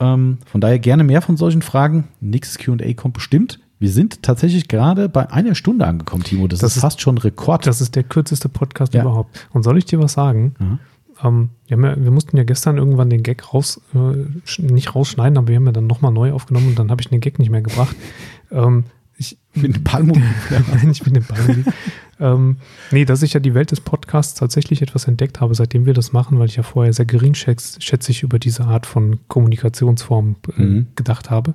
Ähm, 0.00 0.38
von 0.46 0.60
daher 0.60 0.78
gerne 0.78 1.02
mehr 1.04 1.22
von 1.22 1.36
solchen 1.36 1.60
Fragen. 1.62 2.08
Nächstes 2.20 2.58
QA 2.58 2.92
kommt 2.94 3.14
bestimmt. 3.14 3.58
Wir 3.80 3.90
sind 3.90 4.22
tatsächlich 4.22 4.68
gerade 4.68 5.08
bei 5.08 5.30
einer 5.30 5.54
Stunde 5.56 5.86
angekommen, 5.86 6.22
Timo. 6.24 6.46
Das, 6.48 6.60
Das 6.60 6.76
ist 6.76 6.82
fast 6.82 7.00
schon 7.00 7.18
Rekord. 7.18 7.66
Das 7.66 7.80
ist 7.80 7.96
der 7.96 8.04
kürzeste 8.04 8.48
Podcast 8.48 8.94
Ja. 8.94 9.02
überhaupt. 9.02 9.48
Und 9.52 9.62
soll 9.64 9.76
ich 9.78 9.84
dir 9.86 9.98
was 10.00 10.12
sagen? 10.12 10.54
Mhm. 10.58 10.78
Ähm, 11.24 11.48
wir, 11.66 11.76
ja, 11.78 11.96
wir 12.00 12.10
mussten 12.12 12.36
ja 12.36 12.44
gestern 12.44 12.76
irgendwann 12.76 13.10
den 13.10 13.24
Gag 13.24 13.52
raus, 13.52 13.80
äh, 13.94 14.62
nicht 14.62 14.94
rausschneiden, 14.94 15.36
aber 15.36 15.48
wir 15.48 15.56
haben 15.56 15.66
ja 15.66 15.72
dann 15.72 15.88
nochmal 15.88 16.12
neu 16.12 16.32
aufgenommen 16.32 16.68
und 16.68 16.78
dann 16.78 16.92
habe 16.92 17.00
ich 17.02 17.08
den 17.08 17.20
Gag 17.20 17.38
nicht 17.40 17.50
mehr 17.50 17.62
gebracht. 17.62 17.96
Ähm, 18.50 18.84
ich, 19.18 19.36
Mit 19.52 19.74
dem 19.76 19.84
Palmo. 19.84 20.14
Nein, 20.14 20.90
ich 20.90 21.02
bin 21.02 21.12
den 21.12 21.24
Ball. 21.24 21.64
Ähm, 22.20 22.56
nee, 22.90 23.04
dass 23.04 23.22
ich 23.22 23.32
ja 23.34 23.40
die 23.40 23.54
Welt 23.54 23.70
des 23.70 23.80
Podcasts 23.80 24.34
tatsächlich 24.34 24.82
etwas 24.82 25.06
entdeckt 25.06 25.40
habe, 25.40 25.54
seitdem 25.54 25.86
wir 25.86 25.94
das 25.94 26.12
machen, 26.12 26.38
weil 26.38 26.46
ich 26.46 26.56
ja 26.56 26.62
vorher 26.62 26.92
sehr 26.92 27.04
geringschätzig 27.06 28.22
über 28.22 28.38
diese 28.38 28.64
Art 28.64 28.86
von 28.86 29.20
Kommunikationsform 29.28 30.36
äh, 30.56 30.62
Mhm. 30.62 30.86
gedacht 30.96 31.30
habe. 31.30 31.54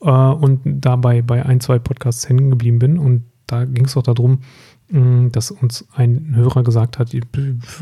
Äh, 0.00 0.10
und 0.10 0.60
dabei 0.64 1.22
bei 1.22 1.44
ein, 1.44 1.60
zwei 1.60 1.78
Podcasts 1.78 2.28
hängen 2.28 2.50
geblieben 2.50 2.78
bin. 2.78 2.98
Und 2.98 3.24
da 3.46 3.64
ging 3.64 3.84
es 3.84 3.96
auch 3.96 4.02
darum, 4.02 4.40
mh, 4.88 5.28
dass 5.30 5.50
uns 5.50 5.86
ein 5.94 6.32
Hörer 6.34 6.62
gesagt 6.62 6.98
hat, 6.98 7.14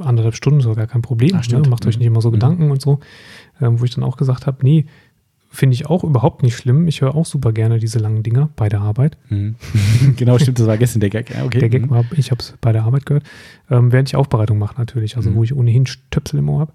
anderthalb 0.01 0.35
Stunden 0.35 0.61
ist 0.61 0.67
doch 0.67 0.77
gar 0.77 0.87
kein 0.87 1.03
Problem, 1.03 1.43
stimmt. 1.43 1.65
ne? 1.65 1.71
macht 1.71 1.87
euch 1.87 1.99
nicht 1.99 2.07
immer 2.07 2.21
so 2.21 2.29
Mhm. 2.31 2.35
Gedanken 2.35 2.71
und 2.71 2.81
so. 2.83 3.01
Ähm, 3.61 3.81
wo 3.81 3.85
ich 3.85 3.95
dann 3.95 4.05
auch 4.05 4.17
gesagt 4.17 4.47
habe, 4.47 4.59
nee, 4.63 4.87
finde 5.53 5.75
ich 5.75 5.87
auch 5.87 6.05
überhaupt 6.05 6.43
nicht 6.45 6.57
schlimm. 6.57 6.87
Ich 6.87 7.01
höre 7.01 7.15
auch 7.17 7.27
super 7.27 7.53
gerne 7.53 7.79
diese 7.81 7.99
langen 7.99 8.23
Dinger 8.23 8.49
bei 8.57 8.69
der 8.69 8.81
Arbeit. 8.81 9.19
Mhm. 9.31 9.57
genau, 10.17 10.39
stimmt, 10.39 10.59
das 10.61 10.67
war 10.69 10.79
gestern 10.79 11.01
der 11.01 11.11
Gag. 11.11 11.33
Okay. 11.45 11.59
Der 11.59 11.69
Gag 11.69 11.83
Mhm. 11.87 11.91
war, 11.91 12.05
ich 12.17 12.31
habe 12.31 12.41
es 12.41 12.55
bei 12.61 12.73
der 12.73 12.85
Arbeit 12.85 13.05
gehört, 13.07 13.25
ähm, 13.71 13.91
während 13.93 14.09
ich 14.09 14.17
Aufbereitung 14.17 14.59
mache 14.59 14.79
natürlich, 14.79 15.17
also 15.17 15.31
Mhm. 15.31 15.35
wo 15.35 15.45
ich 15.45 15.55
ohnehin 15.55 15.87
Stöpsel 15.87 16.39
im 16.39 16.49
Ohr 16.49 16.61
habe. 16.61 16.73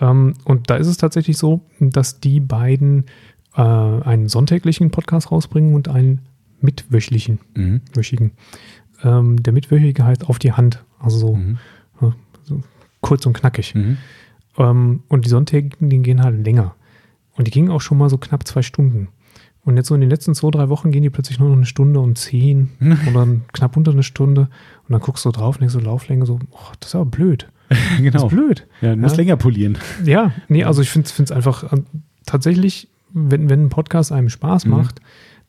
Ähm, 0.00 0.34
und 0.44 0.68
da 0.70 0.76
ist 0.76 0.88
es 0.88 0.96
tatsächlich 0.96 1.38
so, 1.38 1.62
dass 1.80 2.20
die 2.20 2.40
beiden 2.40 3.04
äh, 3.56 3.60
einen 3.62 4.28
sonntäglichen 4.28 4.90
Podcast 4.90 5.30
rausbringen 5.32 5.74
und 5.74 5.88
einen 5.88 6.20
mitwöchlichen. 6.60 7.38
Mhm. 7.54 7.80
Wöchigen. 7.94 8.32
Ähm, 9.04 9.42
der 9.42 9.52
mitwöchige 9.52 10.04
heißt 10.04 10.28
auf 10.28 10.38
die 10.38 10.52
Hand, 10.52 10.84
also 10.98 11.18
so, 11.18 11.34
Mhm. 11.36 11.58
so 12.44 12.60
kurz 13.00 13.26
und 13.26 13.32
knackig. 13.32 13.74
Mhm. 13.74 13.96
Ähm, 14.58 15.02
und 15.08 15.24
die 15.24 15.28
Sonntägigen, 15.28 16.02
gehen 16.02 16.22
halt 16.22 16.44
länger. 16.44 16.74
Und 17.38 17.46
die 17.46 17.50
gingen 17.50 17.70
auch 17.70 17.80
schon 17.80 17.96
mal 17.96 18.10
so 18.10 18.18
knapp 18.18 18.46
zwei 18.46 18.60
Stunden. 18.62 19.08
Und 19.64 19.76
jetzt 19.76 19.88
so 19.88 19.94
in 19.94 20.00
den 20.00 20.10
letzten 20.10 20.34
zwei, 20.34 20.50
drei 20.50 20.68
Wochen 20.68 20.90
gehen 20.90 21.02
die 21.02 21.10
plötzlich 21.10 21.38
nur 21.38 21.48
noch 21.48 21.56
eine 21.56 21.64
Stunde 21.66 22.00
und 22.00 22.18
zehn 22.18 22.70
oder 23.10 23.26
knapp 23.52 23.76
unter 23.76 23.92
eine 23.92 24.02
Stunde. 24.02 24.42
Und 24.42 24.92
dann 24.92 25.00
guckst 25.00 25.24
du 25.24 25.30
drauf 25.30 25.56
und 25.56 25.60
denkst 25.60 25.72
so 25.74 25.80
Lauflänge 25.80 26.26
so, 26.26 26.38
oh, 26.50 26.58
das 26.80 26.90
ist 26.90 26.94
aber 26.94 27.06
blöd. 27.06 27.48
Das 27.70 27.98
genau. 27.98 28.26
ist 28.26 28.30
blöd. 28.30 28.66
Ja, 28.80 28.94
du 28.94 29.00
musst 29.00 29.16
Ja. 29.16 29.22
länger 29.22 29.36
polieren. 29.36 29.78
Ja, 30.04 30.32
nee, 30.48 30.64
also 30.64 30.80
ich 30.82 30.90
finde 30.90 31.08
es 31.22 31.30
einfach 31.32 31.70
äh, 31.72 31.76
tatsächlich, 32.26 32.88
wenn, 33.12 33.48
wenn 33.50 33.64
ein 33.66 33.68
Podcast 33.68 34.10
einem 34.10 34.30
Spaß 34.30 34.64
Mhm. 34.64 34.70
macht, 34.72 35.00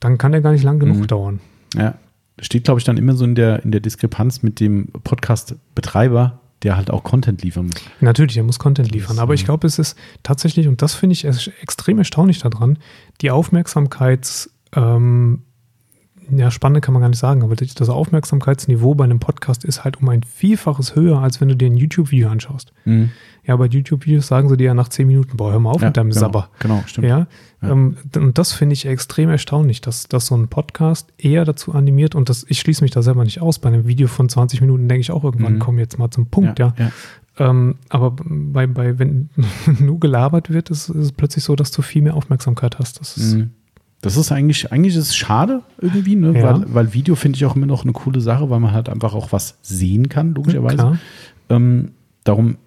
dann 0.01 0.17
kann 0.17 0.31
der 0.33 0.41
gar 0.41 0.51
nicht 0.51 0.63
lang 0.63 0.79
genug 0.79 0.97
Mhm. 0.97 1.07
dauern. 1.07 1.39
Ja. 1.75 1.95
Das 2.37 2.45
steht, 2.45 2.65
glaube 2.65 2.79
ich, 2.79 2.83
dann 2.85 2.97
immer 2.97 3.15
so 3.15 3.23
in 3.25 3.35
der, 3.35 3.63
in 3.63 3.71
der 3.71 3.79
Diskrepanz 3.81 4.43
mit 4.43 4.59
dem 4.59 4.87
Podcast-Betreiber, 5.03 6.39
der 6.63 6.75
halt 6.77 6.91
auch 6.91 7.03
Content 7.03 7.41
liefern 7.43 7.65
muss. 7.67 7.81
Natürlich, 8.01 8.37
er 8.37 8.43
muss 8.43 8.59
Content 8.59 8.91
liefern. 8.91 9.15
Das, 9.15 9.23
Aber 9.23 9.33
ich 9.33 9.41
ähm, 9.41 9.45
glaube, 9.45 9.67
es 9.67 9.79
ist 9.79 9.97
tatsächlich, 10.23 10.67
und 10.67 10.81
das 10.81 10.93
finde 10.93 11.13
ich 11.13 11.25
ex- 11.25 11.49
extrem 11.61 11.97
erstaunlich 11.99 12.39
daran, 12.39 12.77
die 13.21 13.31
Aufmerksamkeits, 13.31 14.51
ähm, 14.75 15.43
ja, 16.35 16.51
Spanne 16.51 16.81
kann 16.81 16.93
man 16.93 17.01
gar 17.01 17.09
nicht 17.09 17.19
sagen, 17.19 17.43
aber 17.43 17.55
das 17.55 17.89
Aufmerksamkeitsniveau 17.89 18.95
bei 18.95 19.03
einem 19.03 19.19
Podcast 19.19 19.63
ist 19.65 19.83
halt 19.83 20.01
um 20.01 20.09
ein 20.09 20.23
Vielfaches 20.23 20.95
höher, 20.95 21.19
als 21.21 21.41
wenn 21.41 21.47
du 21.49 21.55
dir 21.55 21.67
ein 21.67 21.77
YouTube-Video 21.77 22.29
anschaust. 22.29 22.73
Ja, 23.45 23.55
bei 23.55 23.65
YouTube-Videos 23.65 24.27
sagen 24.27 24.47
sie 24.49 24.57
dir 24.57 24.65
ja 24.65 24.73
nach 24.73 24.89
zehn 24.89 25.07
Minuten, 25.07 25.37
boah, 25.37 25.51
hör 25.51 25.59
mal 25.59 25.71
auf 25.71 25.81
Ja, 25.81 25.87
mit 25.87 25.97
deinem 25.97 26.09
genau, 26.09 26.19
Sabber. 26.19 26.49
Genau, 26.59 26.83
stimmt. 26.85 27.07
Ja, 27.07 27.27
Ja. 27.61 27.71
Ähm, 27.71 27.97
und 28.15 28.37
das 28.37 28.53
finde 28.53 28.73
ich 28.73 28.85
extrem 28.85 29.29
erstaunlich, 29.29 29.81
dass, 29.81 30.07
dass 30.07 30.27
so 30.27 30.35
ein 30.35 30.47
Podcast 30.49 31.11
eher 31.17 31.45
dazu 31.45 31.73
animiert 31.73 32.13
und 32.15 32.29
das, 32.29 32.45
ich 32.47 32.59
schließe 32.59 32.83
mich 32.83 32.91
da 32.91 33.01
selber 33.01 33.23
nicht 33.23 33.41
aus. 33.41 33.59
Bei 33.59 33.69
einem 33.69 33.87
Video 33.87 34.07
von 34.07 34.29
20 34.29 34.61
Minuten 34.61 34.87
denke 34.87 35.01
ich 35.01 35.11
auch 35.11 35.23
irgendwann, 35.23 35.55
Mhm. 35.55 35.59
komm 35.59 35.79
jetzt 35.79 35.97
mal 35.97 36.11
zum 36.11 36.27
Punkt, 36.27 36.59
ja. 36.59 36.73
ja. 36.77 36.91
Ähm, 37.37 37.75
aber 37.89 38.15
bei, 38.23 38.67
bei, 38.67 38.99
wenn 38.99 39.29
nur 39.79 39.99
gelabert 39.99 40.49
wird, 40.49 40.69
ist, 40.69 40.89
ist 40.89 40.95
es 40.95 41.11
plötzlich 41.13 41.43
so, 41.43 41.55
dass 41.55 41.71
du 41.71 41.81
viel 41.81 42.01
mehr 42.01 42.15
Aufmerksamkeit 42.15 42.77
hast. 42.79 42.99
Das 42.99 43.17
ist, 43.17 43.35
Mhm. 43.35 43.51
Das 44.01 44.15
ist 44.15 44.31
eigentlich, 44.31 44.71
eigentlich 44.71 44.95
ist 44.95 45.09
es 45.09 45.15
schade 45.15 45.61
irgendwie, 45.81 46.15
ne? 46.15 46.37
Ja. 46.37 46.59
weil, 46.59 46.73
weil 46.73 46.93
Video 46.93 47.15
finde 47.15 47.35
ich 47.35 47.45
auch 47.45 47.55
immer 47.55 47.65
noch 47.65 47.83
eine 47.83 47.91
coole 47.91 48.21
Sache, 48.21 48.49
weil 48.49 48.59
man 48.59 48.71
halt 48.71 48.87
einfach 48.87 49.13
auch 49.13 49.31
was 49.31 49.57
sehen 49.61 50.07
kann, 50.07 50.33
logischerweise. 50.33 50.99
Ähm, 51.49 51.91
darum 52.23 52.57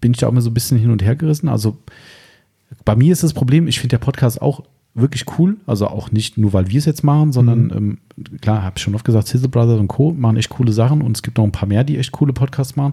bin 0.00 0.12
ich 0.12 0.18
da 0.18 0.26
auch 0.26 0.32
immer 0.32 0.42
so 0.42 0.50
ein 0.50 0.54
bisschen 0.54 0.78
hin 0.78 0.90
und 0.90 1.02
her 1.02 1.16
gerissen. 1.16 1.48
Also 1.48 1.78
bei 2.84 2.96
mir 2.96 3.12
ist 3.12 3.22
das 3.22 3.32
Problem, 3.32 3.66
ich 3.66 3.80
finde 3.80 3.96
der 3.96 4.04
Podcast 4.04 4.42
auch 4.42 4.62
wirklich 4.94 5.24
cool. 5.38 5.56
Also 5.66 5.88
auch 5.88 6.12
nicht 6.12 6.38
nur, 6.38 6.52
weil 6.52 6.68
wir 6.68 6.78
es 6.78 6.84
jetzt 6.84 7.02
machen, 7.02 7.32
sondern 7.32 7.72
ähm, 7.74 7.98
klar, 8.40 8.62
habe 8.62 8.74
ich 8.76 8.82
schon 8.82 8.94
oft 8.94 9.04
gesagt, 9.04 9.28
Sizzle 9.28 9.48
Brothers 9.48 9.80
und 9.80 9.88
Co. 9.88 10.12
machen 10.12 10.36
echt 10.36 10.50
coole 10.50 10.72
Sachen 10.72 11.02
und 11.02 11.16
es 11.16 11.22
gibt 11.22 11.38
noch 11.38 11.44
ein 11.44 11.52
paar 11.52 11.68
mehr, 11.68 11.84
die 11.84 11.98
echt 11.98 12.12
coole 12.12 12.32
Podcasts 12.32 12.76
machen. 12.76 12.92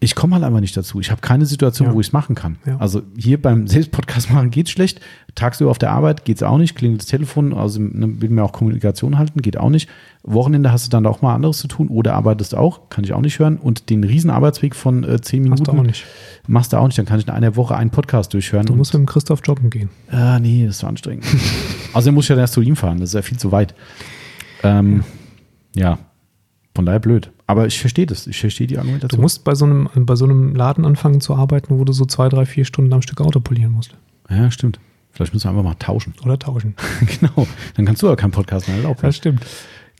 Ich 0.00 0.14
komme 0.14 0.34
halt 0.36 0.44
einfach 0.44 0.60
nicht 0.60 0.76
dazu. 0.76 1.00
Ich 1.00 1.10
habe 1.10 1.20
keine 1.20 1.44
Situation, 1.44 1.88
Ja. 1.88 1.94
wo 1.94 2.00
ich 2.00 2.06
es 2.08 2.12
machen 2.12 2.36
kann. 2.36 2.56
Ja. 2.64 2.76
Also 2.78 3.02
hier 3.16 3.42
beim 3.42 3.66
Selbstpodcast 3.66 4.30
machen 4.32 4.50
geht's 4.50 4.70
schlecht. 4.70 5.00
Tagsüber 5.34 5.70
auf 5.70 5.78
der 5.78 5.90
Arbeit 5.90 6.24
geht's 6.24 6.42
auch 6.44 6.56
nicht. 6.58 6.76
Klingelt 6.76 7.00
das 7.02 7.08
Telefon, 7.08 7.52
also 7.52 7.80
ne, 7.80 8.20
will 8.20 8.30
mir 8.30 8.44
auch 8.44 8.52
Kommunikation 8.52 9.18
halten, 9.18 9.42
geht 9.42 9.56
auch 9.56 9.70
nicht. 9.70 9.88
Wochenende 10.22 10.70
hast 10.70 10.86
du 10.86 10.90
dann 10.90 11.04
auch 11.06 11.20
mal 11.20 11.34
anderes 11.34 11.58
zu 11.58 11.66
tun 11.68 11.88
oder 11.88 12.14
arbeitest 12.14 12.54
auch, 12.54 12.90
kann 12.90 13.02
ich 13.02 13.12
auch 13.12 13.20
nicht 13.20 13.38
hören. 13.40 13.56
Und 13.56 13.90
den 13.90 14.04
riesen 14.04 14.30
Arbeitsweg 14.30 14.76
von 14.76 15.02
äh, 15.02 15.20
zehn 15.20 15.42
Minuten 15.42 15.62
Hast 15.66 15.72
du 15.74 15.78
auch 15.80 15.82
nicht. 15.82 16.04
machst 16.46 16.72
du 16.72 16.76
auch 16.76 16.86
nicht. 16.86 16.98
Dann 16.98 17.06
kann 17.06 17.18
ich 17.18 17.26
in 17.26 17.32
einer 17.32 17.56
Woche 17.56 17.74
einen 17.76 17.90
Podcast 17.90 18.32
durchhören. 18.34 18.66
Du 18.66 18.76
musst 18.76 18.92
mit 18.94 19.00
dem 19.00 19.06
Christoph 19.06 19.40
joggen 19.44 19.68
gehen. 19.70 19.88
Ah, 20.10 20.38
nee, 20.38 20.64
das 20.64 20.76
ist 20.76 20.78
zu 20.80 20.86
anstrengend. 20.86 21.24
Außerdem 21.92 22.14
muss 22.14 22.26
ich 22.26 22.28
ja 22.30 22.36
erst 22.36 22.54
zu 22.54 22.60
ihm 22.60 22.76
fahren, 22.76 23.00
das 23.00 23.10
ist 23.10 23.14
ja 23.14 23.22
viel 23.22 23.38
zu 23.38 23.50
weit. 23.50 23.74
Ähm, 24.62 25.02
ja, 25.74 25.98
von 26.74 26.86
daher 26.86 27.00
blöd. 27.00 27.30
Aber 27.48 27.66
ich 27.66 27.80
verstehe 27.80 28.06
das, 28.06 28.26
ich 28.26 28.38
verstehe 28.38 28.66
die 28.66 28.74
Du 28.74 28.80
Argumentation. 28.80 29.20
musst 29.22 29.42
bei 29.42 29.54
so, 29.54 29.64
einem, 29.64 29.88
bei 29.96 30.14
so 30.16 30.26
einem 30.26 30.54
Laden 30.54 30.84
anfangen 30.84 31.20
zu 31.20 31.34
arbeiten, 31.34 31.78
wo 31.78 31.84
du 31.84 31.92
so 31.92 32.04
zwei, 32.04 32.28
drei, 32.28 32.44
vier 32.46 32.64
Stunden 32.66 32.92
am 32.92 33.02
Stück 33.02 33.20
Auto 33.22 33.40
polieren 33.40 33.72
musst. 33.72 33.96
Ja, 34.28 34.50
stimmt. 34.50 34.78
Vielleicht 35.12 35.32
müssen 35.32 35.46
wir 35.46 35.50
einfach 35.50 35.62
mal 35.64 35.74
tauschen. 35.74 36.12
Oder 36.22 36.38
tauschen. 36.38 36.74
genau. 37.20 37.48
Dann 37.74 37.86
kannst 37.86 38.02
du 38.02 38.06
ja 38.06 38.16
keinen 38.16 38.30
Podcast 38.32 38.68
mehr 38.68 38.76
erlauben. 38.76 39.00
Das 39.02 39.16
stimmt. 39.16 39.40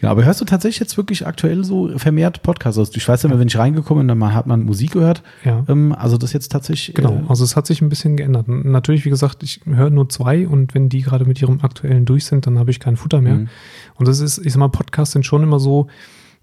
Ja, 0.03 0.11
aber 0.11 0.25
hörst 0.25 0.41
du 0.41 0.45
tatsächlich 0.45 0.79
jetzt 0.79 0.97
wirklich 0.97 1.27
aktuell 1.27 1.65
so 1.65 1.99
vermehrt 1.99 2.43
Podcasts? 2.43 2.79
Also 2.79 2.93
ich 2.95 3.09
weiß 3.09 3.25
ja, 3.25 3.37
wenn 3.37 3.49
ich 3.49 3.59
reingekommen 3.59 4.07
bin, 4.07 4.21
dann 4.21 4.35
hat 4.35 4.47
man 4.47 4.63
Musik 4.65 4.93
gehört. 4.93 5.23
Ja. 5.45 5.65
Ähm, 5.69 5.93
also 5.93 6.19
das 6.19 6.33
jetzt 6.35 6.53
tatsächlich. 6.53 6.95
Genau, 6.95 7.15
Äh, 7.15 7.23
also 7.29 7.43
es 7.43 7.57
hat 7.57 7.67
sich 7.67 7.81
ein 7.81 7.89
bisschen 7.89 8.17
geändert. 8.17 8.47
Natürlich, 8.47 9.05
wie 9.07 9.11
gesagt, 9.11 9.43
ich 9.43 9.63
höre 9.65 9.91
nur 9.91 10.09
zwei 10.11 10.47
und 10.47 10.75
wenn 10.75 10.89
die 10.91 11.01
gerade 11.01 11.25
mit 11.25 11.41
ihrem 11.43 11.63
aktuellen 11.63 12.05
durch 12.05 12.27
sind, 12.27 12.47
dann 12.47 12.59
habe 12.59 12.71
ich 12.71 12.79
kein 12.79 12.97
Futter 12.97 13.21
mehr. 13.23 13.35
Mhm. 13.37 13.49
Und 13.97 14.07
das 14.07 14.21
ist, 14.21 14.39
ich 14.39 14.53
sag 14.53 14.61
mal, 14.61 14.69
Podcasts 14.69 15.15
sind 15.15 15.25
schon 15.27 15.43
immer 15.43 15.59
so, 15.59 15.89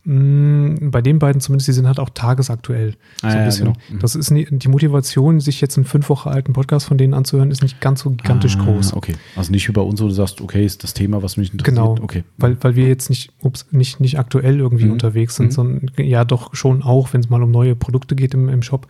bei 0.06 1.02
den 1.02 1.18
beiden 1.18 1.42
zumindest, 1.42 1.68
die 1.68 1.72
sind 1.74 1.88
halt 1.88 2.00
auch 2.00 2.10
tagesaktuell. 2.12 2.94
Ah, 3.24 3.32
so 3.32 3.36
ein 3.36 3.40
ja, 3.40 3.46
bisschen. 3.46 3.66
genau. 3.66 3.78
Mhm. 3.90 4.00
Das 4.00 4.16
ist 4.16 4.30
nie, 4.30 4.46
die 4.50 4.68
Motivation, 4.68 5.40
sich 5.40 5.62
jetzt 5.62 5.78
einen 5.78 5.86
fünf 5.86 6.10
Wochen 6.10 6.30
alten 6.30 6.54
Podcast 6.54 6.86
von 6.86 6.98
denen 7.00 7.16
anzuhören, 7.16 7.50
ist 7.50 7.64
nicht 7.64 7.82
ganz 7.82 8.02
so 8.02 8.12
gigantisch 8.12 8.56
ah, 8.60 8.64
groß. 8.64 8.94
Okay. 8.94 9.16
Also 9.36 9.52
nicht 9.52 9.68
wie 9.68 9.72
bei 9.74 9.82
uns, 9.82 10.00
wo 10.02 10.06
du 10.06 10.12
sagst, 10.14 10.42
okay, 10.42 10.64
ist 10.64 10.84
das 10.84 10.94
Thema, 10.94 11.24
was 11.24 11.38
mich 11.38 11.52
interessiert. 11.52 11.76
Genau, 11.76 11.96
Okay. 12.02 12.24
weil, 12.38 12.56
weil 12.62 12.76
wir 12.76 12.88
jetzt 12.88 13.10
nicht, 13.10 13.32
ups, 13.42 13.66
nicht, 13.72 14.00
nicht 14.00 14.20
aktuell 14.20 14.60
irgendwie 14.60 14.86
Mhm. 14.86 14.92
unterwegs 14.92 15.36
sind, 15.38 15.48
Mhm. 15.48 15.52
sondern 15.52 15.92
ja 15.98 16.24
doch 16.24 16.54
schon 16.54 16.84
auch, 16.84 17.12
wenn 17.14 17.22
es 17.22 17.30
mal 17.30 17.42
um 17.42 17.50
neue 17.50 17.76
Produkte 17.76 18.16
geht 18.16 18.34
im, 18.36 18.48
im 18.50 18.62
Shop. 18.62 18.88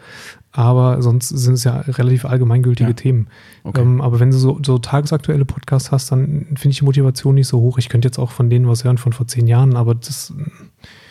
Aber 0.58 1.02
sonst 1.02 1.28
sind 1.30 1.56
es 1.56 1.66
ja 1.66 1.82
relativ 1.82 2.24
allgemeingültige 2.24 2.92
Ja. 2.92 2.96
Themen. 2.96 3.28
Okay. 3.66 3.82
Ähm, 3.82 4.00
aber 4.00 4.22
wenn 4.22 4.32
du 4.32 4.38
so, 4.38 4.60
so 4.66 4.78
tagesaktuelle 4.78 5.44
Podcasts 5.44 5.92
hast, 5.92 6.12
dann 6.14 6.46
finde 6.56 6.70
ich 6.70 6.80
die 6.80 6.86
Motivation 6.86 7.36
nicht 7.36 7.48
so 7.50 7.60
hoch. 7.60 7.78
Ich 7.78 7.90
könnte 7.90 8.08
jetzt 8.08 8.18
auch 8.20 8.32
von 8.32 8.50
denen 8.50 8.66
was 8.68 8.86
hören 8.86 8.98
von 8.98 9.12
vor 9.12 9.28
zehn 9.28 9.48
Jahren, 9.48 9.76
aber 9.76 9.96
das 9.96 10.34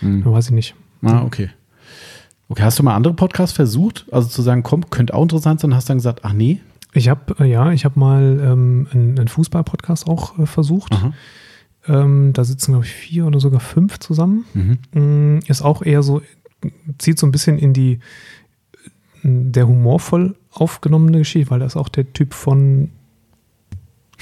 Mhm. 0.00 0.24
weiß 0.24 0.46
ich 0.46 0.52
nicht. 0.52 0.74
Ah, 1.02 1.22
okay. 1.24 1.50
Okay, 2.48 2.62
hast 2.62 2.78
du 2.78 2.82
mal 2.82 2.94
andere 2.94 3.12
Podcasts 3.12 3.54
versucht? 3.54 4.06
Also 4.12 4.28
zu 4.28 4.40
sagen, 4.40 4.62
komm, 4.62 4.88
könnte 4.88 5.12
auch 5.14 5.22
interessant 5.22 5.60
sein, 5.60 5.74
hast 5.74 5.90
dann 5.90 5.98
gesagt, 5.98 6.20
ach 6.22 6.32
nee. 6.32 6.60
Ich 6.94 7.08
habe 7.10 7.34
äh, 7.44 7.50
ja, 7.50 7.70
ich 7.72 7.84
habe 7.84 7.98
mal 8.00 8.38
ähm, 8.42 8.86
einen, 8.92 9.18
einen 9.18 9.28
Fußball-Podcast 9.28 10.06
auch 10.08 10.38
äh, 10.38 10.46
versucht. 10.46 10.96
Ähm, 11.86 12.32
da 12.32 12.44
sitzen 12.44 12.72
glaube 12.72 12.86
ich 12.86 12.92
vier 12.92 13.26
oder 13.26 13.40
sogar 13.40 13.60
fünf 13.60 13.98
zusammen. 13.98 14.44
Mhm. 14.54 14.78
Mm, 15.36 15.38
ist 15.48 15.60
auch 15.60 15.82
eher 15.82 16.02
so, 16.02 16.22
zieht 16.98 17.18
so 17.18 17.26
ein 17.26 17.32
bisschen 17.32 17.58
in 17.58 17.72
die 17.74 17.98
der 19.24 19.66
humorvoll 19.66 20.36
aufgenommene 20.52 21.18
Geschichte, 21.18 21.50
weil 21.50 21.60
da 21.60 21.66
ist 21.66 21.76
auch 21.76 21.88
der 21.88 22.12
Typ 22.12 22.34
von 22.34 22.90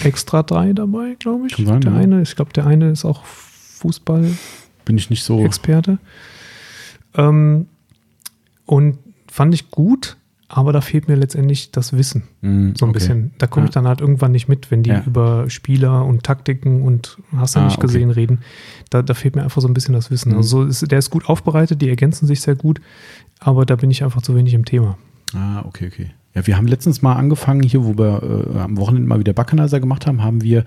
Extra 0.03 0.43
3 0.43 0.73
dabei, 0.73 1.17
glaube 1.19 1.47
ich. 1.49 1.55
Kann 1.57 1.67
sein, 1.67 1.81
der 1.83 1.93
ja. 1.93 1.99
eine, 1.99 2.23
ich 2.23 2.35
glaube, 2.37 2.53
der 2.53 2.67
eine 2.67 2.91
ist 2.91 3.05
auch 3.05 3.25
Fußball-Experte. 3.25 4.39
Bin 4.85 4.97
ich 4.97 5.11
nicht 5.11 5.23
so. 5.25 5.47
Ähm, 7.15 7.67
und 8.67 8.99
fand 9.31 9.55
ich 9.55 9.71
gut, 9.71 10.17
aber 10.49 10.73
da 10.73 10.81
fehlt 10.81 11.09
mir 11.09 11.15
letztendlich 11.17 11.71
das 11.73 11.93
Wissen. 11.95 12.25
Mhm, 12.43 12.75
So 12.77 12.87
ein 12.87 12.91
okay. 12.91 12.99
bisschen. 12.99 13.31
Da 13.39 13.47
komme 13.47 13.67
ich 13.67 13.71
Ja. 13.75 13.81
dann 13.81 13.89
halt 13.89 14.01
irgendwann 14.01 14.33
nicht 14.33 14.49
mit, 14.49 14.71
wenn 14.71 14.83
die 14.83 14.91
Ja. 14.91 15.03
über 15.07 15.49
Spieler 15.51 16.05
und 16.05 16.23
Taktiken 16.25 16.83
und 16.83 17.19
hast 17.37 17.57
du 17.57 17.61
Ah, 17.61 17.65
nicht 17.65 17.79
okay. 17.79 17.87
gesehen 17.87 18.11
reden. 18.11 18.41
Da, 18.91 19.03
da 19.03 19.15
fehlt 19.15 19.35
mir 19.37 19.43
einfach 19.43 19.63
so 19.63 19.69
ein 19.69 19.75
bisschen 19.75 19.95
das 19.95 20.11
Wissen. 20.11 20.31
Mhm. 20.33 20.39
Also 20.39 20.63
so 20.63 20.69
ist, 20.69 20.91
der 20.91 20.99
ist 20.99 21.11
gut 21.11 21.27
aufbereitet, 21.29 21.81
die 21.83 21.89
ergänzen 21.89 22.27
sich 22.27 22.41
sehr 22.41 22.55
gut, 22.57 22.81
aber 23.45 23.67
da 23.67 23.77
bin 23.77 23.91
ich 23.91 24.05
einfach 24.05 24.23
zu 24.23 24.35
wenig 24.35 24.55
im 24.55 24.65
Thema. 24.65 24.97
Ah, 25.35 25.63
okay, 25.67 25.89
okay. 25.93 26.11
Ja, 26.35 26.47
wir 26.47 26.57
haben 26.57 26.67
letztens 26.67 27.03
mal 27.03 27.15
angefangen, 27.15 27.63
hier, 27.63 27.85
wo 27.85 27.99
wir 27.99 28.23
äh, 28.55 28.59
am 28.61 28.79
Wochenende 28.79 29.07
mal 29.07 29.19
wieder 29.19 29.35
Backenheiser 29.35 29.81
gemacht 29.81 30.07
haben, 30.07 30.23
haben 30.23 30.43
wir, 30.43 30.65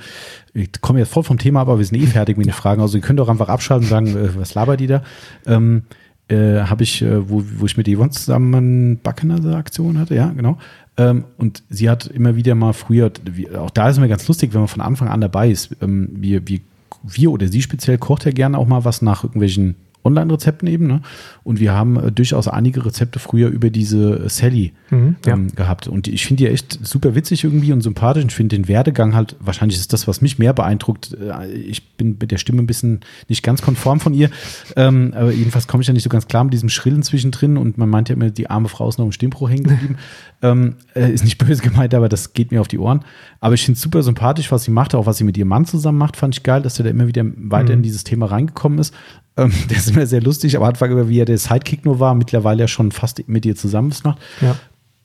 ich 0.53 0.69
komme 0.81 0.99
jetzt 0.99 1.11
voll 1.11 1.23
vom 1.23 1.39
Thema, 1.39 1.61
ab, 1.61 1.69
aber 1.69 1.79
wir 1.79 1.85
sind 1.85 1.99
eh 1.99 2.05
fertig 2.05 2.37
mit 2.37 2.45
den 2.45 2.53
Fragen. 2.53 2.81
Also 2.81 2.97
ihr 2.97 3.01
könnt 3.01 3.19
auch 3.19 3.29
einfach 3.29 3.49
abschalten 3.49 3.85
und 3.85 3.89
sagen, 3.89 4.07
äh, 4.07 4.35
was 4.35 4.53
labert 4.53 4.79
die 4.79 4.87
da? 4.87 5.03
Ähm, 5.47 5.83
äh, 6.27 6.61
habe 6.61 6.83
ich, 6.83 7.01
äh, 7.01 7.29
wo, 7.29 7.43
wo 7.57 7.65
ich 7.65 7.77
mit 7.77 7.87
Yvonne 7.87 8.11
zusammen 8.11 8.99
Backenheiser 9.01 9.55
Aktion 9.55 9.99
hatte, 9.99 10.15
ja, 10.15 10.29
genau. 10.29 10.57
Ähm, 10.97 11.25
und 11.37 11.63
sie 11.69 11.89
hat 11.89 12.05
immer 12.07 12.35
wieder 12.35 12.55
mal 12.55 12.73
früher, 12.73 13.11
auch 13.57 13.69
da 13.69 13.89
ist 13.89 13.99
mir 13.99 14.07
ganz 14.07 14.27
lustig, 14.27 14.53
wenn 14.53 14.61
man 14.61 14.67
von 14.67 14.81
Anfang 14.81 15.07
an 15.07 15.21
dabei 15.21 15.49
ist. 15.49 15.75
Ähm, 15.81 16.09
wir, 16.13 16.47
wir, 16.47 16.59
wir 17.03 17.31
oder 17.31 17.47
sie 17.47 17.61
speziell 17.61 17.97
kocht 17.97 18.25
ja 18.25 18.31
gerne 18.31 18.57
auch 18.57 18.67
mal 18.67 18.85
was 18.85 19.01
nach 19.01 19.23
irgendwelchen 19.23 19.75
Online-Rezepten 20.05 20.67
eben. 20.67 20.87
Ne? 20.87 21.01
Und 21.43 21.59
wir 21.59 21.73
haben 21.73 21.97
äh, 21.97 22.11
durchaus 22.11 22.47
einige 22.47 22.85
Rezepte 22.85 23.19
früher 23.19 23.49
über 23.49 23.69
diese 23.69 24.25
äh, 24.25 24.29
Sally 24.29 24.73
Mhm, 24.91 25.15
ja. 25.25 25.33
ähm, 25.33 25.47
gehabt. 25.55 25.87
Und 25.87 26.07
ich 26.07 26.25
finde 26.27 26.43
die 26.43 26.49
echt 26.49 26.79
super 26.85 27.15
witzig 27.15 27.43
irgendwie 27.43 27.73
und 27.73 27.81
sympathisch. 27.81 28.23
Ich 28.25 28.35
finde 28.35 28.55
den 28.55 28.67
Werdegang 28.67 29.15
halt, 29.15 29.35
wahrscheinlich 29.39 29.79
ist 29.79 29.93
das, 29.93 30.07
was 30.07 30.21
mich 30.21 30.37
mehr 30.37 30.53
beeindruckt. 30.53 31.13
Äh, 31.19 31.51
Ich 31.53 31.89
bin 31.97 32.17
mit 32.19 32.29
der 32.31 32.37
Stimme 32.37 32.61
ein 32.61 32.67
bisschen 32.67 32.99
nicht 33.27 33.41
ganz 33.41 33.61
konform 33.63 33.99
von 33.99 34.13
ihr. 34.13 34.29
Ähm, 34.75 35.13
aber 35.15 35.31
jedenfalls 35.31 35.67
komme 35.67 35.81
ich 35.81 35.87
ja 35.87 35.93
nicht 35.93 36.03
so 36.03 36.09
ganz 36.09 36.27
klar 36.27 36.43
mit 36.43 36.53
diesem 36.53 36.69
Schrillen 36.69 37.01
zwischendrin 37.01 37.57
und 37.57 37.77
man 37.79 37.89
meint 37.89 38.09
ja 38.09 38.15
immer, 38.15 38.29
die 38.29 38.49
arme 38.49 38.69
Frau 38.69 38.87
ist 38.87 38.99
noch 38.99 39.05
im 39.05 39.11
Stimmbruch 39.11 39.49
hängen 39.49 39.63
geblieben. 39.63 39.95
ähm, 40.43 40.75
äh, 40.95 41.11
ist 41.11 41.23
nicht 41.23 41.37
böse 41.39 41.63
gemeint, 41.63 41.95
aber 41.95 42.09
das 42.09 42.33
geht 42.33 42.51
mir 42.51 42.61
auf 42.61 42.67
die 42.67 42.77
Ohren. 42.77 43.03
Aber 43.39 43.55
ich 43.55 43.63
finde 43.65 43.77
es 43.77 43.81
super 43.81 44.03
sympathisch, 44.03 44.51
was 44.51 44.63
sie 44.65 44.71
macht, 44.71 44.93
auch 44.93 45.05
was 45.07 45.17
sie 45.17 45.23
mit 45.23 45.35
ihrem 45.37 45.47
Mann 45.47 45.65
zusammen 45.65 45.97
macht, 45.97 46.15
fand 46.17 46.35
ich 46.35 46.43
geil, 46.43 46.61
dass 46.61 46.77
er 46.79 46.83
da 46.83 46.91
immer 46.91 47.07
wieder 47.07 47.23
weiter 47.37 47.69
Mhm. 47.71 47.77
in 47.79 47.83
dieses 47.83 48.03
Thema 48.03 48.27
reingekommen 48.27 48.77
ist. 48.79 48.93
Ähm, 49.37 49.51
der 49.69 49.77
ist 49.77 49.89
immer 49.89 50.05
sehr 50.05 50.21
lustig, 50.21 50.55
aber 50.55 50.67
Anfang 50.67 50.91
immer, 50.91 51.09
wie 51.09 51.19
er 51.19 51.25
der 51.25 51.37
Sidekick 51.37 51.85
nur 51.85 51.99
war, 51.99 52.15
mittlerweile 52.15 52.61
ja 52.61 52.67
schon 52.67 52.91
fast 52.91 53.27
mit 53.27 53.45
ihr 53.45 53.55
zusammen 53.55 53.91
was 53.91 54.03
macht. 54.03 54.19
Ja. 54.41 54.55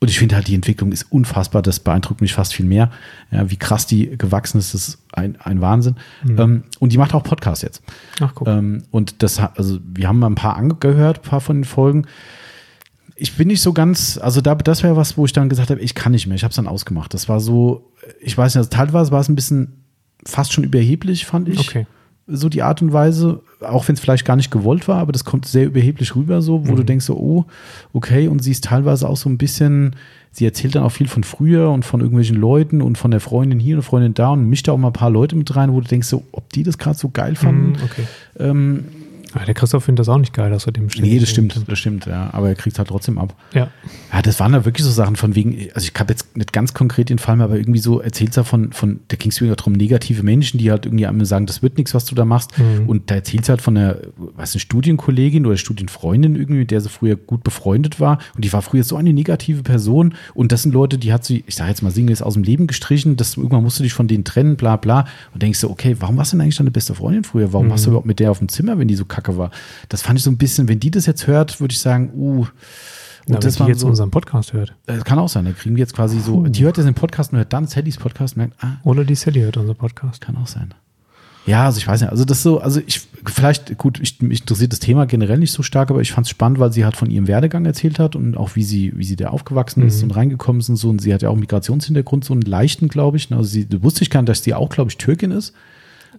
Und 0.03 0.09
ich 0.09 0.17
finde 0.17 0.33
halt, 0.35 0.47
die 0.47 0.55
Entwicklung 0.55 0.91
ist 0.91 1.11
unfassbar. 1.11 1.61
Das 1.61 1.79
beeindruckt 1.79 2.21
mich 2.21 2.33
fast 2.33 2.55
viel 2.55 2.65
mehr. 2.65 2.89
Ja, 3.29 3.51
wie 3.51 3.55
krass 3.57 3.85
die 3.85 4.17
gewachsen 4.17 4.57
ist, 4.57 4.73
das 4.73 4.87
ist 4.87 4.97
ein, 5.13 5.39
ein 5.41 5.61
Wahnsinn. 5.61 5.95
Ähm, 6.27 6.63
und 6.79 6.91
die 6.91 6.97
macht 6.97 7.13
auch 7.13 7.21
Podcasts 7.21 7.61
jetzt. 7.61 7.83
Ach, 8.19 8.31
guck. 8.33 8.47
Ähm, 8.47 8.83
und 8.89 9.21
das, 9.21 9.39
hat- 9.39 9.59
also 9.59 9.77
wir 9.93 10.07
haben 10.07 10.17
mal 10.17 10.25
ein 10.27 10.33
paar 10.35 10.55
angehört, 10.55 11.19
ein 11.19 11.29
paar 11.29 11.39
von 11.41 11.57
den 11.57 11.65
Folgen. 11.65 12.07
Ich 13.15 13.37
bin 13.37 13.47
nicht 13.49 13.61
so 13.61 13.73
ganz, 13.73 14.17
also 14.17 14.41
da, 14.41 14.55
das 14.55 14.81
wäre 14.81 14.95
was, 14.95 15.17
wo 15.17 15.25
ich 15.25 15.33
dann 15.33 15.49
gesagt 15.49 15.69
habe, 15.69 15.79
ich 15.81 15.93
kann 15.93 16.13
nicht 16.13 16.25
mehr. 16.25 16.35
Ich 16.35 16.43
habe 16.43 16.49
es 16.49 16.55
dann 16.55 16.67
ausgemacht. 16.67 17.13
Das 17.13 17.29
war 17.29 17.39
so, 17.39 17.91
ich 18.19 18.35
weiß 18.35 18.55
nicht, 18.55 18.57
also 18.59 18.69
teilweise 18.71 19.11
war 19.11 19.21
es 19.21 19.29
ein 19.29 19.35
bisschen 19.35 19.83
fast 20.25 20.51
schon 20.51 20.63
überheblich, 20.63 21.27
fand 21.27 21.47
ich. 21.47 21.59
Okay. 21.59 21.85
So 22.31 22.49
die 22.49 22.63
Art 22.63 22.81
und 22.81 22.93
Weise, 22.93 23.41
auch 23.59 23.87
wenn 23.87 23.95
es 23.95 23.99
vielleicht 23.99 24.25
gar 24.25 24.35
nicht 24.35 24.51
gewollt 24.51 24.87
war, 24.87 24.97
aber 24.97 25.11
das 25.11 25.25
kommt 25.25 25.45
sehr 25.45 25.65
überheblich 25.65 26.15
rüber, 26.15 26.41
so, 26.41 26.67
wo 26.67 26.75
du 26.75 26.83
denkst 26.83 27.05
so, 27.05 27.15
oh, 27.17 27.45
okay, 27.93 28.27
und 28.27 28.41
sie 28.41 28.51
ist 28.51 28.63
teilweise 28.63 29.09
auch 29.09 29.17
so 29.17 29.29
ein 29.29 29.37
bisschen, 29.37 29.95
sie 30.31 30.45
erzählt 30.45 30.75
dann 30.75 30.83
auch 30.83 30.91
viel 30.91 31.07
von 31.07 31.23
früher 31.23 31.69
und 31.69 31.83
von 31.83 31.99
irgendwelchen 31.99 32.37
Leuten 32.37 32.81
und 32.81 32.97
von 32.97 33.11
der 33.11 33.19
Freundin 33.19 33.59
hier 33.59 33.77
und 33.77 33.83
Freundin 33.83 34.13
da 34.13 34.29
und 34.29 34.49
mischt 34.49 34.67
da 34.67 34.71
auch 34.71 34.77
mal 34.77 34.87
ein 34.89 34.93
paar 34.93 35.09
Leute 35.09 35.35
mit 35.35 35.55
rein, 35.55 35.73
wo 35.73 35.81
du 35.81 35.87
denkst 35.87 36.07
so, 36.07 36.23
ob 36.31 36.49
die 36.49 36.63
das 36.63 36.77
gerade 36.77 36.97
so 36.97 37.09
geil 37.09 37.35
fanden. 37.35 37.71
Mhm, 37.71 37.77
okay. 37.83 38.03
Ähm, 38.39 38.85
Ah, 39.33 39.45
der 39.45 39.53
Christoph 39.53 39.83
findet 39.83 39.99
das 39.99 40.09
auch 40.09 40.17
nicht 40.17 40.33
geil, 40.33 40.49
dass 40.51 40.65
er 40.65 40.71
dem 40.71 40.89
ständig 40.89 41.13
nee, 41.13 41.19
das 41.19 41.29
stimmt, 41.29 41.59
das 41.67 41.79
stimmt, 41.79 42.05
ja, 42.05 42.29
aber 42.33 42.49
er 42.49 42.55
kriegt 42.55 42.77
halt 42.77 42.87
trotzdem 42.87 43.17
ab. 43.17 43.35
Ja. 43.53 43.69
Ja, 44.11 44.21
das 44.21 44.39
waren 44.39 44.53
da 44.53 44.65
wirklich 44.65 44.85
so 44.85 44.91
Sachen 44.91 45.15
von 45.15 45.35
wegen, 45.35 45.69
also 45.73 45.87
ich 45.87 45.99
habe 45.99 46.11
jetzt 46.11 46.35
nicht 46.35 46.53
ganz 46.53 46.73
konkret 46.73 47.09
den 47.09 47.19
Fall, 47.19 47.37
mehr, 47.37 47.45
aber 47.45 47.57
irgendwie 47.57 47.79
so 47.79 47.99
erzählt 47.99 48.35
er 48.37 48.43
von, 48.43 48.71
von 48.73 48.99
da 49.07 49.17
ging 49.17 49.31
es 49.31 49.41
wieder 49.41 49.55
darum, 49.55 49.73
negative 49.73 50.23
Menschen, 50.23 50.57
die 50.57 50.71
halt 50.71 50.85
irgendwie 50.85 51.05
einmal 51.05 51.25
sagen, 51.25 51.45
das 51.45 51.61
wird 51.61 51.77
nichts, 51.77 51.93
was 51.93 52.05
du 52.05 52.15
da 52.15 52.25
machst. 52.25 52.57
Mhm. 52.57 52.87
Und 52.87 53.11
da 53.11 53.15
erzählt 53.15 53.47
halt 53.49 53.61
von 53.61 53.77
einer, 53.77 53.97
was, 54.17 54.53
eine 54.53 54.59
Studienkollegin 54.59 55.45
oder 55.45 55.57
Studienfreundin 55.57 56.35
irgendwie, 56.35 56.59
mit 56.59 56.71
der 56.71 56.81
sie 56.81 56.89
früher 56.89 57.15
gut 57.15 57.43
befreundet 57.43 57.99
war. 57.99 58.19
Und 58.35 58.45
die 58.45 58.53
war 58.53 58.61
früher 58.61 58.83
so 58.83 58.95
eine 58.95 59.13
negative 59.13 59.63
Person. 59.63 60.15
Und 60.33 60.51
das 60.51 60.63
sind 60.63 60.73
Leute, 60.73 60.97
die 60.97 61.13
hat 61.13 61.25
sie, 61.25 61.43
ich 61.47 61.55
sage 61.55 61.69
jetzt 61.69 61.81
mal, 61.81 61.91
sinngemäß 61.91 62.21
aus 62.21 62.33
dem 62.33 62.43
Leben 62.43 62.67
gestrichen. 62.67 63.15
Das, 63.15 63.37
irgendwann 63.37 63.63
musst 63.63 63.79
du 63.79 63.83
dich 63.83 63.93
von 63.93 64.07
denen 64.07 64.23
trennen, 64.23 64.55
bla 64.55 64.75
bla. 64.75 65.05
Und 65.33 65.41
denkst 65.41 65.61
du, 65.61 65.69
okay, 65.69 65.95
warum 65.99 66.17
warst 66.17 66.33
du 66.33 66.37
denn 66.37 66.41
eigentlich 66.41 66.57
deine 66.57 66.71
beste 66.71 66.95
Freundin 66.95 67.23
früher? 67.23 67.53
Warum 67.53 67.69
warst 67.69 67.85
du 67.85 67.89
überhaupt 67.89 68.07
mit 68.07 68.19
der 68.19 68.31
auf 68.31 68.39
dem 68.39 68.49
Zimmer, 68.49 68.77
wenn 68.77 68.87
die 68.87 68.95
so 68.95 69.05
kacke 69.05 69.20
war? 69.27 69.51
Das 69.89 70.01
fand 70.01 70.19
ich 70.19 70.23
so 70.23 70.31
ein 70.31 70.37
bisschen, 70.37 70.67
wenn 70.67 70.79
die 70.79 70.91
das 70.91 71.05
jetzt 71.05 71.27
hört, 71.27 71.59
würde 71.59 71.71
ich 71.73 71.79
sagen, 71.79 72.11
uh, 72.15 72.45
Na, 72.45 72.47
und 72.47 73.33
wenn 73.35 73.39
das 73.41 73.53
die 73.55 73.59
war 73.59 73.67
jetzt 73.69 73.79
so, 73.81 73.87
unseren 73.87 74.11
Podcast 74.11 74.53
hört. 74.53 74.75
das 74.85 75.03
kann 75.03 75.19
auch 75.19 75.29
sein, 75.29 75.45
da 75.45 75.51
kriegen 75.51 75.75
wir 75.75 75.81
jetzt 75.81 75.93
quasi 75.95 76.19
so, 76.19 76.43
die 76.45 76.63
hört 76.63 76.77
jetzt 76.77 76.85
den 76.87 76.93
Podcast 76.95 77.31
und 77.31 77.37
hört 77.37 77.53
dann 77.53 77.67
Sallys 77.67 77.97
Podcast 77.97 78.35
und 78.35 78.39
merkt, 78.39 78.63
ah, 78.63 78.77
Oder 78.83 79.03
die 79.05 79.15
Sally 79.15 79.41
hört 79.41 79.57
unseren 79.57 79.77
Podcast. 79.77 80.21
kann 80.21 80.35
auch 80.37 80.47
sein. 80.47 80.73
Ja, 81.47 81.65
also 81.65 81.79
ich 81.79 81.87
weiß 81.87 82.01
nicht, 82.01 82.11
also 82.11 82.23
das 82.23 82.43
so, 82.43 82.59
also 82.61 82.79
ich, 82.85 83.01
vielleicht, 83.25 83.75
gut, 83.79 83.99
ich, 83.99 84.21
mich 84.21 84.41
interessiert 84.41 84.73
das 84.73 84.79
Thema 84.79 85.07
generell 85.07 85.39
nicht 85.39 85.51
so 85.51 85.63
stark, 85.63 85.89
aber 85.89 85.99
ich 85.99 86.11
fand 86.11 86.27
es 86.27 86.29
spannend, 86.29 86.59
weil 86.59 86.71
sie 86.71 86.85
halt 86.85 86.95
von 86.95 87.09
ihrem 87.09 87.27
Werdegang 87.27 87.65
erzählt 87.65 87.97
hat 87.97 88.15
und 88.15 88.37
auch 88.37 88.55
wie 88.55 88.61
sie, 88.61 88.93
wie 88.95 89.03
sie 89.03 89.15
da 89.15 89.29
aufgewachsen 89.29 89.81
ist 89.81 89.97
Mhm. 89.97 90.03
und 90.03 90.11
reingekommen 90.17 90.59
ist 90.59 90.69
und 90.69 90.75
so. 90.75 90.91
Und 90.91 91.01
sie 91.01 91.11
hat 91.11 91.23
ja 91.23 91.29
auch 91.29 91.33
einen 91.33 91.39
Migrationshintergrund, 91.39 92.25
so 92.25 92.33
einen 92.33 92.43
leichten, 92.43 92.89
glaube 92.89 93.17
ich. 93.17 93.31
Also 93.31 93.43
sie 93.45 93.67
wusste 93.81 94.03
ich 94.03 94.11
gar 94.11 94.21
nicht, 94.21 94.29
dass 94.29 94.43
sie 94.43 94.53
auch, 94.53 94.69
glaube 94.69 94.91
ich, 94.91 94.97
Türkin 94.97 95.31
ist. 95.31 95.53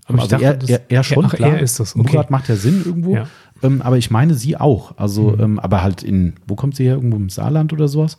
Aber 0.07 0.19
ich 0.19 0.23
also 0.33 0.37
dachte, 0.39 0.66
er, 0.73 0.81
er, 0.81 0.81
er 0.91 1.05
schon, 1.05 1.24
ach, 1.27 1.35
klar. 1.35 1.51
er 1.55 1.61
ist 1.61 1.79
das, 1.81 1.95
okay. 1.97 2.11
Murat 2.12 2.31
macht 2.31 2.49
ja 2.49 2.57
Sinn 2.57 2.83
irgendwo. 2.85 3.15
Ja. 3.15 3.27
ähm, 3.62 3.83
aber 3.83 3.99
ich 3.99 4.11
meine 4.11 4.35
sie 4.35 4.57
auch. 4.57 4.99
Also, 4.99 5.31
Mhm. 5.31 5.41
ähm, 5.41 5.59
aber 5.61 5.83
halt 5.83 6.03
in, 6.03 6.35
wo 6.47 6.55
kommt 6.57 6.74
sie 6.77 6.85
her? 6.85 6.95
Irgendwo 6.95 7.16
im 7.16 7.29
Saarland 7.31 7.73
oder 7.73 7.89
sowas? 7.89 8.19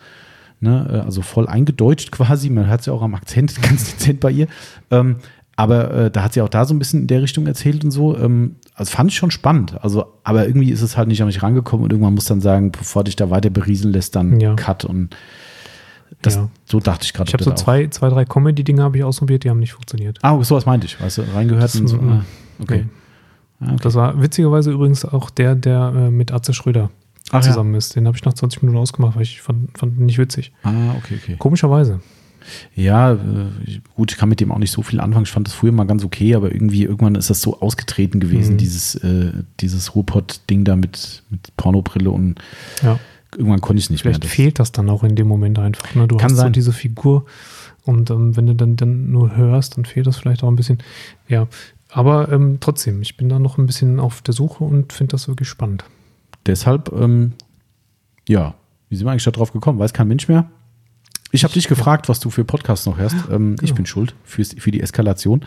Ne? 0.59 0.87
äh, 0.89 1.05
Also 1.05 1.21
voll 1.21 1.47
eingedeutscht 1.47 2.11
quasi. 2.11 2.49
Man 2.49 2.67
hört 2.67 2.79
es 2.81 2.85
ja 2.85 2.93
auch 2.93 3.01
am 3.01 3.15
Akzent 3.15 3.61
ganz 3.61 3.91
dezent 3.91 4.19
bei 4.21 4.31
ihr. 4.31 4.47
Ähm, 4.91 5.17
aber 5.55 5.93
äh, 5.93 6.09
da 6.11 6.23
hat 6.23 6.33
sie 6.33 6.41
auch 6.41 6.49
da 6.49 6.65
so 6.65 6.73
ein 6.73 6.79
bisschen 6.79 7.01
in 7.01 7.07
der 7.07 7.21
Richtung 7.21 7.45
erzählt 7.45 7.83
und 7.83 7.91
so. 7.91 8.17
Ähm, 8.17 8.55
also 8.73 8.89
fand 8.91 9.11
ich 9.11 9.17
schon 9.17 9.29
spannend. 9.29 9.75
Also, 9.83 10.05
aber 10.23 10.47
irgendwie 10.47 10.71
ist 10.71 10.81
es 10.81 10.97
halt 10.97 11.09
nicht 11.09 11.21
an 11.21 11.27
mich 11.27 11.43
rangekommen 11.43 11.83
und 11.83 11.91
irgendwann 11.91 12.15
muss 12.15 12.25
dann 12.25 12.41
sagen, 12.41 12.71
bevor 12.71 13.03
dich 13.03 13.15
da 13.17 13.29
weiter 13.29 13.49
berieseln 13.51 13.93
lässt, 13.93 14.15
dann 14.15 14.39
Ja. 14.39 14.55
Cut 14.55 14.83
und 14.85 15.15
das, 16.21 16.35
Ja. 16.35 16.49
so 16.65 16.79
dachte 16.79 17.05
ich 17.05 17.13
gerade. 17.13 17.27
Ich 17.29 17.33
habe 17.33 17.43
so 17.43 17.51
das 17.51 17.61
zwei, 17.61 17.87
zwei 17.87 18.09
drei 18.09 18.25
Comedy-Dinge 18.25 18.81
habe 18.83 18.97
ich 18.97 19.03
ausprobiert, 19.03 19.43
die 19.43 19.49
haben 19.49 19.59
nicht 19.59 19.73
funktioniert. 19.73 20.19
Ah, 20.21 20.41
sowas 20.43 20.65
meinte 20.65 20.85
ich. 20.87 20.99
Weißt 21.01 21.17
du, 21.19 21.21
reingehört 21.33 21.73
und 21.75 21.87
so. 21.87 21.97
Ah, 21.97 22.23
okay. 22.59 22.85
Nee. 23.59 23.67
Ah, 23.67 23.73
okay. 23.73 23.79
Das 23.83 23.95
war 23.95 24.21
witzigerweise 24.21 24.71
übrigens 24.71 25.05
auch 25.05 25.29
der, 25.29 25.55
der 25.55 25.93
äh, 25.95 26.11
mit 26.11 26.31
Atze 26.31 26.53
Schröder 26.53 26.89
Ach, 27.31 27.41
zusammen 27.41 27.73
ist. 27.75 27.95
Den 27.95 28.05
habe 28.07 28.17
ich 28.17 28.23
nach 28.25 28.33
20 28.33 28.61
Minuten 28.61 28.77
ausgemacht, 28.79 29.15
weil 29.15 29.23
ich 29.23 29.41
fand, 29.41 29.77
fand 29.77 29.97
ihn 29.97 30.05
nicht 30.05 30.17
witzig. 30.17 30.51
Ja. 30.63 30.71
Ah, 30.71 30.95
okay, 30.97 31.17
okay. 31.21 31.35
Komischerweise. 31.39 31.99
Ja, 32.75 33.13
äh, 33.13 33.17
gut, 33.95 34.11
ich 34.11 34.17
kann 34.17 34.27
mit 34.27 34.41
dem 34.41 34.51
auch 34.51 34.57
nicht 34.57 34.71
so 34.71 34.81
viel 34.81 34.99
anfangen. 34.99 35.23
Ich 35.23 35.31
fand 35.31 35.47
das 35.47 35.53
früher 35.53 35.71
mal 35.71 35.85
ganz 35.85 36.03
okay, 36.03 36.35
aber 36.35 36.51
irgendwie 36.51 36.83
irgendwann 36.83 37.15
ist 37.15 37.29
das 37.29 37.41
so 37.41 37.61
ausgetreten 37.61 38.19
gewesen, 38.19 38.55
Mhm. 38.55 38.57
dieses, 38.57 38.95
äh, 38.95 39.31
dieses 39.61 39.95
Ruhrpott-Ding 39.95 40.65
da 40.65 40.75
mit, 40.75 41.23
mit 41.29 41.55
Pornobrille 41.55 42.09
und 42.11 42.35
Ja. 42.81 42.99
Irgendwann 43.37 43.61
konnte 43.61 43.79
ich 43.79 43.85
es 43.85 43.89
nicht 43.89 44.01
Vielleicht 44.01 44.21
mehr. 44.21 44.27
Das- 44.29 44.35
fehlt 44.35 44.59
das 44.59 44.71
dann 44.71 44.89
auch 44.89 45.03
in 45.03 45.15
dem 45.15 45.27
Moment 45.27 45.59
einfach. 45.59 45.93
Ne? 45.95 46.07
Du 46.07 46.17
Kann 46.17 46.25
hast 46.31 46.37
so 46.37 46.41
sein. 46.43 46.53
diese 46.53 46.73
Figur 46.73 47.25
und 47.83 48.09
ähm, 48.09 48.35
wenn 48.37 48.47
du 48.47 48.55
dann, 48.55 48.75
dann 48.75 49.11
nur 49.11 49.35
hörst, 49.35 49.77
dann 49.77 49.85
fehlt 49.85 50.07
das 50.07 50.17
vielleicht 50.17 50.43
auch 50.43 50.47
ein 50.49 50.55
bisschen. 50.55 50.77
Ja, 51.27 51.47
aber 51.89 52.31
ähm, 52.31 52.57
trotzdem, 52.59 53.01
ich 53.01 53.17
bin 53.17 53.29
da 53.29 53.39
noch 53.39 53.57
ein 53.57 53.65
bisschen 53.65 53.99
auf 53.99 54.21
der 54.21 54.33
Suche 54.33 54.63
und 54.63 54.93
finde 54.93 55.11
das 55.11 55.27
wirklich 55.27 55.47
spannend. 55.49 55.83
Deshalb, 56.45 56.91
ähm, 56.93 57.33
ja, 58.27 58.55
wie 58.89 58.95
sind 58.95 59.05
wir 59.07 59.11
eigentlich 59.11 59.23
da 59.23 59.31
drauf 59.31 59.51
gekommen? 59.53 59.79
Weiß 59.79 59.93
kein 59.93 60.07
Mensch 60.07 60.27
mehr. 60.27 60.49
Ich 61.35 61.43
habe 61.43 61.51
dich 61.51 61.67
gefragt, 61.67 62.09
was 62.09 62.19
du 62.19 62.29
für 62.29 62.45
Podcasts 62.45 62.85
noch 62.85 62.99
hörst. 62.99 63.15
Ähm, 63.31 63.55
Ich 63.55 63.61
genau. 63.61 63.77
bin 63.77 63.85
schuld 63.87 64.13
fürs, 64.23 64.53
für 64.55 64.69
die 64.69 64.81
Eskalation. 64.81 65.41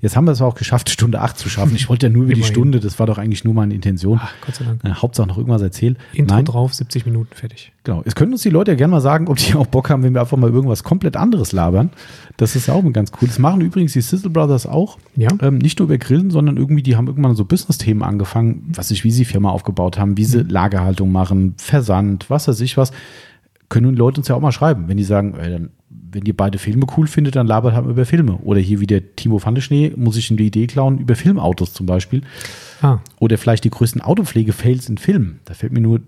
Jetzt 0.00 0.14
haben 0.14 0.24
wir 0.24 0.30
es 0.30 0.40
auch 0.40 0.54
geschafft, 0.54 0.88
Stunde 0.88 1.20
8 1.20 1.36
zu 1.36 1.48
schaffen. 1.48 1.74
Ich 1.74 1.88
wollte 1.88 2.06
ja 2.06 2.12
nur 2.12 2.24
über 2.24 2.34
die. 2.34 2.44
Stunde, 2.44 2.78
das 2.78 3.00
war 3.00 3.08
doch 3.08 3.18
eigentlich 3.18 3.42
nur 3.42 3.52
meine 3.52 3.74
Intention. 3.74 4.20
Ach, 4.22 4.32
Gott 4.46 4.54
sei 4.54 4.64
Dank. 4.64 4.84
Äh, 4.84 4.90
Hauptsache 4.90 5.26
noch 5.26 5.38
irgendwas 5.38 5.60
erzählen. 5.60 5.98
Intro 6.12 6.36
Nein, 6.36 6.44
drauf, 6.44 6.74
70 6.74 7.06
Minuten 7.06 7.34
fertig. 7.34 7.72
Genau. 7.82 8.02
Es 8.04 8.14
können 8.14 8.32
uns 8.32 8.42
die 8.42 8.50
Leute 8.50 8.70
ja 8.70 8.76
gerne 8.76 8.92
mal 8.92 9.00
sagen, 9.00 9.26
ob 9.26 9.36
die 9.38 9.54
auch 9.54 9.66
Bock 9.66 9.90
haben, 9.90 10.04
wenn 10.04 10.14
wir 10.14 10.20
einfach 10.20 10.36
mal 10.36 10.48
irgendwas 10.48 10.84
komplett 10.84 11.16
anderes 11.16 11.50
labern. 11.50 11.90
Das 12.36 12.54
ist 12.54 12.68
ja 12.68 12.74
auch 12.74 12.92
ganz 12.92 13.10
cool. 13.20 13.26
Das 13.26 13.40
machen 13.40 13.62
übrigens 13.62 13.94
die 13.94 14.00
Sizzle 14.00 14.30
Brothers 14.30 14.66
auch. 14.66 14.96
Ja. 15.16 15.30
Ähm, 15.40 15.58
nicht 15.58 15.80
nur 15.80 15.88
über 15.88 15.98
Grillen, 15.98 16.30
sondern 16.30 16.56
irgendwie, 16.56 16.84
die 16.84 16.94
haben 16.94 17.08
irgendwann 17.08 17.34
so 17.34 17.44
Business-Themen 17.44 18.04
angefangen, 18.04 18.70
was 18.76 18.92
ich, 18.92 19.02
wie 19.02 19.10
sie 19.10 19.24
Firma 19.24 19.50
aufgebaut 19.50 19.98
haben, 19.98 20.16
wie 20.16 20.24
sie 20.24 20.42
Lagerhaltung 20.42 21.10
machen, 21.10 21.54
Versand, 21.56 22.30
was 22.30 22.46
weiß 22.46 22.60
ich 22.60 22.76
was. 22.76 22.92
Können 23.72 23.92
die 23.92 23.98
Leute 23.98 24.20
uns 24.20 24.28
ja 24.28 24.34
auch 24.34 24.40
mal 24.40 24.52
schreiben, 24.52 24.84
wenn 24.88 24.98
die 24.98 25.02
sagen, 25.04 25.34
ey, 25.38 25.50
dann, 25.50 25.70
wenn 25.88 26.26
ihr 26.26 26.36
beide 26.36 26.58
Filme 26.58 26.84
cool 26.96 27.06
findet, 27.06 27.36
dann 27.36 27.46
labert 27.46 27.72
halt 27.74 27.86
über 27.86 28.04
Filme. 28.04 28.36
Oder 28.42 28.60
hier 28.60 28.80
wie 28.80 28.86
der 28.86 29.16
Timo 29.16 29.38
Fandeschnee, 29.38 29.94
muss 29.96 30.18
ich 30.18 30.30
ihm 30.30 30.36
die 30.36 30.46
Idee 30.46 30.66
klauen, 30.66 30.98
über 30.98 31.14
Filmautos 31.16 31.72
zum 31.72 31.86
Beispiel. 31.86 32.20
Ah, 32.82 32.98
Oder 33.18 33.38
vielleicht 33.38 33.64
die 33.64 33.70
größten 33.70 34.02
Autopflege-Fails 34.02 34.90
in 34.90 34.98
Filmen. 34.98 35.40
Da 35.46 35.54
fällt 35.54 35.72
mir 35.72 35.80
nur 35.80 36.00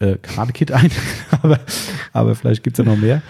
äh, 0.00 0.16
Karate 0.16 0.52
Kid 0.52 0.72
ein, 0.72 0.90
aber, 1.42 1.60
aber 2.12 2.34
vielleicht 2.34 2.64
gibt 2.64 2.78
es 2.78 2.84
ja 2.84 2.90
noch 2.90 3.00
mehr. 3.00 3.22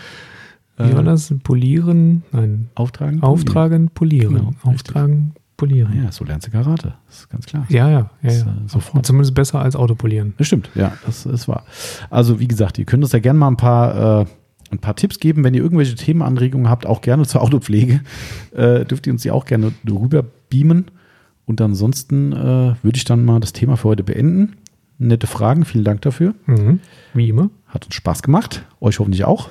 wie 0.78 0.94
war 0.94 1.02
das? 1.02 1.35
Polieren? 1.43 2.23
Nein. 2.32 2.70
Auftragen? 2.74 3.23
Auftragen, 3.23 3.90
polieren. 3.90 4.35
Genau. 4.35 4.52
Auftragen, 4.62 5.35
polieren. 5.57 6.03
Ja, 6.03 6.13
so 6.13 6.25
lernst 6.25 6.47
du 6.47 6.51
Karate. 6.51 6.95
Das 7.07 7.21
ist 7.21 7.31
ganz 7.31 7.47
klar. 7.47 7.67
Ja, 7.69 7.89
ja, 7.89 8.11
ja. 8.23 8.31
Ja. 8.31 8.41
äh, 8.41 8.45
sofort. 8.67 9.07
Zumindest 9.07 9.35
besser 9.35 9.61
als 9.61 9.77
Autopolieren. 9.77 10.35
Das 10.39 10.47
stimmt, 10.47 10.71
ja, 10.75 10.93
das 11.07 11.27
ist 11.27 11.49
wahr. 11.49 11.65
Also, 12.11 12.41
wie 12.41 12.49
gesagt, 12.49 12.79
ihr 12.79 12.85
könnt 12.85 13.03
uns 13.03 13.13
ja 13.13 13.19
gerne 13.19 13.39
mal 13.39 13.49
ein 13.49 13.57
paar, 13.57 14.23
äh, 14.23 14.27
ein 14.71 14.79
paar 14.79 14.97
Tipps 14.97 15.21
geben. 15.21 15.45
Wenn 15.45 15.55
ihr 15.55 15.63
irgendwelche 15.63 15.95
Themenanregungen 15.95 16.69
habt, 16.69 16.87
auch 16.87 17.01
gerne 17.01 17.25
zur 17.27 17.43
Autopflege, 17.43 18.01
äh, 18.53 18.85
dürft 18.85 19.07
ihr 19.07 19.13
uns 19.13 19.23
die 19.23 19.31
auch 19.31 19.45
gerne 19.45 19.73
rüber 19.89 20.25
beamen. 20.51 20.87
Und 21.47 21.61
ansonsten 21.61 22.33
äh, 22.33 22.75
würde 22.83 22.97
ich 22.97 23.05
dann 23.05 23.25
mal 23.25 23.41
das 23.41 23.53
Thema 23.53 23.77
für 23.77 23.89
heute 23.89 24.03
beenden. 24.03 24.57
Nette 24.99 25.27
Fragen, 25.27 25.65
vielen 25.65 25.85
Dank 25.85 26.03
dafür. 26.03 26.35
Mhm. 26.47 26.81
Wie 27.13 27.29
immer. 27.29 27.51
Hat 27.67 27.85
uns 27.85 27.95
Spaß 27.95 28.23
gemacht. 28.23 28.65
Euch 28.81 28.99
hoffentlich 28.99 29.25
auch. 29.25 29.51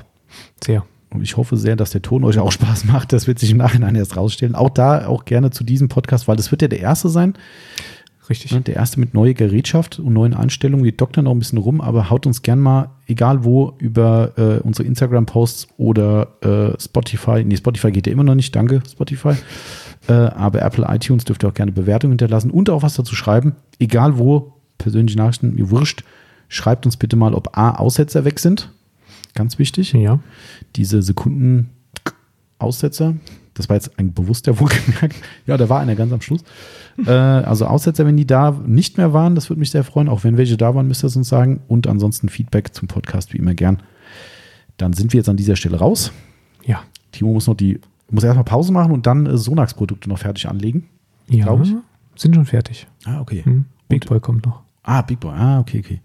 Sehr. 0.64 0.86
Und 1.14 1.22
ich 1.22 1.38
hoffe 1.38 1.58
sehr, 1.58 1.76
dass 1.76 1.92
der 1.92 2.02
Ton 2.02 2.24
euch 2.24 2.40
auch 2.40 2.52
Spaß 2.54 2.86
macht. 2.86 3.14
Das 3.14 3.28
wird 3.28 3.40
sich 3.40 3.52
im 3.52 3.58
Nachhinein 3.58 3.96
erst 3.96 4.18
rausstellen. 4.18 4.56
Auch 4.56 4.70
da, 4.70 5.08
auch 5.08 5.26
gerne 5.26 5.52
zu 5.52 5.64
diesem 5.64 5.88
Podcast, 5.88 6.28
weil 6.28 6.36
das 6.36 6.52
wird 6.52 6.62
ja 6.62 6.68
der 6.68 6.80
erste 6.80 7.10
sein. 7.10 7.34
Richtig. 8.30 8.52
Ne, 8.54 8.62
Der 8.62 8.76
erste 8.76 9.00
mit 9.00 9.14
neuer 9.14 9.34
Gerätschaft 9.34 10.00
und 10.00 10.14
neuen 10.14 10.34
Einstellungen. 10.34 10.86
Wir 10.86 10.94
doktern 10.94 11.26
noch 11.26 11.32
ein 11.32 11.40
bisschen 11.40 11.58
rum, 11.58 11.82
aber 11.82 12.10
haut 12.10 12.26
uns 12.26 12.42
gern 12.42 12.60
mal, 12.60 12.90
egal 13.06 13.44
wo, 13.44 13.74
über 13.80 14.32
äh, 14.38 14.60
unsere 14.62 14.88
Instagram-Posts 14.88 15.68
oder 15.78 16.28
äh, 16.42 16.82
Spotify. 16.82 17.44
Nee, 17.44 17.58
Spotify 17.58 17.92
geht 17.92 18.08
ja 18.08 18.14
immer 18.14 18.24
noch 18.24 18.36
nicht. 18.36 18.56
Danke, 18.56 18.82
Spotify. 18.90 19.34
Äh, 20.08 20.14
aber 20.14 20.62
Apple 20.62 20.86
iTunes 20.90 21.26
dürft 21.26 21.44
ihr 21.44 21.50
auch 21.50 21.54
gerne 21.54 21.72
Bewertungen 21.72 22.14
hinterlassen 22.14 22.52
und 22.52 22.70
auch 22.70 22.82
was 22.82 22.96
dazu 22.96 23.16
schreiben. 23.16 23.56
Egal 23.80 24.18
wo, 24.18 24.54
persönliche 24.78 25.18
Nachrichten, 25.18 25.56
mir 25.56 25.70
wurscht. 25.70 26.04
Schreibt 26.48 26.86
uns 26.86 26.98
bitte 26.98 27.16
mal, 27.16 27.34
ob 27.34 27.58
A, 27.58 27.72
Aussetzer 27.72 28.26
weg 28.26 28.40
sind. 28.40 28.70
Ganz 29.34 29.58
wichtig 29.60 29.94
Ja. 29.94 30.20
diese 30.76 31.02
Sekunden 31.02 31.70
Aussetzer. 32.60 33.16
Das 33.56 33.70
war 33.70 33.76
jetzt 33.76 34.00
ein 34.00 34.14
bewusster 34.14 34.60
Wohlgemerkt. 34.60 35.16
Ja, 35.46 35.58
da 35.58 35.70
war 35.70 35.80
einer 35.80 35.96
ganz 35.96 36.12
am 36.12 36.22
Schluss. 36.22 36.44
äh, 37.06 37.12
also 37.12 37.66
Aussetzer, 37.66 38.06
wenn 38.06 38.18
die 38.18 38.26
da 38.26 38.52
nicht 38.66 38.98
mehr 38.98 39.14
waren, 39.14 39.36
das 39.36 39.50
würde 39.50 39.60
mich 39.60 39.70
sehr 39.72 39.84
freuen. 39.84 40.10
Auch 40.10 40.24
wenn 40.24 40.38
welche 40.38 40.58
da 40.58 40.74
waren, 40.74 40.88
müsst 40.88 41.04
ihr 41.04 41.08
es 41.08 41.16
uns 41.16 41.30
sagen. 41.30 41.62
Und 41.68 41.88
ansonsten 41.88 42.30
Feedback 42.30 42.74
zum 42.74 42.88
Podcast, 42.88 43.34
wie 43.34 43.38
immer 43.38 43.54
gern. 43.54 43.84
Dann 44.78 44.94
sind 44.94 45.14
wir 45.14 45.20
jetzt 45.20 45.30
an 45.30 45.38
dieser 45.38 45.56
Stelle 45.56 45.78
raus. 45.78 46.12
Ja. 46.66 46.82
Timo 47.12 47.34
muss 47.34 47.46
noch 47.48 47.56
die, 47.56 47.80
muss 48.10 48.24
erstmal 48.24 48.46
Pause 48.46 48.72
machen 48.72 48.92
und 48.92 49.06
dann 49.06 49.26
äh, 49.28 49.38
Sonax-Produkte 49.38 50.10
noch 50.10 50.18
fertig 50.20 50.48
anlegen. 50.48 50.88
Ja. 51.30 51.60
Ich. 51.62 51.74
Sind 52.16 52.36
schon 52.36 52.46
fertig. 52.46 52.88
Ah, 53.06 53.22
okay. 53.22 53.44
Hm. 53.44 53.66
Big 53.90 54.08
Boy 54.08 54.20
kommt 54.20 54.46
noch. 54.46 54.62
Ah, 54.84 55.02
Big 55.02 55.20
Boy. 55.20 55.34
Ah, 55.34 55.60
okay, 55.60 55.80
okay. 55.84 56.02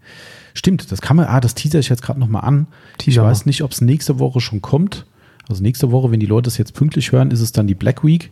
Stimmt, 0.53 0.91
das 0.91 1.01
kann 1.01 1.17
man, 1.17 1.25
ah, 1.25 1.39
das 1.39 1.53
teaser 1.53 1.79
ich 1.79 1.89
jetzt 1.89 2.01
gerade 2.01 2.19
nochmal 2.19 2.43
an. 2.45 2.67
Teaser 2.97 3.21
ich 3.21 3.27
weiß 3.27 3.45
nicht, 3.45 3.61
ob 3.61 3.71
es 3.71 3.81
nächste 3.81 4.19
Woche 4.19 4.39
schon 4.39 4.61
kommt. 4.61 5.05
Also 5.47 5.61
nächste 5.61 5.91
Woche, 5.91 6.11
wenn 6.11 6.19
die 6.19 6.25
Leute 6.25 6.47
es 6.47 6.57
jetzt 6.57 6.73
pünktlich 6.73 7.11
hören, 7.11 7.31
ist 7.31 7.41
es 7.41 7.51
dann 7.51 7.67
die 7.67 7.75
Black 7.75 8.03
Week. 8.03 8.31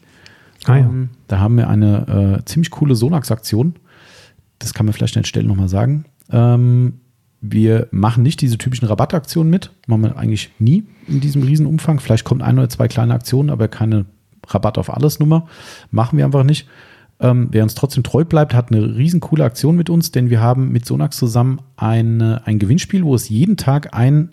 Ah 0.65 0.77
ja. 0.77 0.85
Ähm, 0.85 1.09
da 1.27 1.39
haben 1.39 1.57
wir 1.57 1.69
eine 1.69 2.39
äh, 2.39 2.45
ziemlich 2.45 2.71
coole 2.71 2.95
Sonax-Aktion. 2.95 3.75
Das 4.59 4.73
kann 4.73 4.85
man 4.85 4.93
vielleicht 4.93 5.17
an 5.17 5.23
der 5.23 5.27
Stelle 5.27 5.47
nochmal 5.47 5.69
sagen. 5.69 6.05
Ähm, 6.31 7.01
wir 7.41 7.87
machen 7.91 8.23
nicht 8.23 8.41
diese 8.41 8.57
typischen 8.57 8.87
Rabattaktionen 8.87 9.49
mit. 9.49 9.71
Machen 9.85 10.03
wir 10.03 10.17
eigentlich 10.17 10.51
nie 10.59 10.85
in 11.07 11.19
diesem 11.19 11.43
Riesenumfang. 11.43 11.99
Vielleicht 11.99 12.23
kommt 12.23 12.41
ein 12.41 12.57
oder 12.57 12.69
zwei 12.69 12.87
kleine 12.87 13.13
Aktionen, 13.13 13.49
aber 13.49 13.67
keine 13.67 14.05
Rabatt 14.47 14.77
auf 14.77 14.93
alles 14.93 15.19
Nummer. 15.19 15.47
Machen 15.91 16.17
wir 16.17 16.25
einfach 16.25 16.43
nicht. 16.43 16.67
Ähm, 17.19 17.47
wer 17.51 17.63
uns 17.63 17.73
trotzdem 17.73 18.03
treu 18.03 18.23
bleibt, 18.25 18.53
hat 18.53 18.71
eine 18.71 18.95
riesen 18.95 19.19
coole 19.19 19.43
Aktion 19.43 19.75
mit 19.75 19.89
uns, 19.89 20.11
denn 20.11 20.29
wir 20.29 20.39
haben 20.41 20.71
mit 20.71 20.85
Sonax 20.85 21.17
zusammen 21.17 21.61
eine, 21.75 22.45
ein 22.45 22.59
Gewinnspiel, 22.59 23.03
wo 23.03 23.15
es 23.15 23.29
jeden 23.29 23.57
Tag 23.57 23.95
ein 23.95 24.31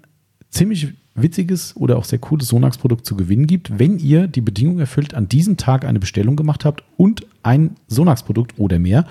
ziemlich 0.51 0.95
witziges 1.15 1.77
oder 1.77 1.97
auch 1.97 2.05
sehr 2.05 2.19
cooles 2.19 2.49
Sonax-Produkt 2.49 3.07
zu 3.07 3.17
gewinnen 3.17 3.47
gibt, 3.47 3.79
wenn 3.79 3.99
ihr 3.99 4.27
die 4.27 4.41
Bedingung 4.41 4.81
erfüllt, 4.81 5.15
an 5.15 5.29
diesem 5.29 5.57
Tag 5.57 5.85
eine 5.85 6.01
Bestellung 6.01 6.37
gemacht 6.37 6.65
habt 6.65 6.83
und 6.97 7.27
ein 7.43 7.77
Sonax-Produkt 7.87 8.59
oder 8.59 8.79
mehr 8.79 9.07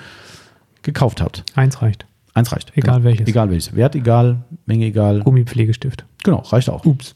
gekauft 0.82 1.22
habt. 1.22 1.44
Eins 1.56 1.82
reicht. 1.82 2.06
Eins 2.34 2.52
reicht. 2.52 2.74
Egal 2.76 2.95
genau. 2.95 3.06
welches. 3.06 3.28
Egal 3.28 3.50
welches. 3.50 3.76
Wert 3.76 3.95
egal, 3.95 4.44
Menge 4.66 4.86
egal. 4.86 5.22
Gummipflegestift. 5.22 6.06
Genau, 6.24 6.40
reicht 6.40 6.70
auch. 6.70 6.86
Ups. 6.86 7.16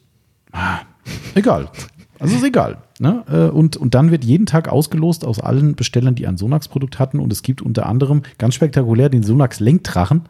Egal. 1.36 1.70
Also 2.20 2.36
ist 2.36 2.44
egal. 2.44 2.78
Ne? 2.99 3.24
Äh, 3.30 3.49
Und, 3.52 3.78
und 3.78 3.94
dann 3.94 4.11
wird 4.11 4.24
jeden 4.26 4.45
Tag 4.45 4.68
ausgelost 4.69 5.26
aus 5.26 5.40
allen 5.40 5.76
Bestellern, 5.76 6.15
die 6.15 6.28
ein 6.28 6.38
Sonax-Produkt 6.38 6.99
hatten. 6.99 7.19
Und 7.19 7.32
es 7.32 7.44
gibt 7.44 7.61
unter 7.61 7.86
anderem 7.86 8.24
ganz 8.38 8.56
spektakulär 8.56 9.10
den 9.10 9.24
Sonax 9.24 9.60
Lenkdrachen. 9.60 10.24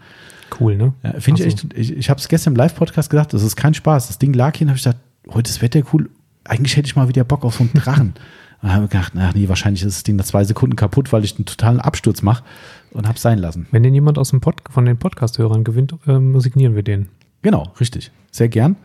Cool, 0.60 0.76
ne? 0.76 0.94
Ja, 1.04 1.20
Finde 1.20 1.42
ich 1.44 1.54
Also, 1.54 1.68
echt, 1.68 1.78
ich, 1.78 1.98
ich 1.98 2.10
habe 2.10 2.20
es 2.20 2.28
gestern 2.28 2.54
im 2.54 2.58
Live-Podcast 2.58 3.10
gesagt, 3.10 3.34
das 3.34 3.44
ist 3.44 3.56
kein 3.56 3.74
Spaß. 3.74 4.08
Das 4.08 4.20
Ding 4.20 4.34
lag 4.34 4.56
hier 4.56 4.66
und 4.66 4.70
habe 4.72 4.78
ich 4.78 4.84
gedacht, 4.84 5.02
heute 5.34 5.50
ist 5.50 5.62
Wetter 5.62 5.82
cool. 5.94 6.10
Eigentlich 6.46 6.76
hätte 6.78 6.88
ich 6.88 6.96
mal 6.96 7.08
wieder 7.10 7.24
Bock 7.24 7.44
auf 7.44 7.56
so 7.56 7.64
einen 7.64 7.74
Drachen. 7.74 8.14
und 8.62 8.74
habe 8.74 8.88
gedacht, 8.88 9.14
ach 9.18 9.34
nee, 9.34 9.48
wahrscheinlich 9.50 9.84
ist 9.84 9.98
das 9.98 10.04
Ding 10.04 10.16
nach 10.16 10.26
zwei 10.26 10.44
Sekunden 10.44 10.76
kaputt, 10.76 11.14
weil 11.14 11.24
ich 11.24 11.36
einen 11.38 11.46
totalen 11.46 11.80
Absturz 11.80 12.22
mache 12.22 12.44
und 12.92 13.06
habe 13.08 13.16
es 13.16 13.22
sein 13.22 13.38
lassen. 13.38 13.68
Wenn 13.72 13.84
den 13.84 13.94
jemand 13.94 14.18
aus 14.18 14.32
dem 14.32 14.42
Pod 14.42 14.56
von 14.70 14.86
den 14.86 14.98
Podcast-Hörern 14.98 15.64
gewinnt, 15.64 15.94
ähm, 16.08 16.40
signieren 16.40 16.76
wir 16.76 16.84
den. 16.84 17.08
Genau, 17.44 17.72
richtig. 17.80 18.12
Sehr 18.32 18.50
gern. 18.50 18.76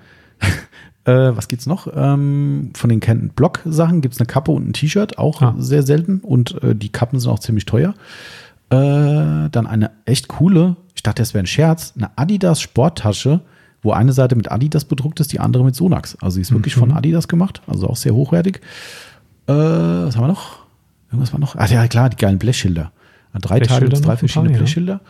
Äh, 1.04 1.36
was 1.36 1.48
gibt's 1.48 1.66
noch? 1.66 1.88
Ähm, 1.94 2.70
von 2.74 2.90
den 2.90 3.00
Kenton 3.00 3.30
Block-Sachen 3.30 4.00
gibt 4.00 4.14
es 4.14 4.20
eine 4.20 4.26
Kappe 4.26 4.50
und 4.52 4.68
ein 4.68 4.72
T-Shirt, 4.72 5.18
auch 5.18 5.42
Ah. 5.42 5.54
sehr 5.58 5.82
selten. 5.82 6.20
Und 6.20 6.62
äh, 6.62 6.74
die 6.74 6.90
Kappen 6.90 7.18
sind 7.18 7.30
auch 7.30 7.38
ziemlich 7.40 7.64
teuer. 7.66 7.94
Äh, 8.70 9.50
dann 9.50 9.66
eine 9.66 9.90
echt 10.04 10.28
coole, 10.28 10.76
ich 10.94 11.02
dachte, 11.02 11.22
das 11.22 11.34
wäre 11.34 11.42
ein 11.42 11.46
Scherz, 11.46 11.92
eine 11.96 12.10
Adidas 12.16 12.60
Sporttasche, 12.60 13.40
wo 13.82 13.92
eine 13.92 14.12
Seite 14.12 14.36
mit 14.36 14.50
Adidas 14.50 14.84
bedruckt 14.84 15.20
ist, 15.20 15.32
die 15.32 15.40
andere 15.40 15.64
mit 15.64 15.74
Sonax. 15.74 16.16
Also 16.22 16.36
sie 16.36 16.42
ist 16.42 16.52
wirklich 16.52 16.74
von 16.76 16.92
Adidas 16.92 17.28
gemacht, 17.28 17.60
also 17.66 17.88
auch 17.88 17.96
sehr 17.96 18.14
hochwertig. 18.14 18.60
Äh, 19.46 19.52
was 19.52 20.16
haben 20.16 20.22
wir 20.24 20.28
noch? 20.28 20.60
Irgendwas 21.10 21.32
war 21.32 21.40
noch? 21.40 21.56
Ach 21.58 21.68
ja, 21.68 21.86
klar, 21.88 22.08
die 22.08 22.16
geilen 22.16 22.38
Blechschilder. 22.38 22.92
Drei 23.34 23.58
Blechschilder 23.58 23.88
drei 23.88 24.00
noch 24.00 24.08
ein 24.10 24.16
verschiedene 24.18 24.48
paar, 24.50 24.52
ja. 24.52 24.58
Blechschilder. 24.58 25.00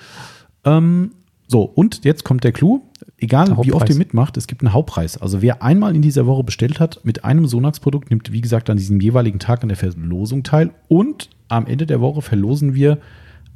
Ähm, 0.65 1.11
so, 1.53 1.65
und 1.65 2.07
jetzt 2.07 2.25
kommt 2.25 2.45
der 2.45 2.53
Clou. 2.53 2.81
Egal 3.19 3.49
Der 3.49 3.63
wie 3.63 3.75
oft 3.75 3.87
ihr 3.91 3.95
mitmacht, 3.95 4.39
es 4.39 4.47
gibt 4.47 4.63
einen 4.63 4.73
Hauptpreis. 4.73 5.19
Also 5.19 5.43
wer 5.43 5.63
einmal 5.63 5.95
in 5.95 6.01
dieser 6.01 6.25
Woche 6.25 6.43
bestellt 6.43 6.81
hat 6.81 7.01
mit 7.05 7.27
einem 7.27 7.47
Sonax-Produkt, 7.47 8.09
nimmt 8.09 8.33
wie 8.33 8.41
gesagt 8.41 8.71
an 8.71 8.79
diesem 8.79 8.99
jeweiligen 9.03 9.39
Tag 9.39 9.63
an 9.63 9.69
der 9.69 9.77
Verlosung 9.77 10.45
teil. 10.45 10.71
Und 10.89 11.29
am 11.49 11.67
Ende 11.67 11.85
der 11.85 12.01
Woche 12.01 12.23
verlosen 12.23 12.75
wir 12.75 12.97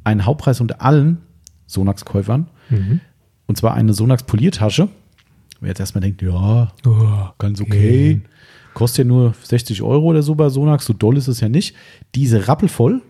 einen 0.03 0.27
Hauptpreis 0.27 0.61
unter 0.61 0.83
allen 0.83 1.17
Sonax-Käufern. 1.65 2.47
Mhm. 2.69 3.01
Und 3.47 3.57
zwar 3.57 3.73
eine 3.73 3.93
Sonax-Poliertasche. 3.93 4.89
Wer 5.59 5.69
jetzt 5.69 5.79
erstmal 5.79 6.03
denkt, 6.03 6.21
ja, 6.21 6.71
Oh, 6.85 7.29
ganz 7.39 7.59
okay. 7.59 8.21
Kostet 8.75 9.05
ja 9.05 9.11
nur 9.11 9.33
60 9.41 9.81
Euro 9.81 10.05
oder 10.05 10.21
so 10.21 10.35
bei 10.35 10.49
Sonax, 10.49 10.85
so 10.85 10.93
doll 10.93 11.17
ist 11.17 11.27
es 11.27 11.39
ja 11.39 11.49
nicht. 11.49 11.73
Diese 12.13 12.47
rappelvoll 12.47 13.01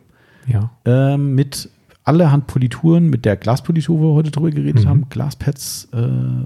ja. 0.48 0.72
ähm, 0.86 1.36
mit 1.36 1.70
allerhand 2.08 2.48
Polituren, 2.48 3.10
mit 3.10 3.26
der 3.26 3.36
Glaspolitur, 3.36 4.00
wo 4.00 4.10
wir 4.12 4.14
heute 4.16 4.32
drüber 4.32 4.50
geredet 4.52 4.84
Mhm. 4.86 4.90
haben, 4.90 5.10
Glaspads, 5.10 5.90
äh, 5.94 5.98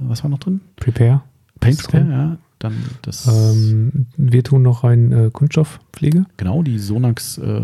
was 0.01 0.23
war 0.23 0.29
noch 0.29 0.39
drin? 0.39 0.61
Prepare. 0.77 1.21
Paint 1.59 1.91
drin. 1.91 2.09
ja. 2.11 2.37
Dann 2.59 2.73
das, 3.01 3.25
Ähm, 3.27 4.05
wir 4.17 4.43
tun 4.43 4.61
noch 4.61 4.83
ein 4.83 5.11
äh, 5.11 5.29
Kunststoffpflege. 5.33 6.25
genau, 6.37 6.61
die 6.61 6.77
Sonax 6.77 7.39
äh, 7.39 7.59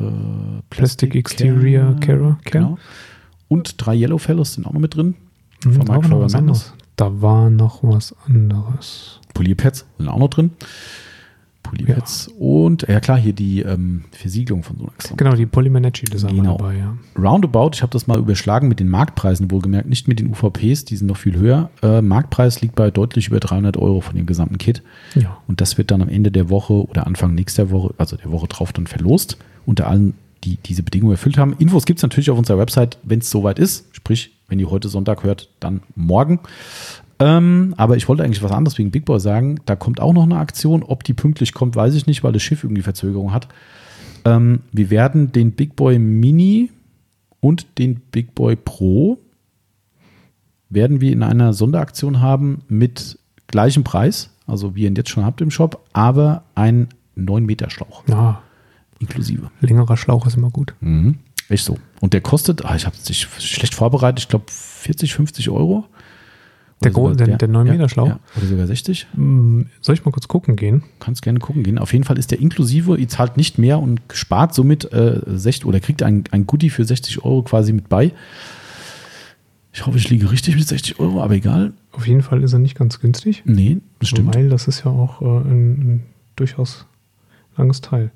Plastic 0.72 1.14
Exterior 1.16 1.96
Care. 2.00 2.38
Genau. 2.46 2.78
Und 3.48 3.76
drei 3.78 3.96
Yellow 3.96 4.18
Fellows 4.18 4.54
sind 4.54 4.66
auch 4.66 4.74
noch 4.74 4.80
mit 4.82 4.96
drin. 4.96 5.14
Mhm, 5.66 5.74
Von 5.74 5.86
da 5.86 5.94
war 5.94 5.96
Mike 6.02 6.10
noch 6.46 6.56
Flower. 6.58 6.74
Da 6.96 7.22
war 7.22 7.50
noch 7.52 7.84
was 7.84 8.16
anderes. 8.26 9.20
Polierpads 9.36 9.86
sind 10.00 10.08
auch 10.08 10.18
noch 10.18 10.30
drin. 10.30 10.50
Polierpads 11.70 12.30
und, 12.40 12.84
ja 12.88 13.00
klar, 13.00 13.18
hier 13.18 13.34
die 13.34 13.62
ähm, 13.62 14.04
Versiegelung 14.12 14.64
von 14.64 14.78
Sonax. 14.78 15.14
Genau, 15.16 15.34
die 15.36 15.46
ist 15.46 16.26
einmal 16.26 16.36
Genau. 16.36 16.58
dabei, 16.58 16.78
ja. 16.78 16.98
Roundabout, 17.18 17.72
ich 17.74 17.82
habe 17.82 17.92
das 17.92 18.08
mal 18.08 18.18
überschlagen 18.18 18.68
mit 18.68 18.80
den 18.80 18.90
Marktpreisen, 18.90 19.52
wohlgemerkt, 19.52 19.90
nicht 19.90 20.08
mit 20.08 20.20
den 20.20 20.30
UVPs, 20.30 20.86
die 20.86 20.96
sind 20.96 21.08
noch 21.08 21.18
viel 21.18 21.36
höher. 21.38 21.70
Äh, 21.82 22.02
Marktpreis 22.02 22.62
liegt 22.62 22.76
bei 22.76 22.92
deutlich 22.92 23.28
über 23.28 23.40
300 23.40 23.78
Euro 23.78 24.02
von 24.02 24.16
dem 24.16 24.26
gesamten 24.26 24.58
Kit. 24.58 24.82
Ja. 25.16 25.38
Und 25.48 25.62
das 25.62 25.78
wird 25.78 25.92
dann 25.92 26.02
am 26.02 26.10
Ende 26.10 26.32
der 26.32 26.50
Woche 26.50 26.74
oder 26.74 27.08
Anfang 27.08 27.36
nächster 27.36 27.70
Woche, 27.72 27.94
also 27.98 28.16
der 28.18 28.32
Woche 28.32 28.48
drauf, 28.48 28.74
dann 28.74 28.88
verlost. 28.88 29.38
Unter 29.66 29.88
allen, 29.88 30.14
die 30.44 30.58
diese 30.58 30.84
Bedingungen 30.84 31.14
erfüllt 31.14 31.38
haben. 31.38 31.54
Infos 31.60 31.86
gibt 31.86 32.00
es 32.00 32.04
natürlich 32.04 32.30
auf 32.30 32.38
unserer 32.38 32.58
Website, 32.58 32.98
wenn 33.04 33.20
es 33.20 33.30
soweit 33.30 33.60
ist. 33.60 33.88
Sprich, 33.92 34.32
wenn 34.48 34.60
ihr 34.60 34.70
heute 34.70 34.88
Sonntag 34.88 35.24
hört, 35.24 35.50
dann 35.60 35.82
morgen. 35.96 36.40
Ähm, 37.20 37.74
aber 37.78 37.98
ich 37.98 38.08
wollte 38.08 38.24
eigentlich 38.24 38.44
was 38.44 38.52
anderes 38.52 38.78
wegen 38.78 38.92
Big 38.92 39.06
Boy 39.06 39.20
sagen. 39.20 39.60
Da 39.66 39.76
kommt 39.76 40.00
auch 40.00 40.14
noch 40.14 40.24
eine 40.24 40.38
Aktion. 40.38 40.84
Ob 40.84 41.04
die 41.04 41.14
pünktlich 41.14 41.54
kommt, 41.54 41.76
weiß 41.76 41.96
ich 41.96 42.06
nicht, 42.06 42.24
weil 42.24 42.34
das 42.34 42.44
Schiff 42.44 42.64
irgendwie 42.64 42.84
Verzögerung 42.84 43.34
hat. 43.34 43.48
Ähm, 44.26 44.62
wir 44.72 44.90
werden 44.90 45.32
den 45.32 45.54
Big 45.54 45.76
Boy 45.76 45.98
Mini 46.00 46.70
und 47.40 47.66
den 47.80 47.96
Big 48.12 48.36
Boy 48.36 48.56
Pro 48.56 49.18
werden 50.70 51.02
wir 51.02 51.12
in 51.12 51.24
einer 51.24 51.54
Sonderaktion 51.54 52.20
haben 52.22 52.62
mit 52.68 53.18
gleichem 53.48 53.84
Preis, 53.84 54.32
also 54.46 54.76
wie 54.76 54.82
ihr 54.84 54.90
ihn 54.90 54.96
jetzt 54.96 55.10
schon 55.10 55.24
habt 55.26 55.40
im 55.42 55.50
Shop, 55.52 55.82
aber 55.94 56.44
ein 56.56 56.90
9 57.16 57.46
Meter 57.46 57.70
Schlauch 57.70 58.04
Ja, 58.08 58.42
inklusive. 59.00 59.50
längerer 59.62 59.96
Schlauch 59.98 60.28
ist 60.28 60.36
immer 60.36 60.50
gut. 60.50 60.74
Mhm. 60.82 61.20
Echt 61.50 61.64
so. 61.64 61.78
Und 62.02 62.14
der 62.14 62.20
kostet, 62.22 62.66
ah, 62.66 62.76
ich 62.76 62.86
habe 62.86 62.96
es 62.98 63.16
schlecht 63.18 63.74
vorbereitet, 63.74 64.20
ich 64.20 64.28
glaube 64.28 64.46
40, 64.50 65.14
50 65.14 65.50
Euro. 65.50 65.86
Der 66.84 66.92
gro- 66.92 67.14
der- 67.14 67.38
der 67.38 67.48
9 67.48 67.66
ja, 67.66 67.74
Meter 67.74 67.90
Schlauch? 67.90 68.08
Ja, 68.08 68.20
oder 68.38 68.46
sogar 68.46 68.68
60. 68.68 69.08
Hm, 69.16 69.66
Soll 69.82 69.96
ich 69.96 70.06
mal 70.06 70.12
kurz 70.12 70.28
gucken 70.28 70.56
gehen? 70.56 70.84
Kannst 71.00 71.24
gerne 71.24 71.40
gucken 71.40 71.64
gehen. 71.64 71.80
Auf 71.80 71.92
jeden 71.92 72.04
Fall 72.06 72.20
ist 72.20 72.30
der 72.32 72.40
inklusive, 72.40 72.98
ihr 72.98 73.08
zahlt 73.08 73.36
nicht 73.36 73.58
mehr 73.58 73.80
und 73.80 74.00
spart 74.14 74.54
somit 74.54 74.92
äh, 74.94 75.22
60 75.26 75.66
oder 75.66 75.80
kriegt 75.80 76.04
ein, 76.04 76.24
ein 76.32 76.46
Goodie 76.46 76.70
für 76.70 76.86
60 76.86 77.24
Euro 77.26 77.42
quasi 77.42 77.74
mit 77.74 77.90
bei. 77.90 78.12
Ich 79.74 79.86
hoffe, 79.86 79.98
ich 79.98 80.10
liege 80.10 80.32
richtig 80.32 80.56
mit 80.56 80.68
60 80.68 81.00
Euro, 81.00 81.22
aber 81.22 81.34
egal. 81.36 81.74
Auf 81.92 82.08
jeden 82.08 82.22
Fall 82.22 82.44
ist 82.44 82.54
er 82.54 82.60
nicht 82.60 82.76
ganz 82.76 83.00
günstig. 83.00 83.44
Nee, 83.46 83.78
das 84.00 84.10
stimmt. 84.10 84.36
Weil 84.36 84.50
das 84.50 84.68
ist 84.68 84.84
ja 84.86 84.92
auch 84.92 85.22
äh, 85.22 85.26
ein, 85.26 85.70
ein 85.72 86.04
durchaus 86.36 86.86
langes 87.58 87.82
Teil. 87.82 88.12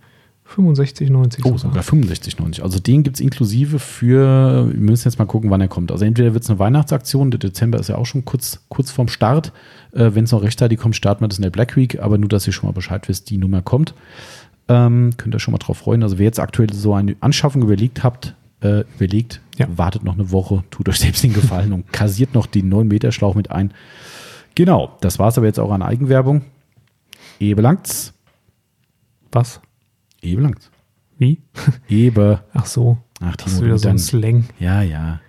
65,90 0.55 1.45
Oh, 1.45 1.57
sogar 1.57 1.83
65,90. 1.83 2.61
Also 2.61 2.79
den 2.79 3.03
gibt 3.03 3.17
es 3.17 3.21
inklusive 3.21 3.79
für, 3.79 4.67
wir 4.71 4.79
müssen 4.79 5.07
jetzt 5.07 5.17
mal 5.17 5.25
gucken, 5.25 5.49
wann 5.49 5.61
er 5.61 5.67
kommt. 5.67 5.91
Also 5.91 6.03
entweder 6.05 6.33
wird 6.33 6.43
es 6.43 6.49
eine 6.49 6.59
Weihnachtsaktion, 6.59 7.31
der 7.31 7.39
Dezember 7.39 7.79
ist 7.79 7.87
ja 7.89 7.95
auch 7.95 8.05
schon 8.05 8.25
kurz, 8.25 8.59
kurz 8.69 8.91
vorm 8.91 9.07
Start. 9.07 9.53
Äh, 9.93 10.11
Wenn 10.13 10.25
es 10.25 10.31
noch 10.31 10.43
rechtzeitig 10.43 10.79
kommt, 10.79 10.95
starten 10.95 11.23
wir 11.23 11.27
das 11.27 11.37
in 11.37 11.43
der 11.43 11.49
Black 11.51 11.75
Week, 11.77 11.99
aber 11.99 12.17
nur, 12.17 12.29
dass 12.29 12.45
ihr 12.47 12.53
schon 12.53 12.67
mal 12.67 12.73
Bescheid 12.73 13.07
wisst, 13.07 13.29
die 13.29 13.37
Nummer 13.37 13.61
kommt. 13.61 13.93
Ähm, 14.67 15.11
könnt 15.17 15.33
ihr 15.35 15.39
schon 15.39 15.51
mal 15.53 15.57
drauf 15.57 15.77
freuen. 15.79 16.03
Also 16.03 16.17
wer 16.19 16.25
jetzt 16.25 16.39
aktuell 16.39 16.71
so 16.73 16.93
eine 16.93 17.15
Anschaffung 17.19 17.61
überlegt 17.61 18.03
habt, 18.03 18.35
äh, 18.61 18.83
überlegt, 18.97 19.41
Ja. 19.57 19.67
wartet 19.75 20.03
noch 20.03 20.13
eine 20.13 20.31
Woche, 20.31 20.63
tut 20.69 20.87
euch 20.89 20.99
selbst 20.99 21.23
den 21.23 21.33
Gefallen 21.33 21.73
und 21.73 21.91
kassiert 21.91 22.33
noch 22.33 22.45
den 22.45 22.69
9 22.69 22.87
Meter 22.87 23.11
Schlauch 23.11 23.35
mit 23.35 23.51
ein. 23.51 23.73
Genau, 24.55 24.97
das 25.01 25.17
war 25.17 25.29
es 25.29 25.37
aber 25.37 25.47
jetzt 25.47 25.59
auch 25.59 25.71
an 25.71 25.81
Eigenwerbung. 25.81 26.41
Ebe 27.39 27.61
langt's. 27.61 28.13
Was? 29.31 29.61
Ebe 30.21 30.41
langt's. 30.41 30.69
Wie? 31.17 31.41
Ebe. 31.87 32.41
Ach 32.53 32.65
so. 32.65 32.97
Ach, 33.21 33.35
Das 33.35 33.53
ist 33.53 33.63
wieder 33.63 33.77
so 33.77 33.89
ein 33.89 33.99
Slang. 33.99 34.45
Ja, 34.59 34.81
ja. 34.81 35.19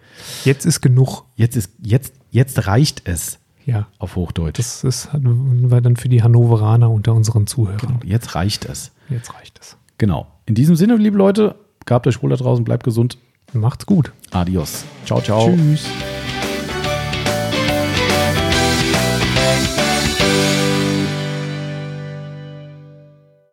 Jetzt 0.44 0.64
ist 0.66 0.80
genug. 0.80 1.24
Jetzt 1.36 1.56
ist, 1.56 1.72
jetzt, 1.82 2.14
jetzt 2.30 2.66
reicht 2.66 3.02
es 3.06 3.38
Ja. 3.66 3.88
auf 3.98 4.16
Hochdeutsch. 4.16 4.58
Das 4.58 4.84
ist 4.84 5.08
war 5.12 5.80
dann 5.80 5.96
für 5.96 6.08
die 6.08 6.22
Hannoveraner 6.22 6.90
unter 6.90 7.14
unseren 7.14 7.46
Zuhörern. 7.46 7.78
genau, 7.78 8.00
jetzt 8.04 8.34
reicht 8.34 8.64
es. 8.64 8.92
Jetzt 9.08 9.34
reicht 9.34 9.58
es. 9.60 9.76
Genau. 9.98 10.26
In 10.46 10.54
diesem 10.54 10.76
Sinne, 10.76 10.96
liebe 10.96 11.16
Leute, 11.18 11.56
gabt 11.84 12.06
euch 12.06 12.22
wohl 12.22 12.30
da 12.30 12.36
draußen, 12.36 12.64
bleibt 12.64 12.84
gesund. 12.84 13.18
Macht's 13.52 13.84
gut. 13.86 14.12
Adios. 14.30 14.84
Ciao, 15.04 15.20
ciao. 15.20 15.54
Tschüss. 15.54 15.86